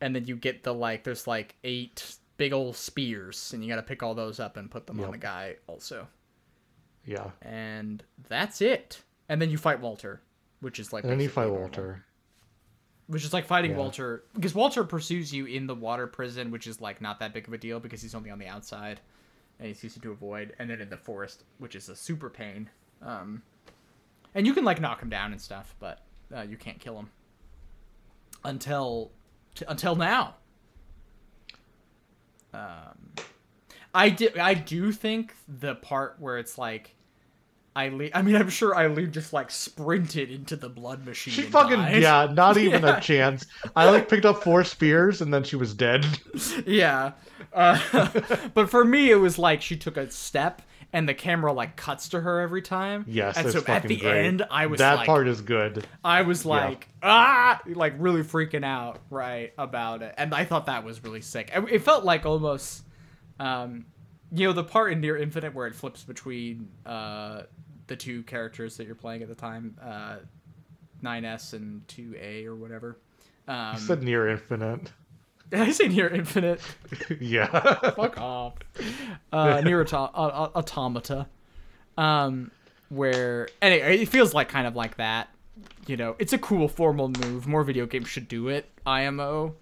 and 0.00 0.14
then 0.16 0.24
you 0.26 0.34
get 0.36 0.64
the 0.64 0.74
like. 0.74 1.04
There's 1.04 1.26
like 1.26 1.54
eight 1.62 2.16
big 2.38 2.52
old 2.54 2.74
spears, 2.76 3.52
and 3.52 3.62
you 3.62 3.68
got 3.68 3.76
to 3.76 3.82
pick 3.82 4.02
all 4.02 4.14
those 4.14 4.40
up 4.40 4.56
and 4.56 4.70
put 4.70 4.86
them 4.86 4.98
on 5.00 5.04
Yep. 5.06 5.12
the 5.12 5.18
guy 5.18 5.56
also, 5.66 6.08
Yeah. 7.04 7.30
and 7.42 8.02
that's 8.28 8.60
it. 8.62 9.02
And 9.28 9.42
then 9.42 9.50
you 9.50 9.58
fight 9.58 9.80
Walter, 9.80 10.22
which 10.60 10.78
is 10.78 10.92
like. 10.92 11.04
And 11.04 11.12
then 11.12 11.20
you 11.20 11.28
fight 11.28 11.44
normal. 11.48 11.60
Walter. 11.64 12.04
Which 13.08 13.24
is 13.24 13.32
like 13.32 13.46
fighting 13.46 13.72
Yeah. 13.72 13.76
Walter 13.78 14.24
because 14.34 14.54
Walter 14.54 14.84
pursues 14.84 15.32
you 15.32 15.46
in 15.46 15.66
the 15.66 15.74
water 15.74 16.06
prison, 16.06 16.50
which 16.50 16.66
is 16.66 16.80
like 16.80 17.00
not 17.00 17.18
that 17.20 17.32
big 17.34 17.46
of 17.46 17.52
a 17.54 17.58
deal 17.58 17.80
because 17.80 18.00
he's 18.02 18.14
only 18.14 18.30
on 18.30 18.38
the 18.38 18.46
outside, 18.46 19.00
and 19.58 19.68
he's 19.68 19.84
easy 19.84 20.00
to 20.00 20.10
avoid. 20.12 20.54
And 20.58 20.68
then 20.70 20.80
in 20.80 20.88
the 20.90 20.96
forest, 20.96 21.44
which 21.58 21.74
is 21.74 21.88
a 21.88 21.96
super 21.96 22.28
pain. 22.30 22.68
Um, 23.02 23.42
and 24.34 24.46
you 24.46 24.52
can 24.54 24.64
like 24.64 24.80
knock 24.80 25.00
him 25.02 25.08
down 25.08 25.32
and 25.32 25.40
stuff, 25.40 25.74
but 25.80 26.02
uh, 26.34 26.42
you 26.42 26.56
can't 26.58 26.78
kill 26.78 26.98
him 26.98 27.10
until 28.44 29.10
t- 29.54 29.64
until 29.68 29.96
now. 29.96 30.36
Um, 32.54 33.12
I 33.94 34.10
do, 34.10 34.28
I 34.40 34.54
do 34.54 34.92
think 34.92 35.34
the 35.48 35.74
part 35.76 36.16
where 36.18 36.38
it's 36.38 36.58
like. 36.58 36.94
Eileen, 37.76 38.10
I 38.12 38.22
mean, 38.22 38.34
I'm 38.34 38.48
sure 38.48 38.76
Eileen 38.76 39.12
just 39.12 39.32
like 39.32 39.52
sprinted 39.52 40.32
into 40.32 40.56
the 40.56 40.68
blood 40.68 41.06
machine. 41.06 41.32
She 41.32 41.42
fucking 41.42 41.76
died. 41.78 42.02
yeah, 42.02 42.26
not 42.32 42.56
even 42.58 42.82
Yeah. 42.82 42.96
a 42.96 43.00
chance. 43.00 43.46
I 43.76 43.88
like 43.88 44.08
picked 44.08 44.24
up 44.24 44.42
four 44.42 44.64
spears 44.64 45.20
and 45.20 45.32
then 45.32 45.44
she 45.44 45.54
was 45.54 45.74
dead. 45.74 46.04
yeah. 46.66 47.12
Uh, 47.52 47.78
but 48.54 48.68
for 48.68 48.84
me, 48.84 49.10
it 49.12 49.16
was 49.16 49.38
like 49.38 49.62
she 49.62 49.76
took 49.76 49.96
a 49.96 50.10
step 50.10 50.60
and 50.92 51.08
the 51.08 51.14
camera 51.14 51.52
like 51.52 51.76
cuts 51.76 52.08
to 52.10 52.20
her 52.20 52.40
every 52.40 52.62
time. 52.62 53.04
Yes, 53.06 53.36
And 53.36 53.50
so 53.50 53.62
at 53.66 53.82
the 53.82 53.96
great. 53.96 54.26
end, 54.26 54.42
I 54.50 54.66
was 54.66 54.78
that 54.78 54.96
like, 54.96 55.06
part 55.06 55.28
is 55.28 55.40
good. 55.42 55.86
I 56.04 56.22
was 56.22 56.44
Yeah. 56.44 56.50
like, 56.50 56.88
ah, 57.02 57.60
like 57.66 57.94
really 57.98 58.22
freaking 58.22 58.64
out, 58.64 58.98
right, 59.10 59.52
about 59.58 60.02
it. 60.02 60.14
And 60.16 60.34
I 60.34 60.44
thought 60.44 60.66
that 60.66 60.84
was 60.84 61.02
really 61.04 61.20
sick. 61.20 61.50
It 61.54 61.64
it 61.70 61.82
felt 61.82 62.04
like 62.04 62.24
almost, 62.24 62.84
um, 63.38 63.84
you 64.32 64.46
know, 64.46 64.52
the 64.52 64.64
part 64.64 64.92
in 64.92 65.00
Nier 65.00 65.16
Infinite 65.16 65.54
where 65.54 65.66
it 65.66 65.74
flips 65.74 66.04
between 66.04 66.68
uh, 66.86 67.42
the 67.86 67.96
two 67.96 68.22
characters 68.24 68.76
that 68.78 68.86
you're 68.86 68.94
playing 68.94 69.22
at 69.22 69.28
the 69.28 69.34
time, 69.34 69.76
uh, 69.82 70.16
9S 71.02 71.52
and 71.52 71.86
2A 71.88 72.46
or 72.46 72.54
whatever. 72.56 72.98
Um, 73.46 73.74
You 73.74 73.80
said 73.80 74.02
near 74.02 74.28
infinite. 74.28 74.92
Did 75.50 75.60
I 75.60 75.70
say 75.72 75.88
near 75.88 76.08
infinite? 76.08 76.60
yeah. 77.20 77.46
Fuck 77.92 78.18
off. 78.18 78.54
Uh, 79.32 79.60
Nier 79.64 79.82
auto- 79.82 80.10
uh, 80.14 80.50
automata. 80.54 81.26
Um, 81.96 82.50
where 82.90 83.48
anyway, 83.60 83.98
it 84.00 84.08
feels 84.08 84.34
like 84.34 84.48
kind 84.48 84.66
of 84.66 84.76
like 84.76 84.96
that. 84.96 85.28
You 85.86 85.96
know, 85.96 86.16
it's 86.18 86.32
a 86.32 86.38
cool 86.38 86.68
formal 86.68 87.08
move. 87.08 87.46
More 87.46 87.64
video 87.64 87.86
games 87.86 88.08
should 88.08 88.28
do 88.28 88.48
it. 88.48 88.68
IMO. 88.86 89.54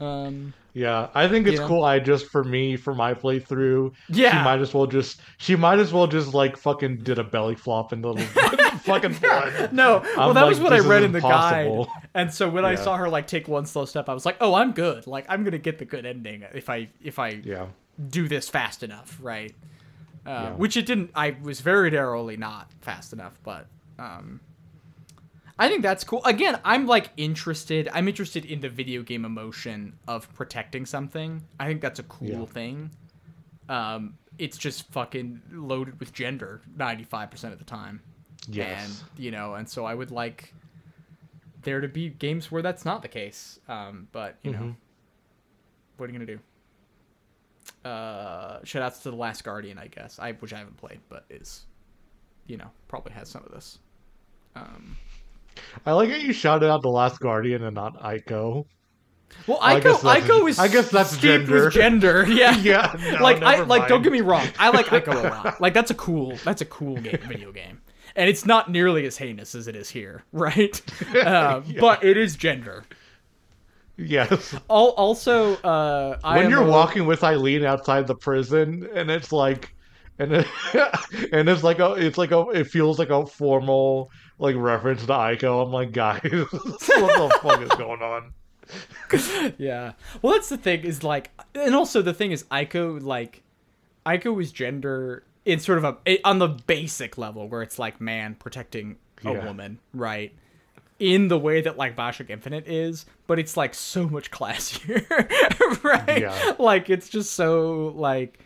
Um, 0.00 0.54
Yeah, 0.74 1.08
I 1.12 1.26
think 1.26 1.48
it's 1.48 1.58
Yeah. 1.58 1.66
cool. 1.66 1.82
I 1.84 1.98
just 1.98 2.26
for 2.26 2.44
me 2.44 2.76
for 2.76 2.94
my 2.94 3.12
playthrough, 3.14 3.92
Yeah. 4.08 4.38
she 4.38 4.44
might 4.44 4.60
as 4.60 4.72
well 4.72 4.86
just 4.86 5.20
she 5.38 5.56
might 5.56 5.80
as 5.80 5.92
well 5.92 6.06
just 6.06 6.34
like 6.34 6.56
fucking 6.56 6.98
did 6.98 7.18
a 7.18 7.24
belly 7.24 7.56
flop 7.56 7.92
into 7.92 8.12
the 8.12 8.22
fucking 8.84 9.14
blood. 9.14 9.72
no, 9.72 10.02
well, 10.16 10.28
I'm 10.28 10.34
that 10.36 10.46
was 10.46 10.60
what 10.60 10.72
I 10.72 10.78
read 10.78 11.02
in 11.02 11.10
the 11.10 11.20
guide. 11.20 11.86
And 12.14 12.32
so 12.32 12.48
when 12.48 12.64
I 12.64 12.76
saw 12.76 12.96
her 12.96 13.08
like 13.08 13.26
take 13.26 13.48
one 13.48 13.66
slow 13.66 13.86
step, 13.86 14.08
I 14.08 14.14
was 14.14 14.24
like, 14.24 14.36
"Oh, 14.40 14.54
I'm 14.54 14.70
good. 14.72 15.06
Like 15.08 15.26
I'm 15.28 15.42
gonna 15.42 15.58
get 15.58 15.78
the 15.78 15.84
good 15.84 16.06
ending 16.06 16.44
if 16.54 16.70
I 16.70 16.88
if 17.02 17.18
I 17.18 17.30
Yeah, 17.44 17.66
do 18.08 18.28
this 18.28 18.48
fast 18.48 18.82
enough, 18.84 19.18
right?" 19.20 19.52
Uh, 20.24 20.30
Yeah. 20.30 20.50
Which 20.52 20.76
it 20.76 20.86
didn't. 20.86 21.10
I 21.16 21.36
was 21.42 21.60
very 21.60 21.90
narrowly 21.90 22.36
not 22.36 22.70
fast 22.82 23.12
enough, 23.12 23.38
but 23.42 23.66
um, 23.98 24.40
I 25.58 25.68
think 25.68 25.82
that's 25.82 26.04
cool. 26.04 26.24
Again, 26.24 26.60
I'm 26.64 26.86
like 26.86 27.10
interested. 27.16 27.88
I'm 27.92 28.06
interested 28.08 28.44
in 28.44 28.60
the 28.60 28.68
video 28.68 29.02
game 29.02 29.24
emotion 29.24 29.98
of 30.06 30.32
protecting 30.34 30.86
something. 30.86 31.42
I 31.58 31.66
think 31.66 31.80
that's 31.80 31.98
a 31.98 32.04
cool 32.04 32.28
Yeah. 32.28 32.44
thing. 32.46 32.90
Um, 33.68 34.18
it's 34.38 34.56
just 34.56 34.90
fucking 34.92 35.42
loaded 35.50 35.98
with 35.98 36.12
gender 36.12 36.62
95% 36.76 37.52
of 37.52 37.58
the 37.58 37.64
time. 37.64 38.02
yes, 38.48 39.02
And, 39.12 39.20
you 39.20 39.30
know, 39.32 39.54
and 39.54 39.68
so 39.68 39.84
I 39.84 39.94
would 39.94 40.10
like 40.12 40.54
there 41.62 41.80
to 41.80 41.88
be 41.88 42.08
games 42.08 42.50
where 42.52 42.62
that's 42.62 42.84
not 42.84 43.02
the 43.02 43.08
case. 43.08 43.58
Um, 43.68 44.06
but, 44.12 44.36
you 44.42 44.52
know, 44.52 44.58
Mhm. 44.60 44.76
what 45.96 46.08
are 46.08 46.12
you 46.12 46.18
going 46.18 46.26
to 46.28 46.36
do? 46.36 47.88
Uh, 47.88 48.64
shout 48.64 48.82
outs 48.82 49.00
to 49.00 49.10
The 49.10 49.16
Last 49.16 49.42
Guardian, 49.44 49.76
I 49.78 49.88
guess. 49.88 50.18
I 50.18 50.32
which 50.32 50.52
I 50.52 50.58
haven't 50.58 50.76
played, 50.76 51.00
but 51.08 51.24
is, 51.28 51.66
you 52.46 52.56
know, 52.56 52.70
probably 52.86 53.12
has 53.12 53.28
some 53.28 53.42
of 53.44 53.50
this. 53.50 53.78
Um, 54.54 54.96
I 55.86 55.92
like 55.92 56.10
how 56.10 56.16
you 56.16 56.32
shouted 56.32 56.70
out 56.70 56.82
the 56.82 56.88
Last 56.90 57.20
Guardian 57.20 57.64
and 57.64 57.74
not 57.74 58.00
Ico. 58.02 58.64
well, 59.46 59.58
I 59.60 59.80
Ico, 59.80 59.94
Ico 59.96 60.48
is 60.48 60.58
I 60.58 60.68
guess 60.68 60.90
that's 60.90 61.10
steeped 61.10 61.22
gender. 61.22 61.64
with 61.66 61.74
gender. 61.74 62.26
Yeah, 62.28 62.56
Yeah, 62.58 62.96
no, 63.18 63.22
like 63.22 63.42
I 63.42 63.56
never 63.56 63.64
like. 63.66 63.88
Don't 63.88 64.02
get 64.02 64.12
me 64.12 64.20
wrong. 64.20 64.46
I 64.58 64.70
like 64.70 64.86
Ico 64.86 65.08
a 65.24 65.28
lot. 65.28 65.60
Like 65.60 65.74
that's 65.74 65.90
a 65.90 65.94
cool. 65.94 66.36
That's 66.44 66.60
a 66.62 66.66
cool 66.66 66.96
game, 66.96 67.18
video 67.28 67.52
game, 67.52 67.80
and 68.16 68.28
it's 68.28 68.44
not 68.46 68.70
nearly 68.70 69.06
as 69.06 69.16
heinous 69.18 69.54
as 69.54 69.68
it 69.68 69.76
is 69.76 69.90
here, 69.90 70.24
right? 70.32 70.80
Uh, 71.14 71.62
Yeah. 71.66 71.80
But 71.80 72.04
it 72.04 72.16
is 72.16 72.36
gender. 72.36 72.84
Yes, 74.00 74.54
Al- 74.70 74.90
Also, 74.96 75.56
uh, 75.56 76.18
when 76.22 76.48
you're 76.50 76.60
IMO 76.62 76.70
walking 76.70 77.04
with 77.04 77.24
Eileen 77.24 77.64
outside 77.64 78.06
the 78.06 78.14
prison, 78.14 78.88
and 78.94 79.10
it's 79.10 79.32
like, 79.32 79.74
and 80.20 80.32
it, 80.34 80.46
and 81.32 81.48
it's 81.48 81.64
like 81.64 81.80
a, 81.80 81.94
it's 81.94 82.16
like 82.16 82.30
a, 82.30 82.42
it 82.50 82.68
feels 82.68 83.00
like 83.00 83.10
a 83.10 83.26
formal 83.26 84.08
like 84.38 84.56
reference 84.56 85.02
to 85.02 85.12
Ico. 85.12 85.64
I'm 85.64 85.72
like, 85.72 85.92
guys, 85.92 86.20
what 86.22 86.50
the 86.50 87.38
fuck 87.42 87.60
is 87.62 87.68
going 87.70 88.02
on? 88.02 88.32
yeah. 89.58 89.92
Well, 90.22 90.34
that's 90.34 90.48
the 90.48 90.58
thing 90.58 90.82
is 90.84 91.02
like, 91.02 91.30
and 91.54 91.74
also 91.74 92.02
the 92.02 92.14
thing 92.14 92.32
is, 92.32 92.44
Ico 92.44 93.02
like, 93.02 93.42
Ico 94.06 94.40
is 94.42 94.52
gender 94.52 95.22
in 95.44 95.58
sort 95.60 95.78
of 95.78 95.84
a 95.84 95.96
it- 96.04 96.20
on 96.24 96.38
the 96.38 96.48
basic 96.48 97.16
level 97.18 97.48
where 97.48 97.62
it's 97.62 97.78
like 97.78 98.00
man 98.00 98.34
protecting 98.34 98.96
a 99.24 99.32
Yeah. 99.32 99.44
woman, 99.44 99.78
right? 99.94 100.32
In 100.98 101.28
the 101.28 101.38
way 101.38 101.60
that 101.60 101.76
like 101.76 101.94
Bioshock 101.96 102.28
Infinite 102.28 102.66
is, 102.68 103.06
but 103.26 103.38
it's 103.38 103.56
like 103.56 103.72
so 103.74 104.08
much 104.08 104.30
classier, 104.32 105.04
right? 105.84 106.20
Yeah. 106.22 106.54
Like 106.58 106.90
it's 106.90 107.08
just 107.08 107.32
so 107.32 107.92
like. 107.96 108.38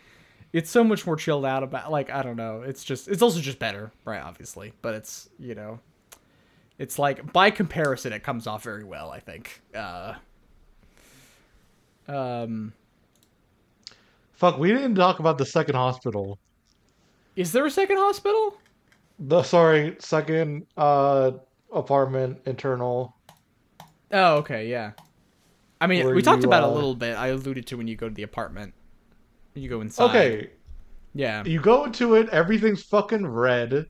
It's 0.53 0.69
so 0.69 0.83
much 0.83 1.05
more 1.07 1.15
chilled 1.15 1.45
out 1.45 1.63
about 1.63 1.91
like 1.91 2.11
I 2.11 2.21
don't 2.21 2.37
know. 2.37 2.61
It's 2.61 2.83
just 2.83 3.07
it's 3.07 3.21
also 3.21 3.41
just 3.41 3.59
better, 3.59 3.91
right? 4.05 4.21
Obviously, 4.21 4.71
but 4.83 4.93
it's 4.93 5.27
you 5.39 5.55
know, 5.55 5.79
it's 6.77 6.99
like 6.99 7.33
by 7.33 7.49
comparison, 7.49 8.13
it 8.13 8.23
comes 8.23 8.45
off 8.47 8.63
very 8.63 8.83
well. 8.83 9.09
I 9.09 9.19
think. 9.19 9.61
Uh, 9.73 10.13
um, 12.07 12.73
Fuck, 14.33 14.57
we 14.59 14.69
didn't 14.69 14.95
talk 14.95 15.19
about 15.19 15.37
the 15.37 15.45
second 15.45 15.75
hospital. 15.75 16.37
is 17.35 17.51
there 17.51 17.65
a 17.65 17.71
second 17.71 17.97
hospital? 17.97 18.57
The 19.19 19.41
sorry, 19.43 19.95
second 19.99 20.67
uh 20.77 21.31
apartment 21.73 22.39
internal. 22.45 23.15
Oh, 24.11 24.35
okay, 24.37 24.67
yeah. 24.69 24.91
I 25.81 25.87
mean, 25.87 26.05
Where 26.05 26.13
we 26.15 26.21
talked 26.21 26.43
you, 26.43 26.47
about 26.49 26.63
it 26.63 26.67
uh, 26.67 26.71
a 26.71 26.75
little 26.75 26.95
bit. 26.95 27.17
I 27.17 27.27
alluded 27.27 27.65
to 27.67 27.77
when 27.77 27.87
you 27.87 27.95
go 27.95 28.07
to 28.07 28.13
the 28.13 28.23
apartment. 28.23 28.73
You 29.55 29.69
go 29.69 29.81
inside. 29.81 30.09
Okay, 30.09 30.49
Yeah. 31.13 31.43
you 31.45 31.59
go 31.61 31.85
into 31.85 32.15
it, 32.15 32.29
everything's 32.29 32.83
fucking 32.83 33.25
red, 33.27 33.85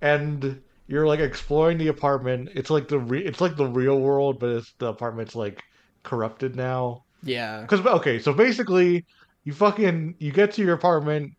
and 0.00 0.60
you're 0.86 1.06
like 1.06 1.20
exploring 1.20 1.78
the 1.78 1.88
apartment. 1.88 2.50
It's 2.54 2.70
like 2.70 2.88
the 2.88 2.98
re- 2.98 3.24
it's 3.24 3.40
like 3.40 3.56
the 3.56 3.66
real 3.66 3.98
world, 4.00 4.38
but 4.38 4.50
it's 4.50 4.72
the 4.78 4.86
apartment's 4.88 5.34
like 5.34 5.62
corrupted 6.02 6.56
now. 6.56 7.04
Yeah. 7.22 7.62
Because 7.62 7.84
okay, 7.86 8.18
so 8.18 8.32
basically, 8.32 9.06
you 9.44 9.52
fucking 9.52 10.16
you 10.18 10.32
get 10.32 10.52
to 10.54 10.62
your 10.62 10.74
apartment, 10.74 11.32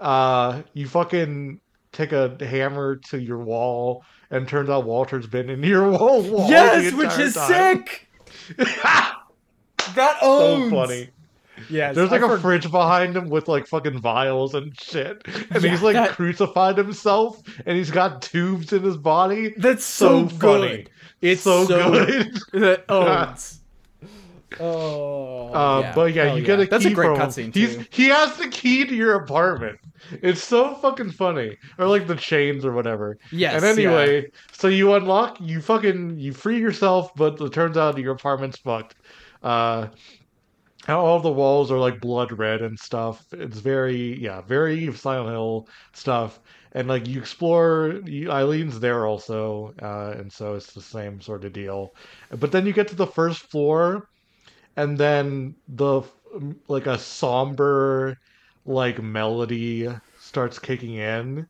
uh, 0.00 0.62
you 0.74 0.86
fucking 0.86 1.60
take 1.92 2.12
a 2.12 2.36
hammer 2.44 2.96
to 2.96 3.18
your 3.20 3.38
wall, 3.38 4.04
and 4.30 4.46
turns 4.46 4.68
out 4.70 4.84
Walter's 4.84 5.26
been 5.26 5.48
in 5.50 5.62
your 5.62 5.90
wall. 5.92 6.22
Yes, 6.48 6.92
which 6.92 7.18
is 7.18 7.34
time. 7.34 7.84
sick. 7.86 8.08
That 9.94 10.16
so 10.20 10.70
funny. 10.70 11.10
Yeah. 11.70 11.92
There's 11.92 12.10
like 12.10 12.20
a 12.22 12.26
a 12.32 12.38
fridge 12.38 12.70
behind 12.70 13.16
him 13.16 13.28
with 13.28 13.48
like 13.48 13.66
fucking 13.66 13.98
vials 14.00 14.54
and 14.54 14.78
shit, 14.80 15.22
and 15.50 15.62
Yeah, 15.62 15.70
he's 15.70 15.82
like 15.82 15.94
that- 15.94 16.10
crucified 16.10 16.76
himself, 16.78 17.42
and 17.66 17.76
he's 17.76 17.90
got 17.90 18.22
tubes 18.22 18.72
in 18.72 18.82
his 18.82 18.96
body. 18.96 19.54
That's 19.56 19.84
so 19.84 20.28
so, 20.28 20.36
funny. 20.36 20.68
good. 20.68 20.90
It's 21.20 21.42
so, 21.42 21.66
good. 21.66 22.38
That 22.52 22.84
owns. 22.90 23.60
oh. 24.60 25.48
Uh, 25.48 25.94
But 25.94 26.12
yeah, 26.14 26.24
Hell 26.26 26.38
you 26.38 26.44
get 26.44 26.60
a 26.60 26.64
key 26.64 26.70
That's 26.70 26.84
a 26.84 26.90
great 26.90 27.06
from 27.06 27.20
him. 27.20 27.28
cutscene 27.28 27.54
He's 27.54 27.86
he 27.90 28.06
has 28.08 28.36
the 28.36 28.48
key 28.48 28.84
to 28.84 28.94
your 28.94 29.14
apartment. 29.14 29.78
It's 30.22 30.44
so 30.44 30.74
fucking 30.76 31.12
funny, 31.12 31.56
or 31.78 31.86
like 31.86 32.06
the 32.06 32.14
chains 32.16 32.64
or 32.64 32.72
whatever. 32.72 33.16
Yes. 33.32 33.54
and 33.54 33.64
anyway, 33.64 34.30
so 34.52 34.68
you 34.68 34.92
unlock, 34.94 35.38
you 35.40 35.62
fucking, 35.62 36.18
you 36.18 36.32
free 36.34 36.58
yourself, 36.60 37.14
but 37.16 37.40
it 37.40 37.52
turns 37.54 37.78
out 37.78 37.96
your 37.96 38.12
apartment's 38.12 38.58
fucked. 38.58 38.96
Uh, 39.42 39.88
and 40.86 40.96
all 40.96 41.20
the 41.20 41.32
walls 41.32 41.70
are 41.70 41.78
like 41.78 42.00
blood 42.00 42.32
red 42.32 42.62
and 42.62 42.78
stuff. 42.78 43.24
It's 43.32 43.58
very, 43.58 44.18
yeah, 44.20 44.42
very 44.42 44.92
Silent 44.92 45.30
Hill 45.30 45.68
stuff. 45.92 46.40
And 46.72 46.88
like 46.88 47.06
you 47.06 47.20
explore, 47.20 48.00
you, 48.04 48.28
Eileen's 48.28 48.80
there 48.80 49.06
also, 49.06 49.74
uh, 49.80 50.14
and 50.18 50.32
so 50.32 50.54
it's 50.54 50.72
the 50.72 50.82
same 50.82 51.20
sort 51.20 51.44
of 51.44 51.52
deal. 51.52 51.94
But 52.30 52.52
then 52.52 52.66
you 52.66 52.72
get 52.72 52.88
to 52.88 52.96
the 52.96 53.06
first 53.06 53.50
floor, 53.50 54.08
and 54.76 54.98
then 54.98 55.54
the 55.68 56.02
like 56.68 56.86
a 56.86 56.98
somber 56.98 58.16
like 58.66 59.02
melody 59.02 59.88
starts 60.18 60.58
kicking 60.58 60.94
in. 60.94 61.46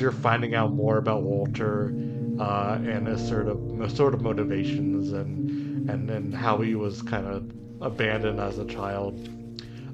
You're 0.00 0.12
finding 0.12 0.54
out 0.54 0.72
more 0.72 0.98
about 0.98 1.22
Walter 1.22 1.94
uh, 2.38 2.78
and 2.84 3.06
his 3.06 3.26
sort 3.26 3.48
of 3.48 3.96
sort 3.96 4.14
of 4.14 4.22
motivations 4.22 5.12
and 5.12 5.90
and 5.90 6.10
and 6.10 6.34
how 6.34 6.58
he 6.58 6.74
was 6.74 7.02
kind 7.02 7.26
of 7.26 7.50
abandoned 7.80 8.40
as 8.40 8.58
a 8.58 8.64
child. 8.64 9.28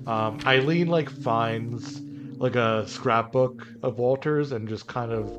Um, 0.06 0.38
Eileen 0.44 0.88
like 0.88 1.08
finds 1.08 2.00
like 2.36 2.56
a 2.56 2.86
scrapbook 2.86 3.66
of 3.82 3.98
Walter's 3.98 4.52
and 4.52 4.68
just 4.68 4.86
kind 4.86 5.12
of 5.12 5.30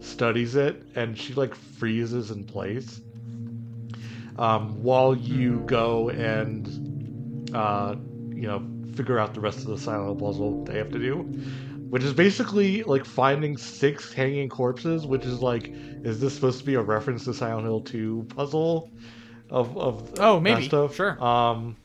studies 0.00 0.56
it, 0.56 0.82
and 0.94 1.16
she 1.16 1.34
like 1.34 1.54
freezes 1.54 2.30
in 2.30 2.44
place. 2.44 3.00
Um, 4.38 4.82
while 4.82 5.14
you 5.14 5.60
go 5.66 6.10
and 6.10 7.50
uh, 7.54 7.96
you 8.30 8.46
know 8.46 8.66
figure 8.94 9.18
out 9.18 9.34
the 9.34 9.40
rest 9.40 9.58
of 9.58 9.66
the 9.66 9.78
Silent 9.78 10.18
puzzle 10.18 10.64
they 10.64 10.76
have 10.78 10.90
to 10.90 10.98
do, 10.98 11.28
which 11.90 12.02
is 12.04 12.12
basically 12.12 12.82
like 12.84 13.04
finding 13.04 13.56
six 13.56 14.12
hanging 14.12 14.48
corpses, 14.48 15.06
which 15.06 15.24
is 15.26 15.40
like, 15.40 15.68
is 15.72 16.20
this 16.20 16.34
supposed 16.34 16.58
to 16.60 16.64
be 16.64 16.74
a 16.74 16.80
reference 16.80 17.24
to 17.24 17.34
Silent 17.34 17.64
Hill 17.66 17.80
2 17.82 18.26
puzzle? 18.34 18.90
Of, 19.50 19.76
of 19.76 20.14
Oh, 20.20 20.38
maybe. 20.40 20.64
stuff? 20.66 20.94
Sure. 20.94 21.22
Um, 21.22 21.76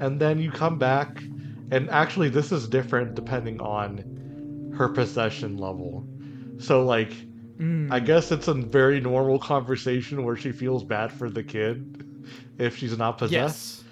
and 0.00 0.20
then 0.20 0.40
you 0.40 0.50
come 0.50 0.76
back, 0.78 1.22
and 1.70 1.88
actually 1.90 2.28
this 2.28 2.50
is 2.52 2.66
different 2.68 3.14
depending 3.14 3.60
on 3.60 4.72
her 4.76 4.88
possession 4.88 5.56
level. 5.56 6.06
So 6.58 6.84
like, 6.84 7.12
Mm. 7.60 7.92
I 7.92 8.00
guess 8.00 8.32
it's 8.32 8.48
a 8.48 8.54
very 8.54 9.00
normal 9.02 9.38
conversation 9.38 10.24
where 10.24 10.34
she 10.34 10.50
feels 10.50 10.82
bad 10.82 11.12
for 11.12 11.28
the 11.28 11.42
kid 11.42 12.02
if 12.56 12.74
she's 12.78 12.96
not 12.96 13.18
possessed. 13.18 13.32
Yes. 13.32 13.84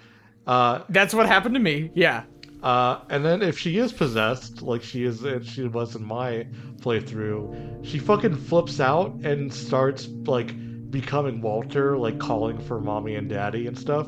Uh, 0.47 0.81
That's 0.89 1.13
what 1.13 1.27
happened 1.27 1.53
to 1.53 1.61
me. 1.61 1.91
Yeah. 1.93 2.23
Uh, 2.61 3.01
and 3.09 3.23
then 3.25 3.41
if 3.41 3.57
she 3.57 3.77
is 3.77 3.93
possessed, 3.93 4.61
like 4.61 4.83
she 4.83 5.03
is, 5.03 5.23
and 5.23 5.45
she 5.45 5.63
was 5.63 5.95
in 5.95 6.03
my 6.03 6.45
playthrough, 6.77 7.85
she 7.85 7.99
fucking 7.99 8.35
flips 8.35 8.79
out 8.79 9.13
and 9.23 9.53
starts 9.53 10.07
like 10.07 10.53
becoming 10.91 11.41
Walter, 11.41 11.97
like 11.97 12.19
calling 12.19 12.59
for 12.59 12.81
mommy 12.81 13.15
and 13.15 13.29
daddy 13.29 13.67
and 13.67 13.77
stuff. 13.77 14.07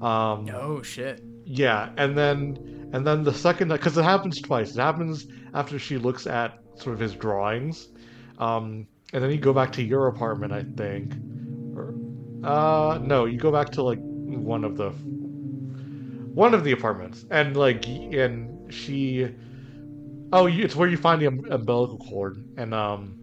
Um, 0.00 0.48
Oh 0.52 0.82
shit. 0.82 1.22
yeah, 1.44 1.90
and 1.96 2.16
then 2.16 2.88
and 2.92 3.06
then 3.06 3.22
the 3.24 3.34
second 3.34 3.68
because 3.68 3.96
it 3.98 4.04
happens 4.04 4.40
twice. 4.40 4.74
It 4.74 4.80
happens 4.80 5.26
after 5.54 5.78
she 5.78 5.98
looks 5.98 6.26
at 6.26 6.58
sort 6.76 6.94
of 6.94 7.00
his 7.00 7.14
drawings, 7.14 7.88
um, 8.38 8.86
and 9.12 9.22
then 9.22 9.30
you 9.30 9.38
go 9.38 9.52
back 9.52 9.72
to 9.72 9.82
your 9.82 10.06
apartment, 10.08 10.52
I 10.52 10.62
think. 10.62 11.14
Or, 11.76 11.94
uh, 12.44 12.98
no, 13.02 13.24
you 13.24 13.38
go 13.38 13.50
back 13.52 13.70
to 13.72 13.82
like 13.82 13.98
one 14.00 14.64
of 14.64 14.76
the 14.76 14.92
one 16.38 16.54
of 16.54 16.62
the 16.64 16.72
apartments, 16.72 17.24
and 17.30 17.56
like 17.56 17.86
and 17.88 18.72
she. 18.72 19.28
Oh, 20.32 20.46
it's 20.46 20.76
where 20.76 20.88
you 20.88 20.96
find 20.98 21.20
the 21.22 21.26
um- 21.26 21.44
umbilical 21.50 21.98
cord, 21.98 22.34
and 22.56 22.72
um, 22.74 23.14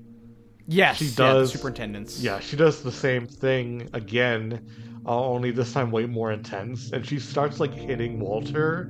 Yes. 0.67 0.97
She 0.97 1.05
Yeah, 1.05 1.15
does- 1.15 1.51
superintendents. 1.51 2.19
yeah, 2.21 2.39
she 2.39 2.55
does 2.57 2.81
the 2.81 2.91
same 2.91 3.27
thing 3.27 3.87
again, 3.93 4.65
uh, 5.05 5.29
only 5.35 5.51
this 5.51 5.71
time 5.71 5.91
way 5.91 6.07
more 6.07 6.31
intense. 6.31 6.91
And 6.91 7.05
she 7.05 7.19
starts 7.19 7.59
like 7.59 7.71
hitting 7.73 8.19
Walter, 8.19 8.89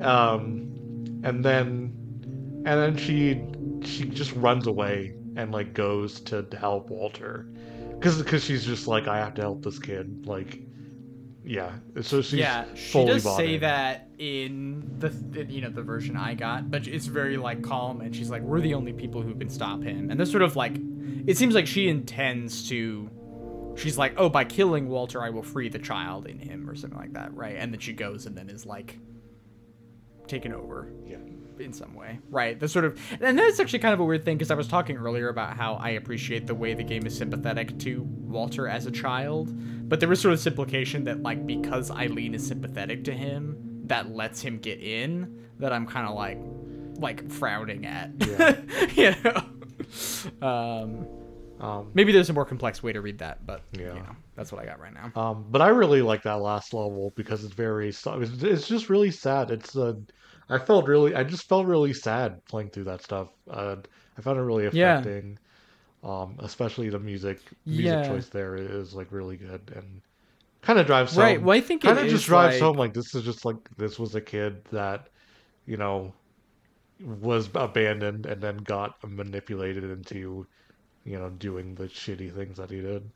um, 0.00 0.44
and 1.22 1.44
then 1.44 1.92
and 2.64 2.74
then 2.82 2.96
she 2.96 3.42
she 3.86 4.04
just 4.08 4.32
runs 4.36 4.66
away 4.66 5.14
and 5.36 5.52
like 5.52 5.74
goes 5.74 6.20
to 6.22 6.46
help 6.58 6.88
Walter, 6.90 7.46
because 7.98 8.22
because 8.22 8.42
she's 8.42 8.64
just 8.64 8.86
like 8.88 9.06
I 9.06 9.18
have 9.18 9.34
to 9.34 9.42
help 9.42 9.62
this 9.62 9.78
kid. 9.78 10.26
Like, 10.26 10.60
yeah, 11.44 11.72
so 12.02 12.22
she's 12.22 12.34
yeah, 12.34 12.66
she 12.74 12.92
fully 12.92 13.06
does 13.14 13.36
say 13.36 13.54
in. 13.54 13.60
that 13.60 14.08
in 14.18 14.98
the 14.98 15.10
you 15.48 15.60
know 15.60 15.70
the 15.70 15.82
version 15.82 16.16
I 16.16 16.34
got, 16.34 16.70
but 16.70 16.86
it's 16.86 17.06
very 17.06 17.36
like 17.36 17.62
calm, 17.62 18.00
and 18.00 18.14
she's 18.14 18.30
like, 18.30 18.42
"We're 18.42 18.60
the 18.60 18.74
only 18.74 18.92
people 18.92 19.22
who 19.22 19.34
can 19.34 19.48
stop 19.48 19.82
him," 19.82 20.10
and 20.10 20.18
there's 20.18 20.30
sort 20.30 20.42
of 20.42 20.54
like, 20.54 20.76
it 21.26 21.36
seems 21.36 21.54
like 21.54 21.66
she 21.66 21.88
intends 21.88 22.68
to. 22.68 23.10
She's 23.74 23.98
like, 23.98 24.14
"Oh, 24.18 24.28
by 24.28 24.44
killing 24.44 24.88
Walter, 24.88 25.22
I 25.22 25.30
will 25.30 25.42
free 25.42 25.68
the 25.68 25.78
child 25.78 26.26
in 26.26 26.38
him," 26.38 26.68
or 26.68 26.74
something 26.76 26.98
like 26.98 27.14
that, 27.14 27.34
right? 27.34 27.56
And 27.56 27.72
then 27.72 27.80
she 27.80 27.92
goes 27.92 28.26
and 28.26 28.36
then 28.36 28.48
is 28.48 28.64
like 28.66 28.98
taken 30.28 30.52
over 30.54 30.92
Yeah. 31.06 31.16
In 31.62 31.72
some 31.72 31.94
way, 31.94 32.18
right? 32.30 32.58
The 32.58 32.68
sort 32.68 32.84
of, 32.84 32.98
and 33.20 33.38
that's 33.38 33.58
actually 33.60 33.78
kind 33.78 33.94
of 33.94 34.00
a 34.00 34.04
weird 34.04 34.24
thing 34.24 34.36
because 34.36 34.50
I 34.50 34.54
was 34.54 34.68
talking 34.68 34.96
earlier 34.96 35.28
about 35.28 35.56
how 35.56 35.74
I 35.74 35.90
appreciate 35.90 36.46
the 36.46 36.54
way 36.54 36.74
the 36.74 36.82
game 36.84 37.06
is 37.06 37.16
sympathetic 37.16 37.78
to 37.80 38.02
Walter 38.02 38.68
as 38.68 38.86
a 38.86 38.90
child, 38.90 39.50
but 39.88 40.00
there 40.00 40.08
was 40.08 40.20
sort 40.20 40.32
of 40.34 40.38
this 40.40 40.46
implication 40.46 41.04
that 41.04 41.22
like 41.22 41.46
because 41.46 41.90
Eileen 41.90 42.34
is 42.34 42.46
sympathetic 42.46 43.04
to 43.04 43.12
him, 43.12 43.82
that 43.86 44.10
lets 44.14 44.40
him 44.40 44.58
get 44.58 44.80
in. 44.80 45.38
That 45.58 45.72
I'm 45.72 45.86
kind 45.86 46.08
of 46.08 46.14
like, 46.14 46.38
like 46.96 47.30
frowning 47.30 47.86
at, 47.86 48.10
Yeah. 48.26 48.56
you 48.94 49.14
know. 49.22 50.46
Um, 50.46 51.06
Um, 51.60 51.90
maybe 51.94 52.10
there's 52.10 52.28
a 52.28 52.32
more 52.32 52.44
complex 52.44 52.82
way 52.82 52.92
to 52.92 53.00
read 53.00 53.18
that, 53.18 53.46
but 53.46 53.62
Yeah. 53.72 53.94
you 53.94 54.00
know, 54.00 54.16
that's 54.34 54.50
what 54.50 54.60
I 54.60 54.66
got 54.66 54.80
right 54.80 54.92
now. 54.92 55.12
Um, 55.14 55.44
but 55.48 55.62
I 55.62 55.68
really 55.68 56.02
like 56.02 56.22
that 56.24 56.40
last 56.40 56.74
level 56.74 57.12
because 57.14 57.44
it's 57.44 57.54
very. 57.54 57.90
It's, 57.90 58.66
just 58.66 58.88
really 58.90 59.12
sad. 59.12 59.52
It's 59.52 59.76
uh, 59.76 59.94
I 60.52 60.58
felt 60.58 60.86
really. 60.86 61.14
I 61.14 61.24
just 61.24 61.48
felt 61.48 61.66
really 61.66 61.92
sad 61.92 62.44
playing 62.46 62.70
through 62.70 62.84
that 62.84 63.02
stuff. 63.02 63.28
Uh, 63.50 63.76
I 64.18 64.20
found 64.20 64.38
it 64.38 64.42
really 64.42 64.68
Yeah. 64.72 64.98
affecting. 64.98 65.38
Um, 66.04 66.36
especially 66.40 66.88
the 66.90 66.98
music. 66.98 67.38
Music 67.64 67.84
Yeah. 67.86 68.06
choice 68.08 68.28
there 68.28 68.56
is 68.56 68.92
like 68.94 69.12
really 69.12 69.36
good 69.36 69.72
and 69.76 70.02
kind 70.60 70.78
of 70.78 70.86
drives 70.86 71.14
home. 71.14 71.24
Right. 71.24 71.40
Well, 71.42 71.56
I 71.56 71.60
think 71.60 71.82
kind 71.82 71.98
of 71.98 72.08
just 72.08 72.26
drives 72.26 72.54
like- 72.56 72.62
home 72.62 72.76
like 72.76 72.92
this 72.94 73.14
is 73.14 73.24
just 73.24 73.44
like 73.44 73.56
this 73.76 73.98
was 73.98 74.14
a 74.14 74.20
kid 74.20 74.64
that, 74.72 75.08
you 75.66 75.76
know, 75.76 76.12
was 77.00 77.48
abandoned 77.54 78.26
and 78.26 78.40
then 78.42 78.58
got 78.58 78.96
manipulated 79.08 79.84
into, 79.84 80.46
you 81.04 81.18
know, 81.18 81.30
doing 81.30 81.74
the 81.74 81.84
shitty 81.84 82.34
things 82.34 82.56
that 82.58 82.70
he 82.70 82.80
did. 82.80 83.08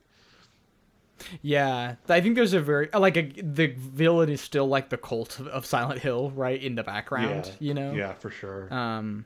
Yeah, 1.42 1.96
I 2.08 2.20
think 2.20 2.36
there's 2.36 2.52
a 2.52 2.60
very 2.60 2.88
like 2.92 3.16
a, 3.16 3.22
the 3.22 3.68
villain 3.68 4.28
is 4.28 4.40
still 4.40 4.66
like 4.66 4.90
the 4.90 4.98
cult 4.98 5.38
of, 5.40 5.46
of 5.48 5.66
Silent 5.66 6.00
Hill, 6.00 6.30
right 6.30 6.62
in 6.62 6.74
the 6.74 6.82
background, 6.82 7.46
Yeah. 7.46 7.52
you 7.60 7.74
know. 7.74 7.92
Yeah, 7.92 8.12
for 8.14 8.30
sure. 8.30 8.72
Um, 8.72 9.24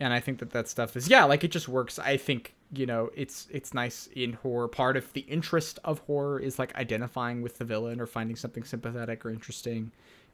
and 0.00 0.12
I 0.12 0.20
think 0.20 0.38
that 0.40 0.50
that 0.50 0.68
stuff 0.68 0.96
is 0.96 1.08
yeah, 1.08 1.24
like 1.24 1.44
it 1.44 1.50
just 1.50 1.68
works. 1.68 1.98
I 1.98 2.16
think 2.16 2.54
you 2.72 2.86
know 2.86 3.10
it's 3.14 3.46
it's 3.50 3.74
nice 3.74 4.08
in 4.14 4.32
horror. 4.34 4.68
Part 4.68 4.96
of 4.96 5.12
the 5.12 5.20
interest 5.22 5.78
of 5.84 5.98
horror 6.00 6.38
is 6.40 6.58
like 6.58 6.74
identifying 6.76 7.42
with 7.42 7.58
the 7.58 7.64
villain 7.64 8.00
or 8.00 8.06
finding 8.06 8.36
something 8.36 8.64
sympathetic 8.64 9.24
or 9.24 9.30
interesting, 9.30 9.92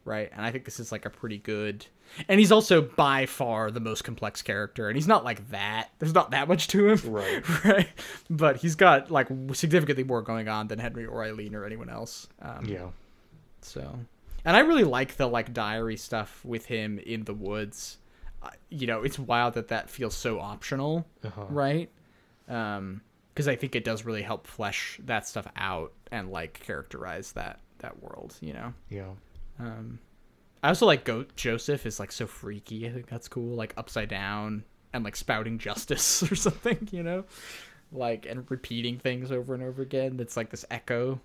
right? 0.09 0.31
And 0.35 0.45
I 0.45 0.51
think 0.51 0.65
this 0.65 0.81
is 0.81 0.91
like 0.91 1.05
a 1.07 1.11
pretty 1.11 1.39
good. 1.39 1.87
And 2.29 2.41
he's 2.41 2.51
also 2.51 2.81
by 2.81 3.27
far 3.27 3.71
the 3.71 3.81
most 3.81 4.03
complex 4.03 4.41
character, 4.43 4.89
and 4.89 4.97
he's 4.97 5.07
not 5.07 5.25
like 5.25 5.51
that. 5.51 5.91
There's 5.99 6.15
not 6.15 6.31
that 6.31 6.49
much 6.49 6.69
to 6.69 6.89
him, 6.89 7.13
Right. 7.13 7.65
right? 7.65 7.89
But 8.31 8.57
he's 8.57 8.75
got 8.75 9.11
like 9.11 9.29
significantly 9.53 10.05
more 10.05 10.23
going 10.23 10.49
on 10.49 10.69
than 10.69 10.79
Henry 10.79 11.05
or 11.07 11.23
Eileen 11.23 11.55
or 11.55 11.65
anyone 11.67 11.91
else. 11.91 12.27
Um, 12.41 12.65
yeah. 12.65 12.89
so, 13.61 13.99
and 14.45 14.57
I 14.57 14.61
really 14.61 14.85
like 14.85 15.17
the 15.17 15.27
like 15.27 15.53
diary 15.53 15.97
stuff 15.97 16.43
with 16.45 16.65
him 16.67 16.99
in 16.99 17.25
the 17.25 17.35
woods. 17.35 17.99
Uh, 18.43 18.51
you 18.71 18.87
know, 18.87 19.03
it's 19.03 19.19
wild 19.19 19.55
that 19.55 19.69
that 19.69 19.91
feels 19.91 20.15
so 20.17 20.41
optional, 20.41 21.05
Uh-huh. 21.25 21.45
right? 21.51 21.91
Um, 22.49 23.03
because 23.35 23.49
I 23.49 23.55
think 23.57 23.77
it 23.77 23.85
does 23.85 24.05
really 24.05 24.23
help 24.23 24.47
flesh 24.47 24.99
that 25.05 25.27
stuff 25.29 25.47
out 25.57 25.93
and 26.11 26.31
like 26.33 26.55
characterize 26.61 27.33
that 27.33 27.61
that 27.79 28.03
world. 28.03 28.35
You 28.41 28.53
know. 28.55 28.75
Yeah. 28.89 29.11
Um, 29.59 29.99
I 30.63 30.69
also 30.69 30.87
like 30.87 31.05
Goat 31.05 31.37
Joseph 31.37 31.87
is 31.87 32.01
like 32.01 32.13
so 32.13 32.27
freaky. 32.27 32.87
I 32.87 32.93
think 32.93 33.07
that's 33.07 33.29
cool. 33.29 33.55
Like 33.55 33.75
upside 33.77 34.09
down 34.09 34.65
and 34.93 35.05
like 35.05 35.17
spouting 35.17 35.59
justice 35.59 36.23
or 36.31 36.35
something. 36.35 36.89
You 36.91 37.03
know, 37.03 37.25
like 37.93 38.27
and 38.27 38.49
repeating 38.51 38.99
things 38.99 39.31
over 39.31 39.55
and 39.55 39.63
over 39.63 39.83
again. 39.83 40.17
That's 40.17 40.37
like 40.37 40.51
this 40.51 40.65
echo 40.71 41.21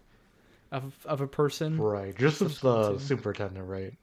of 0.71 0.93
of 1.05 1.21
a 1.21 1.27
person. 1.27 1.77
Right. 1.79 2.15
Just 2.15 2.39
the 2.61 2.97
superintendent, 2.99 3.67
right? 3.67 3.93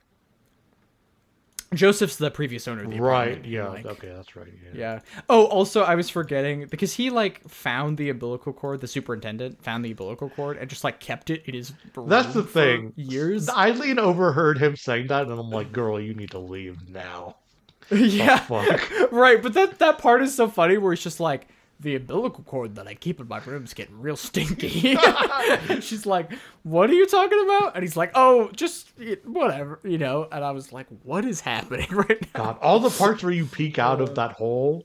Joseph's 1.72 2.16
the 2.16 2.30
previous 2.32 2.66
owner 2.66 2.82
of 2.82 2.90
the 2.90 3.00
Right. 3.00 3.28
apartment, 3.28 3.46
Yeah. 3.46 3.68
like- 3.68 3.86
okay, 3.86 4.08
that's 4.08 4.34
right. 4.34 4.48
Yeah. 4.74 4.78
Yeah. 4.80 5.00
Oh, 5.28 5.44
also, 5.46 5.82
I 5.82 5.94
was 5.94 6.10
forgetting 6.10 6.66
because 6.68 6.94
he 6.94 7.10
like 7.10 7.48
found 7.48 7.96
the 7.96 8.10
umbilical 8.10 8.52
cord. 8.52 8.80
The 8.80 8.88
superintendent 8.88 9.62
found 9.62 9.84
the 9.84 9.92
umbilical 9.92 10.30
cord 10.30 10.56
and 10.56 10.68
just 10.68 10.82
like 10.82 10.98
kept 10.98 11.30
it 11.30 11.42
in 11.46 11.54
his. 11.54 11.72
That's 12.08 12.34
the 12.34 12.42
thing. 12.42 12.92
Years. 12.96 13.48
Eileen 13.48 13.98
overheard 14.00 14.58
him 14.58 14.74
saying 14.74 15.06
that, 15.08 15.22
and 15.28 15.32
I'm 15.38 15.50
like, 15.50 15.70
"Girl, 15.72 16.00
you 16.00 16.12
need 16.14 16.32
to 16.32 16.40
leave 16.40 16.88
now." 16.88 17.36
yeah. 17.90 18.38
fuck? 18.38 18.90
right, 19.12 19.40
but 19.42 19.52
that 19.54 19.78
that 19.78 19.98
part 19.98 20.22
is 20.22 20.34
so 20.34 20.48
funny 20.48 20.76
where 20.76 20.92
he's 20.92 21.02
just 21.04 21.20
like. 21.20 21.46
The 21.80 21.96
umbilical 21.96 22.44
cord 22.44 22.74
that 22.74 22.86
I 22.86 22.92
keep 22.94 23.20
in 23.20 23.28
my 23.28 23.38
room 23.38 23.64
is 23.64 23.72
getting 23.72 23.98
real 24.00 24.16
stinky. 24.16 24.96
And 24.98 25.82
She's 25.82 26.04
like, 26.04 26.30
"What 26.62 26.90
are 26.90 26.94
you 26.94 27.06
talking 27.06 27.40
about?" 27.42 27.74
And 27.74 27.82
he's 27.82 27.96
like, 27.96 28.10
"Oh, 28.14 28.50
just 28.54 28.92
whatever, 29.24 29.80
you 29.82 29.96
know." 29.96 30.28
And 30.30 30.44
I 30.44 30.50
was 30.50 30.72
like, 30.74 30.86
"What 31.04 31.24
is 31.24 31.40
happening 31.40 31.88
right 31.90 32.20
now?" 32.34 32.44
God, 32.44 32.58
all 32.60 32.80
the 32.80 32.90
parts 32.90 33.22
where 33.22 33.32
you 33.32 33.46
peek 33.46 33.78
out 33.78 34.00
of 34.02 34.14
that 34.16 34.32
hole, 34.32 34.84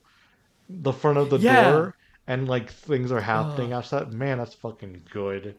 the 0.70 0.92
front 0.92 1.18
of 1.18 1.28
the 1.28 1.38
Yeah. 1.38 1.70
door, 1.70 1.94
and 2.26 2.48
like 2.48 2.70
things 2.70 3.12
are 3.12 3.20
happening 3.20 3.74
outside. 3.74 4.12
Man, 4.14 4.38
that's 4.38 4.54
fucking 4.54 5.02
good. 5.10 5.56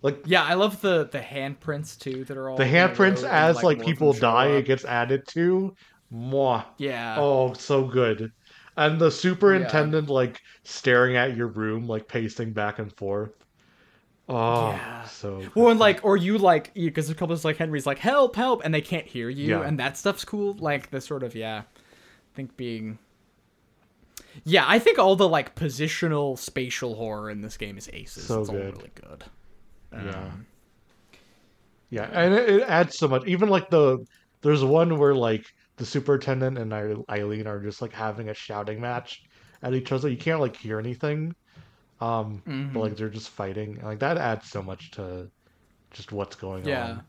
Like 0.00 0.22
Yeah, 0.24 0.44
I 0.44 0.54
love 0.54 0.80
the 0.80 1.08
the 1.10 1.20
handprints 1.20 1.98
too 1.98 2.24
that 2.24 2.36
are 2.36 2.48
all 2.48 2.56
the 2.56 2.64
handprints 2.64 3.22
row 3.22 3.28
and, 3.28 3.36
as 3.50 3.62
like, 3.62 3.78
them 3.78 3.86
people 3.86 4.12
die, 4.14 4.46
it 4.48 4.64
gets 4.64 4.84
added 4.84 5.26
to. 5.28 5.74
Mwah. 6.12 6.64
Yeah. 6.78 7.16
Oh, 7.18 7.52
so 7.52 7.84
good. 7.84 8.32
And 8.78 8.98
the 9.00 9.10
superintendent 9.10 10.08
like 10.08 10.40
staring 10.64 11.16
at 11.16 11.36
your 11.36 11.48
room, 11.48 11.86
like 11.86 12.08
pacing 12.08 12.52
back 12.54 12.78
and 12.78 12.92
forth. 12.96 13.32
Oh, 14.28 14.70
Yeah. 14.70 15.04
so 15.04 15.40
good. 15.40 15.54
Well, 15.54 15.70
and 15.70 15.80
like, 15.80 16.04
or 16.04 16.16
you 16.16 16.38
like, 16.38 16.72
because 16.74 17.10
a 17.10 17.14
couple 17.14 17.34
of 17.34 17.44
like 17.44 17.56
Henry's 17.56 17.86
like, 17.86 17.98
help, 17.98 18.36
help, 18.36 18.62
and 18.64 18.72
they 18.74 18.82
can't 18.82 19.06
hear 19.06 19.28
you, 19.30 19.60
Yeah. 19.60 19.62
and 19.62 19.78
that 19.80 19.96
stuff's 19.96 20.24
cool. 20.24 20.54
Like 20.54 20.90
the 20.90 21.00
sort 21.00 21.22
of 21.22 21.34
yeah, 21.34 21.62
I 21.66 22.34
think 22.36 22.56
being. 22.56 22.98
Yeah, 24.44 24.64
I 24.68 24.78
think 24.78 24.98
all 24.98 25.16
the 25.16 25.28
like 25.28 25.54
positional 25.56 26.38
spatial 26.38 26.94
horror 26.94 27.30
in 27.30 27.40
this 27.40 27.56
game 27.56 27.78
is 27.78 27.88
aces. 27.92 28.26
So 28.26 28.40
it's 28.40 28.50
good. 28.50 28.60
all 28.60 28.72
really 28.72 28.90
good. 28.94 29.24
Yeah. 29.92 30.10
Um, 30.10 30.46
Yeah, 31.90 32.08
and 32.12 32.34
it, 32.34 32.48
it 32.50 32.62
adds 32.62 32.96
so 32.98 33.08
much. 33.08 33.26
Even 33.26 33.48
like 33.48 33.70
the 33.70 34.06
there's 34.42 34.62
one 34.64 34.98
where 34.98 35.14
like 35.14 35.52
the 35.78 35.86
superintendent 35.86 36.58
and 36.58 36.72
Eileen 37.10 37.46
are 37.48 37.60
just 37.62 37.82
like 37.82 37.92
having 37.94 38.28
a 38.30 38.34
shouting 38.34 38.80
match 38.80 39.22
at 39.62 39.74
each 39.74 39.92
other. 39.92 40.08
You 40.10 40.18
can't 40.18 40.40
like 40.40 40.56
hear 40.56 40.78
anything, 40.80 41.34
um, 42.00 42.44
Mhm. 42.46 42.72
but 42.72 42.80
like 42.80 42.96
they're 42.96 43.10
just 43.10 43.30
fighting. 43.30 43.78
And, 43.78 43.84
like 43.84 44.00
that 44.00 44.18
adds 44.18 44.48
so 44.50 44.62
much 44.62 44.92
to 44.92 45.30
just 45.92 46.12
what's 46.12 46.36
going 46.36 46.64
Yeah. 46.64 46.98
on. 46.98 47.04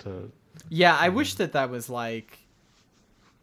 To 0.00 0.32
Yeah, 0.68 0.96
I 0.96 1.08
wish 1.10 1.34
that 1.34 1.52
that 1.52 1.70
was 1.70 1.88
like 1.90 2.38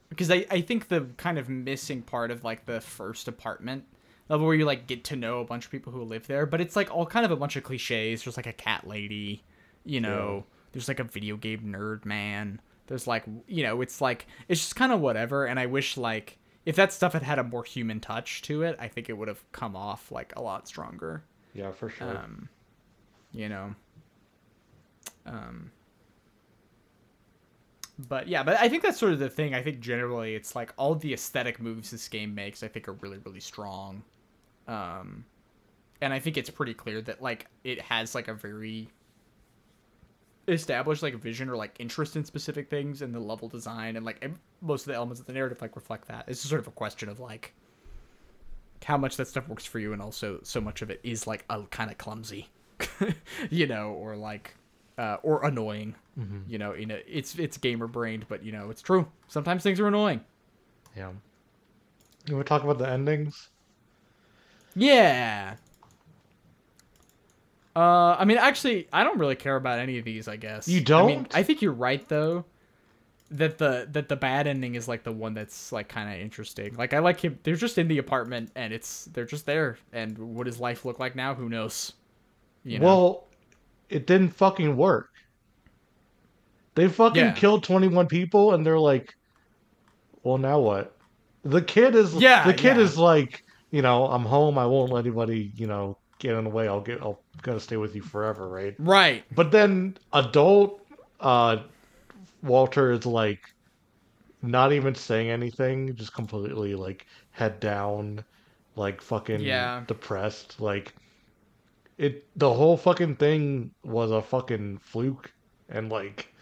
because 0.09 0.31
I 0.31 0.45
I 0.49 0.61
think 0.61 0.87
the 0.87 1.01
kind 1.17 1.37
of 1.37 1.49
missing 1.49 2.01
part 2.01 2.31
of 2.31 2.43
like 2.43 2.65
the 2.65 2.81
first 2.81 3.27
apartment 3.27 3.85
level 4.29 4.45
where 4.45 4.55
you 4.55 4.65
like 4.65 4.87
get 4.87 5.03
to 5.05 5.15
know 5.15 5.39
a 5.39 5.45
bunch 5.45 5.65
of 5.65 5.71
people 5.71 5.91
who 5.93 6.03
live 6.03 6.27
there, 6.27 6.45
but 6.45 6.61
it's 6.61 6.75
like 6.75 6.93
all 6.93 7.05
kind 7.05 7.25
of 7.25 7.31
a 7.31 7.35
bunch 7.35 7.55
of 7.55 7.63
cliches. 7.63 8.23
There's 8.23 8.37
like 8.37 8.47
a 8.47 8.53
cat 8.53 8.87
lady, 8.87 9.43
you 9.85 10.01
know. 10.01 10.45
There's 10.73 10.87
like 10.87 10.99
a 10.99 11.03
video 11.03 11.37
game 11.37 11.61
nerd 11.73 12.05
man. 12.05 12.61
There's 12.87 13.07
like 13.07 13.23
you 13.47 13.63
know, 13.63 13.81
it's 13.81 14.01
like 14.01 14.27
it's 14.47 14.61
just 14.61 14.75
kind 14.75 14.91
of 14.91 14.99
whatever. 14.99 15.45
And 15.45 15.59
I 15.59 15.65
wish 15.65 15.97
like 15.97 16.39
if 16.65 16.75
that 16.75 16.91
stuff 16.91 17.13
had 17.13 17.23
had 17.23 17.39
a 17.39 17.43
more 17.43 17.63
human 17.63 17.99
touch 17.99 18.41
to 18.43 18.63
it, 18.63 18.75
I 18.79 18.87
think 18.87 19.09
it 19.09 19.13
would 19.13 19.27
have 19.27 19.43
come 19.51 19.75
off 19.75 20.11
like 20.11 20.33
a 20.35 20.41
lot 20.41 20.67
stronger. 20.67 21.23
yeah, 21.53 21.71
for 21.71 21.89
sure. 21.89 22.17
Um, 22.17 22.49
you 23.31 23.49
know. 23.49 23.75
Um. 25.25 25.71
But 28.07 28.27
yeah, 28.27 28.43
but 28.43 28.57
I 28.59 28.69
think 28.69 28.83
that's 28.83 28.99
sort 28.99 29.13
of 29.13 29.19
the 29.19 29.29
thing. 29.29 29.55
I 29.55 29.63
think 29.63 29.79
generally 29.79 30.35
it's 30.35 30.55
like 30.55 30.71
all 30.77 30.93
the 30.93 31.13
aesthetic 31.13 31.59
moves 31.59 31.89
this 31.91 32.07
game 32.07 32.35
makes. 32.35 32.63
I 32.63 32.67
think 32.67 32.87
are 32.87 32.93
really 32.93 33.17
really 33.25 33.39
strong. 33.39 34.03
Um, 34.67 35.25
and 36.01 36.13
I 36.13 36.19
think 36.19 36.37
it's 36.37 36.49
pretty 36.49 36.73
clear 36.73 37.01
that 37.01 37.21
like 37.21 37.47
it 37.63 37.81
has 37.81 38.13
like 38.13 38.27
a 38.27 38.33
very 38.33 38.89
established 40.47 41.03
like 41.03 41.13
a 41.13 41.17
vision 41.17 41.49
or 41.49 41.57
like 41.57 41.75
interest 41.79 42.15
in 42.15 42.23
specific 42.23 42.69
things 42.69 43.01
and 43.01 43.13
the 43.13 43.19
level 43.19 43.49
design 43.49 43.95
and 43.95 44.05
like 44.05 44.25
most 44.61 44.81
of 44.83 44.87
the 44.87 44.95
elements 44.95 45.19
of 45.19 45.27
the 45.27 45.33
narrative 45.33 45.61
like 45.61 45.75
reflect 45.75 46.07
that. 46.07 46.25
It's 46.27 46.39
just 46.41 46.49
sort 46.49 46.61
of 46.61 46.67
a 46.67 46.71
question 46.71 47.09
of 47.09 47.19
like 47.19 47.53
how 48.85 48.97
much 48.97 49.17
that 49.17 49.27
stuff 49.27 49.47
works 49.49 49.65
for 49.65 49.79
you 49.79 49.91
and 49.91 50.01
also 50.01 50.39
so 50.43 50.61
much 50.61 50.81
of 50.81 50.89
it 50.89 50.99
is 51.03 51.27
like 51.27 51.43
a 51.49 51.61
kind 51.63 51.91
of 51.91 51.97
clumsy 51.97 52.47
you 53.49 53.67
know 53.67 53.89
or 53.89 54.15
like 54.15 54.53
uh, 54.97 55.17
or 55.23 55.43
annoying 55.45 55.93
you 56.47 56.57
know 56.57 56.71
in 56.71 56.91
a, 56.91 57.01
it's 57.05 57.37
it's 57.37 57.57
gamer 57.57 57.87
brained 57.87 58.25
but 58.29 58.43
you 58.43 58.51
know 58.51 58.69
it's 58.69 58.81
true 58.81 59.07
sometimes 59.27 59.61
things 59.61 59.79
are 59.79 59.87
annoying 59.87 60.21
yeah. 60.95 61.11
You 62.27 62.35
want 62.35 62.47
to 62.47 62.49
talk 62.49 62.63
about 62.63 62.79
the 62.79 62.89
endings? 62.89 63.49
yeah 64.75 65.55
uh 67.77 68.15
i 68.19 68.25
mean 68.25 68.37
actually 68.37 68.87
i 68.93 69.03
don't 69.03 69.19
really 69.19 69.35
care 69.35 69.55
about 69.55 69.79
any 69.79 69.99
of 69.99 70.05
these 70.05 70.27
i 70.27 70.35
guess 70.35 70.67
You 70.67 70.83
I, 70.93 71.03
mean, 71.05 71.17
don't? 71.23 71.35
I 71.35 71.43
think 71.43 71.61
you're 71.61 71.73
right 71.73 72.07
though 72.09 72.45
that 73.31 73.57
the 73.57 73.87
that 73.91 74.09
the 74.09 74.15
bad 74.15 74.47
ending 74.47 74.75
is 74.75 74.87
like 74.87 75.03
the 75.03 75.11
one 75.11 75.33
that's 75.33 75.71
like 75.71 75.89
kind 75.89 76.09
of 76.13 76.19
interesting 76.21 76.75
like 76.75 76.93
i 76.93 76.99
like 76.99 77.19
him 77.19 77.39
they're 77.43 77.55
just 77.55 77.77
in 77.77 77.87
the 77.89 77.97
apartment 77.99 78.51
and 78.55 78.73
it's 78.73 79.05
they're 79.13 79.25
just 79.25 79.45
there 79.45 79.77
and 79.93 80.17
what 80.17 80.45
does 80.45 80.59
life 80.59 80.85
look 80.85 80.99
like 80.99 81.15
now 81.15 81.35
who 81.35 81.49
knows 81.49 81.93
you 82.63 82.79
know? 82.79 82.85
Well, 82.85 83.27
it 83.89 84.07
didn't 84.07 84.31
fucking 84.31 84.75
work. 84.75 85.09
They 86.75 86.87
fucking 86.87 87.15
Yeah. 87.15 87.31
killed 87.33 87.63
21 87.63 88.07
people 88.07 88.53
and 88.53 88.65
they're 88.65 88.79
like, 88.79 89.15
well, 90.23 90.37
now 90.37 90.59
what? 90.59 90.95
The 91.43 91.61
kid 91.61 91.95
is 91.95 92.13
Yeah, 92.15 92.45
the 92.45 92.53
kid 92.53 92.77
yeah. 92.77 92.83
is 92.83 92.97
like, 92.97 93.43
you 93.71 93.81
know, 93.81 94.07
I'm 94.07 94.25
home. 94.25 94.57
I 94.57 94.65
won't 94.65 94.91
let 94.91 95.05
anybody, 95.05 95.51
you 95.55 95.67
know, 95.67 95.97
get 96.19 96.35
in 96.35 96.43
the 96.45 96.49
way. 96.49 96.67
I'll 96.67 96.81
get 96.81 97.01
I'll 97.01 97.23
gonna 97.41 97.59
stay 97.59 97.77
with 97.77 97.95
you 97.95 98.01
forever, 98.01 98.47
right? 98.49 98.75
right 98.79 99.25
But 99.31 99.51
then 99.51 99.97
adult 100.13 100.81
uh 101.19 101.63
Walter 102.41 102.91
is 102.91 103.05
like 103.05 103.41
not 104.41 104.73
even 104.73 104.95
saying 104.95 105.29
anything, 105.29 105.95
just 105.95 106.13
completely 106.13 106.75
like 106.75 107.05
head 107.31 107.59
down, 107.59 108.25
like 108.75 109.01
fucking 109.01 109.41
Yeah. 109.45 109.85
depressed. 109.87 110.59
Like 110.59 110.95
it 111.97 112.27
the 112.35 112.53
whole 112.53 112.77
fucking 112.77 113.15
thing 113.17 113.71
was 113.83 114.11
a 114.11 114.21
fucking 114.21 114.79
fluke 114.79 115.31
and 115.69 115.89
like 115.91 116.33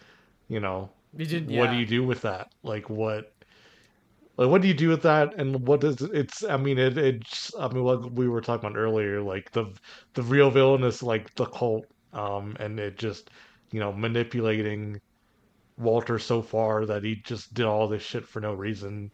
you 0.49 0.59
know 0.61 0.91
You 1.17 1.25
did, 1.25 1.49
what 1.51 1.69
do 1.69 1.75
you 1.75 1.85
do 1.85 2.03
with 2.05 2.21
that? 2.23 2.47
Like 2.63 2.89
what 2.89 3.34
like 4.37 4.49
what 4.49 4.61
do 4.61 4.67
you 4.67 4.73
do 4.73 4.89
with 4.89 5.01
that 5.03 5.33
and 5.39 5.67
what 5.67 5.81
does 5.81 6.01
it's 6.01 6.43
I 6.43 6.57
mean 6.57 6.77
it 6.77 6.97
it's 6.97 7.51
I 7.59 7.67
mean 7.69 7.83
what 7.83 8.11
we 8.13 8.27
were 8.27 8.41
talking 8.41 8.67
about 8.69 8.77
earlier, 8.79 9.21
like 9.21 9.51
the 9.51 9.65
the 10.13 10.23
real 10.23 10.51
villain 10.51 10.83
is 10.83 11.03
like 11.03 11.33
the 11.35 11.45
cult, 11.45 11.85
um 12.13 12.55
and 12.59 12.79
it 12.79 12.97
just 12.97 13.29
you 13.71 13.79
know, 13.79 13.91
manipulating 13.91 14.99
Walter 15.77 16.19
so 16.19 16.41
far 16.41 16.85
that 16.85 17.03
he 17.03 17.21
just 17.25 17.53
did 17.53 17.65
all 17.65 17.87
this 17.87 18.03
shit 18.03 18.27
for 18.27 18.41
no 18.41 18.53
reason, 18.53 19.09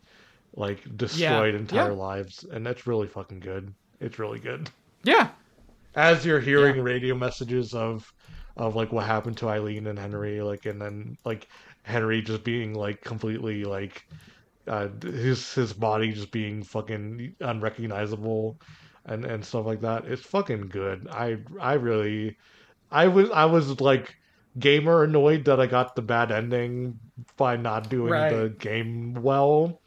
like 0.56 0.84
destroyed 0.98 1.56
Yeah. 1.56 1.60
entire 1.62 1.92
Yeah. 1.92 1.96
lives, 1.96 2.44
and 2.52 2.66
that's 2.66 2.88
really 2.88 3.08
fucking 3.08 3.40
good. 3.42 3.74
It's 4.00 4.20
really 4.20 4.40
good 4.40 4.70
Yeah. 5.04 5.32
as 5.96 6.26
you're 6.26 6.40
hearing 6.40 6.82
radio 6.82 7.16
messages 7.16 7.74
of 7.74 8.06
of 8.58 8.76
like 8.76 8.92
what 8.92 9.06
happened 9.06 9.38
to 9.38 9.50
Eileen 9.50 9.88
and 9.88 9.98
Henry, 10.00 10.42
like 10.42 10.66
and 10.66 10.82
then 10.82 11.16
like 11.26 11.48
Henry 11.84 12.22
just 12.22 12.44
being 12.44 12.74
like 12.74 13.02
completely 13.02 13.64
like 13.64 14.02
uh 14.68 14.90
his 15.04 15.54
his 15.54 15.74
body 15.74 16.12
just 16.14 16.32
being 16.32 16.64
fucking 16.64 17.36
unrecognizable 17.40 18.60
and 19.06 19.26
and 19.26 19.46
stuff 19.46 19.66
like 19.66 19.82
that. 19.82 20.06
It's 20.06 20.24
fucking 20.26 20.70
good. 20.70 21.08
I 21.12 21.38
I 21.60 21.74
really 21.74 22.38
I 22.92 23.08
was 23.08 23.30
I 23.32 23.46
was 23.46 23.82
like 23.82 24.14
gamer 24.60 25.04
annoyed 25.06 25.46
that 25.46 25.60
I 25.62 25.68
got 25.68 25.96
the 25.96 26.02
bad 26.04 26.32
ending 26.32 27.00
by 27.38 27.58
not 27.58 27.90
doing 27.90 28.28
Right. 28.28 28.28
the 28.28 28.56
game 28.60 29.14
well. 29.16 29.82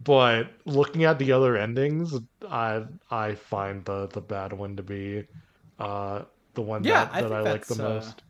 But 0.00 0.52
looking 0.66 1.04
at 1.04 1.18
the 1.18 1.32
other 1.32 1.56
endings, 1.56 2.14
I 2.48 2.84
I 3.10 3.34
find 3.36 3.84
the 3.84 4.08
the 4.08 4.20
bad 4.20 4.52
one 4.52 4.76
to 4.76 4.82
be 4.82 5.26
uh 5.78 6.24
the 6.54 6.62
one 6.62 6.84
Yeah, 6.84 7.08
that, 7.08 7.12
I 7.12 7.20
that 7.20 7.32
think 7.32 7.32
I 7.32 7.42
like 7.42 7.66
the 7.68 7.76
uh, 7.80 8.10
most. 8.10 8.22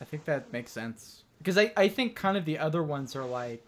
I 0.00 0.04
think 0.04 0.24
that 0.24 0.52
makes 0.52 0.70
sense 0.72 1.22
because 1.38 1.58
I, 1.58 1.72
I 1.76 1.88
think 1.88 2.16
kind 2.16 2.36
of 2.36 2.44
the 2.44 2.58
other 2.58 2.82
ones 2.82 3.14
are 3.14 3.24
like 3.24 3.66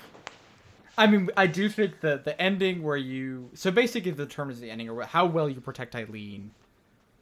I 0.96 1.06
mean 1.06 1.30
I 1.36 1.46
do 1.46 1.68
think 1.68 2.00
the 2.00 2.20
the 2.22 2.40
ending 2.40 2.82
where 2.82 2.96
you 2.96 3.50
so 3.54 3.70
basically 3.70 4.10
the 4.10 4.26
term 4.26 4.50
is 4.50 4.60
the 4.60 4.70
ending 4.70 4.88
or 4.88 5.02
how 5.02 5.26
well 5.26 5.48
you 5.48 5.60
protect 5.60 5.94
Eileen 5.94 6.50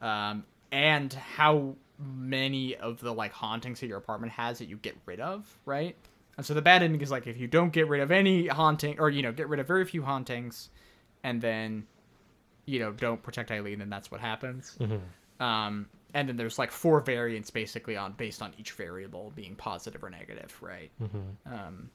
um 0.01 0.43
and 0.71 1.13
how 1.13 1.75
many 1.99 2.75
of 2.77 2.99
the 2.99 3.13
like 3.13 3.31
hauntings 3.31 3.79
that 3.79 3.87
your 3.87 3.97
apartment 3.97 4.33
has 4.33 4.59
that 4.59 4.65
you 4.67 4.77
get 4.77 4.95
rid 5.05 5.19
of 5.19 5.57
right? 5.65 5.95
And 6.37 6.45
so 6.45 6.53
the 6.53 6.61
bad 6.61 6.81
ending 6.83 7.01
is 7.01 7.11
like 7.11 7.27
if 7.27 7.37
you 7.37 7.47
don't 7.47 7.71
get 7.71 7.87
rid 7.87 8.01
of 8.01 8.11
any 8.11 8.47
haunting 8.47 8.99
or 8.99 9.09
you 9.09 9.21
know 9.21 9.31
get 9.31 9.47
rid 9.47 9.59
of 9.59 9.67
very 9.67 9.85
few 9.85 10.01
hauntings 10.03 10.69
and 11.23 11.41
then 11.41 11.85
you 12.65 12.79
know 12.79 12.91
don't 12.91 13.21
protect 13.21 13.51
Eileen 13.51 13.79
then 13.79 13.89
that's 13.89 14.11
what 14.11 14.21
happens. 14.21 14.77
Um, 15.39 15.87
and 16.13 16.27
then 16.27 16.35
there's 16.35 16.59
like 16.59 16.71
four 16.71 16.99
variants 16.99 17.49
basically 17.49 17.95
on 17.95 18.13
based 18.13 18.41
on 18.41 18.53
each 18.57 18.73
variable 18.73 19.31
being 19.35 19.55
positive 19.55 20.03
or 20.03 20.09
negative, 20.09 20.55
right? 20.61 20.91
Um, 21.45 21.89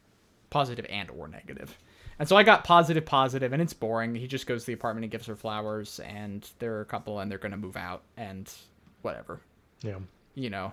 positive 0.50 0.86
and 0.88 1.10
or 1.10 1.28
negative. 1.28 1.76
And 2.18 2.26
so 2.28 2.36
I 2.36 2.42
got 2.44 2.64
positive, 2.64 3.04
positive, 3.04 3.52
and 3.52 3.60
it's 3.60 3.74
boring. 3.74 4.14
He 4.14 4.26
just 4.26 4.46
goes 4.46 4.62
to 4.62 4.68
the 4.68 4.72
apartment 4.72 5.04
and 5.04 5.10
gives 5.10 5.26
her 5.26 5.36
flowers, 5.36 6.00
and 6.00 6.48
they're 6.58 6.80
a 6.80 6.84
couple, 6.86 7.20
and 7.20 7.30
they're 7.30 7.38
gonna 7.38 7.56
move 7.58 7.76
out, 7.76 8.02
and 8.16 8.50
whatever, 9.02 9.40
Yeah. 9.82 9.98
you 10.34 10.48
know. 10.50 10.72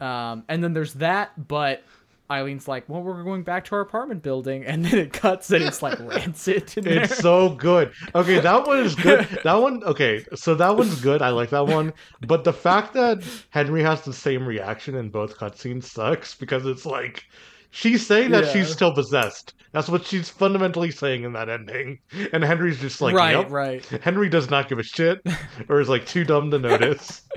Um, 0.00 0.44
and 0.48 0.62
then 0.62 0.74
there's 0.74 0.94
that, 0.94 1.48
but 1.48 1.82
Eileen's 2.30 2.66
like, 2.66 2.88
"Well, 2.88 3.02
we're 3.02 3.22
going 3.22 3.42
back 3.42 3.64
to 3.66 3.74
our 3.74 3.80
apartment 3.80 4.22
building," 4.22 4.64
and 4.64 4.84
then 4.84 4.98
it 4.98 5.12
cuts, 5.12 5.50
and 5.50 5.62
it's 5.64 5.82
like 5.82 5.98
rancid 6.00 6.76
in 6.76 6.84
there. 6.84 7.02
It's 7.04 7.16
so 7.18 7.50
good. 7.50 7.92
Okay, 8.14 8.40
that 8.40 8.66
one 8.66 8.78
is 8.80 8.94
good. 8.94 9.26
That 9.44 9.54
one, 9.54 9.82
okay, 9.84 10.24
so 10.34 10.54
that 10.56 10.76
one's 10.76 11.00
good. 11.00 11.22
I 11.22 11.28
like 11.30 11.50
that 11.50 11.66
one. 11.66 11.92
But 12.26 12.44
the 12.44 12.52
fact 12.52 12.94
that 12.94 13.22
Henry 13.50 13.82
has 13.82 14.02
the 14.02 14.12
same 14.12 14.46
reaction 14.46 14.94
in 14.94 15.10
both 15.10 15.36
cutscenes 15.38 15.84
sucks 15.84 16.34
because 16.34 16.66
it's 16.66 16.84
like 16.86 17.24
she's 17.74 18.06
saying 18.06 18.30
that 18.30 18.44
Yeah. 18.44 18.52
she's 18.52 18.72
still 18.72 18.94
possessed. 18.94 19.54
That's 19.72 19.88
what 19.88 20.06
she's 20.06 20.30
fundamentally 20.30 20.92
saying 20.92 21.24
in 21.24 21.32
that 21.32 21.48
ending. 21.48 21.98
And 22.32 22.44
Henry's 22.44 22.80
just 22.80 23.00
like, 23.00 23.14
right, 23.14 23.36
yep. 23.36 23.50
right. 23.50 23.84
Henry 24.02 24.28
does 24.28 24.48
not 24.48 24.68
give 24.68 24.78
a 24.78 24.84
shit 24.84 25.20
or 25.68 25.80
is 25.80 25.88
like 25.88 26.06
too 26.06 26.24
dumb 26.24 26.52
to 26.52 26.58
notice. 26.60 27.22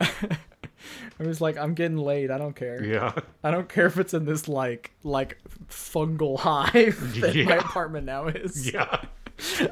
I 0.00 1.24
was 1.26 1.40
like, 1.40 1.56
I'm 1.56 1.74
getting 1.74 1.96
laid. 1.98 2.30
I 2.30 2.38
don't 2.38 2.54
care. 2.56 2.82
Yeah. 2.84 3.12
I 3.42 3.50
don't 3.50 3.68
care 3.68 3.86
if 3.86 3.98
it's 3.98 4.14
in 4.14 4.24
this 4.26 4.46
like 4.48 4.90
like 5.02 5.38
fungal 5.68 6.38
hive 6.38 6.74
that 7.20 7.36
my 7.36 7.56
apartment 7.56 8.06
now 8.06 8.26
is. 8.26 8.70
Yeah. 8.70 9.02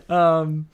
Um, 0.09 0.69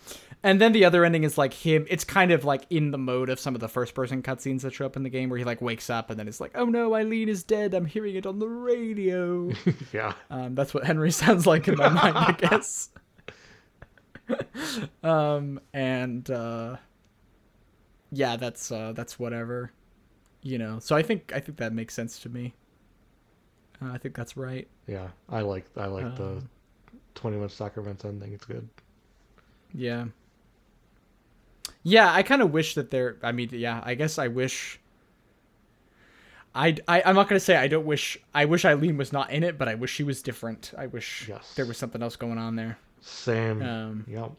and 0.45 0.61
then 0.61 0.73
the 0.73 0.85
other 0.85 1.05
ending 1.05 1.25
is 1.25 1.37
like 1.37 1.55
him. 1.55 1.87
It's 1.89 2.05
kind 2.05 2.31
of 2.31 2.45
like 2.45 2.67
in 2.71 2.91
the 2.93 2.99
mode 2.99 3.31
of 3.31 3.41
some 3.41 3.55
of 3.55 3.61
the 3.61 3.69
first 3.69 3.95
person 3.95 4.23
cutscenes 4.23 4.61
that 4.61 4.75
show 4.75 4.87
up 4.87 4.95
in 4.95 5.03
the 5.03 5.09
game, 5.11 5.31
where 5.31 5.39
he 5.39 5.45
like 5.45 5.61
wakes 5.63 5.89
up 5.91 6.11
and 6.11 6.19
then 6.21 6.29
it's 6.29 6.39
like, 6.41 6.53
oh 6.55 6.67
no, 6.67 6.95
Eileen 6.95 7.29
is 7.29 7.43
dead. 7.43 7.73
I'm 7.75 7.87
hearing 7.87 8.15
it 8.15 8.27
on 8.27 8.39
the 8.39 8.49
radio. 8.49 9.51
Yeah. 9.93 10.13
Um, 10.31 10.55
that's 10.55 10.75
what 10.75 10.85
Henry 10.85 11.11
sounds 11.23 11.47
like 11.47 11.67
in 11.67 11.77
my 11.77 11.89
mind, 11.89 12.17
I 12.17 12.33
guess. 12.33 12.91
um, 15.03 15.61
and 15.73 16.31
uh, 16.31 16.77
yeah, 18.13 18.37
that's 18.37 18.71
uh, 18.71 18.93
that's 18.95 19.19
whatever, 19.19 19.73
you 20.43 20.59
know. 20.59 20.79
So 20.79 20.95
I 20.95 21.03
think 21.03 21.33
I 21.35 21.41
think 21.41 21.59
that 21.59 21.73
makes 21.73 21.95
sense 21.95 22.19
to 22.21 22.29
me. 22.29 22.55
Uh, 23.83 23.93
I 23.93 23.99
think 23.99 24.15
that's 24.15 24.37
right. 24.37 24.69
Yeah, 24.87 25.09
I 25.29 25.41
like 25.41 25.65
I 25.77 25.87
like 25.87 26.17
the 26.17 26.25
Um, 26.39 26.51
21 27.15 27.49
Sacraments 27.49 28.05
ending. 28.05 28.33
It's 28.33 28.45
good. 28.45 28.69
Yeah. 29.73 30.07
Yeah, 31.83 32.13
I 32.13 32.23
kind 32.23 32.43
of 32.43 32.51
wish 32.53 32.75
that 32.75 32.91
there. 32.91 33.17
I 33.23 33.33
mean, 33.33 33.51
yeah, 33.53 33.81
I 33.85 33.95
guess 33.95 34.19
I 34.19 34.29
wish. 34.29 34.81
I, 36.55 36.77
I 36.87 37.03
I'm 37.05 37.17
not 37.17 37.29
gonna 37.29 37.41
say 37.41 37.57
I 37.57 37.67
don't 37.67 37.85
wish 37.85 38.17
I 38.33 38.45
wish 38.45 38.65
Eileen 38.65 38.97
was 38.97 39.13
not 39.13 39.31
in 39.31 39.43
it, 39.43 39.59
but 39.59 39.69
I 39.69 39.75
wish 39.75 39.93
she 39.93 40.05
was 40.05 40.23
different. 40.23 40.73
I 40.79 40.87
wish 40.87 41.27
Yes. 41.29 41.55
there 41.55 41.67
was 41.67 41.77
something 41.77 42.03
else 42.03 42.17
going 42.17 42.39
on 42.39 42.55
there. 42.57 42.79
Same. 43.01 43.61
Um, 43.63 44.05
Yep. 44.09 44.33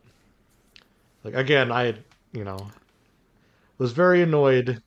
Like 1.23 1.33
again, 1.35 1.71
I 1.71 1.95
you 2.31 2.43
know, 2.43 2.67
was 3.77 3.91
very 3.91 4.21
annoyed 4.21 4.81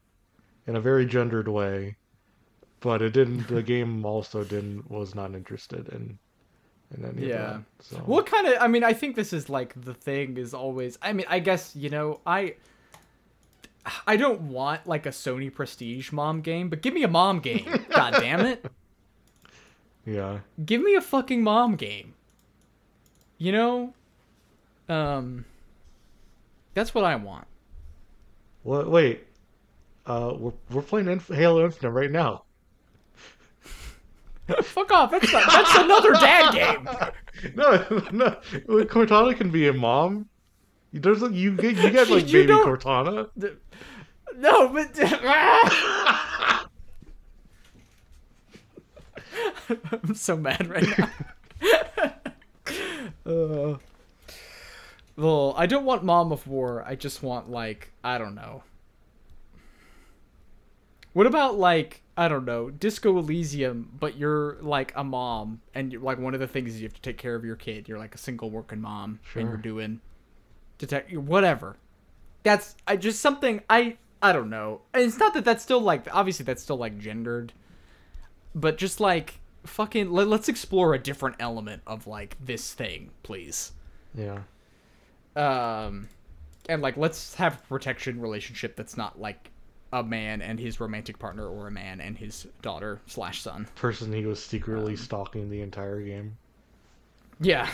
in 0.66 0.76
a 0.76 0.80
very 0.80 1.04
gendered 1.06 1.48
way, 1.48 1.96
but 2.80 3.02
it 3.02 3.12
didn't. 3.12 3.46
the 3.48 3.62
game 3.74 4.04
also 4.06 4.42
didn't 4.44 4.90
was 4.90 5.14
not 5.14 5.34
interested 5.34 5.88
in 5.90 6.18
in 6.96 7.04
any 7.04 7.28
Yeah. 7.28 7.58
So 7.80 7.96
What 7.98 8.26
kind 8.26 8.46
of? 8.46 8.54
I 8.60 8.68
mean, 8.68 8.84
I 8.84 8.92
think 8.92 9.16
this 9.16 9.32
is 9.32 9.48
like 9.48 9.80
the 9.80 9.94
thing 9.94 10.36
is 10.36 10.54
always. 10.54 10.98
I 11.02 11.12
mean, 11.12 11.26
I 11.28 11.38
guess 11.38 11.74
you 11.76 11.90
know, 11.90 12.20
I. 12.26 12.54
I 14.06 14.16
don't 14.16 14.42
want 14.42 14.86
like 14.86 15.06
a 15.06 15.10
Sony 15.10 15.52
Prestige 15.52 16.12
mom 16.12 16.42
game, 16.42 16.68
but 16.68 16.82
give 16.82 16.92
me 16.92 17.04
a 17.04 17.08
mom 17.08 17.40
game. 17.40 17.86
God 17.90 18.14
damn 18.20 18.44
it! 18.44 18.70
yeah, 20.04 20.40
Give 20.62 20.82
me 20.82 20.94
a 20.94 21.00
fucking 21.00 21.42
mom 21.42 21.76
game. 21.76 22.12
You 23.38 23.52
know, 23.52 23.94
um, 24.90 25.46
that's 26.74 26.94
what 26.94 27.04
I 27.04 27.16
want. 27.16 27.46
what? 28.62 28.90
Wait, 28.90 29.24
uh, 30.06 30.34
we're 30.38 30.52
we're 30.70 30.82
playing 30.82 31.08
Inf- 31.08 31.28
Halo 31.28 31.64
Infinite 31.64 31.92
right 31.92 32.10
now. 32.10 32.42
Fuck 34.62 34.90
off! 34.92 35.10
That's 35.10 35.32
not, 35.32 35.50
that's 35.50 35.74
another 35.78 36.12
dad 36.12 36.52
game. 36.54 36.88
No, 37.54 37.70
no, 38.10 38.36
Cortana 38.86 39.36
can 39.36 39.50
be 39.50 39.68
a 39.68 39.72
mom. 39.72 40.28
There's 40.92 41.22
a, 41.22 41.30
you 41.32 41.54
get 41.54 41.76
you 41.76 41.90
get 41.90 42.08
like 42.10 42.26
You 42.26 42.32
baby 42.40 42.46
don't- 42.48 42.66
Cortana. 42.66 43.28
No, 44.36 44.68
but 44.68 44.88
I'm 49.92 50.14
so 50.14 50.36
mad 50.36 50.66
right 50.68 50.86
now. 50.98 51.10
uh, 53.26 53.76
well, 55.16 55.54
I 55.56 55.66
don't 55.66 55.84
want 55.84 56.04
Mom 56.04 56.32
of 56.32 56.46
War. 56.46 56.84
I 56.86 56.94
just 56.94 57.22
want 57.22 57.50
like 57.50 57.92
I 58.02 58.18
don't 58.18 58.34
know. 58.34 58.62
What 61.12 61.26
about 61.26 61.58
like 61.58 62.02
I 62.18 62.26
don't 62.26 62.44
know 62.44 62.68
Disco 62.68 63.16
Elysium, 63.16 63.90
but 63.98 64.16
you're 64.18 64.58
like 64.60 64.92
a 64.96 65.04
mom, 65.04 65.60
and 65.72 65.92
you're, 65.92 66.02
like 66.02 66.18
one 66.18 66.34
of 66.34 66.40
the 66.40 66.48
things 66.48 66.74
is 66.74 66.80
you 66.80 66.88
have 66.88 66.94
to 66.94 67.00
take 67.00 67.16
care 67.16 67.36
of 67.36 67.44
your 67.44 67.54
kid. 67.56 67.88
You're 67.88 67.98
like 67.98 68.14
a 68.14 68.18
single 68.18 68.50
working 68.50 68.80
mom, 68.80 69.20
and 69.34 69.48
you're 69.48 69.56
doing 69.56 70.00
detect 70.78 71.12
whatever. 71.16 71.76
That's 72.42 72.74
I 72.88 72.96
just 72.96 73.20
something 73.20 73.62
I 73.70 73.98
I 74.20 74.32
don't 74.32 74.50
know. 74.50 74.80
And 74.92 75.04
It's 75.04 75.18
not 75.18 75.32
that 75.34 75.44
that's 75.44 75.62
still 75.62 75.80
like 75.80 76.12
obviously 76.12 76.44
that's 76.44 76.62
still 76.62 76.76
like 76.76 76.98
gendered, 76.98 77.52
but 78.54 78.78
just 78.78 78.98
like 78.98 79.38
fucking 79.64 80.10
let, 80.10 80.26
let's 80.26 80.48
explore 80.48 80.94
a 80.94 80.98
different 80.98 81.36
element 81.38 81.82
of 81.86 82.06
like 82.08 82.36
this 82.44 82.74
thing, 82.74 83.10
please. 83.22 83.72
Yeah, 84.14 84.40
Um, 85.36 86.08
and 86.68 86.82
like 86.82 86.96
let's 86.96 87.34
have 87.34 87.54
a 87.54 87.66
protection 87.68 88.20
relationship 88.20 88.74
that's 88.74 88.96
not 88.96 89.20
like 89.20 89.52
a 89.92 90.02
man 90.02 90.42
and 90.42 90.60
his 90.60 90.80
romantic 90.80 91.18
partner 91.18 91.48
or 91.48 91.66
a 91.66 91.70
man 91.70 92.00
and 92.00 92.18
his 92.18 92.46
daughter 92.62 93.00
slash 93.06 93.40
son. 93.42 93.66
person 93.74 94.12
he 94.12 94.26
was 94.26 94.42
secretly 94.42 94.92
Um, 94.92 94.98
stalking 94.98 95.50
the 95.50 95.60
entire 95.62 96.00
game. 96.02 96.36
Yeah. 97.40 97.68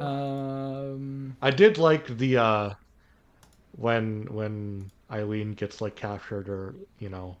Um. 0.00 1.36
I 1.42 1.50
did 1.50 1.78
like 1.78 2.06
the 2.18 2.36
uh 2.38 2.70
when 3.72 4.26
when 4.30 4.90
Eileen 5.10 5.52
gets 5.54 5.80
like 5.80 5.94
captured 5.94 6.48
or 6.48 6.74
you 6.98 7.08
know 7.08 7.36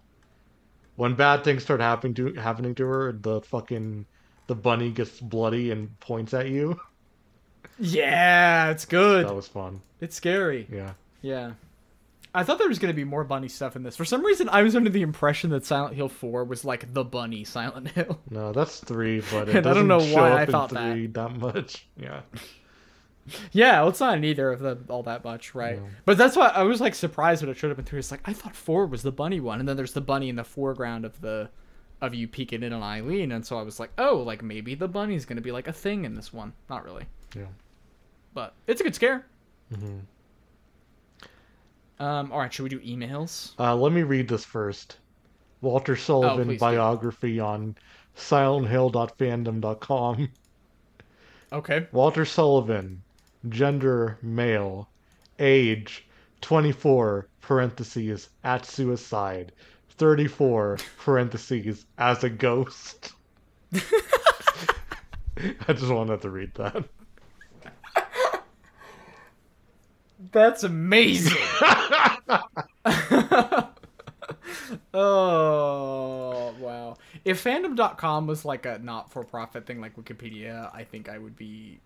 when 0.96 1.14
bad 1.14 1.42
things 1.44 1.62
start 1.62 1.80
happening 1.80 2.14
to 2.14 2.34
happening 2.34 2.74
to 2.76 2.86
her, 2.86 3.12
the 3.12 3.40
fucking 3.40 4.04
the 4.46 4.54
bunny 4.54 4.90
gets 4.90 5.18
bloody 5.20 5.70
and 5.70 5.98
points 6.00 6.34
at 6.34 6.48
you. 6.48 6.78
Yeah, 7.78 8.70
it's 8.70 8.84
good. 8.84 9.26
That 9.26 9.34
was 9.34 9.48
fun. 9.48 9.80
It's 10.00 10.14
scary. 10.16 10.66
Yeah. 10.70 10.92
Yeah. 11.22 11.52
I 12.34 12.44
thought 12.44 12.58
there 12.58 12.68
was 12.68 12.78
going 12.78 12.92
to 12.92 12.96
be 12.96 13.04
more 13.04 13.24
bunny 13.24 13.48
stuff 13.48 13.74
in 13.74 13.82
this. 13.82 13.96
For 13.96 14.04
some 14.04 14.24
reason, 14.24 14.48
I 14.48 14.62
was 14.62 14.76
under 14.76 14.90
the 14.90 15.02
impression 15.02 15.50
that 15.50 15.64
Silent 15.66 15.96
Hill 15.96 16.08
4 16.08 16.44
was 16.44 16.64
like 16.64 16.92
the 16.94 17.02
bunny 17.04 17.42
Silent 17.44 17.88
Hill. 17.88 18.20
No, 18.30 18.52
that's 18.52 18.78
three, 18.78 19.20
but 19.32 19.48
it 19.48 19.56
I 19.56 19.60
doesn't 19.60 19.88
don't 19.88 19.88
know 19.88 20.00
show 20.06 20.14
why 20.22 20.30
up 20.30 20.38
I 20.38 20.42
in 20.44 20.50
thought 20.50 20.70
that. 20.70 21.12
that. 21.14 21.36
much. 21.38 21.86
Yeah. 21.96 22.20
yeah, 23.52 23.80
well, 23.80 23.88
it's 23.88 24.00
not 24.00 24.16
in 24.16 24.24
either 24.24 24.52
of 24.52 24.60
them 24.60 24.84
all 24.88 25.02
that 25.04 25.24
much, 25.24 25.54
right? 25.54 25.76
Yeah. 25.76 25.88
But 26.04 26.18
that's 26.18 26.36
why 26.36 26.48
I 26.48 26.62
was 26.62 26.80
like 26.80 26.94
surprised 26.94 27.42
when 27.42 27.50
it 27.50 27.56
showed 27.56 27.72
up 27.72 27.78
in 27.78 27.84
3. 27.84 27.98
It's 27.98 28.10
like, 28.10 28.20
I 28.24 28.32
thought 28.32 28.54
4 28.54 28.86
was 28.86 29.02
the 29.02 29.12
bunny 29.12 29.40
one. 29.40 29.58
And 29.60 29.68
then 29.68 29.76
there's 29.76 29.92
the 29.92 30.00
bunny 30.00 30.28
in 30.28 30.36
the 30.36 30.44
foreground 30.44 31.04
of 31.04 31.20
the 31.20 31.50
of 32.00 32.14
you 32.14 32.26
peeking 32.28 32.62
in 32.62 32.72
on 32.72 32.82
Eileen. 32.82 33.32
And 33.32 33.44
so 33.44 33.58
I 33.58 33.62
was 33.62 33.78
like, 33.80 33.90
oh, 33.98 34.18
like 34.18 34.42
maybe 34.42 34.74
the 34.74 34.88
bunny's 34.88 35.24
going 35.26 35.36
to 35.36 35.42
be 35.42 35.52
like 35.52 35.68
a 35.68 35.72
thing 35.72 36.04
in 36.04 36.14
this 36.14 36.32
one. 36.32 36.52
Not 36.70 36.84
really. 36.84 37.04
Yeah. 37.36 37.46
But 38.32 38.54
it's 38.66 38.80
a 38.80 38.84
good 38.84 38.94
scare. 38.94 39.26
hmm 39.74 39.98
Um, 42.00 42.32
all 42.32 42.40
right, 42.40 42.52
should 42.52 42.64
we 42.64 42.68
do 42.70 42.80
emails? 42.80 43.52
Uh, 43.58 43.76
let 43.76 43.92
me 43.92 44.02
read 44.02 44.26
this 44.26 44.44
first. 44.44 44.96
Walter 45.60 45.94
Sullivan 45.96 46.40
Oh, 46.40 46.44
please 46.44 46.56
do. 46.56 46.60
biography 46.60 47.38
on 47.38 47.76
silenthill.fandom.com. 48.16 50.28
Okay. 51.52 51.86
Walter 51.92 52.24
Sullivan, 52.24 53.02
gender 53.48 54.18
male, 54.22 54.88
age 55.38 56.06
24 56.40 57.28
parentheses 57.42 58.30
at 58.44 58.64
suicide, 58.64 59.52
34 59.90 60.78
parentheses 60.98 61.84
as 61.98 62.24
a 62.24 62.30
ghost. 62.30 63.12
I 63.74 63.82
just 65.74 65.92
wanted 65.92 66.22
to 66.22 66.30
read 66.30 66.54
that. 66.54 66.82
That's 70.32 70.64
amazing. 70.64 71.38
oh, 74.94 76.54
wow. 76.58 76.96
If 77.24 77.42
fandom.com 77.44 78.26
was 78.26 78.44
like 78.44 78.66
a 78.66 78.78
not 78.78 79.10
for 79.10 79.24
profit 79.24 79.66
thing 79.66 79.80
like 79.80 79.96
Wikipedia, 79.96 80.70
I 80.74 80.84
think 80.84 81.08
I 81.08 81.18
would 81.18 81.36
be 81.36 81.80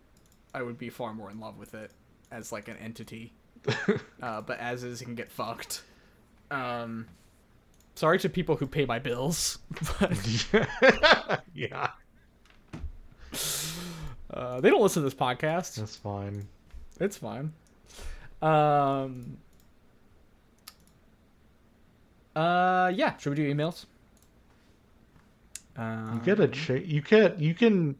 I 0.52 0.62
would 0.62 0.78
be 0.78 0.90
far 0.90 1.12
more 1.14 1.30
in 1.30 1.40
love 1.40 1.58
with 1.58 1.74
it 1.74 1.90
as 2.30 2.52
like 2.52 2.68
an 2.68 2.76
entity. 2.76 3.32
uh, 4.22 4.40
but 4.42 4.58
as 4.58 4.84
is 4.84 5.00
it 5.00 5.04
can 5.04 5.14
get 5.14 5.30
fucked. 5.30 5.82
Um 6.50 7.06
sorry 7.94 8.18
to 8.20 8.28
people 8.28 8.56
who 8.56 8.66
pay 8.66 8.84
my 8.84 8.98
bills, 8.98 9.58
but 9.98 10.46
yeah, 11.54 11.90
uh, 14.32 14.60
they 14.60 14.70
don't 14.70 14.82
listen 14.82 15.02
to 15.02 15.08
this 15.08 15.14
podcast. 15.18 15.76
that's 15.76 15.96
fine. 15.96 16.46
It's 17.00 17.16
fine. 17.16 17.52
Um. 18.44 19.38
Uh, 22.36 22.92
yeah. 22.94 23.16
Should 23.16 23.30
we 23.30 23.36
do 23.36 23.54
emails? 23.54 23.86
Uh, 25.76 26.12
You 26.14 26.20
get 26.20 26.40
a 26.40 26.48
cha- 26.48 26.74
you 26.74 27.00
can 27.02 27.34
you 27.38 27.54
can 27.54 27.96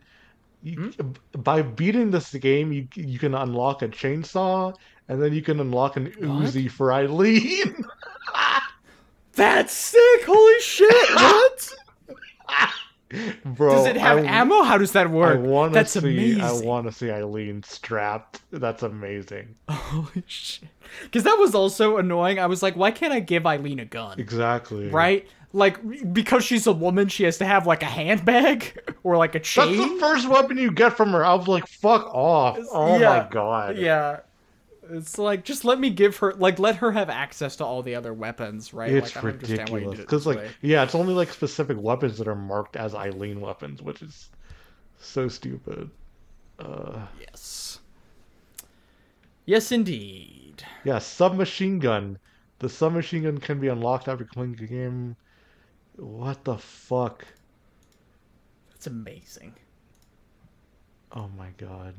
you, 0.62 0.92
by 1.38 1.62
beating 1.62 2.10
this 2.10 2.32
game 2.34 2.72
you 2.72 2.86
you 2.94 3.18
can 3.18 3.34
unlock 3.34 3.82
a 3.82 3.88
chainsaw 3.88 4.74
and 5.08 5.20
then 5.22 5.32
you 5.32 5.42
can 5.42 5.60
unlock 5.60 5.96
an 5.96 6.06
What? 6.06 6.52
Uzi 6.52 6.70
for 6.70 6.92
Eileen. 6.92 7.74
That's 9.34 9.72
sick! 9.72 10.24
Holy 10.24 10.60
shit! 10.60 11.10
What? 11.14 11.74
Bro, 13.44 13.74
Does 13.76 13.86
it 13.86 13.96
have 13.96 14.18
I, 14.18 14.22
ammo? 14.22 14.62
How 14.62 14.78
does 14.78 14.92
that 14.92 15.06
I 15.06 15.10
work? 15.10 15.40
want 15.40 15.72
to 15.72 15.74
That's 15.74 15.92
see 15.92 15.98
amazing. 16.00 16.42
I 16.42 16.52
want 16.52 16.86
to 16.86 16.92
see 16.92 17.10
Eileen 17.10 17.62
strapped. 17.62 18.40
That's 18.50 18.82
amazing. 18.82 19.54
Holy 19.68 20.24
shit! 20.26 20.68
Because 21.02 21.24
that 21.24 21.36
was 21.38 21.54
also 21.54 21.96
annoying. 21.96 22.38
I 22.38 22.46
was 22.46 22.62
like, 22.62 22.76
why 22.76 22.90
can't 22.90 23.12
I 23.12 23.20
give 23.20 23.46
Eileen 23.46 23.78
a 23.78 23.84
gun? 23.84 24.18
Exactly. 24.18 24.88
Right? 24.88 25.28
Like 25.52 26.12
because 26.12 26.44
she's 26.44 26.66
a 26.66 26.72
woman, 26.72 27.06
she 27.08 27.22
has 27.24 27.38
to 27.38 27.44
have 27.46 27.64
like 27.66 27.82
a 27.82 27.86
handbag 27.86 28.76
or 29.04 29.16
like 29.16 29.34
a 29.36 29.40
chain. 29.40 29.76
That's 29.78 29.92
the 29.92 29.98
first 30.00 30.28
weapon 30.28 30.58
you 30.58 30.72
get 30.72 30.96
from 30.96 31.10
her. 31.12 31.24
I 31.24 31.34
was 31.34 31.46
like, 31.46 31.68
"Fuck 31.68 32.12
off!" 32.12 32.58
Oh 32.72 32.98
yeah. 32.98 33.20
my 33.22 33.28
god. 33.30 33.78
Yeah. 33.78 34.20
It's 34.90 35.18
like 35.18 35.44
just 35.44 35.64
let 35.64 35.78
me 35.78 35.90
give 35.90 36.16
her 36.18 36.34
like 36.34 36.58
let 36.58 36.76
her 36.76 36.92
have 36.92 37.08
access 37.08 37.56
to 37.56 37.64
all 37.64 37.82
the 37.82 37.94
other 37.94 38.12
weapons, 38.12 38.74
right? 38.74 38.90
It's 38.90 39.14
like, 39.14 39.24
I 39.24 39.26
don't 39.26 39.32
understand 39.34 39.68
why 39.70 39.78
you 39.78 39.84
ridiculous 39.90 40.06
because, 40.06 40.26
like, 40.26 40.50
yeah, 40.60 40.82
it's 40.82 40.94
only 40.94 41.14
like 41.14 41.32
specific 41.32 41.76
weapons 41.80 42.18
that 42.18 42.28
are 42.28 42.34
marked 42.34 42.76
as 42.76 42.94
Eileen 42.94 43.40
weapons, 43.40 43.82
which 43.82 44.02
is 44.02 44.30
so 44.98 45.28
stupid. 45.28 45.90
Uh, 46.58 47.06
yes, 47.20 47.80
yes, 49.46 49.72
indeed. 49.72 50.64
Yeah, 50.84 50.98
submachine 50.98 51.78
gun. 51.78 52.18
The 52.58 52.68
submachine 52.68 53.24
gun 53.24 53.38
can 53.38 53.60
be 53.60 53.68
unlocked 53.68 54.08
after 54.08 54.24
completing 54.24 54.56
the 54.56 54.72
game. 54.72 55.16
What 55.96 56.44
the 56.44 56.58
fuck? 56.58 57.24
That's 58.70 58.86
amazing. 58.86 59.54
Oh 61.12 61.28
my 61.36 61.50
god. 61.56 61.94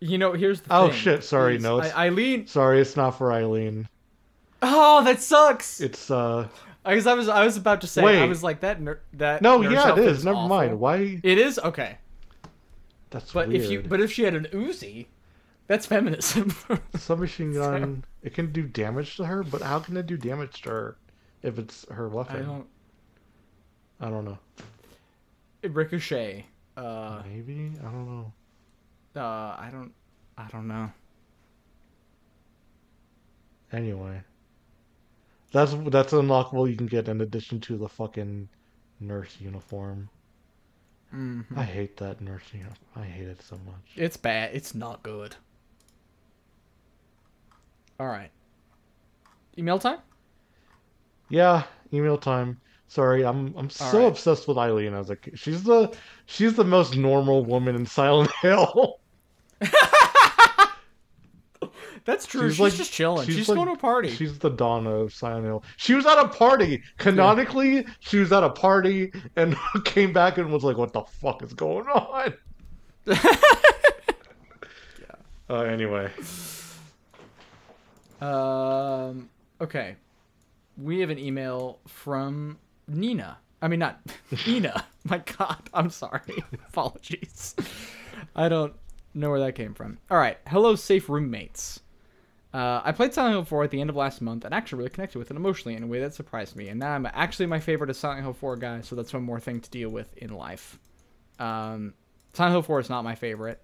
You 0.00 0.18
know, 0.18 0.32
here's 0.32 0.60
the 0.60 0.74
Oh, 0.74 0.88
thing. 0.88 0.96
shit, 0.98 1.24
sorry, 1.24 1.58
no, 1.58 1.78
it's- 1.78 1.94
I- 1.94 2.06
Eileen. 2.06 2.46
Sorry, 2.46 2.80
it's 2.80 2.96
not 2.96 3.12
for 3.12 3.32
Eileen. 3.32 3.88
Oh, 4.62 5.02
that 5.04 5.20
sucks. 5.20 5.80
It's 5.80 6.10
uh 6.10 6.48
Because 6.84 7.06
I 7.06 7.14
was 7.14 7.28
I 7.28 7.44
was 7.44 7.56
about 7.56 7.80
to 7.82 7.86
say 7.86 8.02
I 8.22 8.26
was 8.26 8.42
like 8.42 8.60
that 8.60 8.80
ner- 8.80 9.00
that. 9.14 9.42
no, 9.42 9.60
yeah, 9.62 9.92
it 9.92 9.98
is. 9.98 10.18
is. 10.18 10.24
Never 10.24 10.36
awful. 10.36 10.48
mind. 10.48 10.80
Why? 10.80 11.20
It 11.22 11.38
is 11.38 11.58
okay, 11.58 11.98
That's 13.10 13.32
but 13.32 13.48
weird. 13.48 13.62
if 13.62 13.70
you 13.70 13.80
but 13.82 14.00
if 14.00 14.12
she 14.12 14.22
had 14.24 14.34
an 14.34 14.46
Uzi, 14.52 15.06
that's 15.66 15.86
feminism. 15.86 16.54
submachine 16.96 17.54
gun, 17.54 18.04
it 18.22 18.34
can 18.34 18.52
do 18.52 18.62
damage 18.62 19.16
to 19.16 19.24
her, 19.24 19.42
but 19.42 19.62
how 19.62 19.78
can 19.80 19.96
it 19.96 20.06
do 20.06 20.16
damage 20.16 20.62
to 20.62 20.70
her 20.70 20.96
if 21.42 21.58
it's 21.58 21.86
her 21.90 22.08
weapon? 22.08 22.36
I 22.36 22.42
don't. 22.44 22.66
I 24.00 24.10
don't 24.10 24.24
know. 24.26 24.38
Ricochet. 25.62 26.44
Uh, 26.76 27.22
Maybe 27.26 27.72
I 27.80 27.84
don't 27.84 28.06
know. 28.06 28.32
Uh, 29.16 29.56
I 29.58 29.68
don't. 29.72 29.94
I 30.36 30.48
don't 30.48 30.68
know. 30.68 30.90
Anyway, 33.70 34.24
that's 35.52 35.72
that's 35.90 36.12
unlockable. 36.12 36.70
You 36.70 36.76
can 36.76 36.86
get 36.86 37.08
in 37.08 37.20
addition 37.20 37.60
to 37.62 37.76
the 37.76 37.88
fucking 37.88 38.48
nurse 39.00 39.40
uniform. 39.40 40.10
hmm 41.10 41.42
I 41.56 41.64
hate 41.64 41.96
that 41.96 42.20
nurse 42.20 42.52
uniform. 42.54 42.76
I 42.94 43.04
hate 43.06 43.26
it 43.26 43.42
so 43.42 43.58
much. 43.58 43.96
It's 43.96 44.16
bad. 44.16 44.54
It's 44.54 44.74
not 44.76 45.02
good. 45.02 45.36
All 48.00 48.06
right. 48.06 48.30
Email 49.58 49.78
time. 49.80 50.00
Yeah, 51.28 51.66
email 51.92 52.18
time. 52.18 52.60
Sorry, 52.88 53.24
I'm 53.24 53.54
I'm 53.56 53.70
so 53.70 54.06
right. 54.06 54.06
obsessed 54.06 54.46
with 54.48 54.58
Eileen 54.58 54.92
I 54.94 54.98
was 54.98 55.08
like, 55.08 55.28
She's 55.34 55.62
the 55.64 55.96
she's 56.26 56.54
the 56.56 56.64
most 56.64 56.96
normal 56.96 57.44
woman 57.44 57.74
in 57.76 57.86
Silent 57.86 58.30
Hill. 58.42 59.00
That's 62.04 62.24
true. 62.24 62.52
She's, 62.52 62.76
just 62.76 62.92
chilling. 62.92 63.26
She's, 63.26 63.48
like- 63.48 63.56
going 63.56 63.66
to 63.66 63.74
a 63.74 63.76
party. 63.76 64.10
She's 64.14 64.38
the 64.38 64.50
Donna 64.50 64.90
of 64.90 65.12
Silent 65.12 65.44
Hill. 65.44 65.64
She 65.76 65.94
was 65.94 66.06
at 66.06 66.18
a 66.18 66.28
party. 66.28 66.82
Canonically, 66.98 67.84
she 67.98 68.18
was 68.18 68.30
at 68.32 68.44
a 68.44 68.50
party 68.50 69.10
and 69.34 69.56
came 69.84 70.12
back 70.12 70.38
and 70.38 70.52
was 70.52 70.62
like, 70.62 70.76
"What 70.76 70.92
the 70.92 71.02
fuck 71.02 71.42
is 71.42 71.52
going 71.52 71.86
on?" 71.88 72.34
Uh, 75.48 75.60
anyway, 75.60 76.10
Um. 78.20 79.28
Okay. 79.60 79.94
We 80.76 80.98
have 80.98 81.10
an 81.10 81.20
email 81.20 81.78
from 81.86 82.58
Nina. 82.88 83.38
I 83.62 83.68
mean, 83.68 83.78
not 83.78 84.00
Nina. 84.46 84.84
My 85.04 85.18
God, 85.18 85.70
I'm 85.72 85.90
sorry. 85.90 86.44
Apologies. 86.68 87.54
I 88.34 88.48
don't 88.48 88.74
know 89.16 89.30
where 89.30 89.40
that 89.40 89.54
came 89.54 89.74
from. 89.74 89.98
All 90.10 90.18
right. 90.18 90.38
Hello, 90.46 90.74
safe 90.76 91.08
roommates. 91.08 91.80
Uh, 92.54 92.80
I 92.84 92.92
played 92.92 93.12
Silent 93.12 93.34
Hill 93.34 93.44
4 93.44 93.64
at 93.64 93.70
the 93.70 93.80
end 93.80 93.90
of 93.90 93.96
last 93.96 94.22
month 94.22 94.44
and 94.44 94.54
actually 94.54 94.78
really 94.78 94.90
connected 94.90 95.18
with 95.18 95.30
it 95.30 95.36
emotionally 95.36 95.76
in 95.76 95.82
a 95.82 95.86
way 95.86 96.00
that 96.00 96.14
surprised 96.14 96.56
me. 96.56 96.68
And 96.68 96.80
now 96.80 96.92
I'm 96.92 97.06
actually 97.06 97.46
my 97.46 97.60
favorite 97.60 97.90
of 97.90 97.96
Silent 97.96 98.22
Hill 98.22 98.32
4 98.32 98.56
guy, 98.56 98.80
so 98.80 98.96
that's 98.96 99.12
one 99.12 99.24
more 99.24 99.40
thing 99.40 99.60
to 99.60 99.70
deal 99.70 99.90
with 99.90 100.16
in 100.16 100.30
life. 100.30 100.78
Um, 101.38 101.92
Silent 102.32 102.54
Hill 102.54 102.62
4 102.62 102.80
is 102.80 102.88
not 102.88 103.04
my 103.04 103.14
favorite, 103.14 103.60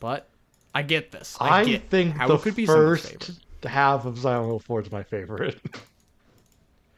but 0.00 0.28
I 0.74 0.82
get 0.82 1.10
this. 1.10 1.38
I, 1.40 1.60
I, 1.60 1.64
get 1.64 1.88
think 1.88 2.16
how 2.16 2.28
the 2.28 2.34
it 2.34 2.42
could 2.42 2.56
be 2.56 2.66
first 2.66 3.30
half 3.62 4.04
of 4.04 4.18
Silent 4.18 4.48
Hill 4.48 4.58
4 4.58 4.82
is 4.82 4.92
my 4.92 5.02
favorite. 5.02 5.58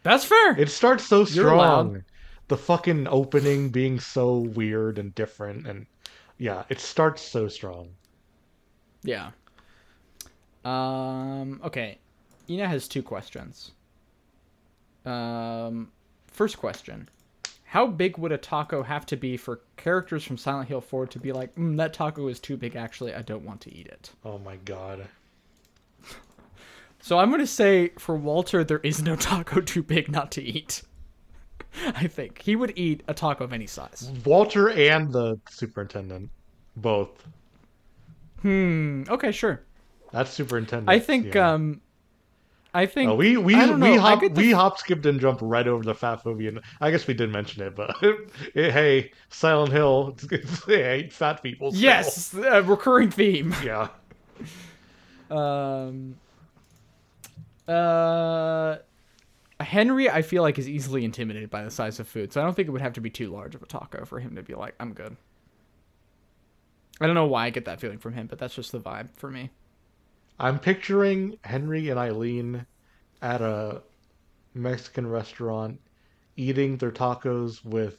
That's 0.02 0.24
fair. 0.24 0.58
It 0.58 0.70
starts 0.70 1.04
so 1.04 1.24
strong. 1.24 2.04
The 2.48 2.56
fucking 2.56 3.08
opening 3.08 3.70
being 3.70 3.98
so 3.98 4.38
weird 4.38 4.98
and 4.98 5.12
different, 5.14 5.66
and 5.66 5.86
yeah, 6.38 6.64
it 6.68 6.80
starts 6.80 7.22
so 7.22 7.48
strong. 7.48 7.88
Yeah. 9.02 9.30
Um. 10.64 11.60
Okay. 11.64 11.98
Ina 12.50 12.68
has 12.68 12.88
two 12.88 13.02
questions. 13.02 13.72
Um. 15.04 15.92
First 16.26 16.58
question: 16.58 17.08
How 17.64 17.86
big 17.86 18.18
would 18.18 18.32
a 18.32 18.38
taco 18.38 18.82
have 18.82 19.06
to 19.06 19.16
be 19.16 19.36
for 19.36 19.60
characters 19.76 20.24
from 20.24 20.36
Silent 20.36 20.68
Hill 20.68 20.80
4 20.80 21.06
to 21.06 21.18
be 21.18 21.32
like, 21.32 21.54
mm, 21.54 21.76
"That 21.76 21.94
taco 21.94 22.28
is 22.28 22.40
too 22.40 22.56
big. 22.56 22.76
Actually, 22.76 23.14
I 23.14 23.22
don't 23.22 23.44
want 23.44 23.60
to 23.62 23.74
eat 23.74 23.86
it." 23.86 24.10
Oh 24.24 24.38
my 24.38 24.56
god. 24.56 25.06
So 26.98 27.20
I'm 27.20 27.30
gonna 27.30 27.46
say 27.46 27.90
for 28.00 28.16
Walter, 28.16 28.64
there 28.64 28.80
is 28.80 29.00
no 29.00 29.14
taco 29.14 29.60
too 29.60 29.84
big 29.84 30.10
not 30.10 30.32
to 30.32 30.42
eat. 30.42 30.82
I 31.86 32.06
think 32.06 32.40
he 32.42 32.56
would 32.56 32.72
eat 32.76 33.02
a 33.08 33.14
taco 33.14 33.44
of 33.44 33.52
any 33.52 33.66
size. 33.66 34.10
Walter 34.24 34.70
and 34.70 35.12
the 35.12 35.38
superintendent, 35.48 36.30
both. 36.76 37.26
Hmm. 38.42 39.04
Okay. 39.08 39.32
Sure. 39.32 39.62
That's 40.12 40.30
superintendent. 40.30 40.88
I 40.88 40.98
think. 40.98 41.34
yeah. 41.34 41.52
Um. 41.52 41.80
I 42.76 42.84
think. 42.84 43.10
Oh, 43.10 43.14
we 43.14 43.38
we 43.38 43.54
we 43.54 43.96
hop 43.96 44.22
we 44.22 44.52
hop 44.52 44.78
skipped 44.78 45.06
and 45.06 45.18
jumped 45.18 45.40
right 45.40 45.66
over 45.66 45.82
the 45.82 45.94
fat 45.94 46.22
phobia. 46.22 46.52
I 46.78 46.90
guess 46.90 47.06
we 47.06 47.14
did 47.14 47.32
mention 47.32 47.62
it, 47.62 47.74
but 47.74 47.96
it, 48.02 48.72
hey, 48.72 49.12
Silent 49.30 49.72
Hill, 49.72 50.14
it's, 50.30 50.30
it's, 50.30 50.64
hate 50.66 51.12
fat 51.12 51.42
people. 51.42 51.70
still. 51.70 51.82
Yes, 51.82 52.34
a 52.34 52.62
recurring 52.62 53.10
theme. 53.10 53.54
Yeah. 53.64 53.88
Um. 55.30 56.16
Uh. 57.66 58.76
Henry, 59.60 60.10
I 60.10 60.22
feel 60.22 60.42
like 60.42 60.58
is 60.58 60.68
easily 60.68 61.04
intimidated 61.04 61.50
by 61.50 61.64
the 61.64 61.70
size 61.70 61.98
of 61.98 62.08
food, 62.08 62.32
so 62.32 62.40
I 62.40 62.44
don't 62.44 62.54
think 62.54 62.68
it 62.68 62.72
would 62.72 62.82
have 62.82 62.92
to 62.94 63.00
be 63.00 63.10
too 63.10 63.30
large 63.30 63.54
of 63.54 63.62
a 63.62 63.66
taco 63.66 64.04
for 64.04 64.20
him 64.20 64.36
to 64.36 64.42
be 64.42 64.54
like, 64.54 64.74
"I'm 64.78 64.92
good." 64.92 65.16
I 67.00 67.06
don't 67.06 67.14
know 67.14 67.26
why 67.26 67.46
I 67.46 67.50
get 67.50 67.64
that 67.66 67.80
feeling 67.80 67.98
from 67.98 68.14
him, 68.14 68.26
but 68.26 68.38
that's 68.38 68.54
just 68.54 68.72
the 68.72 68.80
vibe 68.80 69.10
for 69.16 69.30
me. 69.30 69.50
I'm 70.38 70.58
picturing 70.58 71.38
Henry 71.42 71.88
and 71.88 71.98
Eileen 71.98 72.66
at 73.22 73.40
a 73.40 73.82
Mexican 74.54 75.06
restaurant 75.06 75.80
eating 76.36 76.76
their 76.76 76.90
tacos 76.90 77.64
with 77.64 77.98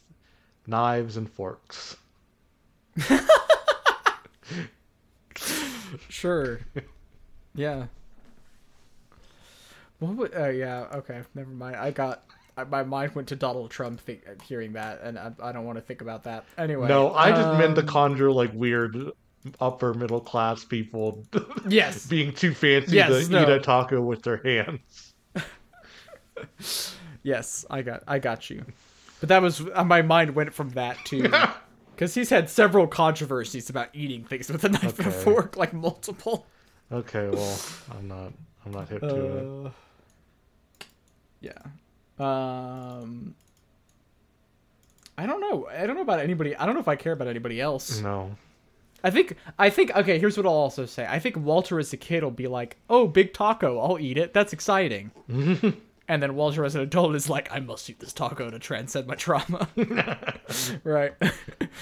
knives 0.67 1.17
and 1.17 1.29
forks. 1.29 1.97
Sure. 6.09 6.59
yeah. 7.55 7.87
What 9.99 10.15
would? 10.15 10.35
Uh, 10.35 10.49
yeah. 10.49 10.87
Okay. 10.93 11.21
Never 11.35 11.49
mind. 11.49 11.75
I 11.75 11.91
got. 11.91 12.23
I, 12.55 12.63
my 12.63 12.83
mind 12.83 13.13
went 13.13 13.27
to 13.27 13.35
Donald 13.35 13.69
Trump 13.69 13.99
think, 13.99 14.23
hearing 14.41 14.73
that, 14.73 15.01
and 15.03 15.19
I, 15.19 15.31
I 15.41 15.51
don't 15.51 15.65
want 15.65 15.77
to 15.77 15.81
think 15.81 16.01
about 16.01 16.23
that. 16.23 16.43
Anyway. 16.57 16.87
no, 16.87 17.13
I 17.13 17.29
just 17.29 17.59
meant 17.59 17.75
to 17.75 17.81
um, 17.81 17.87
conjure 17.87 18.31
like 18.31 18.51
weird 18.53 19.11
upper 19.59 19.93
middle 19.93 20.19
class 20.19 20.65
people 20.65 21.23
Yes. 21.67 22.05
being 22.07 22.33
too 22.33 22.53
fancy 22.53 22.95
Yes, 22.95 23.27
to 23.27 23.41
eat 23.41 23.49
a 23.49 23.59
taco 23.59 24.01
with 24.01 24.23
their 24.23 24.37
hands. 24.37 25.13
Yes, 27.23 27.65
I 27.69 27.81
got 27.81 28.03
I 28.07 28.19
got 28.19 28.49
you. 28.49 28.63
But 29.19 29.29
that 29.29 29.41
was 29.41 29.61
uh, 29.73 29.83
my 29.83 30.01
mind 30.01 30.33
went 30.35 30.53
from 30.53 30.69
that 30.71 30.97
to 31.05 31.29
because 31.95 32.13
he's 32.13 32.29
had 32.29 32.49
several 32.49 32.87
controversies 32.87 33.69
about 33.69 33.89
eating 33.93 34.23
things 34.23 34.49
with 34.49 34.63
a 34.63 34.69
knife 34.69 34.97
and 34.99 35.09
a 35.09 35.11
fork, 35.11 35.57
like 35.57 35.73
multiple. 35.73 36.47
Okay, 36.89 37.27
well, 37.29 37.59
I'm 37.91 38.07
not 38.07 38.31
I'm 38.65 38.71
not 38.71 38.87
hip 38.87 39.01
to 39.01 39.65
it. 39.65 39.71
Yeah. 41.47 42.97
Um. 42.99 43.35
I 45.17 45.25
don't 45.25 45.41
know. 45.41 45.67
I 45.67 45.87
don't 45.87 45.95
know 45.95 46.01
about 46.03 46.19
anybody. 46.19 46.55
I 46.55 46.65
don't 46.65 46.75
know 46.75 46.81
if 46.81 46.87
I 46.87 46.95
care 46.95 47.13
about 47.13 47.27
anybody 47.27 47.59
else. 47.59 47.99
No. 47.99 48.35
I 49.03 49.09
think. 49.09 49.35
I 49.57 49.69
think. 49.69 49.95
Okay. 49.95 50.19
Here's 50.19 50.37
what 50.37 50.45
I'll 50.45 50.51
also 50.53 50.85
say. 50.85 51.05
I 51.07 51.19
think 51.19 51.37
Walter 51.37 51.79
as 51.79 51.91
a 51.93 51.97
kid 51.97 52.23
will 52.23 52.31
be 52.31 52.47
like, 52.47 52.77
"Oh, 52.89 53.07
big 53.07 53.33
taco. 53.33 53.79
I'll 53.79 53.99
eat 53.99 54.17
it. 54.17 54.33
That's 54.33 54.53
exciting." 54.53 55.11
and 56.07 56.23
then 56.23 56.35
Walter 56.35 56.65
as 56.65 56.75
an 56.75 56.81
adult 56.81 57.15
is 57.15 57.29
like, 57.29 57.51
"I 57.51 57.59
must 57.59 57.89
eat 57.89 57.99
this 57.99 58.13
taco 58.13 58.49
to 58.49 58.59
transcend 58.59 59.07
my 59.07 59.15
trauma." 59.15 59.67
right. 60.83 61.13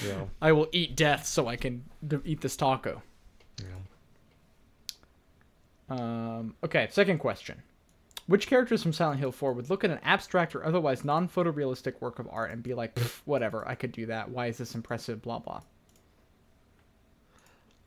Yeah. 0.05 0.25
I 0.41 0.51
will 0.51 0.67
eat 0.71 0.95
death 0.95 1.25
so 1.25 1.47
I 1.47 1.55
can 1.55 1.83
d- 2.05 2.17
eat 2.25 2.41
this 2.41 2.55
taco. 2.55 3.01
yeah. 3.59 3.67
Um, 5.89 6.55
okay, 6.63 6.87
second 6.91 7.19
question. 7.19 7.61
Which 8.27 8.47
characters 8.47 8.81
from 8.81 8.91
Silent 8.93 9.19
Hill 9.19 9.31
4 9.31 9.53
would 9.53 9.69
look 9.69 9.83
at 9.83 9.91
an 9.91 9.99
abstract 10.03 10.55
or 10.55 10.65
otherwise 10.65 11.05
non 11.05 11.27
photorealistic 11.29 12.01
work 12.01 12.17
of 12.19 12.27
art 12.31 12.51
and 12.51 12.63
be 12.63 12.73
like, 12.73 12.97
whatever, 13.25 13.67
I 13.67 13.75
could 13.75 13.91
do 13.91 14.07
that. 14.07 14.29
Why 14.29 14.47
is 14.47 14.57
this 14.57 14.73
impressive? 14.73 15.21
Blah, 15.21 15.39
blah. 15.39 15.61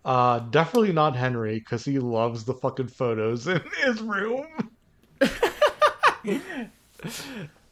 Uh, 0.05 0.39
definitely 0.39 0.93
not 0.93 1.17
Henry 1.17 1.59
because 1.59 1.85
he 1.85 1.99
loves 1.99 2.45
the 2.45 2.55
fucking 2.55 2.89
photos 2.89 3.49
in 3.49 3.61
his 3.85 4.01
room. 4.01 4.47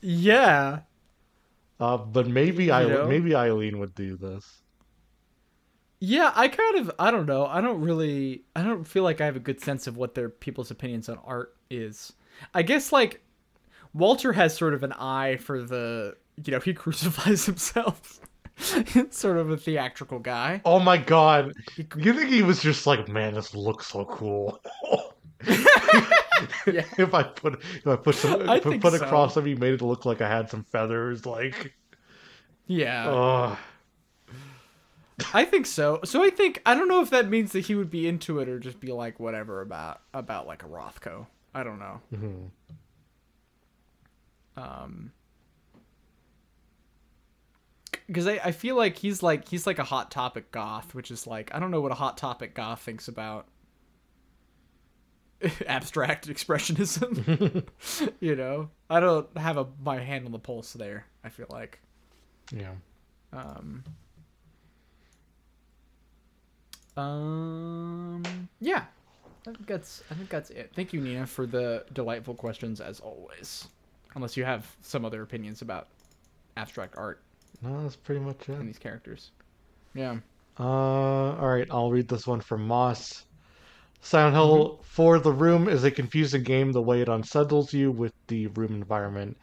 Yeah. 0.00 0.80
Uh, 1.80 1.96
but 1.96 2.28
maybe 2.28 2.70
I 2.70 2.84
know? 2.84 3.06
maybe 3.08 3.34
Eileen 3.34 3.78
would 3.80 3.94
do 3.94 4.16
this. 4.16 4.62
Yeah, 5.98 6.30
I 6.34 6.48
kind 6.48 6.76
of 6.78 6.92
I 6.98 7.10
don't 7.10 7.26
know. 7.26 7.46
I 7.46 7.60
don't 7.60 7.80
really 7.80 8.44
I 8.54 8.62
don't 8.62 8.84
feel 8.84 9.02
like 9.02 9.20
I 9.20 9.24
have 9.24 9.36
a 9.36 9.40
good 9.40 9.60
sense 9.60 9.86
of 9.86 9.96
what 9.96 10.14
their 10.14 10.28
people's 10.28 10.70
opinions 10.70 11.08
on 11.08 11.18
art 11.24 11.56
is. 11.70 12.12
I 12.54 12.62
guess 12.62 12.92
like 12.92 13.22
Walter 13.94 14.32
has 14.32 14.56
sort 14.56 14.74
of 14.74 14.82
an 14.82 14.92
eye 14.92 15.36
for 15.36 15.62
the 15.62 16.16
you 16.44 16.52
know, 16.52 16.60
he 16.60 16.74
crucifies 16.84 17.46
himself. 17.46 18.20
sort 19.10 19.36
of 19.36 19.50
a 19.50 19.56
theatrical 19.56 20.18
guy. 20.18 20.62
Oh 20.64 20.78
my 20.78 20.96
god. 20.96 21.52
You 21.96 22.14
think 22.14 22.30
he 22.30 22.42
was 22.42 22.62
just 22.62 22.86
like, 22.86 23.06
man, 23.08 23.34
this 23.34 23.54
looks 23.54 23.86
so 23.88 24.04
cool. 24.06 24.60
Yeah. 26.66 26.84
if 26.98 27.14
I 27.14 27.22
put 27.22 27.62
if 27.62 27.86
I 27.86 27.96
put 27.96 28.14
some 28.14 28.48
I 28.48 28.54
I 28.54 28.60
put 28.60 28.82
so. 28.82 29.04
across 29.04 29.36
him, 29.36 29.46
he 29.46 29.54
made 29.54 29.74
it 29.74 29.82
look 29.82 30.04
like 30.04 30.20
I 30.20 30.28
had 30.28 30.50
some 30.50 30.64
feathers. 30.64 31.24
Like, 31.24 31.72
Yeah. 32.66 33.56
I 35.32 35.44
think 35.44 35.66
so. 35.66 36.00
So 36.04 36.22
I 36.22 36.30
think 36.30 36.60
I 36.66 36.74
don't 36.74 36.88
know 36.88 37.00
if 37.00 37.10
that 37.10 37.28
means 37.28 37.52
that 37.52 37.60
he 37.66 37.74
would 37.74 37.90
be 37.90 38.06
into 38.06 38.38
it 38.40 38.48
or 38.48 38.58
just 38.58 38.80
be 38.80 38.92
like 38.92 39.18
whatever 39.18 39.62
about 39.62 40.02
about 40.12 40.46
like 40.46 40.62
a 40.62 40.66
Rothko. 40.66 41.26
I 41.56 41.62
don't 41.64 41.78
know. 41.78 42.00
Mhm. 42.12 42.50
Um 44.56 45.12
because 48.06 48.26
I, 48.26 48.32
I 48.44 48.52
feel 48.52 48.76
like 48.76 48.96
he's 48.98 49.22
like 49.22 49.48
he's 49.48 49.66
like 49.66 49.78
a 49.78 49.84
hot 49.84 50.10
topic 50.10 50.52
goth, 50.52 50.94
which 50.94 51.10
is 51.10 51.26
like 51.26 51.50
I 51.54 51.58
don't 51.58 51.70
know 51.70 51.80
what 51.80 51.92
a 51.92 51.96
hot 51.96 52.16
topic 52.18 52.54
goth 52.54 52.80
thinks 52.82 53.08
about 53.08 53.46
abstract 55.66 56.28
expressionism. 56.28 57.66
you 58.20 58.36
know, 58.36 58.70
I 58.90 59.00
don't 59.00 59.36
have 59.38 59.56
a 59.56 59.66
my 59.82 59.98
hand 59.98 60.26
on 60.26 60.32
the 60.32 60.38
pulse 60.38 60.72
there. 60.74 61.06
I 61.24 61.28
feel 61.30 61.46
like. 61.48 61.80
yeah. 62.52 62.72
Um, 63.32 63.82
um, 66.96 68.22
yeah, 68.60 68.84
I 69.46 69.52
think 69.52 69.66
that's 69.66 70.02
I 70.10 70.14
think 70.14 70.28
that's 70.28 70.50
it. 70.50 70.72
Thank 70.74 70.92
you, 70.92 71.00
Nina, 71.00 71.26
for 71.26 71.46
the 71.46 71.84
delightful 71.92 72.34
questions 72.34 72.80
as 72.80 73.00
always. 73.00 73.68
Unless 74.14 74.36
you 74.36 74.44
have 74.44 74.66
some 74.82 75.04
other 75.04 75.22
opinions 75.22 75.62
about 75.62 75.88
abstract 76.56 76.94
art 76.96 77.22
No, 77.62 77.82
that's 77.82 77.96
pretty 77.96 78.20
much 78.20 78.48
it. 78.48 78.54
and 78.56 78.68
these 78.68 78.78
characters. 78.78 79.30
Yeah. 79.94 80.16
Uh, 80.58 80.62
all 80.64 81.48
right, 81.48 81.68
I'll 81.70 81.90
read 81.90 82.08
this 82.08 82.26
one 82.26 82.40
from 82.40 82.66
Moss. 82.66 83.24
Silent 84.00 84.34
Hill 84.34 84.80
4 84.84 85.18
the 85.18 85.32
Room 85.32 85.68
is 85.68 85.84
a 85.84 85.90
confusing 85.90 86.42
game 86.44 86.72
the 86.72 86.80
way 86.82 87.02
it 87.02 87.08
unsettles 87.08 87.72
you 87.74 87.90
with 87.90 88.14
the 88.28 88.46
room 88.48 88.74
environment 88.74 89.36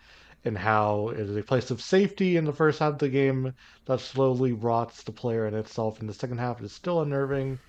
and 0.45 0.57
how 0.57 1.09
it 1.09 1.19
is 1.19 1.35
a 1.35 1.43
place 1.43 1.69
of 1.71 1.81
safety 1.81 2.35
in 2.38 2.45
the 2.45 2.53
first 2.53 2.80
half 2.80 2.93
of 2.93 2.99
the 2.99 3.09
game 3.09 3.53
that 3.85 3.99
slowly 3.99 4.53
rots 4.53 5.03
the 5.03 5.11
player 5.11 5.45
and 5.45 5.55
itself 5.55 6.01
in 6.01 6.07
the 6.07 6.13
second 6.13 6.38
half. 6.39 6.59
It 6.59 6.65
is 6.65 6.73
still 6.73 7.01
unnerving. 7.01 7.59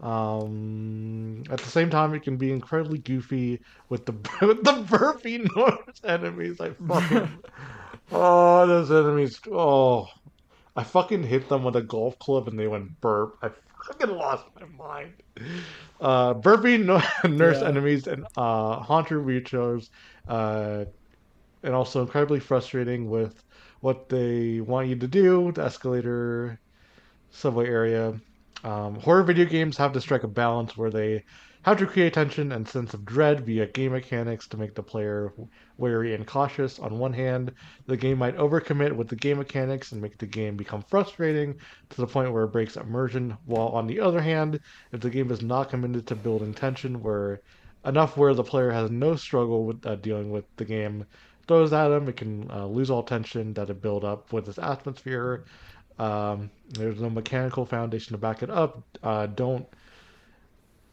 Um, 0.00 1.42
at 1.50 1.60
the 1.60 1.68
same 1.70 1.90
time, 1.90 2.14
it 2.14 2.22
can 2.22 2.36
be 2.36 2.52
incredibly 2.52 2.98
goofy 2.98 3.60
with 3.88 4.06
the 4.06 4.12
with 4.46 4.64
the 4.64 4.84
burpy 4.88 5.38
noise 5.38 5.78
enemies. 6.04 6.60
I 6.60 6.70
fucking 6.88 7.28
oh 8.12 8.66
those 8.66 8.90
enemies. 8.90 9.40
Oh, 9.50 10.08
I 10.76 10.84
fucking 10.84 11.24
hit 11.24 11.48
them 11.48 11.64
with 11.64 11.76
a 11.76 11.82
golf 11.82 12.18
club 12.18 12.48
and 12.48 12.58
they 12.58 12.68
went 12.68 13.00
burp. 13.00 13.36
I 13.42 13.50
fucking 13.86 14.10
lost 14.16 14.46
my 14.58 14.66
mind. 14.66 15.14
Uh, 16.00 16.34
burping 16.34 16.84
no- 16.86 17.02
nurse 17.28 17.62
Yeah. 17.62 17.68
enemies 17.68 18.06
and 18.06 18.26
uh, 18.36 18.80
haunter 18.80 19.20
wheelchairs, 19.22 19.90
uh, 20.28 20.84
and 21.62 21.74
also 21.74 22.02
incredibly 22.02 22.40
frustrating 22.40 23.08
with 23.10 23.42
what 23.80 24.08
they 24.08 24.60
want 24.60 24.88
you 24.88 24.96
to 24.96 25.08
do. 25.08 25.52
The 25.52 25.64
escalator, 25.64 26.60
subway 27.30 27.66
area. 27.68 28.20
Um, 28.64 28.96
horror 28.96 29.22
video 29.22 29.46
games 29.46 29.76
have 29.78 29.92
to 29.92 30.00
strike 30.00 30.22
a 30.22 30.28
balance 30.28 30.76
where 30.76 30.90
they 30.90 31.24
have 31.62 31.78
to 31.78 31.86
create 31.86 32.14
tension 32.14 32.52
and 32.52 32.66
sense 32.66 32.94
of 32.94 33.04
dread 33.04 33.44
via 33.44 33.66
game 33.66 33.92
mechanics 33.92 34.48
to 34.48 34.56
make 34.56 34.74
the 34.74 34.82
player 34.82 35.32
wary 35.76 36.14
and 36.14 36.26
cautious. 36.26 36.78
On 36.78 36.98
one 36.98 37.12
hand, 37.12 37.52
the 37.86 37.96
game 37.96 38.18
might 38.18 38.36
overcommit 38.36 38.94
with 38.96 39.08
the 39.08 39.16
game 39.16 39.38
mechanics 39.38 39.92
and 39.92 40.00
make 40.00 40.16
the 40.16 40.26
game 40.26 40.56
become 40.56 40.82
frustrating 40.82 41.54
to 41.90 41.96
the 41.96 42.06
point 42.06 42.32
where 42.32 42.44
it 42.44 42.52
breaks 42.52 42.76
immersion, 42.76 43.36
while 43.44 43.68
on 43.68 43.86
the 43.86 44.00
other 44.00 44.20
hand, 44.20 44.60
if 44.92 45.00
the 45.00 45.10
game 45.10 45.30
is 45.30 45.42
not 45.42 45.68
committed 45.68 46.06
to 46.06 46.14
building 46.14 46.54
tension 46.54 47.02
where 47.02 47.40
enough 47.84 48.16
where 48.16 48.34
the 48.34 48.44
player 48.44 48.70
has 48.70 48.90
no 48.90 49.16
struggle 49.16 49.64
with 49.64 49.84
uh, 49.86 49.96
dealing 49.96 50.30
with 50.30 50.44
the 50.56 50.64
game 50.64 51.04
throws 51.46 51.72
at 51.72 51.88
them, 51.88 52.08
it 52.08 52.16
can 52.16 52.50
uh, 52.50 52.64
lose 52.66 52.90
all 52.90 53.02
tension 53.02 53.52
that 53.54 53.70
it 53.70 53.82
built 53.82 54.04
up 54.04 54.32
with 54.32 54.48
its 54.48 54.58
atmosphere. 54.58 55.44
Um, 56.00 56.50
there's 56.70 57.00
no 57.00 57.10
mechanical 57.10 57.66
foundation 57.66 58.12
to 58.14 58.18
back 58.18 58.42
it 58.42 58.50
up. 58.50 58.82
Uh, 59.02 59.26
don't 59.26 59.66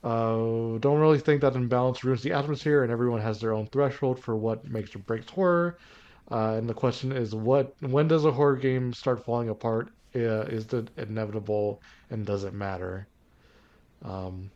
uh, 0.03 0.77
don't 0.79 0.99
really 0.99 1.19
think 1.19 1.41
that 1.41 1.55
imbalance 1.55 2.03
ruins 2.03 2.21
the 2.23 2.33
atmosphere, 2.33 2.83
and 2.83 2.91
everyone 2.91 3.21
has 3.21 3.39
their 3.39 3.53
own 3.53 3.67
threshold 3.67 4.19
for 4.19 4.35
what 4.35 4.65
makes 4.65 4.95
or 4.95 4.99
breaks 4.99 5.29
horror. 5.29 5.77
Uh, 6.29 6.55
and 6.57 6.69
the 6.69 6.73
question 6.73 7.11
is, 7.11 7.33
what 7.33 7.73
when 7.81 8.07
does 8.07 8.25
a 8.25 8.31
horror 8.31 8.57
game 8.57 8.93
start 8.93 9.23
falling 9.23 9.49
apart? 9.49 9.89
Uh, 10.15 10.41
is 10.47 10.71
it 10.73 10.89
inevitable, 10.97 11.81
and 12.09 12.25
does 12.25 12.43
it 12.43 12.53
matter? 12.53 13.07
Um, 14.03 14.51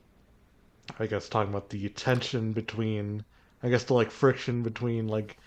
I 0.99 1.07
guess 1.07 1.28
talking 1.30 1.52
about 1.53 1.69
the 1.69 1.90
tension 1.90 2.53
between, 2.53 3.26
I 3.64 3.69
guess 3.69 3.84
the 3.86 3.94
like 3.94 4.11
friction 4.11 4.64
between 4.64 5.07
like 5.07 5.38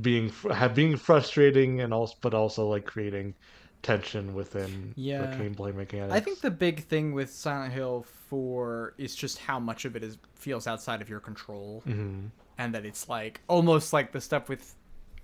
being 0.00 0.30
have 0.52 0.74
being 0.74 0.96
frustrating 0.96 1.80
and 1.80 1.94
also 1.94 2.16
but 2.22 2.34
also 2.34 2.68
like 2.68 2.86
creating 2.86 3.34
tension 3.82 4.34
within 4.34 4.92
Yeah. 4.96 5.22
the 5.26 5.36
gameplay 5.36 5.74
mechanics. 5.74 6.12
I 6.12 6.20
think 6.20 6.40
the 6.40 6.50
big 6.50 6.84
thing 6.84 7.12
with 7.12 7.30
Silent 7.30 7.72
Hill 7.72 8.04
4 8.28 8.94
is 8.98 9.14
just 9.14 9.38
how 9.38 9.58
much 9.60 9.84
of 9.84 9.94
it 9.96 10.02
is 10.02 10.18
feels 10.34 10.66
outside 10.66 11.00
of 11.02 11.08
your 11.08 11.20
control. 11.20 11.82
hmm 11.84 12.26
and 12.60 12.74
that 12.74 12.84
it's 12.84 13.08
like 13.08 13.40
almost 13.48 13.92
like 13.92 14.10
the 14.10 14.20
stuff 14.20 14.48
with 14.48 14.74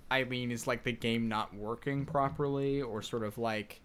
Eileen 0.09 0.51
is 0.51 0.67
like 0.67 0.83
the 0.83 0.93
game 0.93 1.27
not 1.27 1.53
working 1.53 2.05
properly 2.05 2.81
or 2.81 3.01
sort 3.01 3.23
of 3.23 3.37
like 3.37 3.81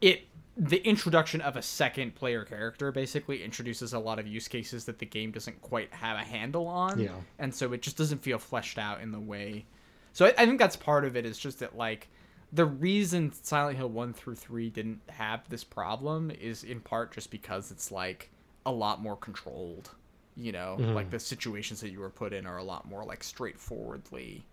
it 0.00 0.22
the 0.56 0.78
introduction 0.88 1.40
of 1.42 1.56
a 1.56 1.62
second 1.62 2.14
player 2.14 2.44
character 2.44 2.90
basically 2.90 3.44
introduces 3.44 3.92
a 3.92 3.98
lot 3.98 4.18
of 4.18 4.26
use 4.26 4.48
cases 4.48 4.86
that 4.86 4.98
the 4.98 5.04
game 5.04 5.30
doesn't 5.30 5.60
quite 5.60 5.92
have 5.92 6.16
a 6.18 6.24
handle 6.24 6.66
on 6.66 6.98
Yeah. 6.98 7.10
and 7.38 7.54
so 7.54 7.72
it 7.74 7.82
just 7.82 7.98
doesn't 7.98 8.22
feel 8.22 8.38
fleshed 8.38 8.78
out 8.78 9.02
in 9.02 9.12
the 9.12 9.20
way 9.20 9.66
so 10.14 10.24
I, 10.24 10.30
I 10.38 10.46
think 10.46 10.58
that's 10.58 10.74
part 10.76 11.04
of 11.04 11.16
it 11.16 11.26
is 11.26 11.36
just 11.38 11.58
that 11.60 11.76
like 11.76 12.08
the 12.52 12.64
reason 12.64 13.32
Silent 13.32 13.76
Hill 13.76 13.90
1 13.90 14.12
through 14.14 14.36
3 14.36 14.70
didn't 14.70 15.00
have 15.08 15.48
this 15.48 15.64
problem 15.64 16.30
is 16.30 16.64
in 16.64 16.80
part 16.80 17.12
just 17.12 17.30
because 17.30 17.70
it's 17.70 17.90
like 17.92 18.30
a 18.66 18.72
lot 18.72 19.00
more 19.02 19.16
controlled 19.16 19.90
you 20.36 20.52
know 20.52 20.76
Mhm. 20.78 20.94
like 20.94 21.10
the 21.10 21.18
situations 21.18 21.80
that 21.80 21.90
you 21.90 22.00
were 22.00 22.10
put 22.10 22.32
in 22.32 22.46
are 22.46 22.58
a 22.58 22.62
lot 22.62 22.86
more 22.88 23.04
like 23.04 23.22
straightforwardly 23.24 24.44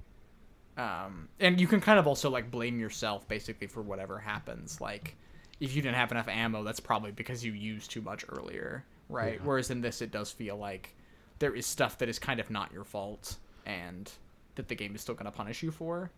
um 0.78 1.30
and 1.40 1.60
you 1.62 1.68
can 1.68 1.80
kind 1.80 2.00
of 2.00 2.08
also 2.08 2.30
like 2.30 2.52
blame 2.52 2.80
yourself 2.80 3.28
basically 3.28 3.68
for 3.68 3.82
whatever 3.82 4.20
happens 4.20 4.82
like 4.82 5.16
if 5.60 5.76
you 5.76 5.82
didn't 5.82 5.96
have 5.96 6.12
enough 6.12 6.28
ammo 6.28 6.64
that's 6.64 6.80
probably 6.82 7.12
because 7.12 7.46
you 7.46 7.54
used 7.54 7.90
too 7.92 8.02
much 8.02 8.26
earlier 8.30 8.84
right 9.10 9.36
Yeah. 9.36 9.46
whereas 9.46 9.70
in 9.72 9.82
this 9.82 10.02
it 10.02 10.12
does 10.12 10.32
feel 10.32 10.58
like 10.58 10.96
there 11.40 11.56
is 11.56 11.66
stuff 11.66 11.98
that 12.00 12.10
is 12.10 12.20
kind 12.20 12.40
of 12.40 12.50
not 12.50 12.74
your 12.74 12.84
fault 12.84 13.38
and 13.66 14.12
that 14.56 14.68
the 14.68 14.76
game 14.76 14.96
is 14.96 15.02
still 15.02 15.16
going 15.16 15.26
to 15.26 15.32
punish 15.32 15.64
you 15.64 15.72
for 15.72 16.12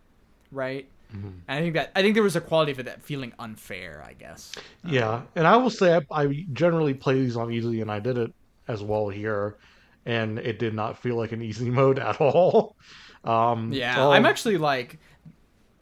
right 0.52 0.88
Mhm. 1.16 1.40
and 1.48 1.60
i 1.60 1.62
think 1.62 1.74
that 1.76 1.92
i 1.96 2.02
think 2.02 2.16
there 2.16 2.24
was 2.24 2.36
a 2.36 2.42
quality 2.42 2.72
of 2.74 2.80
it 2.80 2.84
that 2.84 3.02
feeling 3.02 3.32
unfair 3.40 4.04
i 4.06 4.14
guess 4.14 4.52
Yeah, 4.84 5.22
and 5.36 5.48
I 5.48 5.56
will 5.56 5.70
say 5.70 5.96
I, 5.96 6.02
I 6.24 6.46
generally 6.54 6.94
play 6.94 7.16
these 7.16 7.38
on 7.38 7.52
easy, 7.52 7.82
and 7.82 7.90
I 7.92 8.00
did 8.00 8.18
it 8.18 8.34
as 8.68 8.84
well 8.84 9.08
here, 9.10 9.58
and 10.06 10.38
it 10.40 10.60
did 10.60 10.74
not 10.74 10.98
feel 11.02 11.16
like 11.16 11.32
an 11.32 11.42
easy 11.42 11.70
mode 11.80 12.00
at 12.00 12.20
all. 12.20 12.76
Um, 13.24 13.72
Yeah, 13.72 14.00
all- 14.02 14.12
I'm 14.12 14.26
actually 14.26 14.58
like, 14.58 15.00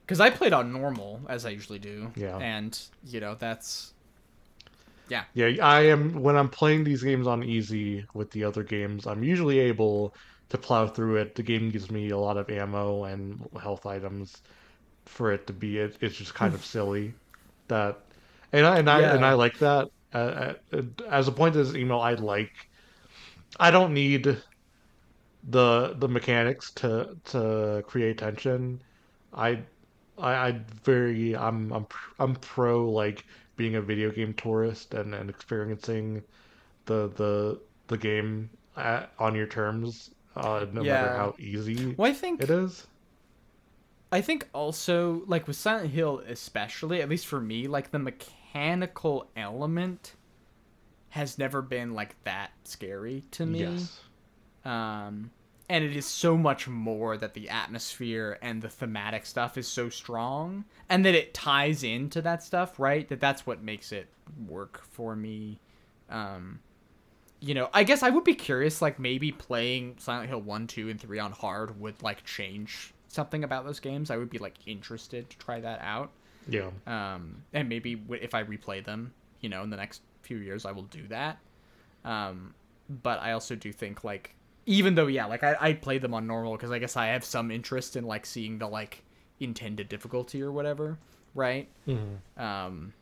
because 0.06 0.20
I 0.20 0.30
played 0.30 0.54
on 0.54 0.72
normal 0.72 1.22
as 1.28 1.46
I 1.46 1.50
usually 1.50 1.80
do. 1.80 2.12
Yeah. 2.16 2.38
and 2.38 2.80
you 3.04 3.20
know 3.20 3.34
that's, 3.36 3.94
yeah, 5.10 5.24
Yeah, 5.34 5.48
I 5.66 5.82
am 5.88 6.22
when 6.22 6.36
I'm 6.36 6.50
playing 6.50 6.84
these 6.84 7.04
games 7.04 7.28
on 7.28 7.44
easy 7.44 8.06
with 8.14 8.30
the 8.32 8.44
other 8.44 8.64
games, 8.64 9.06
I'm 9.08 9.24
usually 9.24 9.60
able 9.60 10.16
to 10.50 10.58
plow 10.58 10.88
through 10.88 11.18
it. 11.18 11.36
The 11.36 11.44
game 11.44 11.70
gives 11.72 11.90
me 11.92 12.10
a 12.10 12.18
lot 12.18 12.38
of 12.38 12.50
ammo 12.50 13.04
and 13.06 13.44
health 13.62 13.86
items 13.86 14.42
for 15.06 15.32
it 15.32 15.48
to 15.48 15.54
be 15.54 15.80
it, 15.80 15.98
it's 16.02 16.16
just 16.16 16.34
kind 16.34 16.54
of 16.54 16.66
silly 16.74 17.14
that 17.68 18.00
and 18.52 18.66
I 18.66 18.80
and 18.80 18.90
I 18.90 19.02
and 19.02 19.26
I 19.26 19.34
like 19.34 19.60
that 19.60 19.90
uh, 20.14 20.54
uh, 20.74 20.82
as 21.10 21.28
a 21.28 21.32
point 21.32 21.56
of 21.56 21.66
this 21.66 21.76
email 21.76 22.00
I 22.00 22.14
like 22.14 22.54
I 23.60 23.72
don't 23.72 23.94
need 23.94 24.38
the 25.50 25.96
the 25.98 26.08
mechanics 26.08 26.72
to 26.72 27.18
to 27.26 27.84
create 27.88 28.18
tension. 28.18 28.82
I 29.34 29.60
I, 30.18 30.34
I 30.34 30.62
very 30.84 31.36
I'm 31.36 31.72
I'm 31.72 31.88
I'm 32.20 32.36
pro 32.36 32.90
like 32.90 33.26
being 33.56 33.76
a 33.76 33.82
video 33.82 34.12
game 34.12 34.34
tourist 34.34 34.94
and, 34.94 35.14
and 35.14 35.30
experiencing 35.30 36.24
the 36.86 37.10
the 37.16 37.62
the 37.88 37.98
game 37.98 38.50
at, 38.78 39.12
on 39.20 39.36
your 39.36 39.48
terms, 39.48 40.12
uh, 40.36 40.66
no 40.72 40.84
matter 40.84 41.10
how 41.10 41.36
easy 41.40 41.94
well, 41.98 42.10
I 42.10 42.14
think 42.14 42.42
it 42.42 42.50
is. 42.50 42.88
I 44.16 44.22
think 44.22 44.48
also 44.54 45.24
like 45.28 45.46
with 45.46 45.58
Silent 45.58 45.92
Hill 45.92 46.24
especially, 46.26 47.02
at 47.02 47.10
least 47.10 47.28
for 47.28 47.42
me, 47.42 47.68
like 47.68 47.92
the 47.92 48.00
mechanical 48.00 49.28
element 49.36 50.14
has 51.10 51.38
never 51.38 51.62
been 51.62 51.94
like 51.94 52.16
that 52.24 52.52
scary 52.64 53.26
to 53.32 53.46
me. 53.46 53.60
Yes. 53.60 54.00
Um, 54.64 55.32
and 55.68 55.84
it 55.84 55.98
is 55.98 56.06
so 56.06 56.38
much 56.38 56.66
more 56.66 57.18
that 57.18 57.34
the 57.34 57.50
atmosphere 57.50 58.38
and 58.42 58.62
the 58.62 58.70
thematic 58.70 59.26
stuff 59.26 59.58
is 59.58 59.68
so 59.68 59.90
strong, 59.90 60.64
and 60.88 61.04
that 61.04 61.14
it 61.14 61.34
ties 61.34 61.84
into 61.84 62.22
that 62.22 62.42
stuff, 62.42 62.80
right? 62.80 63.06
That 63.10 63.20
that's 63.20 63.46
what 63.46 63.64
makes 63.64 63.92
it 63.92 64.08
work 64.48 64.82
for 64.92 65.14
me. 65.18 65.60
Um, 66.10 66.62
you 67.42 67.54
know, 67.54 67.70
I 67.74 67.84
guess 67.84 68.02
I 68.02 68.12
would 68.12 68.24
be 68.24 68.36
curious, 68.36 68.82
like 68.82 68.98
maybe 68.98 69.34
playing 69.34 69.98
Silent 70.00 70.30
Hill 70.30 70.42
one, 70.42 70.68
two, 70.68 70.88
and 70.88 71.02
three 71.02 71.20
on 71.20 71.34
hard 71.34 71.82
would 71.82 72.02
like 72.02 72.24
change 72.24 72.94
something 73.16 73.44
about 73.44 73.66
those 73.66 73.80
games. 73.80 74.12
I 74.12 74.18
would 74.18 74.30
be 74.30 74.38
like 74.38 74.56
interested 74.68 75.30
to 75.30 75.38
try 75.38 75.60
that 75.62 75.80
out. 75.82 76.12
Yeah. 76.48 76.70
Um, 76.86 77.44
and 77.54 77.68
maybe 77.68 78.02
if 78.12 78.36
I 78.36 78.44
replay 78.44 78.84
them, 78.86 79.14
you 79.42 79.50
know, 79.50 79.64
in 79.64 79.70
the 79.72 79.78
next 79.78 80.02
few 80.22 80.38
years, 80.38 80.66
I 80.66 80.72
will 80.72 80.84
do 80.84 81.08
that. 81.08 81.40
Um, 82.04 82.54
but 82.90 83.20
I 83.20 83.32
also 83.32 83.56
do 83.56 83.72
think 83.74 84.04
like, 84.04 84.36
even 84.68 84.96
though 84.96 85.08
yeah, 85.08 85.26
like 85.26 85.44
I 85.44 85.56
I 85.60 85.74
play 85.74 85.98
them 85.98 86.14
on 86.14 86.28
normal 86.28 86.54
because 86.54 86.72
I 86.72 86.80
guess 86.80 86.96
I 86.96 87.08
have 87.08 87.24
some 87.26 87.50
interest 87.52 87.96
in 87.96 88.06
like 88.06 88.26
seeing 88.26 88.60
the 88.60 88.68
like 88.68 89.04
intended 89.40 89.90
difficulty 89.90 90.42
or 90.42 90.52
whatever, 90.52 90.98
right? 91.34 91.68
Mhm. 91.88 92.18
Um, 92.38 92.94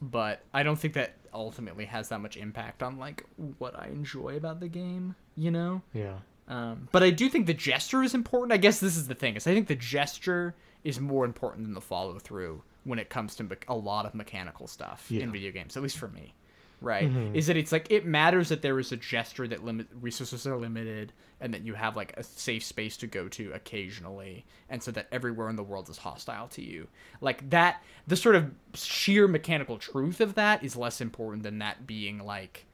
but 0.00 0.42
I 0.52 0.62
don't 0.62 0.78
think 0.78 0.94
that 0.94 1.14
ultimately 1.34 1.84
has 1.86 2.08
that 2.10 2.20
much 2.20 2.36
impact 2.36 2.82
on 2.82 2.98
like 2.98 3.24
what 3.58 3.78
I 3.78 3.86
enjoy 3.86 4.36
about 4.36 4.60
the 4.60 4.68
game, 4.68 5.14
you 5.36 5.50
know. 5.50 5.82
Yeah. 5.94 6.18
Um, 6.52 6.88
but 6.92 7.02
I 7.02 7.10
do 7.10 7.28
think 7.28 7.46
the 7.46 7.54
gesture 7.54 8.02
is 8.02 8.14
important. 8.14 8.52
I 8.52 8.56
guess 8.58 8.78
this 8.80 8.96
is 8.96 9.08
the 9.08 9.14
thing 9.14 9.36
is 9.36 9.46
I 9.46 9.54
think 9.54 9.68
the 9.68 9.74
gesture 9.76 10.54
is 10.84 11.00
more 11.00 11.24
important 11.24 11.64
than 11.64 11.74
the 11.74 11.80
follow 11.80 12.18
through 12.18 12.62
when 12.84 12.98
it 12.98 13.08
comes 13.08 13.34
to 13.36 13.44
me- 13.44 13.56
a 13.68 13.74
lot 13.76 14.04
of 14.06 14.14
mechanical 14.14 14.66
stuff 14.66 15.06
Yeah. 15.08 15.22
in 15.22 15.32
video 15.32 15.52
games, 15.52 15.76
at 15.76 15.82
least 15.82 15.96
for 15.98 16.08
me. 16.08 16.34
Right? 16.80 17.08
Mhm. 17.08 17.36
Is 17.36 17.46
that 17.46 17.56
it's 17.56 17.70
like 17.70 17.88
it 17.92 18.04
matters 18.04 18.48
that 18.48 18.60
there 18.60 18.78
is 18.80 18.90
a 18.90 18.96
gesture 18.96 19.46
that 19.46 19.64
limit 19.64 19.86
resources 20.00 20.44
are 20.48 20.56
limited 20.56 21.12
and 21.40 21.54
that 21.54 21.62
you 21.62 21.74
have 21.74 21.94
like 21.96 22.12
a 22.16 22.24
safe 22.24 22.64
space 22.64 22.96
to 22.98 23.06
go 23.06 23.28
to 23.28 23.52
occasionally 23.52 24.44
and 24.68 24.82
so 24.82 24.90
that 24.90 25.06
everywhere 25.12 25.48
in 25.48 25.54
the 25.54 25.62
world 25.62 25.88
is 25.88 25.98
hostile 25.98 26.48
to 26.48 26.60
you. 26.62 26.88
Like 27.20 27.48
that 27.50 27.82
the 28.08 28.16
sort 28.16 28.34
of 28.34 28.52
sheer 28.74 29.28
mechanical 29.28 29.78
truth 29.78 30.20
of 30.20 30.34
that 30.34 30.64
is 30.64 30.74
less 30.74 31.00
important 31.00 31.44
than 31.44 31.58
that 31.60 31.86
being 31.86 32.18
like 32.18 32.66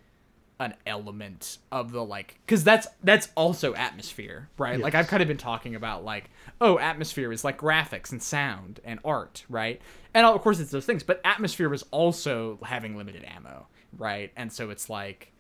an 0.61 0.75
element 0.87 1.59
of 1.71 1.93
the 1.93 2.05
like 2.05 2.39
because 2.45 2.65
that's 2.65 2.89
that's 3.05 3.29
also 3.37 3.75
atmosphere 3.75 4.49
right? 4.59 4.81
Like 4.81 4.95
i've 4.95 5.07
kind 5.07 5.23
of 5.23 5.29
been 5.29 5.37
talking 5.37 5.75
about 5.75 6.05
like 6.05 6.31
oh 6.61 6.79
atmosphere 6.79 7.33
is 7.33 7.45
like 7.45 7.59
graphics 7.59 8.11
and 8.11 8.23
sound 8.23 8.81
and 8.85 8.99
art 9.05 9.45
right? 9.49 9.81
And 10.15 10.27
of 10.27 10.41
course 10.41 10.59
it's 10.59 10.71
those 10.71 10.87
things 10.87 11.03
but 11.03 11.21
atmosphere 11.25 11.73
is 11.73 11.85
also 11.91 12.59
having 12.65 12.97
limited 12.97 13.25
ammo 13.25 13.67
right? 13.97 14.33
And 14.37 14.53
so 14.53 14.71
it's 14.71 14.91
like 14.91 15.33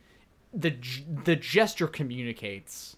the 0.55 0.74
the 1.24 1.36
gesture 1.36 1.89
communicates 1.89 2.97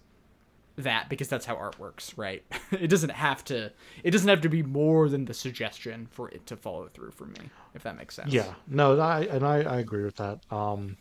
that 0.77 1.09
because 1.09 1.27
that's 1.27 1.45
how 1.45 1.55
art 1.55 1.79
works 1.79 2.17
right? 2.17 2.43
It 2.71 2.87
doesn't 2.87 3.11
have 3.11 3.43
to 3.45 3.71
it 4.03 4.11
doesn't 4.11 4.29
have 4.29 4.41
to 4.41 4.49
be 4.49 4.61
more 4.61 5.09
than 5.09 5.25
the 5.25 5.33
suggestion 5.33 6.07
for 6.11 6.29
it 6.29 6.45
to 6.47 6.55
follow 6.55 6.87
through 6.93 7.11
for 7.11 7.25
me 7.25 7.49
if 7.73 7.83
that 7.83 7.97
makes 7.97 8.15
sense. 8.15 8.31
Yeah, 8.31 8.53
no, 8.67 8.99
I 8.99 9.21
and 9.21 9.45
I, 9.45 9.63
I 9.63 9.79
agree 9.79 10.03
with 10.03 10.17
that. 10.17 10.39
Um, 10.51 10.97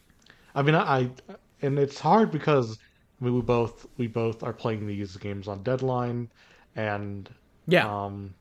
I 0.54 0.62
mean, 0.62 0.74
I, 0.74 0.98
I 1.28 1.36
and 1.62 1.78
it's 1.78 1.98
hard 2.00 2.30
because 2.30 2.78
I 3.20 3.24
mean, 3.24 3.34
we 3.34 3.42
both 3.42 3.86
we 3.96 4.06
both 4.08 4.42
are 4.42 4.54
playing 4.54 4.86
these 4.86 5.16
games 5.16 5.48
on 5.48 5.62
deadline, 5.62 6.28
and 6.74 7.28
yeah. 7.66 7.90
um, 8.06 8.36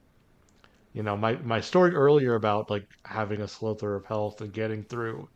you 0.93 1.03
know, 1.03 1.15
my 1.17 1.35
my 1.37 1.61
story 1.61 1.93
earlier 1.95 2.35
about 2.35 2.69
like 2.69 2.85
having 3.05 3.41
a 3.41 3.47
slither 3.47 3.95
of 3.95 4.05
health 4.05 4.41
and 4.41 4.53
getting 4.53 4.83
through 4.83 5.27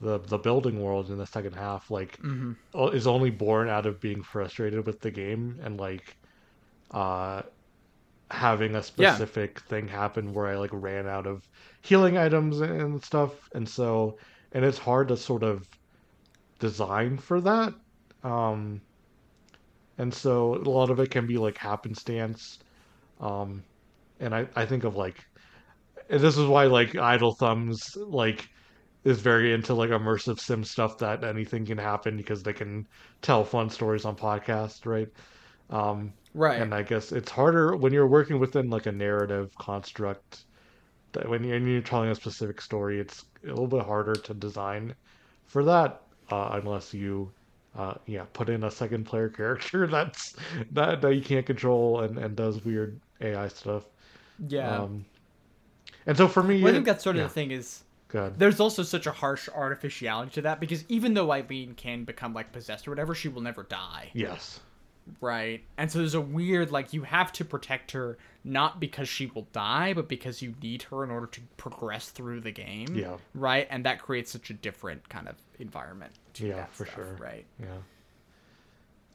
the 0.00 0.20
the 0.20 0.38
building 0.38 0.80
world 0.80 1.10
in 1.10 1.18
the 1.18 1.26
second 1.26 1.54
half, 1.54 1.90
like, 1.90 2.20
hmm 2.20 2.52
is 2.92 3.06
only 3.08 3.30
born 3.30 3.68
out 3.68 3.86
of 3.86 4.00
being 4.00 4.22
frustrated 4.22 4.86
with 4.86 5.00
the 5.00 5.10
game 5.12 5.58
and 5.62 5.78
like, 5.80 6.16
uh, 6.92 7.42
having 8.30 8.74
a 8.76 8.82
specific 8.82 9.60
thing 9.68 9.88
happen 9.88 10.32
where 10.34 10.46
I 10.48 10.56
like 10.56 10.70
ran 10.72 11.06
out 11.08 11.26
of 11.26 11.42
healing 11.82 12.16
items 12.18 12.60
and 12.60 13.02
stuff, 13.04 13.32
and 13.54 13.68
so 13.68 14.18
and 14.52 14.64
it's 14.64 14.78
hard 14.78 15.08
to 15.08 15.16
sort 15.16 15.42
of 15.44 15.66
design 16.64 17.18
for 17.18 17.42
that. 17.42 17.74
Um, 18.22 18.80
and 19.98 20.12
so 20.12 20.54
a 20.54 20.64
lot 20.64 20.88
of 20.88 20.98
it 20.98 21.10
can 21.10 21.26
be 21.26 21.36
like 21.36 21.58
happenstance. 21.58 22.58
Um, 23.20 23.62
and 24.18 24.34
I, 24.34 24.48
I 24.56 24.64
think 24.64 24.84
of 24.84 24.96
like, 24.96 25.18
and 26.08 26.20
this 26.20 26.38
is 26.38 26.46
why 26.46 26.64
like 26.64 26.96
Idle 26.96 27.34
Thumbs 27.34 27.94
like 27.96 28.48
is 29.04 29.20
very 29.20 29.52
into 29.52 29.74
like 29.74 29.90
immersive 29.90 30.40
sim 30.40 30.64
stuff 30.64 30.96
that 30.98 31.22
anything 31.22 31.66
can 31.66 31.76
happen 31.76 32.16
because 32.16 32.42
they 32.42 32.54
can 32.54 32.86
tell 33.20 33.44
fun 33.44 33.68
stories 33.68 34.06
on 34.06 34.16
podcasts, 34.16 34.86
right? 34.86 35.08
Um, 35.68 36.14
right 36.32 36.62
and 36.62 36.74
I 36.74 36.82
guess 36.82 37.12
it's 37.12 37.30
harder 37.30 37.76
when 37.76 37.92
you're 37.92 38.08
working 38.08 38.38
within 38.38 38.70
like 38.70 38.86
a 38.86 38.92
narrative 38.92 39.54
construct. 39.58 40.46
That 41.12 41.28
when 41.28 41.44
you're, 41.44 41.60
when 41.60 41.68
you're 41.68 41.82
telling 41.82 42.08
a 42.08 42.14
specific 42.14 42.62
story, 42.62 42.98
it's 42.98 43.26
a 43.44 43.48
little 43.48 43.68
bit 43.68 43.84
harder 43.84 44.14
to 44.14 44.32
design 44.34 44.94
for 45.46 45.62
that 45.64 46.03
uh, 46.30 46.50
unless 46.62 46.92
you, 46.94 47.30
uh, 47.76 47.94
yeah, 48.06 48.24
put 48.32 48.48
in 48.48 48.64
a 48.64 48.70
second 48.70 49.04
player 49.04 49.28
character 49.28 49.86
that's 49.96 50.34
that 50.72 51.00
that 51.02 51.14
you 51.14 51.22
can't 51.22 51.46
control 51.46 52.00
and 52.00 52.18
and 52.18 52.36
does 52.36 52.64
weird 52.64 53.00
AI 53.20 53.48
stuff. 53.48 53.84
yeah 54.48 54.82
Um, 54.82 55.04
and 56.06 56.16
so 56.16 56.28
for 56.28 56.42
me, 56.42 56.60
Well, 56.62 56.66
I 56.66 56.70
it- 56.70 56.72
think 56.74 56.86
that's 56.86 57.02
sort 57.04 57.16
of 57.16 57.20
yeah, 57.20 57.26
the 57.28 57.32
thing 57.32 57.50
is 57.50 57.82
Good. 58.08 58.38
there's 58.38 58.60
also 58.60 58.82
such 58.82 59.06
a 59.06 59.12
harsh 59.12 59.48
artificiality 59.54 60.30
to 60.32 60.42
that 60.42 60.60
because 60.60 60.84
even 60.88 61.14
though 61.14 61.32
Eileen 61.32 61.74
can 61.74 62.04
become 62.04 62.32
like 62.34 62.52
possessed 62.52 62.86
or 62.86 62.90
whatever, 62.92 63.14
she 63.14 63.28
will 63.28 63.42
never 63.42 63.64
die, 63.64 64.10
Yes. 64.14 64.60
right? 65.20 65.62
And 65.78 65.90
so 65.90 65.98
there's 65.98 66.14
a 66.14 66.20
weird 66.20 66.70
like 66.70 66.92
you 66.92 67.02
have 67.02 67.32
to 67.32 67.44
protect 67.44 67.90
her 67.92 68.18
not 68.44 68.78
because 68.78 69.08
she 69.08 69.26
will 69.26 69.48
die, 69.52 69.94
but 69.94 70.06
because 70.06 70.42
you 70.42 70.54
need 70.62 70.82
her 70.84 71.02
in 71.02 71.10
order 71.10 71.26
to 71.26 71.40
progress 71.56 72.10
through 72.10 72.40
the 72.40 72.50
game, 72.50 72.88
Yeah. 72.94 73.16
right? 73.34 73.66
And 73.70 73.84
that 73.86 74.00
creates 74.02 74.30
such 74.30 74.50
a 74.50 74.54
different 74.54 75.08
kind 75.08 75.28
of 75.28 75.36
environment 75.58 76.12
to 76.34 76.46
Yeah, 76.48 76.66
for 76.66 76.84
stuff, 76.84 76.96
sure. 76.96 77.16
right? 77.18 77.46
Yeah. 77.60 77.66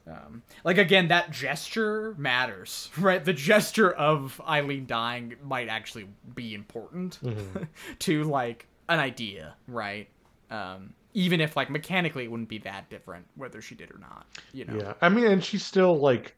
Um, 0.06 0.42
like 0.64 0.78
again, 0.78 1.08
that 1.08 1.30
gesture 1.30 2.14
matters, 2.18 2.90
right? 2.98 3.24
The 3.24 3.32
gesture 3.32 3.92
of 3.92 4.40
Eileen 4.48 4.86
dying 4.86 5.36
might 5.44 5.68
actually 5.68 6.08
be 6.34 6.54
important 6.54 7.18
Mhm. 7.22 7.68
to 8.00 8.24
like 8.24 8.66
an 8.88 8.98
idea, 8.98 9.54
right? 9.68 10.08
Um, 10.50 10.94
even 11.14 11.40
if 11.40 11.56
like 11.56 11.70
mechanically 11.70 12.24
it 12.24 12.30
wouldn't 12.30 12.48
be 12.48 12.58
that 12.58 12.88
different 12.90 13.26
whether 13.36 13.60
she 13.62 13.74
did 13.74 13.90
or 13.92 13.98
not, 13.98 14.26
you 14.52 14.64
know? 14.64 14.74
Yeah, 14.76 14.94
I 15.00 15.08
mean, 15.08 15.26
and 15.26 15.44
she's 15.44 15.64
still 15.64 15.96
like, 15.98 16.34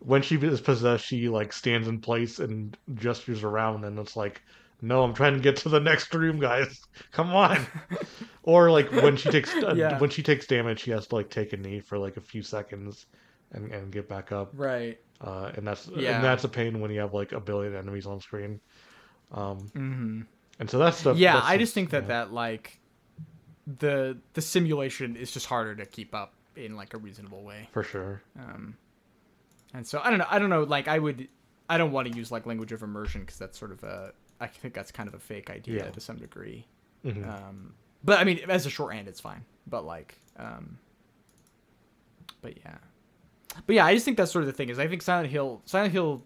when 0.00 0.22
she 0.22 0.36
is 0.36 0.60
possessed, 0.60 1.04
she 1.04 1.28
like 1.28 1.52
stands 1.52 1.88
in 1.88 2.00
place 2.00 2.38
and 2.38 2.76
gestures 2.94 3.42
around, 3.42 3.84
and 3.84 3.98
it's 3.98 4.16
like, 4.16 4.42
no, 4.80 5.02
I'm 5.02 5.12
trying 5.14 5.34
to 5.34 5.40
get 5.40 5.56
to 5.58 5.68
the 5.68 5.80
next 5.80 6.14
room, 6.14 6.38
guys. 6.38 6.80
Come 7.12 7.30
on. 7.34 7.66
or 8.44 8.70
like 8.70 8.90
when 8.92 9.16
she 9.16 9.30
takes 9.30 9.52
uh, 9.54 9.74
Yeah. 9.74 9.98
when 9.98 10.10
she 10.10 10.22
takes 10.22 10.46
damage, 10.46 10.80
she 10.80 10.90
has 10.92 11.06
to 11.08 11.16
like 11.16 11.30
take 11.30 11.52
a 11.52 11.56
knee 11.56 11.80
for 11.80 11.98
like 11.98 12.16
a 12.16 12.20
few 12.20 12.42
seconds, 12.42 13.06
and 13.52 13.72
and 13.72 13.90
get 13.92 14.08
back 14.08 14.30
up. 14.32 14.50
Right. 14.54 14.98
Uh, 15.20 15.50
and 15.56 15.66
that's 15.66 15.88
Yeah. 15.88 16.14
and 16.16 16.24
that's 16.24 16.44
a 16.44 16.48
pain 16.48 16.80
when 16.80 16.90
you 16.92 17.00
have 17.00 17.12
like 17.12 17.32
a 17.32 17.40
billion 17.40 17.74
enemies 17.74 18.06
on 18.06 18.20
screen. 18.20 18.60
Um, 19.32 19.58
hmm 19.74 20.20
and 20.60 20.68
so 20.70 20.78
that's 20.78 20.96
stuff. 20.98 21.16
Yeah, 21.16 21.34
that's 21.34 21.46
I 21.46 21.58
just 21.58 21.74
think 21.74 21.90
that 21.90 22.04
yeah. 22.04 22.08
that 22.08 22.32
like 22.32 22.78
the 23.78 24.16
the 24.34 24.40
simulation 24.40 25.16
is 25.16 25.30
just 25.30 25.46
harder 25.46 25.74
to 25.76 25.86
keep 25.86 26.14
up 26.14 26.32
in 26.56 26.76
like 26.76 26.94
a 26.94 26.98
reasonable 26.98 27.42
way. 27.42 27.68
for 27.72 27.82
sure. 27.82 28.22
Um, 28.38 28.76
and 29.74 29.86
so 29.86 30.00
I 30.02 30.10
don't 30.10 30.18
know. 30.18 30.26
I 30.30 30.38
don't 30.38 30.50
know. 30.50 30.62
Like 30.64 30.88
I 30.88 30.98
would, 30.98 31.28
I 31.68 31.78
don't 31.78 31.92
want 31.92 32.10
to 32.10 32.16
use 32.16 32.30
like 32.32 32.46
language 32.46 32.72
of 32.72 32.82
immersion 32.82 33.20
because 33.22 33.38
that's 33.38 33.58
sort 33.58 33.72
of 33.72 33.82
a. 33.84 34.12
I 34.40 34.46
think 34.46 34.72
that's 34.74 34.92
kind 34.92 35.08
of 35.08 35.14
a 35.14 35.18
fake 35.18 35.50
idea 35.50 35.84
Yeah. 35.84 35.90
to 35.90 36.00
some 36.00 36.16
degree. 36.16 36.64
Mhm. 37.04 37.26
Um, 37.28 37.74
but 38.04 38.18
I 38.20 38.24
mean, 38.24 38.38
as 38.48 38.66
a 38.66 38.70
shorthand, 38.70 39.08
it's 39.08 39.20
fine. 39.20 39.44
But 39.66 39.84
like, 39.84 40.16
um, 40.38 40.78
but 42.40 42.56
yeah, 42.58 42.76
but 43.66 43.74
yeah, 43.74 43.84
I 43.86 43.94
just 43.94 44.04
think 44.04 44.16
that's 44.16 44.30
sort 44.30 44.42
of 44.42 44.46
the 44.46 44.52
thing. 44.52 44.68
Is 44.68 44.78
I 44.78 44.86
think 44.86 45.02
Silent 45.02 45.28
Hill, 45.30 45.60
Silent 45.64 45.92
Hill, 45.92 46.22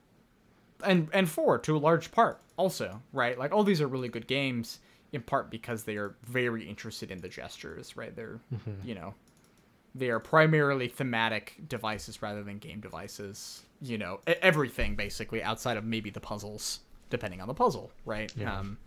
and 0.85 1.09
and 1.13 1.29
four 1.29 1.59
to 1.61 1.77
a 1.77 1.79
large 1.79 2.11
part 2.13 2.41
also 2.57 3.01
right. 3.13 3.39
Like 3.39 3.53
all 3.53 3.65
these 3.65 3.81
are 3.81 3.89
really 3.89 4.09
good 4.09 4.27
games 4.27 4.79
in 5.13 5.21
part 5.23 5.51
because 5.51 5.85
they 5.85 5.97
are 5.97 6.15
very 6.25 6.69
interested 6.69 7.11
in 7.11 7.21
the 7.21 7.29
gestures. 7.29 7.97
Right, 7.97 8.15
they're 8.15 8.41
Mhm. 8.55 8.85
you 8.85 8.95
know 8.95 9.15
they 9.95 10.11
are 10.11 10.19
primarily 10.21 10.89
thematic 10.89 11.57
devices 11.69 12.23
rather 12.23 12.43
than 12.43 12.59
game 12.59 12.81
devices. 12.81 13.63
You 13.81 13.99
know, 13.99 14.21
everything 14.27 14.95
basically 14.97 15.43
outside 15.43 15.77
of 15.77 15.85
maybe 15.85 16.11
the 16.11 16.21
puzzles, 16.21 16.81
depending 17.11 17.41
on 17.41 17.49
the 17.49 17.55
puzzle, 17.55 17.91
right? 18.05 18.33
Yeah. 18.37 18.59
Um, 18.59 18.79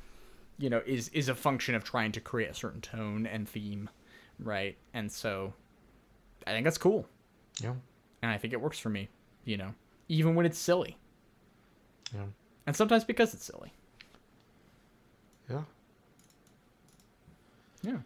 you 0.58 0.70
know, 0.70 0.82
is 0.86 1.10
is 1.10 1.28
a 1.30 1.36
function 1.36 1.76
of 1.76 1.84
trying 1.84 2.12
to 2.14 2.22
create 2.22 2.50
a 2.50 2.54
certain 2.54 2.80
tone 2.82 3.26
and 3.28 3.48
theme, 3.48 3.90
right? 4.40 4.78
And 4.94 5.12
so, 5.12 5.54
I 6.48 6.52
think 6.52 6.64
that's 6.64 6.78
cool, 6.78 7.08
Yeah. 7.62 7.74
and 8.22 8.32
I 8.32 8.38
think 8.38 8.54
it 8.54 8.62
works 8.62 8.80
for 8.80 8.90
me. 8.90 9.10
You 9.44 9.58
know, 9.58 9.74
even 10.08 10.34
when 10.34 10.46
it's 10.46 10.58
silly, 10.58 10.98
Yeah. 12.14 12.28
and 12.66 12.76
sometimes 12.76 13.04
because 13.04 13.34
it's 13.34 13.44
silly. 13.44 13.74
Yeah. 15.50 15.64
Yeah. 17.84 17.98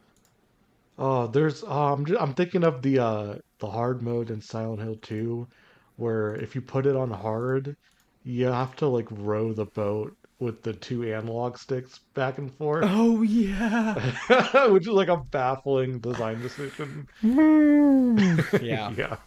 Oh, 1.00 1.26
there's 1.26 1.64
um 1.64 2.06
j- 2.06 2.16
I'm 2.20 2.36
thinking 2.36 2.64
of 2.64 2.84
the 2.84 3.00
uh 3.00 3.40
the 3.58 3.72
hard 3.72 4.04
mode 4.04 4.30
in 4.30 4.40
Silent 4.40 4.82
Hill 4.84 4.98
2 4.98 5.48
where 5.96 6.36
if 6.36 6.54
you 6.54 6.62
put 6.62 6.86
it 6.86 6.96
on 6.96 7.10
hard, 7.10 7.76
you 8.22 8.46
have 8.46 8.76
to 8.76 8.88
like 8.88 9.08
row 9.10 9.52
the 9.52 9.66
boat 9.66 10.16
with 10.38 10.62
the 10.62 10.74
two 10.74 11.04
analog 11.12 11.58
sticks 11.58 12.02
back 12.14 12.38
and 12.38 12.56
forth, 12.56 12.92
Oh 12.92 13.22
yeah. 13.24 14.00
which 14.70 14.84
is 14.88 14.94
like 14.94 15.08
a 15.10 15.18
baffling 15.18 16.00
design 16.00 16.42
decision. 16.42 17.08
yeah. 18.60 18.94
Yeah. 18.96 19.18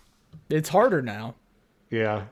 It's 0.51 0.69
harder 0.71 1.03
now. 1.03 1.37
Yeah. 1.91 2.27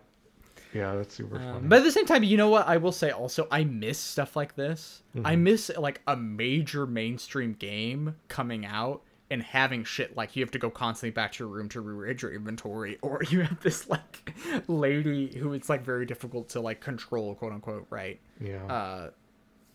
Yeah, 0.72 0.94
that's 0.96 1.14
super 1.14 1.38
Um, 1.38 1.40
funny. 1.40 1.68
but 1.68 1.78
at 1.78 1.84
the 1.84 1.92
same 1.92 2.06
time, 2.06 2.24
you 2.24 2.36
know 2.36 2.48
what? 2.48 2.66
I 2.66 2.76
will 2.76 2.92
say 2.92 3.10
also, 3.10 3.46
I 3.50 3.64
miss 3.64 3.98
stuff 3.98 4.34
like 4.34 4.56
this. 4.56 5.02
I 5.24 5.36
Mm-hmm. 5.36 5.36
miss 5.36 5.70
like 5.76 6.00
a 6.06 6.16
major 6.16 6.86
mainstream 6.86 7.52
game 7.54 8.16
coming 8.28 8.64
out 8.66 9.02
and 9.30 9.42
having 9.42 9.84
shit 9.84 10.16
like 10.16 10.34
you 10.34 10.42
have 10.42 10.50
to 10.50 10.58
go 10.58 10.70
constantly 10.70 11.12
back 11.12 11.32
to 11.32 11.44
your 11.44 11.48
room 11.48 11.68
to 11.70 11.80
rearrange 11.80 12.22
your 12.22 12.32
inventory, 12.32 12.98
or 13.02 13.22
you 13.30 13.42
have 13.42 13.60
this 13.60 13.88
like 13.88 14.32
lady 14.66 15.36
who 15.38 15.52
it's 15.52 15.68
like 15.68 15.84
very 15.84 16.06
difficult 16.06 16.48
to 16.50 16.60
like 16.60 16.80
control, 16.80 17.34
quote 17.34 17.52
unquote, 17.52 17.86
right? 17.90 18.18
yeah. 18.40 18.64
Uh, 18.66 19.10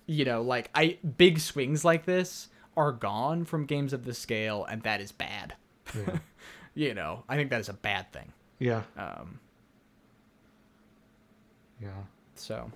you 0.07 0.26
know, 0.26 0.41
like 0.41 0.69
I 0.76 0.98
big 1.18 1.40
swings 1.40 1.84
like 1.86 2.06
this 2.06 2.49
are 2.77 2.91
gone 2.91 3.45
from 3.45 3.65
games 3.65 3.94
of 3.94 4.03
this 4.06 4.19
scale, 4.19 4.65
and 4.65 4.84
that 4.84 5.02
is 5.02 5.11
bad. 5.11 5.56
yeah. 5.95 6.18
You 6.77 6.94
know, 6.94 7.23
I 7.30 7.38
think 7.38 7.52
that 7.52 7.61
is 7.61 7.69
a 7.69 7.73
bad 7.73 8.11
thing. 8.11 8.34
Yeah. 8.60 8.82
Um, 8.98 9.40
Yeah. 11.82 12.03
so 12.36 12.69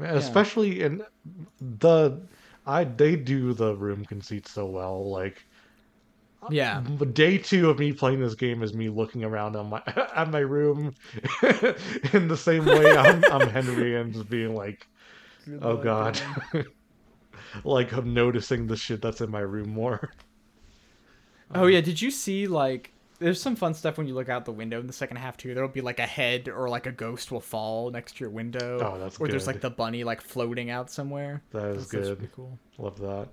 Especially 0.00 0.80
in 0.82 1.04
the 1.60 2.20
I 2.66 2.84
they 2.84 3.14
do 3.16 3.52
the 3.52 3.76
room 3.76 4.04
conceit 4.04 4.48
so 4.48 4.66
well. 4.66 5.08
Like 5.08 5.44
yeah. 6.50 6.80
But 6.98 7.14
day 7.14 7.36
two 7.38 7.68
of 7.68 7.78
me 7.78 7.92
playing 7.92 8.20
this 8.20 8.34
game 8.34 8.62
is 8.62 8.72
me 8.74 8.88
looking 8.88 9.24
around 9.24 9.56
on 9.56 9.68
my 9.68 9.82
at 10.14 10.30
my 10.30 10.38
room 10.38 10.94
in 12.12 12.28
the 12.28 12.36
same 12.36 12.64
way 12.64 12.96
I'm 12.96 13.22
I'm 13.30 13.48
Henry 13.48 13.96
and 14.00 14.12
just 14.12 14.30
being 14.30 14.54
like, 14.54 14.86
oh 15.60 15.76
god, 15.76 16.18
like 17.64 17.92
I'm 17.92 18.14
noticing 18.14 18.66
the 18.66 18.76
shit 18.76 19.02
that's 19.02 19.20
in 19.20 19.30
my 19.30 19.40
room 19.40 19.70
more. 19.70 20.12
Oh 21.54 21.66
yeah, 21.66 21.80
did 21.80 22.00
you 22.00 22.10
see 22.10 22.46
like 22.46 22.92
there's 23.18 23.40
some 23.40 23.54
fun 23.54 23.74
stuff 23.74 23.98
when 23.98 24.06
you 24.08 24.14
look 24.14 24.30
out 24.30 24.46
the 24.46 24.52
window 24.52 24.80
in 24.80 24.86
the 24.86 24.92
second 24.94 25.18
half 25.18 25.36
too. 25.36 25.52
There'll 25.52 25.68
be 25.68 25.82
like 25.82 25.98
a 25.98 26.06
head 26.06 26.48
or 26.48 26.68
like 26.70 26.86
a 26.86 26.92
ghost 26.92 27.30
will 27.30 27.40
fall 27.40 27.90
next 27.90 28.16
to 28.16 28.24
your 28.24 28.30
window. 28.30 28.78
Oh, 28.80 28.98
that's 28.98 29.18
or 29.20 29.28
there's 29.28 29.46
like 29.46 29.60
the 29.60 29.68
bunny 29.68 30.04
like 30.04 30.22
floating 30.22 30.70
out 30.70 30.90
somewhere. 30.90 31.42
That 31.50 31.66
is 31.76 31.88
That's- 31.88 31.90
that's 31.90 32.08
good. 32.08 32.18
pretty 32.18 32.32
cool. 32.34 32.58
Love 32.78 32.98
that. 33.00 33.28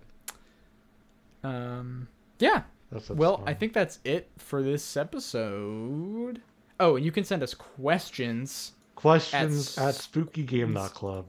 Um, 1.43 2.07
yeah. 2.39 2.63
That's, 2.91 3.07
that's 3.07 3.17
well, 3.17 3.37
fun. 3.37 3.47
I 3.47 3.53
think 3.53 3.73
that's 3.73 3.99
it 4.03 4.29
for 4.37 4.63
this 4.63 4.97
episode. 4.97 6.41
Oh, 6.79 6.95
and 6.95 7.05
you 7.05 7.11
can 7.11 7.23
send 7.23 7.43
us 7.43 7.53
questions. 7.53 8.73
questions 8.95 9.77
at 9.77 9.89
at, 9.89 9.95
Spooky 9.95 10.43
Game 10.43 10.73
Not 10.73 10.93
Club. 10.93 11.25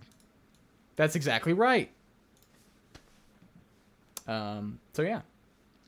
That's 0.96 1.16
exactly 1.16 1.52
right. 1.52 1.90
Um. 4.26 4.78
So 4.92 5.02
yeah. 5.02 5.22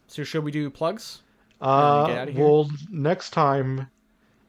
So 0.06 0.24
should 0.24 0.44
we 0.44 0.50
do 0.50 0.70
plugs? 0.70 1.22
Uh, 1.60 2.26
here? 2.26 2.42
well, 2.42 2.70
next 2.90 3.30
time 3.30 3.86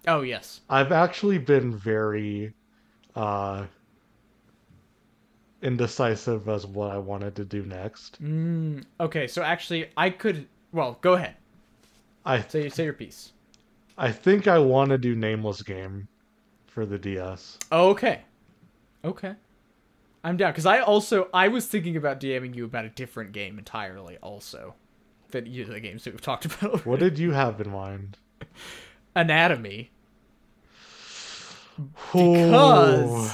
Oh 0.07 0.21
yes. 0.21 0.61
I've 0.69 0.91
actually 0.91 1.37
been 1.37 1.75
very 1.75 2.53
uh 3.15 3.65
indecisive 5.61 6.49
as 6.49 6.65
what 6.65 6.91
I 6.91 6.97
wanted 6.97 7.35
to 7.35 7.45
do 7.45 7.63
next. 7.63 8.21
Mm, 8.23 8.83
okay. 8.99 9.27
So 9.27 9.43
actually, 9.43 9.89
I 9.95 10.09
could. 10.09 10.47
Well, 10.71 10.97
go 11.01 11.13
ahead. 11.13 11.35
I 12.25 12.41
Say 12.41 12.69
say 12.69 12.83
your 12.85 12.93
piece. 12.93 13.33
I 13.97 14.11
think 14.11 14.47
I 14.47 14.57
want 14.59 14.89
to 14.91 14.97
do 14.97 15.15
Nameless 15.15 15.61
Game 15.63 16.07
for 16.67 16.85
the 16.85 16.97
DS. 16.97 17.57
Okay. 17.71 18.21
Okay. 19.03 19.35
I'm 20.23 20.37
down 20.37 20.51
because 20.51 20.65
I 20.65 20.79
also 20.79 21.29
I 21.33 21.47
was 21.47 21.65
thinking 21.65 21.97
about 21.97 22.19
DMing 22.19 22.55
you 22.55 22.65
about 22.65 22.85
a 22.85 22.89
different 22.89 23.31
game 23.31 23.57
entirely 23.57 24.17
also 24.21 24.75
than 25.31 25.47
of 25.61 25.67
the 25.67 25.79
games 25.79 26.03
that 26.03 26.13
we've 26.13 26.21
talked 26.21 26.45
about. 26.61 26.85
What 26.85 26.99
did 26.99 27.17
you 27.17 27.31
have 27.31 27.59
in 27.59 27.71
mind? 27.71 28.17
Anatomy 29.15 29.91
Ooh, 32.15 32.33
because 32.33 33.33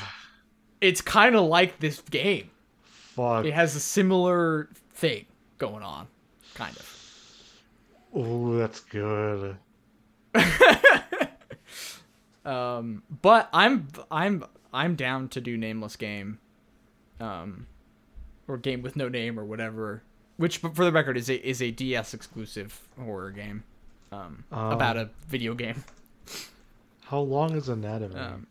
it's 0.79 1.01
kind 1.01 1.35
of 1.35 1.45
like 1.45 1.79
this 1.79 1.99
game. 2.01 2.49
fuck. 2.83 3.45
It 3.45 3.53
has 3.53 3.75
a 3.75 3.79
similar 3.79 4.69
thing 4.93 5.25
going 5.57 5.83
on, 5.83 6.07
kind 6.53 6.75
of. 6.75 6.96
Oh, 8.13 8.55
that's 8.57 8.79
good. 8.81 9.57
Um, 12.45 13.03
but 13.21 13.49
I'm 13.51 13.89
I'm 14.09 14.45
I'm 14.73 14.95
down 14.95 15.27
to 15.29 15.41
do 15.41 15.57
nameless 15.57 15.97
game, 15.97 16.39
um, 17.19 17.67
or 18.47 18.57
game 18.57 18.81
with 18.81 18.95
no 18.95 19.09
name 19.09 19.37
or 19.37 19.43
whatever. 19.43 20.01
Which, 20.37 20.59
for 20.59 20.85
the 20.85 20.91
record, 20.93 21.17
is 21.17 21.29
a 21.29 21.35
is 21.45 21.61
a 21.61 21.71
DS 21.71 22.13
exclusive 22.13 22.87
horror 22.97 23.31
game, 23.31 23.63
um, 24.13 24.45
Um, 24.49 24.71
about 24.71 24.95
a 24.95 25.09
video 25.27 25.55
game. 25.55 25.83
How 27.05 27.19
long 27.19 27.53
is 27.53 27.67
Anatomy? 27.67 28.15
Um, 28.15 28.47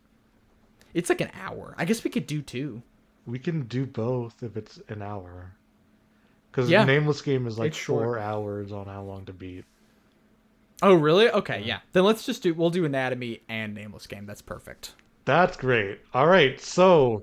it's 0.93 1.09
like 1.09 1.21
an 1.21 1.31
hour. 1.33 1.73
I 1.75 1.85
guess 1.85 2.03
we 2.03 2.11
could 2.11 2.27
do 2.27 2.43
two. 2.43 2.83
we 3.25 3.39
can 3.39 3.63
do 3.63 3.87
both 3.87 4.43
if 4.43 4.55
it's 4.55 4.79
an 4.89 5.01
hour. 5.01 5.53
Because 6.57 6.71
Yeah. 6.71 6.85
Nameless 6.85 7.21
Game 7.21 7.45
is 7.45 7.59
like 7.59 7.67
It's 7.67 7.77
short. 7.77 8.03
four 8.03 8.17
hours 8.17 8.71
on 8.71 8.87
how 8.87 9.03
long 9.03 9.25
to 9.25 9.31
beat. 9.33 9.63
Oh, 10.81 10.95
really? 10.95 11.29
Okay, 11.29 11.61
yeah. 11.63 11.81
Then 11.93 12.03
let's 12.03 12.25
just 12.25 12.41
do. 12.41 12.51
We'll 12.55 12.71
do 12.71 12.83
anatomy 12.83 13.41
and 13.47 13.75
nameless 13.75 14.07
game. 14.07 14.25
That's 14.25 14.41
perfect. 14.41 14.95
That's 15.25 15.55
great. 15.55 15.99
All 16.15 16.25
right, 16.25 16.59
so 16.59 17.21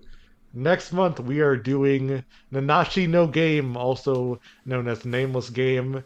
next 0.52 0.92
month 0.92 1.18
we 1.18 1.40
are 1.40 1.56
doing 1.56 2.22
Nanashi 2.52 3.08
no 3.08 3.26
Game, 3.26 3.76
also 3.76 4.38
known 4.66 4.86
as 4.86 5.04
Nameless 5.04 5.50
Game. 5.50 6.04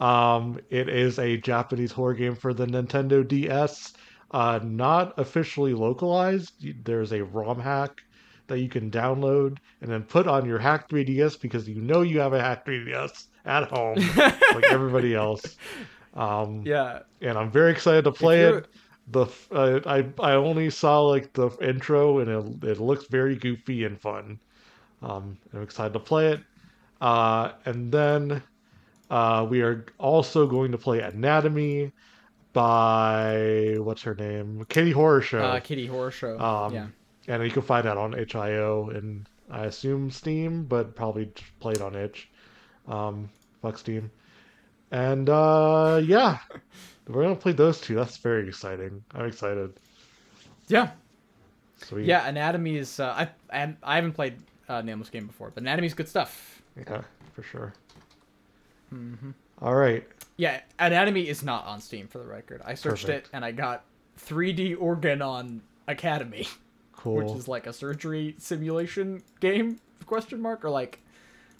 Um, 0.00 0.58
it 0.70 0.88
is 0.88 1.18
a 1.18 1.36
Japanese 1.36 1.92
horror 1.92 2.14
game 2.14 2.34
for 2.34 2.54
the 2.54 2.64
Nintendo 2.64 3.28
DS. 3.28 3.92
Uh, 4.30 4.58
not 4.62 5.12
officially 5.18 5.74
localized. 5.74 6.54
There's 6.86 7.12
a 7.12 7.24
ROM 7.24 7.60
hack 7.60 8.02
that 8.50 8.60
you 8.60 8.68
can 8.68 8.90
download 8.90 9.56
and 9.80 9.90
then 9.90 10.02
put 10.02 10.28
on 10.28 10.44
your 10.44 10.58
hack 10.58 10.88
3DS 10.90 11.40
because 11.40 11.66
you 11.68 11.80
know 11.80 12.02
you 12.02 12.20
have 12.20 12.34
a 12.34 12.40
hack 12.40 12.66
3DS 12.66 13.28
at 13.46 13.64
home, 13.70 13.96
like 14.16 14.64
everybody 14.70 15.14
else. 15.14 15.56
Um, 16.14 16.62
Yeah. 16.66 17.00
and 17.22 17.38
I'm 17.38 17.50
very 17.50 17.72
excited 17.72 18.04
to 18.04 18.12
play 18.12 18.42
it. 18.42 18.66
The 19.12 19.26
uh, 19.50 19.80
I 19.86 20.04
I 20.22 20.32
only 20.34 20.70
saw 20.70 21.00
like 21.00 21.32
the 21.32 21.48
intro 21.60 22.18
and 22.20 22.28
it 22.62 22.68
it 22.70 22.78
looks 22.80 23.06
very 23.06 23.34
goofy 23.34 23.84
and 23.84 23.98
fun. 24.00 24.38
Um, 25.02 25.36
I'm 25.54 25.62
excited 25.62 25.94
to 25.94 25.98
play 25.98 26.32
it. 26.32 26.40
Uh, 27.00 27.52
and 27.64 27.90
then 27.90 28.40
uh, 29.10 29.46
we 29.48 29.62
are 29.62 29.86
also 29.98 30.46
going 30.46 30.70
to 30.70 30.78
play 30.78 31.00
Anatomy 31.00 31.90
by 32.52 33.76
what's 33.78 34.02
her 34.02 34.14
name, 34.14 34.64
Kitty 34.68 34.92
Horrorshow. 34.92 35.40
Uh, 35.56 35.60
Kitty 35.60 35.88
Horrorshow. 35.88 36.40
Um, 36.40 36.74
yeah. 36.74 36.86
And 37.30 37.44
you 37.44 37.50
can 37.50 37.62
find 37.62 37.86
that 37.86 37.96
on 37.96 38.18
itch.io 38.18 38.90
and 38.90 39.28
I 39.50 39.66
assume 39.66 40.10
Steam, 40.10 40.64
but 40.64 40.94
probably 40.96 41.26
just 41.34 41.58
play 41.60 41.72
it 41.72 41.80
on 41.80 41.94
itch. 41.94 42.28
Um, 42.88 43.30
fuck 43.62 43.78
Steam. 43.78 44.10
And 44.90 45.30
uh, 45.30 46.00
yeah, 46.04 46.38
we're 47.06 47.22
gonna 47.22 47.36
play 47.36 47.52
those 47.52 47.80
two. 47.80 47.94
That's 47.94 48.16
very 48.16 48.48
exciting. 48.48 49.04
I'm 49.14 49.26
excited. 49.26 49.72
Yeah. 50.66 50.90
Sweet. 51.78 52.06
Yeah. 52.06 52.26
Anatomy 52.26 52.76
is. 52.76 52.98
Uh, 52.98 53.14
I 53.16 53.28
and 53.50 53.76
I 53.82 53.94
haven't 53.94 54.12
played 54.12 54.34
uh, 54.68 54.82
nameless 54.82 55.10
game 55.10 55.26
before, 55.26 55.50
but 55.54 55.62
anatomy's 55.62 55.94
good 55.94 56.08
stuff. 56.08 56.62
Yeah, 56.76 57.02
for 57.32 57.42
sure. 57.42 57.72
Mm-hmm. 58.92 59.30
All 59.62 59.74
right. 59.74 60.04
Yeah, 60.36 60.60
Anatomy 60.78 61.28
is 61.28 61.42
not 61.42 61.66
on 61.66 61.80
Steam 61.80 62.08
for 62.08 62.18
the 62.18 62.24
record. 62.24 62.62
I 62.64 62.74
searched 62.74 63.06
Perfect. 63.06 63.26
it 63.26 63.30
and 63.34 63.44
I 63.44 63.52
got 63.52 63.84
3D 64.18 64.80
Organon 64.80 65.60
Academy, 65.86 66.48
Cool. 67.02 67.14
which 67.16 67.32
is 67.36 67.48
like 67.48 67.66
a 67.66 67.72
surgery 67.72 68.34
simulation 68.38 69.22
game 69.40 69.80
question 70.04 70.40
mark 70.40 70.64
or 70.64 70.70
like 70.70 70.98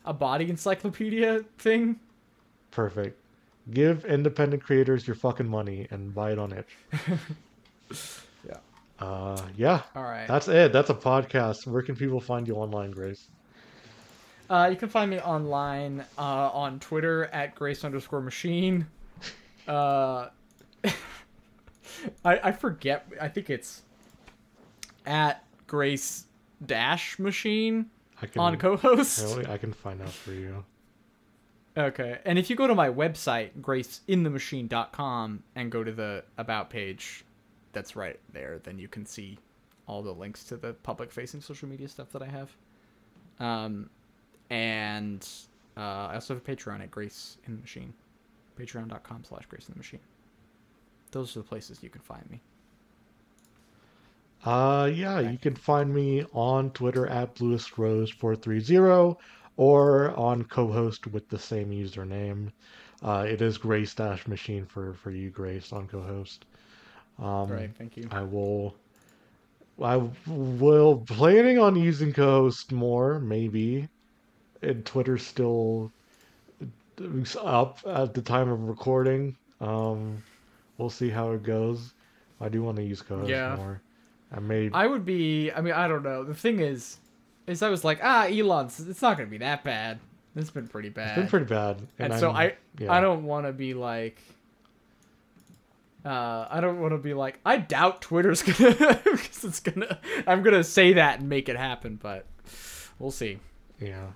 a 0.05 0.13
body 0.13 0.51
encyclopedia 0.51 1.45
thing. 1.59 1.99
Perfect. 2.71 3.19
Give 3.73 4.05
independent 4.05 4.63
creators 4.63 5.07
your 5.07 5.17
fucking 5.17 5.49
money 5.49 5.87
and 5.91 6.15
buy 6.15 6.33
it 6.33 6.39
on 6.39 6.53
itch. 6.53 6.77
Yeah. 8.47 8.57
Uh, 8.99 9.41
yeah. 9.57 9.83
All 9.97 10.03
right. 10.03 10.29
That's 10.29 10.47
it. 10.49 10.73
That's 10.73 10.91
a 10.91 10.95
podcast. 10.95 11.67
Where 11.67 11.83
can 11.83 11.97
people 11.97 12.21
find 12.21 12.47
you 12.47 12.55
online, 12.55 12.91
Grace? 12.91 13.29
Uh, 14.49 14.69
you 14.71 14.77
can 14.77 14.89
find 14.89 15.11
me 15.11 15.21
online 15.21 16.05
uh, 16.19 16.51
on 16.51 16.79
Twitter 16.81 17.25
at 17.27 17.55
Grace 17.55 17.85
underscore 17.85 18.21
Machine. 18.21 18.87
Uh, 19.67 20.29
I 20.85 20.93
I 22.25 22.53
forget. 22.53 23.07
I 23.21 23.29
think 23.29 23.51
it's 23.51 23.83
at 25.07 25.45
Grace 25.67 26.27
Dash 26.65 27.19
Machine 27.19 27.91
can 28.27 28.41
on 28.41 28.59
co-host. 28.59 29.47
I 29.47 29.55
I 29.55 29.59
can 29.59 29.73
find 29.73 30.01
out 30.03 30.11
for 30.11 30.33
you. 30.33 30.65
Okay. 31.77 32.19
And 32.25 32.39
if 32.39 32.51
you 32.51 32.57
go 32.57 32.67
to 32.67 32.75
my 32.75 32.89
website, 32.89 33.51
graceinthemachine.com, 33.61 35.43
and 35.55 35.71
go 35.73 35.85
to 35.85 35.93
the 35.93 36.25
About 36.37 36.71
page 36.71 37.25
that's 37.73 37.97
right 37.97 38.19
there, 38.33 38.61
then 38.63 38.79
you 38.79 38.89
can 38.89 39.07
see 39.07 39.39
all 39.87 40.03
the 40.03 40.13
links 40.13 40.45
to 40.45 40.57
the 40.57 40.75
public 40.75 41.11
facing 41.13 41.41
social 41.41 41.69
media 41.69 41.89
stuff 41.89 42.11
that 42.11 42.23
I 42.23 42.27
have. 42.27 42.51
Um, 43.39 43.91
and 44.51 45.27
uh, 45.77 45.81
I 45.81 46.15
also 46.15 46.35
have 46.35 46.43
a 46.47 46.57
Patreon 46.57 46.83
at 46.83 46.91
Grace 46.91 47.39
in 47.47 47.55
the 47.55 47.61
Machine. 47.61 47.95
Patreon.com 48.59 49.25
slash 49.25 49.47
Grace 49.47 49.69
in 49.69 49.75
the 49.75 49.79
Machine. 49.79 50.01
Those 51.13 51.37
are 51.37 51.41
the 51.41 51.47
places 51.47 51.83
you 51.83 51.91
can 51.91 52.03
find 52.03 52.29
me. 52.31 52.41
Uh, 54.45 54.91
yeah, 54.93 55.19
you 55.21 55.39
can 55.39 55.55
find 55.55 55.93
me 55.95 56.25
on 56.33 56.71
Twitter 56.73 57.07
at 57.07 57.35
BluestRose430 57.37 59.17
or 59.57 60.15
on 60.17 60.45
co-host 60.45 61.07
with 61.07 61.29
the 61.29 61.39
same 61.39 61.71
username. 61.71 62.51
Uh, 63.03 63.25
it 63.29 63.41
is 63.41 63.59
Grace 63.59 63.95
Dash 63.95 64.27
Machine 64.27 64.67
for 64.67 64.95
for 64.95 65.11
you, 65.11 65.31
Grace, 65.31 65.73
on 65.73 65.87
co-host. 65.89 66.45
Um, 67.19 67.69
Right, 67.69 67.77
thank 67.77 67.97
you. 67.97 68.11
I 68.11 68.23
will. 68.23 68.81
I 69.83 69.97
will 70.27 71.05
planning 71.07 71.59
on 71.59 71.75
using 71.77 72.13
co-host 72.13 72.73
more, 72.73 73.19
maybe. 73.21 73.89
And 74.63 74.85
Twitter's 74.85 75.27
still 75.27 75.93
up 77.41 77.79
at 77.87 78.15
the 78.15 78.23
time 78.23 78.49
of 78.51 78.61
recording. 78.63 79.37
Um, 79.61 80.23
we'll 80.77 80.91
see 80.91 81.11
how 81.11 81.33
it 81.33 81.43
goes. 81.43 81.93
I 82.41 82.49
do 82.49 82.63
want 82.63 82.77
to 82.79 82.85
use 82.85 83.03
co-host 83.03 83.47
Yeah. 83.47 83.49
more. 83.49 83.83
I 84.33 84.41
may. 84.41 84.71
I 84.73 84.87
would 84.87 85.05
be. 85.05 85.51
I 85.51 85.61
mean, 85.61 85.75
I 85.75 85.89
don't 85.89 86.03
know. 86.03 86.25
The 86.25 86.35
thing 86.35 86.61
is, 86.61 86.99
is 87.47 87.63
I 87.63 87.69
was 87.69 87.85
like, 87.85 88.01
ah, 88.03 88.27
Elon's. 88.27 88.79
It's 88.81 89.03
not 89.03 89.17
gonna 89.17 89.29
be 89.29 89.39
that 89.39 89.65
bad. 89.65 89.99
It's 90.37 90.51
been 90.51 90.69
pretty 90.69 90.89
bad. 90.91 91.09
It's 91.09 91.17
been 91.19 91.29
pretty 91.29 91.47
bad, 91.47 91.83
and, 91.99 92.15
so 92.19 92.31
I'm- 92.31 92.37
I, 92.79 92.83
yeah. 92.83 92.93
I 92.93 93.01
don't 93.01 93.25
want 93.25 93.47
to 93.47 93.53
be 93.53 93.75
like. 93.75 94.21
Uh, 96.05 96.47
I 96.49 96.61
don't 96.61 96.81
want 96.81 96.93
to 96.93 96.99
be 96.99 97.13
like. 97.15 97.41
I 97.45 97.57
doubt 97.59 98.01
Twitter's 98.01 98.43
gonna, 98.45 99.01
because 99.05 99.45
it's 99.45 99.61
gonna. 99.61 99.99
I'm 100.27 100.43
gonna 100.43 100.65
say 100.65 100.95
that 100.95 101.21
and 101.21 101.29
make 101.29 101.49
it 101.49 101.57
happen, 101.57 101.99
but 102.01 102.27
we'll 102.99 103.11
see. 103.11 103.39
Yeah. 103.81 104.07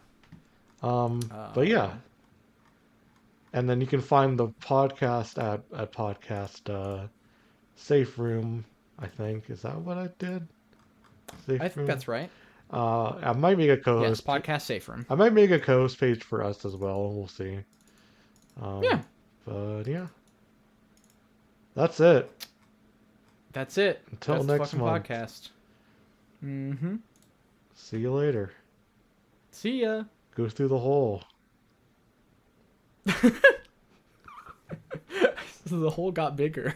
Um, 0.82 1.20
Uh, 1.30 1.50
but 1.54 1.66
yeah. 1.66 1.94
And 3.52 3.68
then 3.68 3.80
you 3.80 3.86
can 3.86 4.00
find 4.00 4.38
the 4.38 4.48
podcast 4.48 5.38
at, 5.42 5.62
at 5.78 5.92
podcast 5.92 6.68
uh, 6.68 7.06
Safe 7.76 8.18
Room, 8.18 8.64
I 8.98 9.06
think. 9.06 9.50
Is 9.50 9.62
that 9.62 9.76
what 9.76 9.98
I 9.98 10.08
did? 10.18 10.46
Safe 11.46 11.60
I 11.60 11.68
think 11.68 11.86
that's 11.86 12.06
right. 12.08 12.30
Uh, 12.72 13.10
I 13.22 13.32
might 13.32 13.58
make 13.58 13.70
a 13.70 13.76
co-host. 13.76 14.26
podcast 14.26 14.62
safe 14.62 14.88
room. 14.88 15.06
I 15.08 15.14
might 15.14 15.32
make 15.32 15.50
a 15.50 15.58
co-host 15.58 15.98
page 15.98 16.22
for 16.22 16.42
us 16.42 16.64
as 16.64 16.76
well. 16.76 17.12
We'll 17.12 17.28
see. 17.28 17.58
Um, 18.60 18.82
Yeah. 18.82 19.00
But 19.46 19.86
yeah. 19.86 20.06
That's 21.74 22.00
it. 22.00 22.30
That's 23.52 23.78
it. 23.78 24.02
Until 24.10 24.42
That's 24.42 24.58
next 24.58 24.74
month. 24.74 25.06
podcast. 25.06 25.50
Mm-hmm. 26.44 26.96
See 27.74 27.98
you 27.98 28.12
later. 28.12 28.52
See 29.50 29.82
ya. 29.82 30.04
Go 30.34 30.48
through 30.48 30.68
the 30.68 30.78
hole. 30.78 31.22
the 35.66 35.90
hole 35.90 36.10
got 36.12 36.36
bigger. 36.36 36.74